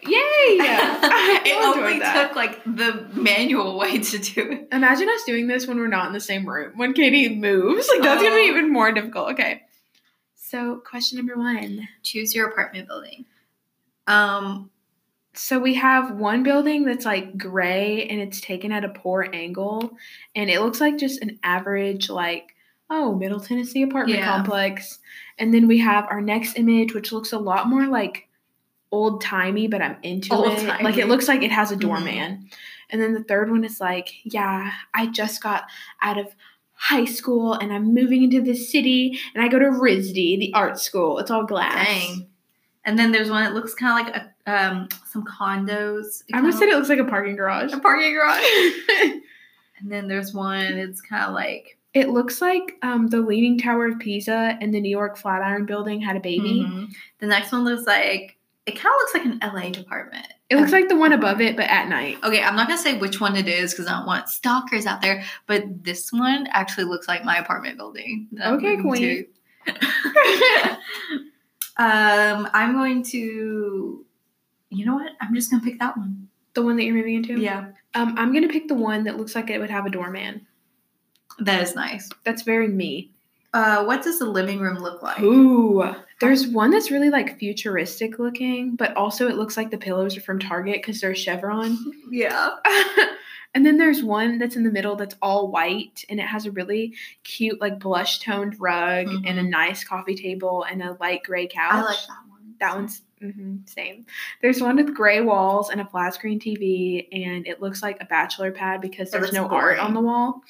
Yay 0.07 0.15
it 1.47 1.63
only 1.77 1.99
that. 1.99 2.27
took 2.27 2.35
like 2.35 2.63
the 2.65 3.07
manual 3.13 3.77
way 3.77 3.99
to 3.99 4.17
do 4.17 4.41
it. 4.51 4.67
imagine 4.71 5.07
us 5.09 5.23
doing 5.25 5.47
this 5.47 5.67
when 5.67 5.77
we're 5.77 5.87
not 5.87 6.07
in 6.07 6.13
the 6.13 6.19
same 6.19 6.47
room 6.47 6.71
when 6.75 6.93
katie 6.93 7.35
moves 7.35 7.87
like 7.89 8.01
that's 8.01 8.21
gonna 8.21 8.35
be 8.35 8.41
Oh. 8.41 8.51
even 8.51 8.71
more 8.71 8.91
difficult 8.91 9.31
okay 9.33 9.61
so 10.35 10.77
question 10.85 11.17
number 11.17 11.35
one 11.35 11.87
Choose 12.03 12.33
your 12.35 12.47
apartment 12.49 12.87
building. 12.87 13.25
Um 14.07 14.69
So 15.33 15.59
we 15.59 15.73
have 15.73 16.11
one 16.15 16.43
building 16.43 16.85
that's 16.85 17.03
like 17.05 17.37
gray 17.37 18.07
and 18.07 18.21
it's 18.21 18.39
taken 18.39 18.71
at 18.71 18.85
a 18.85 18.89
poor 18.89 19.27
angle 19.33 19.97
and 20.35 20.49
it 20.49 20.61
looks 20.61 20.79
like 20.79 20.97
just 20.97 21.21
an 21.21 21.39
average 21.43 22.09
like 22.09 22.55
oh 22.89 23.15
Middle 23.15 23.39
Tennessee 23.39 23.81
apartment 23.81 24.19
Yeah. 24.19 24.25
complex. 24.35 24.99
And 25.39 25.53
then 25.53 25.67
we 25.67 25.79
have 25.79 26.05
our 26.09 26.21
next 26.21 26.57
image 26.57 26.93
which 26.93 27.11
looks 27.11 27.33
a 27.33 27.39
lot 27.39 27.67
more 27.67 27.87
like 27.87 28.24
old 28.95 29.21
timey 29.21 29.67
but 29.67 29.81
I'm 29.81 29.97
into 30.03 30.33
it. 30.33 30.37
Old-timey. 30.37 30.83
Like 30.83 30.97
it 30.97 31.07
looks 31.07 31.27
like 31.27 31.41
it 31.43 31.51
has 31.51 31.71
a 31.71 31.75
Mhm. 31.75 31.79
doorman. 31.81 32.49
And 32.89 33.01
then 33.01 33.13
the 33.13 33.23
third 33.23 33.49
one 33.51 33.63
is 33.65 33.79
like 33.81 34.09
yeah, 34.23 34.71
I 34.93 35.07
just 35.07 35.41
got 35.43 35.63
out 36.01 36.17
of 36.17 36.27
high 36.73 37.05
school 37.05 37.53
and 37.53 37.71
I'm 37.73 37.93
moving 37.93 38.23
into 38.23 38.41
the 38.41 38.55
city 38.55 39.19
and 39.33 39.43
I 39.43 39.47
go 39.47 39.59
to 39.59 39.65
RISD, 39.65 40.37
the 40.39 40.51
art 40.53 40.79
school. 40.79 41.19
It's 41.19 41.31
all 41.31 41.45
glass. 41.45 41.85
dang. 41.85 42.27
And 42.87 42.99
then 42.99 43.11
there's 43.11 43.29
one 43.31 43.43
that 43.43 43.53
looks 43.55 43.73
kind 43.73 43.91
of 43.99 44.05
like 44.13 44.15
a, 44.23 44.31
um 44.53 44.87
some 45.11 45.23
condos. 45.25 46.23
I 46.33 46.37
almost 46.37 46.59
said 46.59 46.65
kinda 46.65 46.75
it 46.75 46.77
looks 46.77 46.89
like 46.89 46.99
a 46.99 47.05
parking 47.05 47.35
garage. 47.35 47.73
a 47.73 47.79
parking 47.79 48.13
garage. 48.13 48.43
and 49.79 49.91
then 49.91 50.07
there's 50.07 50.33
one. 50.33 50.61
It's 50.77 51.01
kind 51.01 51.25
of 51.25 51.33
like 51.33 51.77
It 51.93 52.09
looks 52.09 52.41
like 52.41 52.75
um, 52.83 53.07
the 53.07 53.21
Leaning 53.21 53.57
Tower 53.57 53.87
of 53.87 53.99
Pisa 53.99 54.57
and 54.61 54.73
the 54.73 54.81
New 54.81 54.89
York 54.89 55.17
Flatiron 55.17 55.65
Building 55.65 56.01
had 56.01 56.17
a 56.17 56.19
baby. 56.19 56.65
Mhm. 56.67 56.89
The 57.19 57.25
next 57.27 57.51
one 57.53 57.63
looks 57.63 57.87
like 57.87 58.37
it 58.65 58.71
kind 58.71 58.87
of 58.93 58.99
looks 58.99 59.13
like 59.13 59.25
an 59.25 59.39
LA 59.53 59.69
department. 59.69 60.25
It 60.49 60.57
looks 60.57 60.71
like 60.71 60.89
the 60.89 60.95
one 60.95 61.13
above 61.13 61.41
it, 61.41 61.55
but 61.55 61.65
at 61.69 61.87
night. 61.87 62.17
Okay, 62.23 62.41
I'm 62.41 62.55
not 62.55 62.67
gonna 62.67 62.79
say 62.81 62.97
which 62.97 63.19
one 63.21 63.35
it 63.35 63.47
is 63.47 63.71
because 63.73 63.87
I 63.87 63.91
don't 63.91 64.05
want 64.05 64.29
stalkers 64.29 64.85
out 64.85 65.01
there. 65.01 65.23
But 65.47 65.83
this 65.83 66.11
one 66.11 66.47
actually 66.51 66.85
looks 66.85 67.07
like 67.07 67.23
my 67.23 67.37
apartment 67.37 67.77
building. 67.77 68.27
Okay, 68.43 68.77
queen. 68.77 69.27
um, 71.77 72.47
I'm 72.53 72.73
going 72.73 73.03
to. 73.03 74.05
You 74.69 74.85
know 74.85 74.95
what? 74.95 75.11
I'm 75.21 75.33
just 75.35 75.51
gonna 75.51 75.63
pick 75.63 75.79
that 75.79 75.97
one. 75.97 76.27
The 76.53 76.61
one 76.61 76.77
that 76.77 76.83
you're 76.85 76.95
moving 76.95 77.15
into? 77.15 77.39
Yeah, 77.39 77.71
Um, 77.93 78.15
I'm 78.17 78.33
to 78.33 78.47
pick 78.47 78.67
the 78.69 78.75
one 78.75 79.03
that 79.03 79.17
looks 79.17 79.35
like 79.35 79.49
it 79.49 79.59
would 79.59 79.69
have 79.69 79.85
a 79.85 79.89
doorman. 79.89 80.47
that 81.39 81.61
is 81.61 81.75
nice. 81.75 82.09
That's 82.23 82.43
very 82.43 82.69
me. 82.69 83.11
Uh, 83.53 83.83
what 83.83 84.03
does 84.03 84.19
the 84.19 84.25
living 84.25 84.59
room 84.59 84.77
look 84.77 85.01
like? 85.03 85.21
Ooh. 85.21 85.95
There's 86.21 86.47
one 86.47 86.71
that's 86.71 86.91
really 86.91 87.09
like 87.09 87.37
futuristic 87.37 88.19
looking, 88.19 88.75
but 88.75 88.95
also 88.95 89.27
it 89.27 89.35
looks 89.35 89.57
like 89.57 89.69
the 89.69 89.77
pillows 89.77 90.15
are 90.15 90.21
from 90.21 90.39
Target 90.39 90.77
because 90.77 91.01
they're 91.01 91.15
chevron. 91.15 91.77
Yeah. 92.11 92.55
and 93.53 93.65
then 93.65 93.77
there's 93.77 94.03
one 94.03 94.37
that's 94.37 94.55
in 94.55 94.63
the 94.63 94.71
middle 94.71 94.95
that's 94.95 95.15
all 95.21 95.51
white 95.51 96.05
and 96.09 96.19
it 96.19 96.27
has 96.27 96.45
a 96.45 96.51
really 96.51 96.93
cute, 97.23 97.59
like 97.59 97.79
blush 97.79 98.19
toned 98.19 98.55
rug 98.59 99.07
and 99.25 99.39
a 99.39 99.43
nice 99.43 99.83
coffee 99.83 100.15
table 100.15 100.63
and 100.63 100.81
a 100.81 100.95
light 101.01 101.23
gray 101.23 101.47
couch. 101.47 101.73
I 101.73 101.81
like 101.81 101.97
that 102.07 102.29
one. 102.29 102.55
That 102.59 102.75
one's 102.75 103.01
hmm 103.19 103.57
same. 103.65 104.05
There's 104.41 104.61
one 104.61 104.75
with 104.77 104.93
gray 104.93 105.21
walls 105.21 105.69
and 105.69 105.81
a 105.81 105.85
flat 105.85 106.13
screen 106.13 106.39
TV, 106.39 107.07
and 107.11 107.47
it 107.47 107.61
looks 107.61 107.81
like 107.81 107.97
a 108.01 108.05
bachelor 108.05 108.51
pad 108.51 108.81
because 108.81 109.11
there's 109.11 109.33
no 109.33 109.47
art 109.47 109.79
on 109.79 109.93
the 109.93 110.01
wall. 110.01 110.41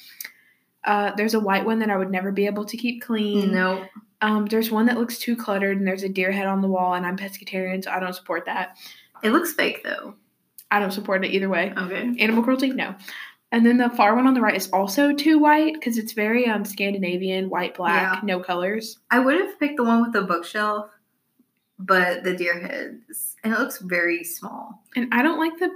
Uh, 0.84 1.12
there's 1.16 1.34
a 1.34 1.40
white 1.40 1.64
one 1.64 1.80
that 1.80 1.90
I 1.90 1.96
would 1.96 2.10
never 2.10 2.30
be 2.30 2.46
able 2.46 2.64
to 2.66 2.76
keep 2.76 3.02
clean. 3.02 3.52
No. 3.52 3.86
Um, 4.22 4.46
there's 4.46 4.70
one 4.70 4.86
that 4.86 4.96
looks 4.98 5.18
too 5.18 5.36
cluttered, 5.36 5.76
and 5.78 5.86
there's 5.86 6.02
a 6.02 6.08
deer 6.08 6.32
head 6.32 6.46
on 6.46 6.62
the 6.62 6.68
wall, 6.68 6.94
and 6.94 7.04
I'm 7.06 7.16
pescatarian, 7.16 7.84
so 7.84 7.90
I 7.90 8.00
don't 8.00 8.14
support 8.14 8.46
that. 8.46 8.76
It 9.22 9.30
looks 9.30 9.52
fake 9.52 9.82
though. 9.84 10.14
I 10.70 10.78
don't 10.80 10.92
support 10.92 11.24
it 11.24 11.32
either 11.32 11.48
way. 11.48 11.72
Okay. 11.76 12.14
Animal 12.18 12.42
cruelty, 12.42 12.70
no. 12.70 12.94
And 13.52 13.64
then 13.64 13.76
the 13.76 13.88
far 13.90 14.16
one 14.16 14.26
on 14.26 14.34
the 14.34 14.40
right 14.40 14.56
is 14.56 14.68
also 14.72 15.12
too 15.14 15.38
white 15.38 15.74
because 15.74 15.96
it's 15.98 16.12
very 16.12 16.46
um 16.46 16.64
Scandinavian, 16.64 17.48
white, 17.48 17.76
black, 17.76 18.16
Yeah. 18.16 18.20
no 18.24 18.40
colors. 18.40 18.98
I 19.10 19.20
would 19.20 19.36
have 19.40 19.58
picked 19.60 19.76
the 19.76 19.84
one 19.84 20.02
with 20.02 20.12
the 20.12 20.22
bookshelf, 20.22 20.90
but 21.78 22.24
the 22.24 22.34
deer 22.36 22.58
heads, 22.58 23.36
and 23.44 23.52
it 23.52 23.58
looks 23.58 23.78
very 23.78 24.24
small. 24.24 24.82
And 24.96 25.08
I 25.12 25.22
don't 25.22 25.38
like 25.38 25.58
the 25.58 25.70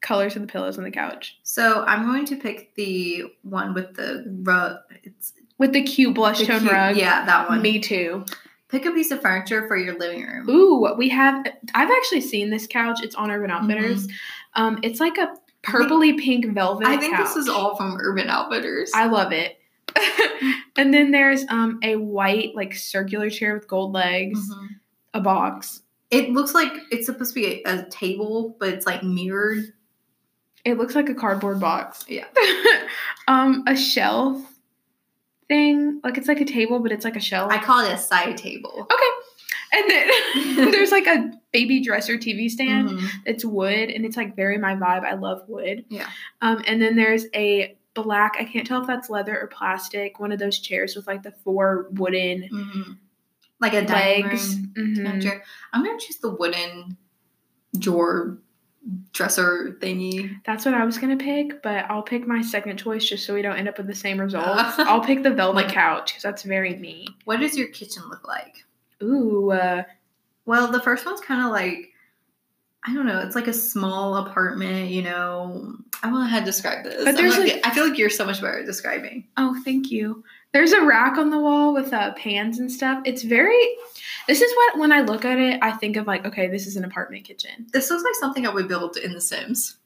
colors 0.00 0.36
of 0.36 0.42
the 0.42 0.48
pillows 0.48 0.78
on 0.78 0.84
the 0.84 0.90
couch. 0.90 1.38
So 1.42 1.84
I'm 1.84 2.06
going 2.06 2.24
to 2.26 2.36
pick 2.36 2.74
the 2.74 3.24
one 3.42 3.74
with 3.74 3.94
the 3.96 4.24
rug. 4.44 4.76
It's 5.02 5.32
With 5.60 5.72
the 5.74 5.82
cute 5.82 6.14
blush 6.14 6.38
the 6.40 6.46
tone 6.46 6.60
cute- 6.60 6.72
rug. 6.72 6.96
Yeah, 6.96 7.24
that 7.26 7.48
one. 7.48 7.60
Me 7.62 7.78
too. 7.78 8.24
Pick 8.68 8.86
a 8.86 8.92
piece 8.92 9.10
of 9.10 9.20
furniture 9.20 9.68
for 9.68 9.76
your 9.76 9.98
living 9.98 10.24
room. 10.26 10.48
Ooh, 10.48 10.94
we 10.96 11.08
have. 11.10 11.44
I've 11.74 11.90
actually 11.90 12.22
seen 12.22 12.50
this 12.50 12.66
couch. 12.66 13.00
It's 13.02 13.14
on 13.14 13.30
Urban 13.30 13.50
Outfitters. 13.50 14.06
Mm-hmm. 14.06 14.62
Um, 14.62 14.78
it's 14.82 15.00
like 15.00 15.18
a 15.18 15.34
purpley 15.62 16.18
pink 16.18 16.46
velvet. 16.54 16.86
I 16.86 16.96
think 16.96 17.16
this 17.16 17.36
is 17.36 17.48
all 17.48 17.76
from 17.76 17.98
Urban 18.00 18.28
Outfitters. 18.28 18.90
I 18.94 19.06
love 19.06 19.32
it. 19.32 19.58
and 20.76 20.94
then 20.94 21.10
there's 21.10 21.44
um 21.50 21.78
a 21.82 21.96
white 21.96 22.54
like 22.54 22.74
circular 22.74 23.28
chair 23.28 23.54
with 23.54 23.68
gold 23.68 23.92
legs, 23.92 24.38
Mhm. 24.50 24.68
a 25.14 25.20
box. 25.20 25.82
It 26.10 26.30
looks 26.30 26.54
like 26.54 26.72
it's 26.90 27.06
supposed 27.06 27.34
to 27.34 27.40
be 27.40 27.62
a, 27.66 27.80
a 27.80 27.90
table, 27.90 28.56
but 28.58 28.70
it's 28.70 28.86
like 28.86 29.02
mirrored. 29.02 29.74
It 30.64 30.78
looks 30.78 30.94
like 30.94 31.08
a 31.08 31.14
cardboard 31.14 31.60
box. 31.60 32.04
Yeah. 32.08 32.26
um, 33.28 33.64
a 33.66 33.76
shelf 33.76 34.40
thing, 35.50 36.00
like 36.04 36.16
it's 36.16 36.28
like 36.28 36.40
a 36.40 36.44
table, 36.46 36.78
but 36.80 36.92
it's 36.92 37.04
like 37.04 37.16
a 37.16 37.20
shelf. 37.20 37.50
I 37.52 37.58
call 37.58 37.84
it 37.84 37.92
a 37.92 37.98
side 37.98 38.36
table. 38.38 38.86
okay. 38.90 39.10
And 39.72 39.90
then 39.90 40.70
there's 40.72 40.90
like 40.92 41.06
a 41.06 41.32
baby 41.52 41.82
dresser 41.82 42.16
TV 42.16 42.48
stand. 42.48 42.88
Mhm. 42.90 43.08
It's 43.26 43.44
wood, 43.44 43.90
and 43.90 44.04
it's 44.06 44.16
like 44.16 44.34
very 44.36 44.56
my 44.58 44.74
vibe. 44.76 45.04
I 45.04 45.14
love 45.14 45.42
wood. 45.48 45.84
Yeah. 45.88 46.08
Um, 46.40 46.62
and 46.66 46.80
then 46.80 46.96
there's 46.96 47.26
a 47.34 47.76
black. 47.94 48.36
I 48.38 48.44
can't 48.44 48.66
tell 48.66 48.80
if 48.80 48.86
that's 48.86 49.10
leather 49.10 49.38
or 49.38 49.48
plastic. 49.48 50.18
One 50.20 50.32
of 50.32 50.38
those 50.38 50.58
chairs 50.60 50.94
with 50.96 51.06
like 51.06 51.22
the 51.24 51.32
four 51.44 51.88
wooden 51.92 52.48
Mhm. 52.52 52.96
Like 53.60 53.74
a 53.74 53.80
legs. 53.82 54.56
Mhm. 54.56 55.20
chair. 55.22 55.42
I'm 55.72 55.84
gonna 55.84 55.98
choose 55.98 56.16
the 56.18 56.30
wooden 56.30 56.96
drawer 57.78 58.38
dresser 59.12 59.76
thingy. 59.80 60.36
That's 60.46 60.64
what 60.64 60.74
I 60.74 60.84
was 60.84 60.98
gonna 60.98 61.16
pick, 61.16 61.62
but 61.62 61.84
I'll 61.90 62.02
pick 62.02 62.26
my 62.26 62.42
second 62.42 62.78
choice 62.78 63.04
just 63.06 63.26
so 63.26 63.34
we 63.34 63.42
don't 63.42 63.56
end 63.56 63.68
up 63.68 63.76
with 63.78 63.86
the 63.86 63.94
same 63.94 64.18
results. 64.20 64.74
I'll 64.78 65.00
pick 65.04 65.22
the 65.22 65.30
velvet 65.30 65.68
couch 65.68 66.12
because 66.12 66.22
that's 66.22 66.42
very 66.42 66.76
me. 66.76 67.06
What 67.24 67.40
does 67.40 67.56
your 67.58 67.68
kitchen 67.68 68.02
look 68.08 68.26
like? 68.26 68.64
Ooh, 69.02 69.50
uh, 69.52 69.82
Well, 70.46 70.70
the 70.72 70.80
first 70.80 71.04
one's 71.06 71.20
kind 71.20 71.42
of 71.44 71.50
like 71.50 71.88
I 72.82 72.94
don't 72.94 73.04
know. 73.04 73.20
It's 73.20 73.34
like 73.34 73.46
a 73.48 73.52
small 73.52 74.16
apartment. 74.16 74.88
You 74.90 75.02
know, 75.02 75.76
I 76.02 76.08
don't 76.08 76.18
know 76.20 76.26
how 76.26 76.38
to 76.38 76.44
describe 76.46 76.82
this. 76.84 77.04
But 77.04 77.14
there's, 77.14 77.36
not 77.36 77.46
like- 77.46 77.60
I 77.66 77.74
feel 77.74 77.86
like 77.86 77.98
you're 77.98 78.08
so 78.08 78.24
much 78.24 78.40
better 78.40 78.60
at 78.60 78.66
describing. 78.66 79.26
oh, 79.36 79.60
thank 79.64 79.90
you. 79.90 80.24
There's 80.52 80.72
a 80.72 80.82
rack 80.84 81.16
on 81.16 81.30
the 81.30 81.38
wall 81.38 81.72
with 81.72 81.92
uh, 81.92 82.12
pans 82.14 82.58
and 82.58 82.70
stuff. 82.70 83.02
It's 83.04 83.22
very. 83.22 83.58
This 84.26 84.40
is 84.40 84.52
what 84.54 84.78
when 84.78 84.92
I 84.92 85.00
look 85.02 85.24
at 85.24 85.38
it, 85.38 85.58
I 85.62 85.72
think 85.72 85.96
of 85.96 86.06
like, 86.06 86.24
okay, 86.26 86.48
this 86.48 86.66
is 86.66 86.76
an 86.76 86.84
apartment 86.84 87.24
kitchen. 87.24 87.66
This 87.72 87.88
looks 87.90 88.02
like 88.04 88.14
something 88.16 88.46
I 88.46 88.52
would 88.52 88.68
build 88.68 88.96
in 88.96 89.12
The 89.12 89.20
Sims. 89.20 89.76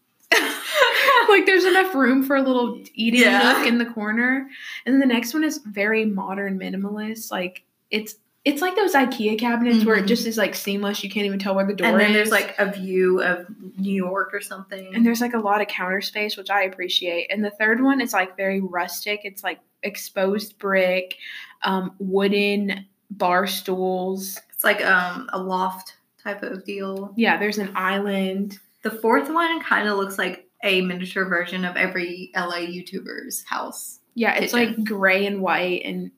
like 1.29 1.47
there's 1.47 1.65
enough 1.65 1.95
room 1.95 2.23
for 2.23 2.37
a 2.37 2.43
little 2.43 2.81
eating 2.95 3.21
Yeah. 3.21 3.53
nook 3.53 3.67
in 3.67 3.79
the 3.79 3.85
corner. 3.87 4.49
And 4.87 5.01
the 5.01 5.07
next 5.07 5.33
one 5.35 5.45
is 5.45 5.59
very 5.65 6.05
modern 6.05 6.59
minimalist. 6.59 7.31
Like 7.31 7.62
it's 7.91 8.17
it's 8.45 8.61
like 8.61 8.77
those 8.77 8.93
IKEA 8.93 9.39
cabinets 9.39 9.87
where 9.87 9.97
it 9.97 10.05
Mhm. 10.05 10.09
just 10.09 10.27
is 10.27 10.37
like 10.37 10.55
seamless. 10.55 11.03
You 11.03 11.09
can't 11.09 11.25
even 11.25 11.39
tell 11.39 11.55
where 11.55 11.65
the 11.67 11.73
door 11.73 11.87
is. 11.87 11.93
and 11.93 12.01
then 12.01 12.11
is. 12.11 12.15
there's 12.17 12.31
like 12.31 12.55
a 12.59 12.71
view 12.71 13.23
of 13.23 13.47
New 13.79 13.95
York 13.95 14.35
or 14.35 14.41
something. 14.41 14.95
and 14.95 15.05
there's 15.07 15.21
like 15.23 15.33
a 15.35 15.39
lot 15.39 15.62
of 15.62 15.69
counter 15.69 16.01
space, 16.03 16.37
which 16.37 16.51
I 16.51 16.65
appreciate. 16.65 17.29
And 17.31 17.43
the 17.45 17.51
third 17.51 17.83
one 17.83 18.01
is 18.03 18.12
like 18.12 18.37
very 18.37 18.61
rustic. 18.61 19.21
It's 19.25 19.43
like 19.45 19.61
exposed 19.85 20.59
brick, 20.59 21.16
um, 21.62 21.95
wooden 21.99 22.87
bar 23.11 23.47
stools. 23.47 24.39
it's 24.53 24.64
like 24.64 24.85
um 24.85 25.28
a 25.32 25.39
loft 25.39 25.97
type 26.22 26.43
of 26.43 26.64
deal. 26.64 27.12
Yeah, 27.16 27.37
there's 27.39 27.59
an 27.59 27.70
island. 27.76 28.59
The 28.82 28.91
fourth 28.91 29.30
one 29.30 29.61
kind 29.62 29.89
of 29.89 29.97
looks 29.99 30.18
like 30.18 30.49
a 30.62 30.80
miniature 30.80 31.26
version 31.26 31.64
of 31.64 31.76
every 31.76 32.30
LA 32.35 32.61
YouTuber's 32.61 33.45
house. 33.45 34.01
Yeah, 34.14 34.35
it's 34.35 34.53
Kitchen. 34.53 34.74
like 34.76 34.85
gray 34.85 35.26
and 35.26 35.41
white, 35.43 35.82
and 35.85 36.11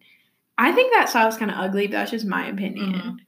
I 0.59 0.73
think 0.73 0.93
that 0.95 1.09
style's 1.09 1.37
kind 1.37 1.51
of 1.51 1.59
ugly, 1.59 1.87
but 1.87 1.93
that's 1.93 2.11
just 2.12 2.25
my 2.27 2.47
opinion. 2.49 3.21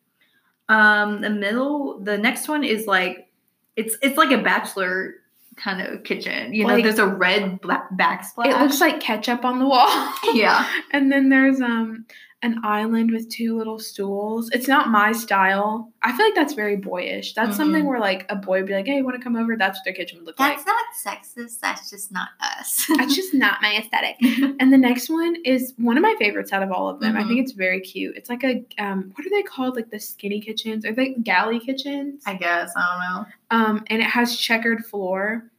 Mhm. 0.70 0.74
Um, 0.74 1.20
the 1.22 1.30
middle, 1.30 1.98
the 2.00 2.16
next 2.18 2.48
one 2.48 2.62
is 2.64 2.86
like 2.86 3.30
it's 3.76 3.96
it's 4.02 4.16
like 4.18 4.30
a 4.30 4.42
bachelor 4.42 5.14
kind 5.58 5.80
of 5.80 6.04
kitchen. 6.04 6.54
You 6.54 6.66
know, 6.66 6.80
there's 6.80 6.98
a 6.98 7.06
red 7.06 7.60
black 7.60 7.90
backsplash. 7.92 8.46
It 8.46 8.58
looks 8.58 8.80
like 8.80 9.00
ketchup 9.00 9.44
on 9.44 9.58
the 9.58 9.66
wall. 9.66 9.88
yeah. 10.34 10.68
and 10.92 11.10
then 11.10 11.28
there's 11.28 11.60
um 11.60 12.06
an 12.42 12.60
island 12.64 13.10
with 13.10 13.28
two 13.28 13.56
little 13.58 13.80
stools. 13.80 14.48
It's 14.50 14.68
not 14.68 14.88
my 14.90 15.10
style. 15.10 15.92
I 16.02 16.16
feel 16.16 16.24
like 16.24 16.36
that's 16.36 16.52
very 16.54 16.76
boyish. 16.76 17.34
That's 17.34 17.54
Mhm. 17.54 17.56
something 17.56 17.84
where 17.84 17.98
like 17.98 18.26
a 18.28 18.36
boy 18.36 18.58
would 18.58 18.66
be 18.66 18.74
like, 18.74 18.86
"Hey, 18.86 18.98
you 18.98 19.04
want 19.04 19.16
to 19.16 19.22
come 19.22 19.34
over?" 19.34 19.56
That's 19.56 19.76
what 19.78 19.84
their 19.84 19.92
kitchen 19.92 20.18
would 20.18 20.26
look 20.26 20.38
like. 20.38 20.56
That's 20.56 20.66
not 20.66 20.84
sexist. 21.16 21.58
That's 21.58 21.90
just 21.90 22.12
not 22.12 22.28
us. 22.40 22.86
That's 22.96 23.16
just 23.16 23.34
not 23.34 23.60
my 23.60 23.76
aesthetic. 23.76 24.16
And 24.60 24.72
the 24.72 24.78
next 24.78 25.08
one 25.10 25.36
is 25.44 25.74
one 25.78 25.96
of 25.96 26.02
my 26.02 26.14
favorites 26.18 26.52
out 26.52 26.62
of 26.62 26.70
all 26.70 26.88
of 26.88 27.00
them. 27.00 27.16
I 27.16 27.22
Mhm. 27.22 27.28
think 27.28 27.40
it's 27.40 27.52
very 27.52 27.80
cute. 27.80 28.16
It's 28.16 28.30
like 28.30 28.44
a 28.44 28.64
um, 28.78 29.12
what 29.16 29.26
are 29.26 29.30
they 29.30 29.42
called? 29.42 29.74
Like 29.74 29.90
the 29.90 29.98
skinny 30.00 30.40
kitchens? 30.40 30.84
Are 30.86 30.92
they 30.92 31.14
galley 31.14 31.58
kitchens? 31.58 32.22
I 32.26 32.34
guess 32.34 32.72
I 32.76 32.80
don't 32.86 33.00
know. 33.00 33.26
Um, 33.50 33.84
and 33.88 34.00
it 34.00 34.06
has 34.08 34.36
checkered 34.36 34.84
floor 34.86 35.50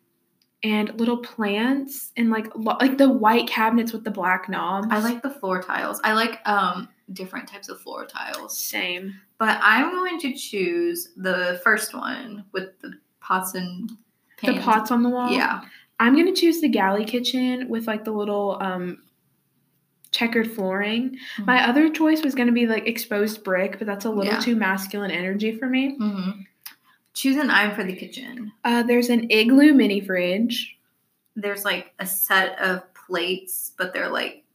and 0.63 0.99
little 0.99 1.17
plants 1.17 2.11
and 2.17 2.29
like 2.29 2.47
lo- 2.55 2.77
like 2.81 2.97
the 2.97 3.09
white 3.09 3.47
cabinets 3.47 3.93
with 3.93 4.03
the 4.03 4.11
black 4.11 4.49
knobs. 4.49 4.87
I 4.91 4.99
like 4.99 5.21
the 5.21 5.29
floor 5.29 5.61
tiles. 5.61 6.01
I 6.03 6.13
like 6.13 6.39
um 6.45 6.89
different 7.13 7.47
types 7.47 7.69
of 7.69 7.79
floor 7.81 8.05
tiles. 8.05 8.57
same. 8.59 9.13
But 9.37 9.57
I'm 9.61 9.91
going 9.91 10.19
to 10.19 10.33
choose 10.33 11.09
the 11.15 11.61
first 11.63 11.93
one 11.95 12.43
with 12.51 12.77
the 12.81 12.93
pots 13.21 13.53
and 13.55 13.89
pans. 14.37 14.57
The 14.57 14.61
pots 14.61 14.91
on 14.91 15.01
the 15.03 15.09
wall. 15.09 15.31
Yeah. 15.31 15.61
I'm 16.01 16.15
gonna 16.15 16.35
choose 16.35 16.59
the 16.61 16.69
galley 16.69 17.05
kitchen 17.05 17.67
with 17.69 17.87
like 17.87 18.03
the 18.05 18.11
little 18.11 18.57
um 18.61 19.01
checkered 20.11 20.51
flooring. 20.51 21.17
Mhm. 21.37 21.45
My 21.45 21.67
other 21.67 21.89
choice 21.89 22.23
was 22.23 22.35
gonna 22.35 22.51
be 22.51 22.67
like 22.67 22.87
exposed 22.87 23.43
brick, 23.43 23.77
but 23.77 23.85
that's 23.87 24.05
a 24.05 24.09
little 24.09 24.33
Yeah. 24.33 24.39
too 24.39 24.55
masculine 24.55 25.11
energy 25.11 25.51
for 25.57 25.67
me. 25.69 25.95
hmm 25.97 26.31
Choose 27.19 27.35
an 27.35 27.49
item 27.49 27.75
for 27.75 27.83
the 27.83 27.97
kitchen. 27.97 28.53
Uh, 28.63 28.81
there's 28.81 29.09
an 29.09 29.29
igloo 29.29 29.73
mini 29.73 29.99
fridge. 29.99 30.77
There's 31.35 31.65
like 31.65 31.93
a 31.99 32.05
set 32.05 32.57
of 32.59 32.81
plates, 32.93 33.73
but 33.77 33.93
they're 33.93 34.07
like 34.07 34.45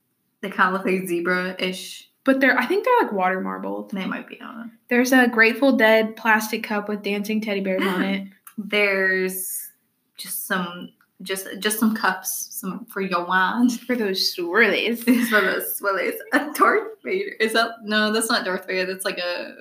they 0.40 0.48
kind 0.48 0.74
of 0.74 0.80
look 0.80 0.90
like 0.90 1.06
zebra-ish. 1.06 2.08
But 2.24 2.40
they're 2.40 2.58
I 2.58 2.64
think 2.64 2.86
they're 2.86 3.02
like 3.02 3.12
water 3.12 3.38
marbled. 3.42 3.90
They 3.90 4.06
might 4.06 4.26
be 4.26 4.40
on. 4.40 4.72
There's 4.88 5.12
a 5.12 5.28
Grateful 5.28 5.76
Dead 5.76 6.16
plastic 6.16 6.62
cup 6.62 6.88
with 6.88 7.02
dancing 7.02 7.42
teddy 7.42 7.60
bears 7.60 7.86
on 7.86 8.02
it. 8.02 8.28
There's 8.56 9.70
just 10.16 10.46
some 10.46 10.88
just 11.20 11.46
just 11.58 11.78
some 11.78 11.94
cups, 11.94 12.48
some 12.50 12.86
for 12.86 13.02
your 13.02 13.26
wine. 13.26 13.68
For 13.86 13.94
those 13.94 14.34
swirlies. 14.34 15.00
Are 15.34 15.42
the 15.42 15.66
swillies. 15.66 16.16
A 16.32 16.50
Darth 16.54 17.02
Vader. 17.04 17.32
Is 17.40 17.52
that 17.52 17.72
no? 17.82 18.10
That's 18.10 18.30
not 18.30 18.46
Darth 18.46 18.66
Vader. 18.66 18.90
That's 18.90 19.04
like 19.04 19.18
a. 19.18 19.54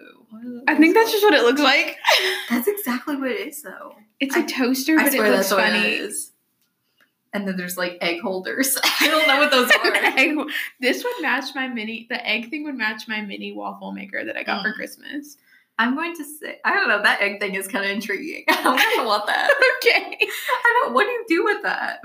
I 0.68 0.76
think 0.76 0.96
that's 0.96 1.12
just 1.12 1.24
what 1.24 1.34
it 1.34 1.44
looks 1.44 1.62
like. 1.62 1.98
That's 2.50 2.68
exactly 2.68 3.16
what 3.16 3.32
it 3.32 3.48
is, 3.48 3.62
though. 3.62 3.96
It's 4.20 4.36
a 4.36 4.40
I- 4.40 4.46
toaster, 4.46 5.00
I 5.00 5.04
but 5.06 5.14
it 5.14 5.20
looks 5.22 5.50
that's 5.50 5.52
what 5.52 5.62
funny. 5.64 5.80
it 5.86 6.00
is. 6.02 6.32
And 7.34 7.48
then 7.48 7.58
there's 7.58 7.78
like 7.78 7.98
egg 8.02 8.22
holders. 8.22 8.78
I 9.02 9.08
don't 9.08 9.28
know 9.28 9.40
what 9.40 9.50
those 9.52 9.72
are. 9.72 9.96
Egg- 10.20 10.38
this 10.80 11.04
would 11.04 11.22
match 11.22 11.56
my 11.56 11.68
mini. 11.68 12.06
The 12.10 12.24
egg 12.28 12.50
thing 12.52 12.64
would 12.66 12.76
match 12.76 13.08
my 13.08 13.22
mini 13.22 13.52
waffle 13.52 13.92
maker 13.92 14.24
that 14.24 14.38
I 14.38 14.44
got 14.44 14.62
for 14.64 14.70
Mm. 14.72 14.76
Christmas. 14.76 15.38
I'm 15.80 15.96
going 15.96 16.16
to 16.16 16.24
say 16.24 16.60
I 16.64 16.76
don't 16.76 16.88
know. 16.88 17.02
That 17.02 17.22
egg 17.22 17.40
thing 17.40 17.56
is 17.56 17.68
kind 17.68 17.84
of 17.86 17.90
intriguing. 17.90 18.44
I 18.50 18.62
don't 18.62 18.98
know 18.98 19.06
want 19.08 19.26
that. 19.26 19.50
Okay. 19.82 20.18
I 20.22 20.82
don't. 20.84 20.94
What 20.94 21.06
do 21.06 21.10
you 21.10 21.26
do 21.28 21.44
with 21.44 21.64
that? 21.64 22.02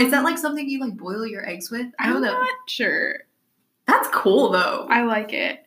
Is 0.00 0.10
that 0.10 0.18
Um, 0.18 0.24
like 0.24 0.36
something 0.36 0.68
you 0.68 0.78
like 0.80 0.96
boil 0.98 1.26
your 1.26 1.48
eggs 1.48 1.70
with? 1.70 1.86
I 1.98 2.08
I'm 2.08 2.12
don't 2.12 2.22
know. 2.22 2.32
not 2.32 2.54
sure. 2.68 3.20
That's 3.86 4.08
cool 4.08 4.50
though. 4.52 4.86
I 4.90 5.04
like 5.04 5.32
it. 5.32 5.63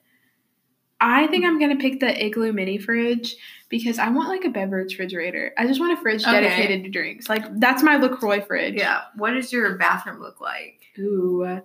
I 1.00 1.28
think 1.28 1.46
I'm 1.46 1.60
gonna 1.60 1.76
pick 1.78 2.00
the 2.00 2.26
igloo 2.26 2.52
mini 2.54 2.78
fridge 2.78 3.36
because 3.70 4.00
I 4.00 4.10
want 4.10 4.30
like 4.30 4.46
a 4.46 4.50
beverage 4.50 4.94
refrigerator. 4.94 5.54
I 5.58 5.68
just 5.68 5.80
want 5.80 5.98
a 5.98 6.02
fridge 6.02 6.24
Okay. 6.24 6.42
dedicated 6.42 6.84
to 6.86 6.90
drinks. 6.90 7.30
Like 7.30 7.44
that's 7.60 7.84
my 7.84 7.98
Lacroix 7.98 8.42
fridge. 8.42 8.76
yeah. 8.76 9.02
What 9.16 9.32
does 9.32 9.52
your 9.54 9.76
bathroom 9.78 10.20
look 10.22 10.42
like? 10.42 10.82
Ooh. 10.98 11.62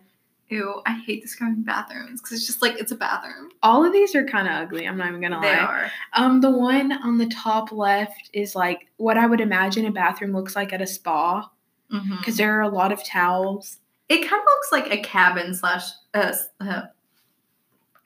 Ew, 0.49 0.83
I 0.85 1.01
hate 1.07 1.23
describing 1.23 1.63
bathrooms 1.63 2.21
because 2.21 2.37
it's 2.37 2.47
just 2.47 2.61
like 2.61 2.79
it's 2.79 2.93
a 2.93 2.97
bathroom. 2.97 3.49
All 3.63 3.87
of 3.87 3.93
these 3.95 4.15
are 4.15 4.23
kind 4.27 4.47
of 4.47 4.53
ugly. 4.55 4.87
I'm 4.87 4.99
not 4.99 5.09
even 5.09 5.23
gonna 5.23 5.41
They 5.41 5.47
lie. 5.57 5.59
are. 5.59 5.91
Um, 6.13 6.43
the 6.43 6.51
one 6.51 6.93
on 6.93 7.17
the 7.17 7.27
top 7.29 7.73
left 7.73 8.29
is 8.35 8.55
like 8.55 8.89
what 8.99 9.17
I 9.17 9.27
would 9.27 9.41
imagine 9.41 9.87
a 9.87 9.91
bathroom 9.93 10.33
looks 10.35 10.55
like 10.55 10.75
at 10.75 10.83
a 10.83 10.87
spa 10.87 11.49
because 12.19 12.37
there 12.37 12.55
are 12.59 12.61
a 12.63 12.69
lot 12.69 12.93
of 12.93 13.03
towels. 13.05 13.79
It 14.11 14.19
kind 14.29 14.41
of 14.41 14.45
looks 14.45 14.73
like 14.73 14.93
a 14.93 14.99
cabin 15.03 15.55
slash. 15.55 15.85
Uh, 16.13 16.35
uh, 16.61 16.83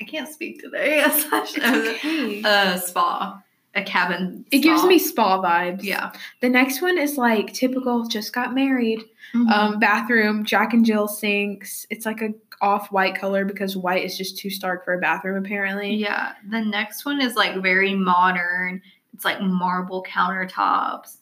I 0.01 0.05
can't 0.05 0.29
speak 0.29 0.61
today. 0.61 1.05
okay. 1.33 2.43
uh, 2.45 2.77
spa, 2.79 3.43
a 3.75 3.83
cabin. 3.83 4.45
it 4.51 4.59
gives 4.59 4.85
me 4.85 4.99
spa 4.99 5.43
vibes. 5.43 5.83
yeah. 5.83 6.13
The 6.41 6.49
next 6.49 6.83
one 6.83 6.99
is 6.99 7.17
like 7.17 7.53
typical. 7.53 8.07
Just 8.07 8.33
got 8.33 8.55
married. 8.55 9.03
Um, 9.35 9.49
Um, 9.49 9.79
bathroom. 9.79 10.45
Jack 10.45 10.73
and 10.75 10.85
Jill 10.85 11.09
sinks. 11.09 11.87
It's 11.91 12.07
like 12.07 12.21
a 12.23 12.31
off 12.63 12.91
white 12.93 13.19
color 13.19 13.45
because 13.45 13.77
white 13.77 14.03
is 14.05 14.17
just 14.17 14.39
too 14.39 14.49
stark 14.49 14.85
for 14.85 14.95
a 14.95 14.99
bathroom 14.99 15.45
apparently. 15.45 15.95
yeah. 15.95 16.33
The 16.51 16.61
next 16.63 17.05
one 17.05 17.21
is 17.21 17.35
like 17.35 17.63
very 17.63 17.95
modern. 17.95 18.81
It's 19.13 19.25
like 19.25 19.41
marble 19.41 20.03
countertops. 20.05 21.17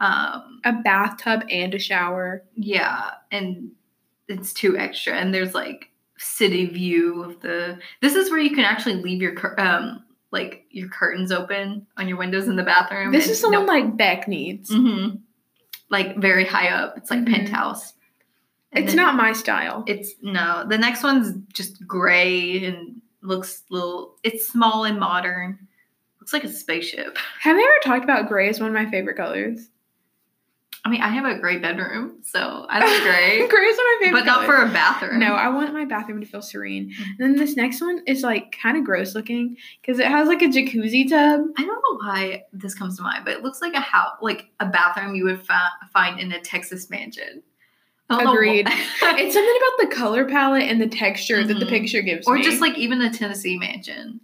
Um, 0.00 0.60
A 0.64 0.72
bathtub 0.72 1.42
and 1.50 1.74
a 1.74 1.78
shower. 1.78 2.42
yeah, 2.54 3.10
and 3.30 3.70
it's 4.28 4.52
too 4.52 4.76
extra. 4.78 5.12
And 5.14 5.34
there's 5.34 5.54
like 5.54 5.89
city 6.20 6.66
view 6.66 7.22
of 7.24 7.40
the. 7.40 7.78
This 8.00 8.14
is 8.14 8.30
where 8.30 8.38
you 8.40 8.50
can 8.54 8.64
actually 8.64 8.96
leave 8.96 9.20
your 9.22 9.34
um 9.60 10.04
like 10.32 10.64
your 10.70 10.88
curtains 10.88 11.32
open 11.32 11.86
on 11.96 12.06
your 12.06 12.16
windows 12.16 12.46
in 12.46 12.54
the 12.56 12.62
bathroom. 12.62 13.10
This 13.10 13.28
is 13.28 13.40
the 13.42 13.50
no- 13.50 13.62
like 13.64 13.96
Beck 13.96 14.28
needs. 14.28 14.70
Mhm. 14.70 15.20
like 15.88 16.16
very 16.18 16.44
high 16.44 16.68
up. 16.68 16.96
It's 16.96 17.10
like 17.10 17.20
Mhm. 17.24 17.32
penthouse. 17.34 17.94
And 18.72 18.84
It's 18.84 18.94
not 18.94 19.16
my 19.16 19.32
style. 19.32 19.82
It's 19.88 20.12
no. 20.22 20.64
The 20.68 20.78
next 20.78 21.02
one's 21.02 21.36
just 21.52 21.84
gray 21.84 22.64
and 22.64 23.00
looks 23.22 23.64
little. 23.70 24.16
It's 24.22 24.46
small 24.46 24.84
and 24.84 25.00
modern. 25.00 25.58
Looks 26.20 26.32
like 26.32 26.44
a 26.44 26.48
spaceship. 26.48 27.18
Have 27.40 27.56
they 27.56 27.62
ever 27.64 27.72
talked 27.82 28.04
about 28.04 28.28
gray 28.28 28.48
as 28.48 28.60
one 28.60 28.68
of 28.68 28.74
my 28.74 28.88
favorite 28.88 29.16
colors? 29.16 29.68
I 30.84 30.88
mean, 30.88 31.02
I 31.02 31.08
have 31.08 31.26
a 31.26 31.38
gray 31.38 31.58
bedroom, 31.58 32.20
so 32.22 32.64
I 32.68 32.78
like 32.80 33.02
gray, 33.02 33.46
gray 33.48 33.66
is 33.66 33.76
my 33.76 33.96
favorite 34.00 34.20
but 34.20 34.24
not 34.26 34.46
for 34.46 34.56
a 34.56 34.66
bathroom. 34.72 35.18
No, 35.18 35.34
I 35.34 35.48
want 35.50 35.74
my 35.74 35.84
bathroom 35.84 36.20
to 36.22 36.26
feel 36.26 36.40
serene. 36.40 36.88
Mhm. 36.90 37.04
And 37.04 37.18
then 37.18 37.36
this 37.36 37.54
next 37.54 37.82
one 37.82 38.00
is 38.06 38.22
like 38.22 38.56
kind 38.62 38.78
of 38.78 38.84
gross 38.84 39.14
looking 39.14 39.56
because 39.82 39.98
it 39.98 40.06
has 40.06 40.26
like 40.26 40.40
a 40.40 40.46
jacuzzi 40.46 41.06
tub. 41.06 41.42
I 41.58 41.64
don't 41.66 41.68
know 41.68 41.98
why 42.08 42.44
this 42.54 42.74
comes 42.74 42.96
to 42.96 43.02
mind, 43.02 43.26
but 43.26 43.34
it 43.34 43.42
looks 43.42 43.60
like 43.60 43.74
a 43.74 43.80
house, 43.80 44.16
like 44.22 44.46
a 44.58 44.66
bathroom 44.66 45.14
you 45.14 45.24
would 45.24 45.42
fi- 45.46 45.68
find 45.92 46.18
in 46.18 46.32
a 46.32 46.40
Texas 46.40 46.88
mansion. 46.88 47.42
Agreed. 48.08 48.66
It's 49.02 49.34
something 49.34 49.58
about 49.58 49.90
the 49.90 49.94
color 49.94 50.24
palette 50.24 50.62
and 50.62 50.80
the 50.80 50.88
texture 50.88 51.44
that 51.46 51.58
the 51.58 51.66
Mhm. 51.66 51.68
picture 51.68 52.00
gives 52.02 52.26
or 52.26 52.36
me. 52.36 52.42
just 52.42 52.60
like 52.62 52.78
even 52.78 53.02
a 53.02 53.10
Tennessee 53.12 53.58
mansion. 53.58 54.20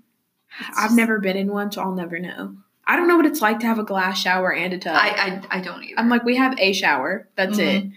It's 0.60 0.78
I've 0.78 0.84
just- 0.86 0.96
never 0.96 1.18
been 1.20 1.36
in 1.36 1.52
one, 1.52 1.70
so 1.70 1.82
I'll 1.82 1.94
never 1.94 2.18
know. 2.18 2.56
I 2.86 2.96
don't 2.96 3.08
know 3.08 3.16
what 3.16 3.26
it's 3.26 3.40
like 3.42 3.58
to 3.60 3.66
have 3.66 3.78
a 3.78 3.84
glass 3.84 4.18
shower 4.20 4.52
and 4.52 4.72
a 4.72 4.78
tub. 4.78 4.94
I, 4.96 5.40
I 5.50 5.58
I 5.58 5.60
don't 5.60 5.82
either. 5.82 5.98
I'm 5.98 6.08
like, 6.08 6.24
we 6.24 6.36
have 6.36 6.54
a 6.58 6.72
shower. 6.72 7.28
That's 7.36 7.58
it. 7.58 7.84
Mhm. 7.84 7.92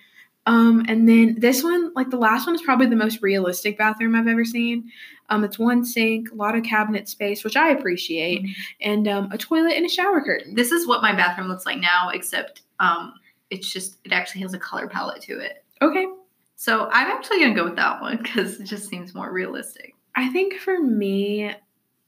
Um, 0.45 0.85
and 0.87 1.07
then 1.07 1.35
this 1.37 1.63
one, 1.63 1.93
like 1.93 2.09
the 2.09 2.17
last 2.17 2.47
one, 2.47 2.55
is 2.55 2.61
probably 2.63 2.87
the 2.87 2.95
most 2.95 3.21
realistic 3.21 3.77
bathroom 3.77 4.15
I've 4.15 4.27
ever 4.27 4.45
seen. 4.45 4.89
Um, 5.29 5.43
it's 5.43 5.59
one 5.59 5.85
sink, 5.85 6.31
a 6.31 6.35
lot 6.35 6.55
of 6.55 6.63
cabinet 6.63 7.07
space, 7.07 7.43
which 7.43 7.55
I 7.55 7.69
appreciate, 7.69 8.41
Mhm. 8.43 8.53
and 8.81 9.07
um, 9.07 9.31
a 9.31 9.37
toilet 9.37 9.73
and 9.73 9.85
a 9.85 9.89
shower 9.89 10.21
curtain. 10.21 10.55
this 10.55 10.71
is 10.71 10.87
what 10.87 11.03
my 11.03 11.13
bathroom 11.13 11.49
looks 11.49 11.67
like 11.67 11.77
now, 11.79 12.09
except 12.09 12.63
um, 12.79 13.13
it's 13.51 13.71
just 13.71 13.97
it 14.05 14.11
actually 14.11 14.41
has 14.41 14.53
a 14.55 14.59
color 14.59 14.87
palette 14.87 15.21
to 15.23 15.37
it. 15.39 15.63
Okay, 15.83 16.07
So 16.55 16.89
I'm 16.91 17.11
actually 17.11 17.39
gonna 17.41 17.53
go 17.53 17.65
with 17.65 17.75
that 17.75 18.01
one 18.01 18.17
because 18.17 18.59
it 18.59 18.63
just 18.65 18.89
seems 18.89 19.13
more 19.13 19.31
realistic. 19.31 19.93
I 20.15 20.29
think 20.29 20.55
for 20.55 20.79
me, 20.81 21.53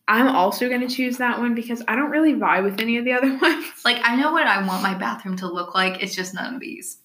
I'm 0.07 0.27
also 0.27 0.67
gonna 0.69 0.89
choose 0.89 1.17
that 1.17 1.39
one 1.39 1.55
because 1.55 1.81
I 1.87 1.95
don't 1.95 2.09
really 2.11 2.33
vibe 2.33 2.63
with 2.63 2.79
any 2.81 2.97
of 2.97 3.05
the 3.05 3.13
other 3.13 3.37
ones. 3.41 3.65
Like 3.85 3.99
I 4.03 4.15
know 4.15 4.31
what 4.33 4.47
I 4.47 4.65
want 4.65 4.83
my 4.83 4.93
bathroom 4.93 5.37
to 5.37 5.47
look 5.51 5.73
like. 5.73 6.01
It's 6.03 6.15
just 6.15 6.33
none 6.33 6.55
of 6.55 6.59
these. 6.59 6.97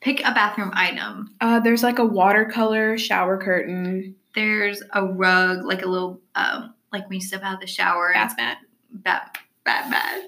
Pick 0.00 0.20
a 0.20 0.32
bathroom 0.32 0.70
item. 0.74 1.34
uh, 1.40 1.58
there's 1.60 1.82
like 1.82 1.98
a 1.98 2.04
watercolor 2.04 2.96
shower 2.98 3.36
curtain, 3.36 4.14
There's 4.34 4.80
a 4.92 5.04
rug, 5.04 5.64
like 5.64 5.82
a 5.82 5.88
little 5.88 6.20
um, 6.36 6.74
like 6.92 7.08
when 7.08 7.14
you 7.14 7.20
step 7.20 7.42
out 7.42 7.54
of 7.54 7.60
the 7.60 7.66
shower. 7.66 8.12
bath 8.14 8.34
mat. 8.36 8.58
bat 8.92 9.38
bat 9.64 9.90
bat. 9.90 10.22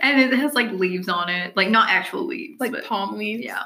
and 0.00 0.20
it 0.20 0.32
has 0.38 0.54
like 0.54 0.70
leaves 0.72 1.08
on 1.08 1.28
it, 1.28 1.56
like 1.56 1.68
not 1.70 1.90
actual 1.90 2.24
leaves, 2.24 2.60
like 2.60 2.70
but 2.72 2.84
palm 2.84 3.18
leaves. 3.18 3.44
yeah. 3.44 3.64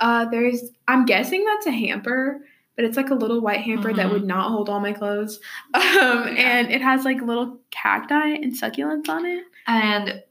Uh, 0.00 0.24
there's, 0.26 0.62
I'm 0.88 1.06
guessing 1.06 1.44
that's 1.44 1.66
a 1.66 1.70
hamper, 1.70 2.40
but 2.76 2.84
it's 2.84 2.96
like 2.96 3.10
a 3.10 3.14
little 3.14 3.40
white 3.40 3.60
hamper 3.62 3.92
that 3.92 4.06
Mhm. 4.06 4.12
would 4.12 4.24
not 4.24 4.50
hold 4.50 4.68
all 4.68 4.80
my 4.80 4.92
clothes. 4.92 5.40
Um, 5.74 6.28
and 6.36 6.70
it 6.70 6.82
has 6.82 7.04
like 7.04 7.20
little 7.22 7.58
cacti 7.70 8.34
and 8.34 8.52
succulents 8.52 9.08
on 9.08 9.24
it. 9.26 9.44
And 9.66 10.22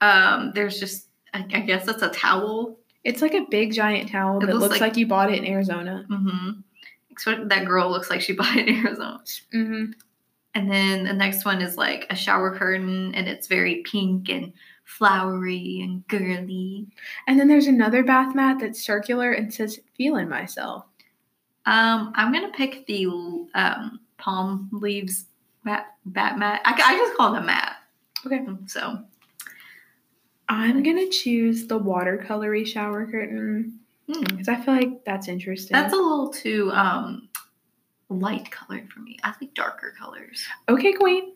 um, 0.00 0.52
there's 0.54 0.78
just 0.80 1.08
I, 1.32 1.44
I 1.54 1.60
guess 1.60 1.86
that's 1.86 2.02
a 2.02 2.10
towel. 2.10 2.78
It's 3.04 3.22
like 3.22 3.34
a 3.34 3.46
big 3.50 3.72
giant 3.72 4.10
towel 4.10 4.38
It 4.42 4.46
that 4.46 4.52
looks 4.54 4.62
looks 4.62 4.72
like- 4.72 4.80
like, 4.92 4.96
you 4.96 5.06
bought 5.06 5.32
it 5.32 5.38
in 5.38 5.46
Arizona. 5.46 6.04
Mm-hmm. 6.10 6.60
Except 7.10 7.48
that 7.48 7.64
girl 7.66 7.90
looks 7.90 8.10
like 8.10 8.20
she 8.20 8.32
bought 8.40 8.56
it 8.56 8.68
in 8.68 8.84
Arizona. 8.84 9.20
hmm 9.52 9.84
And 10.54 10.70
then 10.70 11.04
the 11.04 11.12
next 11.12 11.44
one 11.44 11.60
is 11.62 11.76
like 11.76 12.06
a 12.10 12.16
shower 12.16 12.56
curtain, 12.58 13.14
and 13.14 13.28
it's 13.28 13.46
very 13.46 13.82
pink 13.90 14.28
and 14.28 14.52
flowery 14.84 15.80
and 15.82 16.06
girly. 16.08 16.86
And 17.26 17.38
then 17.38 17.48
there's 17.48 17.66
another 17.66 18.02
bath 18.02 18.34
mat 18.34 18.58
that's 18.60 18.84
circular 18.84 19.30
and 19.32 19.52
says 19.52 19.78
"feeling 19.96 20.28
myself." 20.28 20.84
Um, 21.66 22.12
I'm 22.14 22.32
gonna 22.32 22.52
pick 22.52 22.86
the 22.86 23.06
um, 23.54 24.00
palm 24.18 24.68
leaves 24.72 25.26
bat, 25.64 25.94
bat 26.04 26.38
mat. 26.38 26.62
I, 26.64 26.72
I 26.72 26.96
just 26.96 27.16
call 27.16 27.32
them 27.32 27.46
mat. 27.46 27.76
Okay. 28.24 28.46
So 28.66 29.00
I'm 30.48 30.82
gonna 30.82 31.08
choose 31.08 31.66
the 31.66 31.78
watercolory 31.78 32.66
shower 32.66 33.04
curtain 33.06 33.80
hmm, 34.06 34.22
because 34.22 34.48
I 34.48 34.56
feel 34.56 34.74
like 34.74 35.04
that's 35.04 35.26
interesting. 35.26 35.74
that's 35.74 35.92
a 35.92 35.96
little 35.96 36.32
too 36.32 36.70
um, 36.72 37.28
light 38.08 38.50
colored 38.50 38.90
for 38.92 39.00
me. 39.00 39.18
I 39.24 39.34
like 39.40 39.52
darker 39.54 39.92
colors. 39.98 40.46
okay, 40.68 40.92
Queen. 40.92 41.32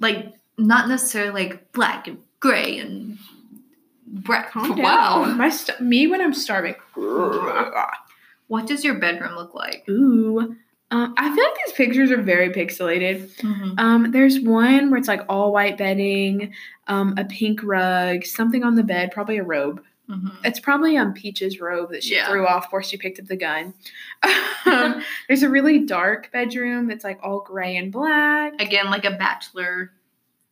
like 0.00 0.34
not 0.56 0.88
necessarily 0.88 1.44
like 1.44 1.72
black 1.72 2.08
and 2.08 2.18
gray 2.40 2.78
and. 2.78 3.18
Calm 4.24 4.74
down. 4.74 4.82
Wow. 4.82 5.24
My 5.36 5.50
st- 5.50 5.82
me 5.82 6.06
when 6.06 6.22
I'm 6.22 6.32
starving. 6.32 6.74
What 8.48 8.66
does 8.66 8.84
your 8.84 8.94
bedroom 8.98 9.34
look 9.36 9.54
like? 9.54 9.84
Ooh. 9.88 10.56
Um, 10.90 11.14
I 11.18 11.34
feel 11.34 11.44
like 11.44 11.54
these 11.66 11.74
pictures 11.74 12.10
are 12.10 12.20
very 12.22 12.48
pixelated. 12.50 13.28
Mm-hmm. 13.42 13.74
Um, 13.78 14.10
there's 14.10 14.40
one 14.40 14.90
where 14.90 14.98
it's 14.98 15.08
like 15.08 15.20
all 15.28 15.52
white 15.52 15.76
bedding, 15.76 16.54
um, 16.86 17.14
a 17.18 17.24
pink 17.26 17.60
rug, 17.62 18.24
something 18.24 18.64
on 18.64 18.74
the 18.74 18.82
bed, 18.82 19.10
probably 19.12 19.36
a 19.36 19.44
robe. 19.44 19.82
Mm-hmm. 20.08 20.28
It's 20.44 20.58
probably 20.58 20.96
um 20.96 21.12
Peach's 21.12 21.60
robe 21.60 21.90
that 21.90 22.02
she 22.02 22.14
Yeah. 22.14 22.26
threw 22.30 22.46
off 22.46 22.64
before 22.64 22.82
she 22.82 22.96
picked 22.96 23.20
up 23.20 23.26
the 23.26 23.36
gun. 23.36 23.74
um, 24.64 25.02
there's 25.28 25.42
a 25.42 25.50
really 25.50 25.80
dark 25.80 26.32
bedroom 26.32 26.86
that's 26.88 27.04
like 27.04 27.18
all 27.22 27.40
gray 27.40 27.76
and 27.76 27.92
black. 27.92 28.54
Again, 28.58 28.86
like 28.86 29.04
a 29.04 29.10
bachelor 29.10 29.92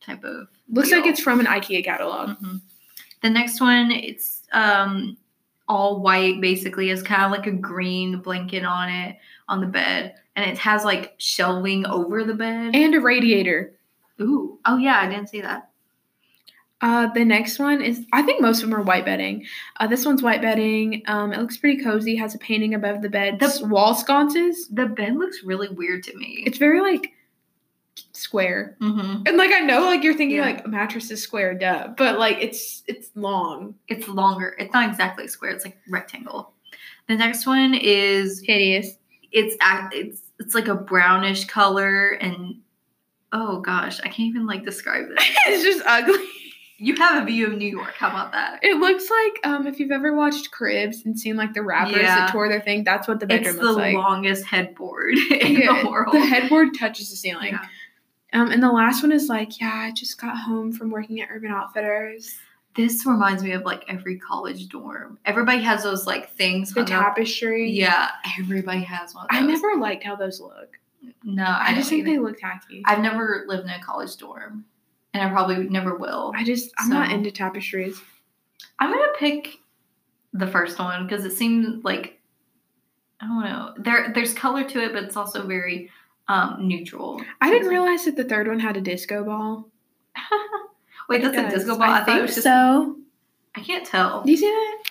type 0.03 0.23
of. 0.25 0.49
Looks 0.69 0.91
like 0.91 1.07
it's 1.07 1.21
from 1.21 1.41
an 1.41 1.47
IKEA 1.47 1.83
catalog. 1.83 2.37
Mhm. 2.39 2.61
The 3.23 3.31
next 3.31 3.59
one, 3.63 3.91
it's 3.91 4.43
um 4.53 5.17
all 5.69 6.01
white. 6.01 6.41
Basically, 6.41 6.91
it's 6.91 7.03
kind 7.03 7.25
of 7.25 7.31
like 7.31 7.47
a 7.47 7.53
green 7.53 8.21
blanket 8.21 8.65
on 8.65 8.89
it 8.89 9.17
on 9.49 9.61
the 9.61 9.67
bed, 9.67 10.15
and 10.35 10.51
it 10.51 10.59
has 10.59 10.85
like 10.85 11.15
shelving 11.19 11.87
over 11.87 12.25
the 12.25 12.35
bed. 12.35 12.75
And 12.75 12.95
a 12.95 13.01
radiator. 13.01 13.73
Ooh, 14.21 14.59
oh 14.65 14.77
yeah, 14.79 14.99
I 15.01 15.09
didn't 15.09 15.29
see 15.29 15.41
that. 15.43 15.71
Uh, 16.83 17.09
the 17.15 17.25
next 17.25 17.59
one 17.59 17.81
is 17.81 18.05
I 18.13 18.21
think 18.23 18.43
most 18.43 18.63
of 18.63 18.69
them 18.69 18.79
are 18.79 18.83
white 18.83 19.07
bedding. 19.07 19.47
Uh, 19.81 19.87
this 19.87 20.05
one's 20.05 20.23
white 20.23 20.43
bedding. 20.43 21.03
Um, 21.07 21.33
it 21.33 21.41
looks 21.41 21.57
pretty 21.57 21.83
cozy. 21.83 22.17
Has 22.17 22.35
a 22.35 22.39
painting 22.39 22.75
above 22.75 23.01
the 23.01 23.09
bed. 23.09 23.39
The- 23.41 23.61
The 23.63 23.67
wall 23.69 23.95
sconces. 23.95 24.69
The 24.69 24.87
bed 24.87 25.17
looks 25.17 25.43
really 25.43 25.69
weird 25.69 26.03
to 26.05 26.17
me. 26.17 26.43
It's 26.47 26.59
very 26.59 26.81
like 26.83 27.13
square. 28.13 28.77
mm-hmm. 28.81 29.23
And 29.27 29.37
like 29.37 29.51
I 29.53 29.61
know 29.61 29.83
like 29.87 30.03
you're 30.03 30.15
thinking 30.15 30.37
Yeah. 30.39 30.45
like 30.47 30.65
a 30.65 30.69
mattress 30.69 31.11
is 31.11 31.23
square, 31.23 31.55
duh. 31.55 31.89
But 31.97 32.19
like 32.19 32.39
it's 32.41 32.83
it's 32.87 33.11
long. 33.15 33.75
It's 33.89 34.09
longer. 34.09 34.55
It's 34.59 34.73
not 34.73 34.89
exactly 34.89 35.29
square. 35.29 35.51
It's 35.53 35.65
like 35.65 35.79
rectangle. 35.89 36.53
The 37.09 37.17
next 37.17 37.47
one 37.47 37.75
is 37.75 38.41
Hideous. 38.45 38.97
it's 39.33 39.57
it's 39.93 40.23
it's 40.39 40.55
like 40.55 40.69
a 40.69 40.75
brownish 40.75 41.45
color 41.47 42.11
and 42.11 42.57
oh 43.33 43.61
gosh, 43.61 44.01
I 44.01 44.05
can't 44.05 44.21
even 44.29 44.47
like 44.47 44.65
describe 44.65 45.09
this. 45.09 45.19
it's 45.47 45.63
just 45.65 45.83
ugly. 45.87 46.25
You 46.79 46.95
have 46.97 47.23
a 47.23 47.27
view 47.27 47.47
of 47.47 47.57
New 47.57 47.71
York. 47.71 47.95
How 47.97 48.09
about 48.11 48.33
that? 48.33 48.59
It 48.63 48.77
looks 48.77 49.09
like 49.11 49.47
um 49.47 49.67
if 49.67 49.79
you've 49.81 49.91
ever 49.93 50.15
watched 50.15 50.51
Cribs 50.51 51.05
and 51.07 51.19
seen 51.19 51.37
like 51.37 51.55
the 51.55 51.63
rappers 51.63 51.97
Yeah. 51.97 52.17
that 52.27 52.33
tore 52.33 52.49
their 52.51 52.61
thing, 52.61 52.85
that's 52.85 53.09
what 53.09 53.19
the 53.21 53.27
bedroom 53.27 53.55
It's 53.55 53.59
the 53.61 53.65
looks 53.65 53.77
like. 53.79 53.95
longest 53.95 54.45
headboard 54.45 55.15
in 55.31 55.53
Yeah, 55.57 55.83
the 55.85 55.89
world. 55.91 56.13
The 56.15 56.21
headboard 56.21 56.75
touches 56.79 57.09
the 57.11 57.17
ceiling. 57.17 57.53
Yeah. 57.55 57.65
Um, 58.37 58.51
and 58.51 58.63
the 58.63 58.71
last 58.71 59.03
one 59.03 59.13
is 59.13 59.31
like, 59.31 59.59
yeah, 59.63 59.73
I 59.73 59.93
just 59.93 60.21
got 60.21 60.37
home 60.37 60.71
from 60.71 60.91
working 60.91 61.23
at 61.23 61.31
Urban 61.31 61.51
Outfitters. 61.51 62.37
This 62.75 63.07
reminds 63.07 63.43
me 63.43 63.53
of 63.53 63.63
like 63.63 63.83
every 63.89 64.19
college 64.19 64.69
dorm. 64.69 65.19
Everybody 65.25 65.63
has 65.63 65.83
those 65.83 66.07
like 66.07 66.29
things. 66.33 66.75
The 66.75 66.85
tapestry. 66.85 67.71
Yeah, 67.71 68.11
everybody 68.39 68.83
has 68.83 69.15
one. 69.15 69.25
Of 69.25 69.31
I 69.31 69.41
never 69.41 69.77
liked 69.79 70.05
how 70.05 70.17
those 70.17 70.39
look. 70.39 70.79
No, 71.25 71.45
I, 71.45 71.71
I, 71.71 71.75
just 71.75 71.89
think 71.89 72.05
they 72.05 72.19
look 72.19 72.39
tacky. 72.39 72.83
I've 72.85 72.99
never 72.99 73.47
lived 73.49 73.65
in 73.65 73.71
a 73.71 73.83
college 73.83 74.15
dorm, 74.19 74.67
and 75.15 75.23
I 75.23 75.31
probably 75.31 75.67
never 75.71 75.97
will. 75.97 76.35
I 76.37 76.45
just 76.45 76.75
I'm 76.79 76.91
not 76.91 77.11
into 77.11 77.31
tapestries. 77.31 77.99
I'm 78.79 78.93
gonna 78.93 79.13
pick 79.19 79.61
the 80.35 80.47
first 80.47 80.79
one 80.79 81.07
because 81.07 81.25
it 81.25 81.33
seemed 81.33 81.85
like 81.85 82.21
I 83.19 83.29
don't 83.29 83.45
know. 83.45 83.73
There 83.79 84.13
there's 84.15 84.35
color 84.35 84.63
to 84.65 84.85
it, 84.85 84.93
but 84.93 85.05
it's 85.05 85.17
also 85.17 85.47
very 85.47 85.91
um 86.29 86.67
neutral. 86.67 87.21
I 87.41 87.51
didn't 87.51 87.69
realize 87.69 88.05
that 88.05 88.17
the 88.17 88.25
third 88.25 88.49
one 88.49 88.61
had 88.61 88.77
a 88.77 88.81
disco 88.81 89.25
ball. 89.25 89.69
Wait, 91.09 91.23
that's 91.23 91.37
a 91.37 91.57
disco 91.57 91.79
ball. 91.79 91.83
I, 91.89 92.01
I, 92.01 92.05
thought 92.05 92.09
it 92.09 92.13
think 92.13 92.23
was 92.23 92.35
just. 92.35 92.43
so. 92.45 92.97
I 93.55 93.61
can't 93.61 93.87
tell. 93.87 94.23
Do 94.23 94.31
you 94.31 94.37
see 94.37 94.51
that? 94.51 94.83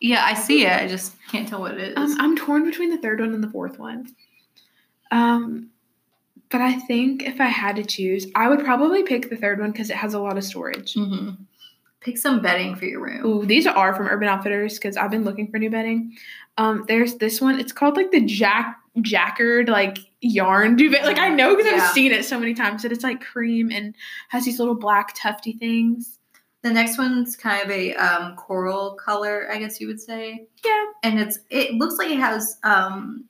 Yeah, 0.00 0.24
I 0.24 0.34
see 0.34 0.64
it. 0.66 0.72
I 0.72 0.88
just 0.88 1.14
can't 1.28 1.48
tell 1.48 1.60
what 1.60 1.74
it 1.74 1.92
is. 1.92 1.96
Um, 1.96 2.16
I'm 2.20 2.36
torn 2.36 2.64
between 2.64 2.90
the 2.90 2.98
third 2.98 3.20
one 3.20 3.32
and 3.32 3.42
the 3.42 3.48
fourth 3.48 3.78
one. 3.78 4.06
Um, 5.10 5.70
but 6.50 6.60
I 6.60 6.74
think 6.74 7.22
if 7.22 7.40
I 7.40 7.46
had 7.46 7.76
to 7.76 7.84
choose, 7.84 8.26
I 8.34 8.48
would 8.48 8.64
probably 8.64 9.02
pick 9.02 9.30
the 9.30 9.36
third 9.36 9.60
one 9.60 9.72
because 9.72 9.90
it 9.90 9.96
has 9.96 10.14
a 10.14 10.20
lot 10.20 10.36
of 10.38 10.44
storage. 10.44 10.94
hmm 10.94 11.30
Pick 12.00 12.18
some 12.18 12.40
bedding 12.40 12.76
for 12.76 12.84
your 12.84 13.02
room. 13.02 13.26
Ooh, 13.26 13.44
these 13.44 13.66
are 13.66 13.92
from 13.92 14.06
Urban 14.06 14.28
Outfitters 14.28 14.74
because 14.74 14.96
I've 14.96 15.10
been 15.10 15.24
looking 15.24 15.50
for 15.50 15.58
new 15.58 15.70
bedding. 15.70 16.16
Um, 16.56 16.84
there's 16.86 17.16
this 17.16 17.40
one. 17.40 17.58
It's 17.58 17.72
called 17.72 17.96
like 17.96 18.12
the 18.12 18.20
Jack 18.20 18.78
Jacquard 19.00 19.68
like 19.68 19.98
yarn 20.26 20.76
duvet. 20.76 21.04
Like 21.04 21.18
I 21.18 21.28
know 21.28 21.56
because 21.56 21.72
Yeah. 21.72 21.84
I've 21.84 21.92
seen 21.92 22.12
it 22.12 22.24
so 22.24 22.38
many 22.38 22.54
times 22.54 22.82
that 22.82 22.92
it's 22.92 23.04
like 23.04 23.20
cream 23.24 23.70
and 23.70 23.94
has 24.28 24.44
these 24.44 24.58
little 24.58 24.74
black 24.74 25.14
tufty 25.16 25.52
things. 25.54 26.18
The 26.62 26.72
next 26.72 26.98
one's 26.98 27.36
kind 27.36 27.62
of 27.62 27.70
a 27.70 27.94
um, 27.94 28.34
coral 28.36 28.94
color, 28.94 29.46
I 29.52 29.58
guess 29.58 29.80
you 29.80 29.86
would 29.86 30.00
say. 30.00 30.48
Yeah. 30.64 30.84
And 31.04 31.20
it's 31.20 31.38
it 31.50 31.74
looks 31.74 31.96
like 31.96 32.10
it 32.10 32.18
has 32.18 32.58
um, 32.64 33.24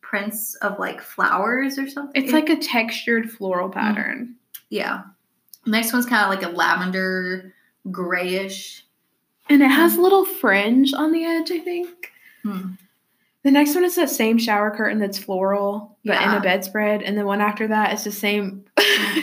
prints 0.00 0.54
of 0.56 0.78
like 0.78 1.00
flowers 1.00 1.78
or 1.78 1.88
something. 1.88 2.22
It's 2.22 2.32
like 2.32 2.48
a 2.48 2.56
textured 2.56 3.30
floral 3.30 3.68
pattern. 3.68 4.34
yeah. 4.70 5.02
Next 5.66 5.92
one's 5.94 6.04
kind 6.04 6.22
of 6.22 6.28
like 6.28 6.42
a 6.52 6.54
lavender 6.54 7.54
grayish. 7.90 8.84
And 9.48 9.62
it 9.62 9.70
has 9.70 9.96
little 9.96 10.24
fringe 10.26 10.92
on 10.92 11.10
the 11.12 11.24
edge, 11.24 11.50
I 11.50 11.58
think. 11.58 12.12
Hmm. 12.42 12.72
The 13.44 13.50
next 13.50 13.74
one 13.74 13.84
is 13.84 13.94
that 13.96 14.08
same 14.08 14.38
shower 14.38 14.70
curtain 14.74 14.98
that's 14.98 15.18
floral, 15.18 15.98
but 16.04 16.20
in 16.22 16.30
a 16.30 16.40
bedspread. 16.40 17.02
And 17.02 17.16
the 17.16 17.26
one 17.26 17.42
after 17.42 17.68
that 17.68 17.92
is 17.92 18.02
the 18.04 18.10
same 18.10 18.64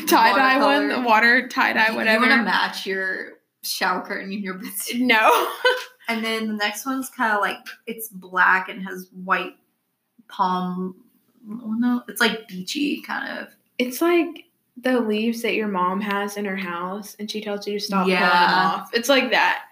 tie 0.08 0.36
dye 0.36 0.60
one, 0.60 0.90
the 0.90 1.02
water 1.02 1.48
tie 1.48 1.74
dye, 1.74 1.96
whatever. 1.96 2.26
You 2.26 2.30
want 2.30 2.42
to 2.42 2.46
match 2.46 2.86
your 2.86 3.34
shower 3.64 4.06
curtain 4.06 4.32
in 4.32 4.44
your 4.44 4.56
bed. 4.56 4.72
no. 4.96 5.48
And 6.08 6.26
then 6.26 6.48
the 6.48 6.56
next 6.56 6.86
one's 6.86 7.10
kind 7.10 7.32
of 7.32 7.40
like 7.40 7.60
it's 7.88 8.10
black 8.10 8.68
and 8.68 8.84
has 8.84 9.08
white 9.24 9.54
palm. 10.28 10.96
Well, 11.48 11.76
no, 11.80 12.04
it's 12.10 12.20
like 12.20 12.50
beachy 12.50 13.02
kind 13.02 13.40
of. 13.40 13.48
it's 13.78 14.02
like 14.02 14.46
the 14.76 15.00
leaves 15.00 15.42
that 15.44 15.54
your 15.54 15.68
mom 15.70 16.02
has 16.02 16.36
in 16.38 16.46
her 16.46 16.56
house 16.58 17.16
and 17.18 17.30
she 17.32 17.40
tells 17.40 17.66
you 17.66 17.80
to 17.80 17.86
stop 17.86 18.04
pulling 18.04 18.20
them 18.20 18.30
off. 18.30 18.90
It's 18.94 19.08
like 19.10 19.32
that. 19.32 19.66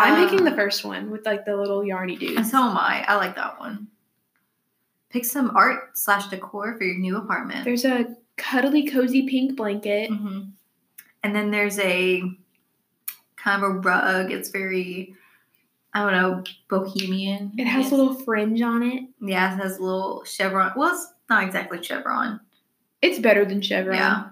I'm 0.00 0.28
picking 0.28 0.44
the 0.44 0.50
Um, 0.50 0.56
first 0.56 0.84
one 0.84 1.10
with 1.10 1.24
like 1.26 1.44
the 1.44 1.56
little 1.56 1.80
yarny 1.82 2.12
And 2.12 2.20
dudes. 2.20 2.50
so 2.50 2.58
am 2.58 2.76
I. 2.76 3.04
I 3.08 3.16
like 3.16 3.36
that 3.36 3.58
one. 3.60 3.88
Pick 5.10 5.24
some 5.24 5.56
art 5.56 5.96
slash 5.98 6.28
decor 6.28 6.76
for 6.78 6.84
your 6.84 6.98
new 6.98 7.16
apartment. 7.16 7.64
There's 7.64 7.84
a 7.84 8.14
cuddly 8.36 8.86
cozy 8.86 9.28
pink 9.28 9.56
blanket. 9.56 10.08
hmm 10.08 10.40
And 11.24 11.34
then 11.34 11.50
there's 11.50 11.78
a 11.80 12.22
kind 13.36 13.62
of 13.62 13.70
a 13.70 13.74
rug. 13.80 14.30
It's 14.30 14.50
very, 14.50 15.14
I 15.94 16.02
don't 16.02 16.12
know, 16.12 16.44
bohemian. 16.68 17.52
It 17.58 17.66
has 17.66 17.90
a 17.90 17.96
little 17.96 18.14
fringe 18.14 18.62
on 18.62 18.82
it. 18.82 19.04
Yeah, 19.20 19.52
it 19.54 19.56
has 19.62 19.78
a 19.78 19.82
little 19.82 20.22
chevron. 20.24 20.72
Well, 20.76 20.94
it's 20.94 21.12
not 21.28 21.42
exactly 21.44 21.82
chevron. 21.82 22.40
It's 23.02 23.18
better 23.18 23.44
than 23.44 23.62
Chevron. 23.62 23.96
Yeah. 23.96 24.24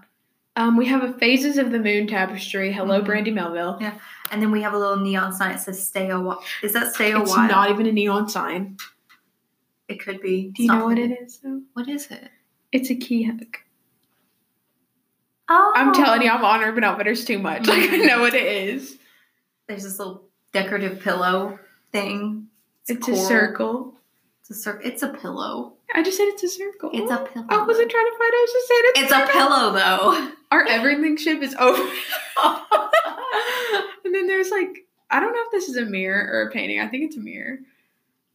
Um, 0.59 0.77
we 0.77 0.87
have 0.87 1.05
a 1.05 1.13
Phases 1.13 1.57
of 1.57 1.71
the 1.71 1.79
Moon 1.79 2.09
tapestry. 2.09 2.73
Hello, 2.73 3.01
Mhm. 3.01 3.05
Brandy 3.07 3.31
Melville. 3.31 3.79
Yeah. 3.81 3.95
And 4.33 4.43
then 4.43 4.51
we 4.51 4.61
have 4.63 4.75
a 4.75 4.79
little 4.79 4.97
neon 4.97 5.33
sign. 5.33 5.53
It 5.55 5.61
says 5.61 5.87
"Stay 5.87 6.11
a 6.11 6.19
while." 6.21 6.43
Is 6.65 6.73
that 6.73 6.93
"Stay 6.95 7.13
a 7.13 7.21
It's 7.21 7.31
while"? 7.31 7.47
not 7.49 7.71
even 7.71 7.87
a 7.87 7.93
neon 7.93 8.29
sign. 8.29 8.77
It 9.87 10.01
could 10.01 10.21
be. 10.21 10.51
Do 10.55 10.65
you 10.65 10.69
know 10.69 10.87
what 10.87 10.99
it 10.99 11.13
is? 11.13 11.39
Though? 11.39 11.63
What 11.75 11.89
is 11.89 12.11
it? 12.11 12.33
It's 12.73 12.91
a 12.91 12.97
key 12.97 13.23
hook. 13.23 13.61
Oh, 15.49 15.73
I'm 15.77 15.95
telling 15.95 16.23
you, 16.23 16.29
I'm 16.31 16.45
on 16.45 16.61
Urban 16.63 16.83
Outfitters 16.85 17.25
too 17.25 17.39
much. 17.39 17.61
Like, 17.69 17.91
I 17.91 17.97
know 17.99 18.21
what 18.21 18.35
it 18.35 18.45
is. 18.45 18.99
There's 19.69 19.85
this 19.85 19.99
little 20.01 20.25
decorative 20.53 20.99
pillow 21.01 21.61
thing. 21.93 22.49
It's 22.89 23.07
a 23.09 23.17
circle. 23.17 23.95
It's 24.41 24.51
a 24.51 24.55
circle. 24.55 24.87
It's 24.91 25.03
a 25.05 25.09
pillow. 25.09 25.75
I 25.95 26.03
just 26.03 26.17
said 26.19 26.25
it's 26.29 26.43
a 26.43 26.49
circle. 26.49 26.91
It's 26.93 27.11
a 27.11 27.17
pillow. 27.17 27.47
I 27.49 27.65
wasn't 27.65 27.91
trying 27.91 28.05
to 28.05 28.19
fight. 28.19 28.31
I 28.33 28.47
was 28.47 28.53
just 28.53 28.69
saying 28.69 28.83
it's, 28.85 29.01
It's 29.01 29.13
a 29.13 29.33
pillow 29.33 29.73
though. 29.73 30.33
Our 30.51 30.67
everything 30.67 31.17
ship 31.17 31.43
is 31.43 31.55
over. 31.55 31.83
and 34.05 34.15
then 34.15 34.27
there's 34.27 34.51
like, 34.51 34.87
I 35.11 35.21
don't 35.21 35.33
know 35.33 35.43
if 35.45 35.51
this 35.51 35.69
is 35.69 35.77
a 35.77 35.85
mirror 35.85 36.29
or 36.31 36.49
a 36.49 36.51
painting. 36.51 36.81
I 36.81 36.89
think 36.89 37.05
it's 37.05 37.17
a 37.17 37.21
mirror. 37.21 37.61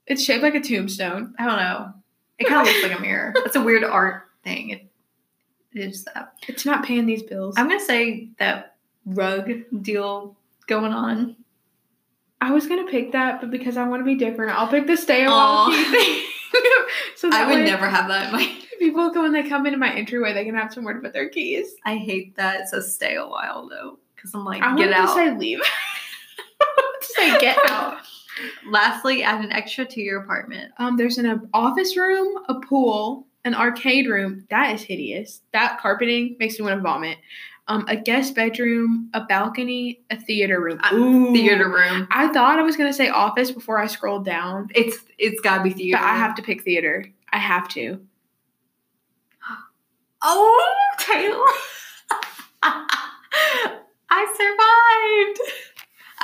It's 0.07 0.23
shaped 0.23 0.43
like 0.43 0.55
a 0.55 0.61
tombstone. 0.61 1.35
I 1.38 1.45
don't 1.45 1.57
know. 1.57 1.93
It 2.39 2.47
kind 2.47 2.67
of 2.67 2.73
looks 2.73 2.84
like 2.84 2.97
a 2.97 3.01
mirror. 3.01 3.34
It's 3.45 3.55
a 3.55 3.61
weird 3.63 3.84
art 3.84 4.23
thing. 4.43 4.71
It, 4.71 4.88
it 5.73 5.80
is 5.80 6.05
that. 6.05 6.34
It's 6.47 6.65
not 6.65 6.84
paying 6.84 7.05
these 7.05 7.23
bills. 7.23 7.55
I'm 7.57 7.67
gonna 7.67 7.80
say 7.80 8.30
that 8.39 8.75
rug 9.05 9.49
deal 9.81 10.35
going 10.67 10.93
on. 10.93 11.35
I 12.41 12.51
was 12.51 12.67
gonna 12.67 12.88
pick 12.88 13.11
that, 13.13 13.41
but 13.41 13.51
because 13.51 13.77
I 13.77 13.88
want 13.88 14.01
to 14.01 14.05
be 14.05 14.15
different, 14.15 14.57
I'll 14.57 14.67
pick 14.67 14.88
the 14.88 14.97
stay 14.97 15.25
a 15.25 15.30
while 15.30 15.71
thing. 15.71 16.23
so 17.15 17.30
that 17.30 17.41
I 17.41 17.47
would 17.47 17.55
way 17.55 17.65
never 17.65 17.88
have 17.88 18.07
that 18.07 18.27
in 18.27 18.31
my. 18.34 18.59
People 18.80 19.11
go 19.11 19.21
when 19.21 19.34
they 19.34 19.47
come 19.47 19.65
into 19.65 19.77
my 19.77 19.93
entryway, 19.93 20.34
they 20.34 20.43
can 20.43 20.55
have 20.55 20.73
somewhere 20.73 20.93
to 20.93 20.99
put 20.99 21.13
their 21.13 21.30
keys. 21.30 21.73
I 21.85 21.95
hate 21.95 22.35
that 22.35 22.67
So 22.69 22.81
stay 22.81 23.15
a 23.15 23.25
while 23.25 23.69
though, 23.69 23.99
because 24.15 24.34
I'm 24.34 24.43
like 24.43 24.61
I 24.61 24.75
get 24.75 24.91
out. 24.91 25.15
say 25.15 25.35
leave. 25.35 25.59
I 26.61 26.99
say 27.01 27.39
get 27.39 27.57
out. 27.69 27.97
Lastly, 28.67 29.23
add 29.23 29.43
an 29.43 29.51
extra 29.51 29.85
to 29.85 30.01
your 30.01 30.21
apartment. 30.21 30.71
Um, 30.77 30.97
there's 30.97 31.17
an 31.17 31.49
office 31.53 31.95
room, 31.95 32.34
a 32.49 32.59
pool, 32.59 33.27
an 33.45 33.53
arcade 33.53 34.07
room. 34.07 34.45
That 34.49 34.73
is 34.73 34.81
hideous. 34.81 35.41
That 35.53 35.80
carpeting 35.80 36.35
makes 36.39 36.57
me 36.57 36.65
want 36.65 36.77
to 36.77 36.81
vomit. 36.81 37.17
Um, 37.69 37.85
a 37.88 37.95
guest 37.95 38.35
bedroom, 38.35 39.10
a 39.14 39.22
balcony, 39.22 40.02
a 40.10 40.19
theater 40.19 40.60
room. 40.60 40.80
Uh, 40.84 40.94
Ooh. 40.95 41.31
Theater 41.34 41.69
room. 41.69 42.07
I 42.11 42.27
thought 42.34 42.60
I 42.60 42.61
was 42.61 42.76
gonna 42.76 42.91
say 42.91 43.07
office 43.10 43.52
before 43.52 43.80
I 43.80 43.88
scrolled 43.88 44.26
down, 44.26 44.68
It's 44.76 44.98
it's 45.18 45.40
gotta 45.40 45.64
be 45.64 45.69
theater. 45.69 45.98
but 45.98 46.06
I 46.06 46.15
have 46.15 46.35
to 46.35 46.41
pick 46.41 46.64
theater. 46.64 47.06
I 47.31 47.38
have 47.38 47.68
to. 47.69 47.99
Oh, 50.26 50.73
Taylor. 50.99 51.45
I 54.10 54.26
survived. 54.38 55.40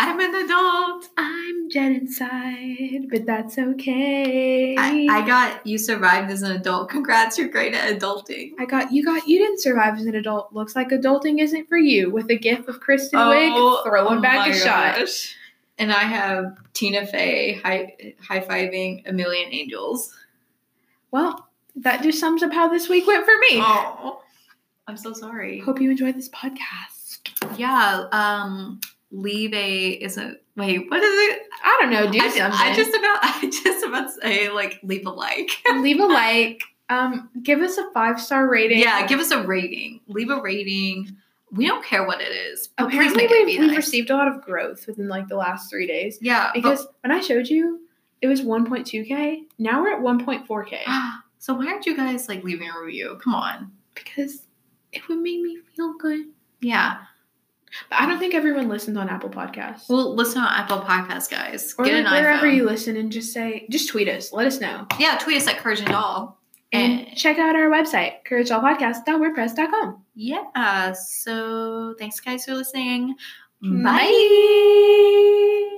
I'm 0.02 0.18
an 0.22 0.34
adult. 0.46 1.10
I'm 1.18 1.68
dead 1.68 1.92
inside, 1.92 3.10
but 3.12 3.26
that's 3.26 3.58
okay. 3.58 4.74
I, 4.78 5.08
I 5.12 5.28
got 5.28 5.68
you 5.68 5.78
survived 5.78 6.32
as 6.32 6.42
an 6.42 6.54
adult. 6.54 6.90
Congrats, 6.90 7.38
you're 7.38 7.50
great 7.50 7.74
at 7.74 8.00
adulting. 8.00 8.54
I 8.58 8.66
got 8.66 8.94
you. 8.94 9.04
Got 9.04 9.28
you 9.28 9.40
didn't 9.40 9.60
survive 9.60 9.96
as 9.96 10.06
an 10.06 10.16
adult. 10.16 10.54
Looks 10.54 10.74
like 10.74 10.90
adulting 10.90 11.42
isn't 11.42 11.68
for 11.68 11.78
you. 11.78 12.10
With 12.12 12.32
a 12.32 12.38
gift 12.38 12.70
of 12.70 12.80
Kristen 12.80 13.20
Wiig, 13.20 13.84
throwing 13.84 14.22
back 14.22 14.36
Oh 14.36 14.40
my 14.40 14.48
a 14.48 14.54
shot. 14.58 15.10
And 15.78 15.92
I 15.92 16.04
have 16.04 16.58
Tina 16.74 17.06
Fey 17.06 17.60
high 17.62 18.16
high 18.22 18.40
fiving 18.40 19.04
a 19.06 19.12
million 19.12 19.52
angels. 19.52 20.16
Well, 21.12 21.50
that 21.76 22.04
just 22.04 22.22
sums 22.22 22.42
up 22.42 22.54
how 22.54 22.70
this 22.70 22.88
week 22.88 23.06
went 23.06 23.26
for 23.26 23.38
me. 23.38 23.62
Oh, 23.62 24.22
I'm 24.88 24.96
so 24.96 25.12
sorry. 25.12 25.60
Hope 25.60 25.82
you 25.82 25.92
enjoyed 25.92 26.16
this 26.16 26.30
podcast. 26.30 27.20
Yeah. 27.58 28.06
Um, 28.14 28.80
leave 29.12 29.54
a 29.54 29.90
isn't 29.92 30.38
wait. 30.56 30.90
What 30.90 31.02
is 31.02 31.36
it? 31.36 31.42
I 31.64 31.78
don't 31.82 31.92
know. 31.92 32.12
Do 32.12 32.20
I, 32.20 32.30
something. 32.30 32.42
I 32.42 32.76
just 32.76 32.90
about 32.90 33.20
I 33.24 33.50
just 33.64 33.86
about 33.86 34.12
say 34.12 34.50
like 34.50 34.80
leave 34.84 35.06
a 35.06 35.12
like. 35.12 35.50
leave 35.76 36.00
a 36.00 36.06
like. 36.06 36.64
Um, 36.90 37.30
give 37.44 37.60
us 37.60 37.78
a 37.78 37.92
five 37.92 38.20
star 38.20 38.50
rating. 38.50 38.80
yeah, 38.80 39.06
give 39.06 39.20
us 39.20 39.30
a 39.32 39.46
rating. 39.46 40.00
Leave 40.08 40.30
a 40.30 40.42
rating. 40.42 41.16
We 41.52 41.68
don't 41.68 41.84
care 41.84 42.06
what 42.06 42.22
it 42.22 42.32
is. 42.32 42.70
Apparently, 42.78 43.28
we've, 43.28 43.60
we've 43.60 43.76
received 43.78 44.10
a 44.12 44.16
lot 44.16 44.28
of 44.28 44.42
growth 44.42 44.86
within 44.88 45.08
like 45.08 45.28
the 45.28 45.36
last 45.36 45.70
three 45.70 45.88
days. 45.88 46.20
yeah 46.22 46.52
Because 46.54 46.88
when 47.02 47.12
I 47.12 47.22
showed 47.22 47.48
you, 47.48 47.80
it 48.22 48.28
was 48.28 48.42
1.2k. 48.42 49.42
Now 49.58 49.82
we're 49.82 49.94
at 49.94 50.02
1.4k. 50.02 50.80
so 51.40 51.54
why 51.56 51.68
aren't 51.68 51.86
you 51.88 51.96
guys 51.98 52.28
like 52.28 52.44
leaving 52.44 52.70
a 52.70 52.80
review? 52.80 53.20
Come 53.24 53.34
on. 53.34 53.72
because 53.96 54.44
it 54.92 55.08
would 55.08 55.20
make 55.20 55.42
me 55.42 55.58
feel 55.76 55.94
good. 55.98 56.26
Yeah. 56.62 56.98
But 57.90 58.02
I 58.02 58.06
don't 58.08 58.20
think 58.20 58.34
everyone 58.34 58.68
listens 58.70 58.98
on 58.98 59.10
Apple 59.10 59.30
Podcasts. 59.30 59.88
Well, 59.90 60.16
listen 60.16 60.42
on 60.42 60.48
Apple 60.54 60.80
Podcasts, 60.82 61.30
guys. 61.30 61.76
or 61.78 61.86
Get 61.86 62.04
like 62.04 62.14
an 62.14 62.24
wherever 62.24 62.48
iPhone. 62.48 62.56
you 62.56 62.66
listen 62.66 62.96
and 62.98 63.12
just 63.12 63.32
say, 63.34 63.66
just 63.70 63.90
tweet 63.90 64.08
us. 64.10 64.32
Let 64.34 64.48
us 64.48 64.60
know. 64.60 64.86
yeah, 65.00 65.18
tweet 65.22 65.38
us 65.38 65.48
at 65.48 65.58
Courage 65.58 65.80
and 65.80 65.90
Doll. 65.90 66.38
And 66.72 67.08
And- 67.08 67.18
check 67.18 67.38
out 67.40 67.56
our 67.56 67.70
website, 67.70 68.24
courageallpodcast.wordpress.com. 68.30 70.04
Yeah. 70.16 70.92
So 70.94 71.96
thanks, 72.00 72.20
guys, 72.20 72.46
for 72.46 72.54
listening. 72.54 73.16
Bye. 73.62 74.08
Bye. 74.10 75.76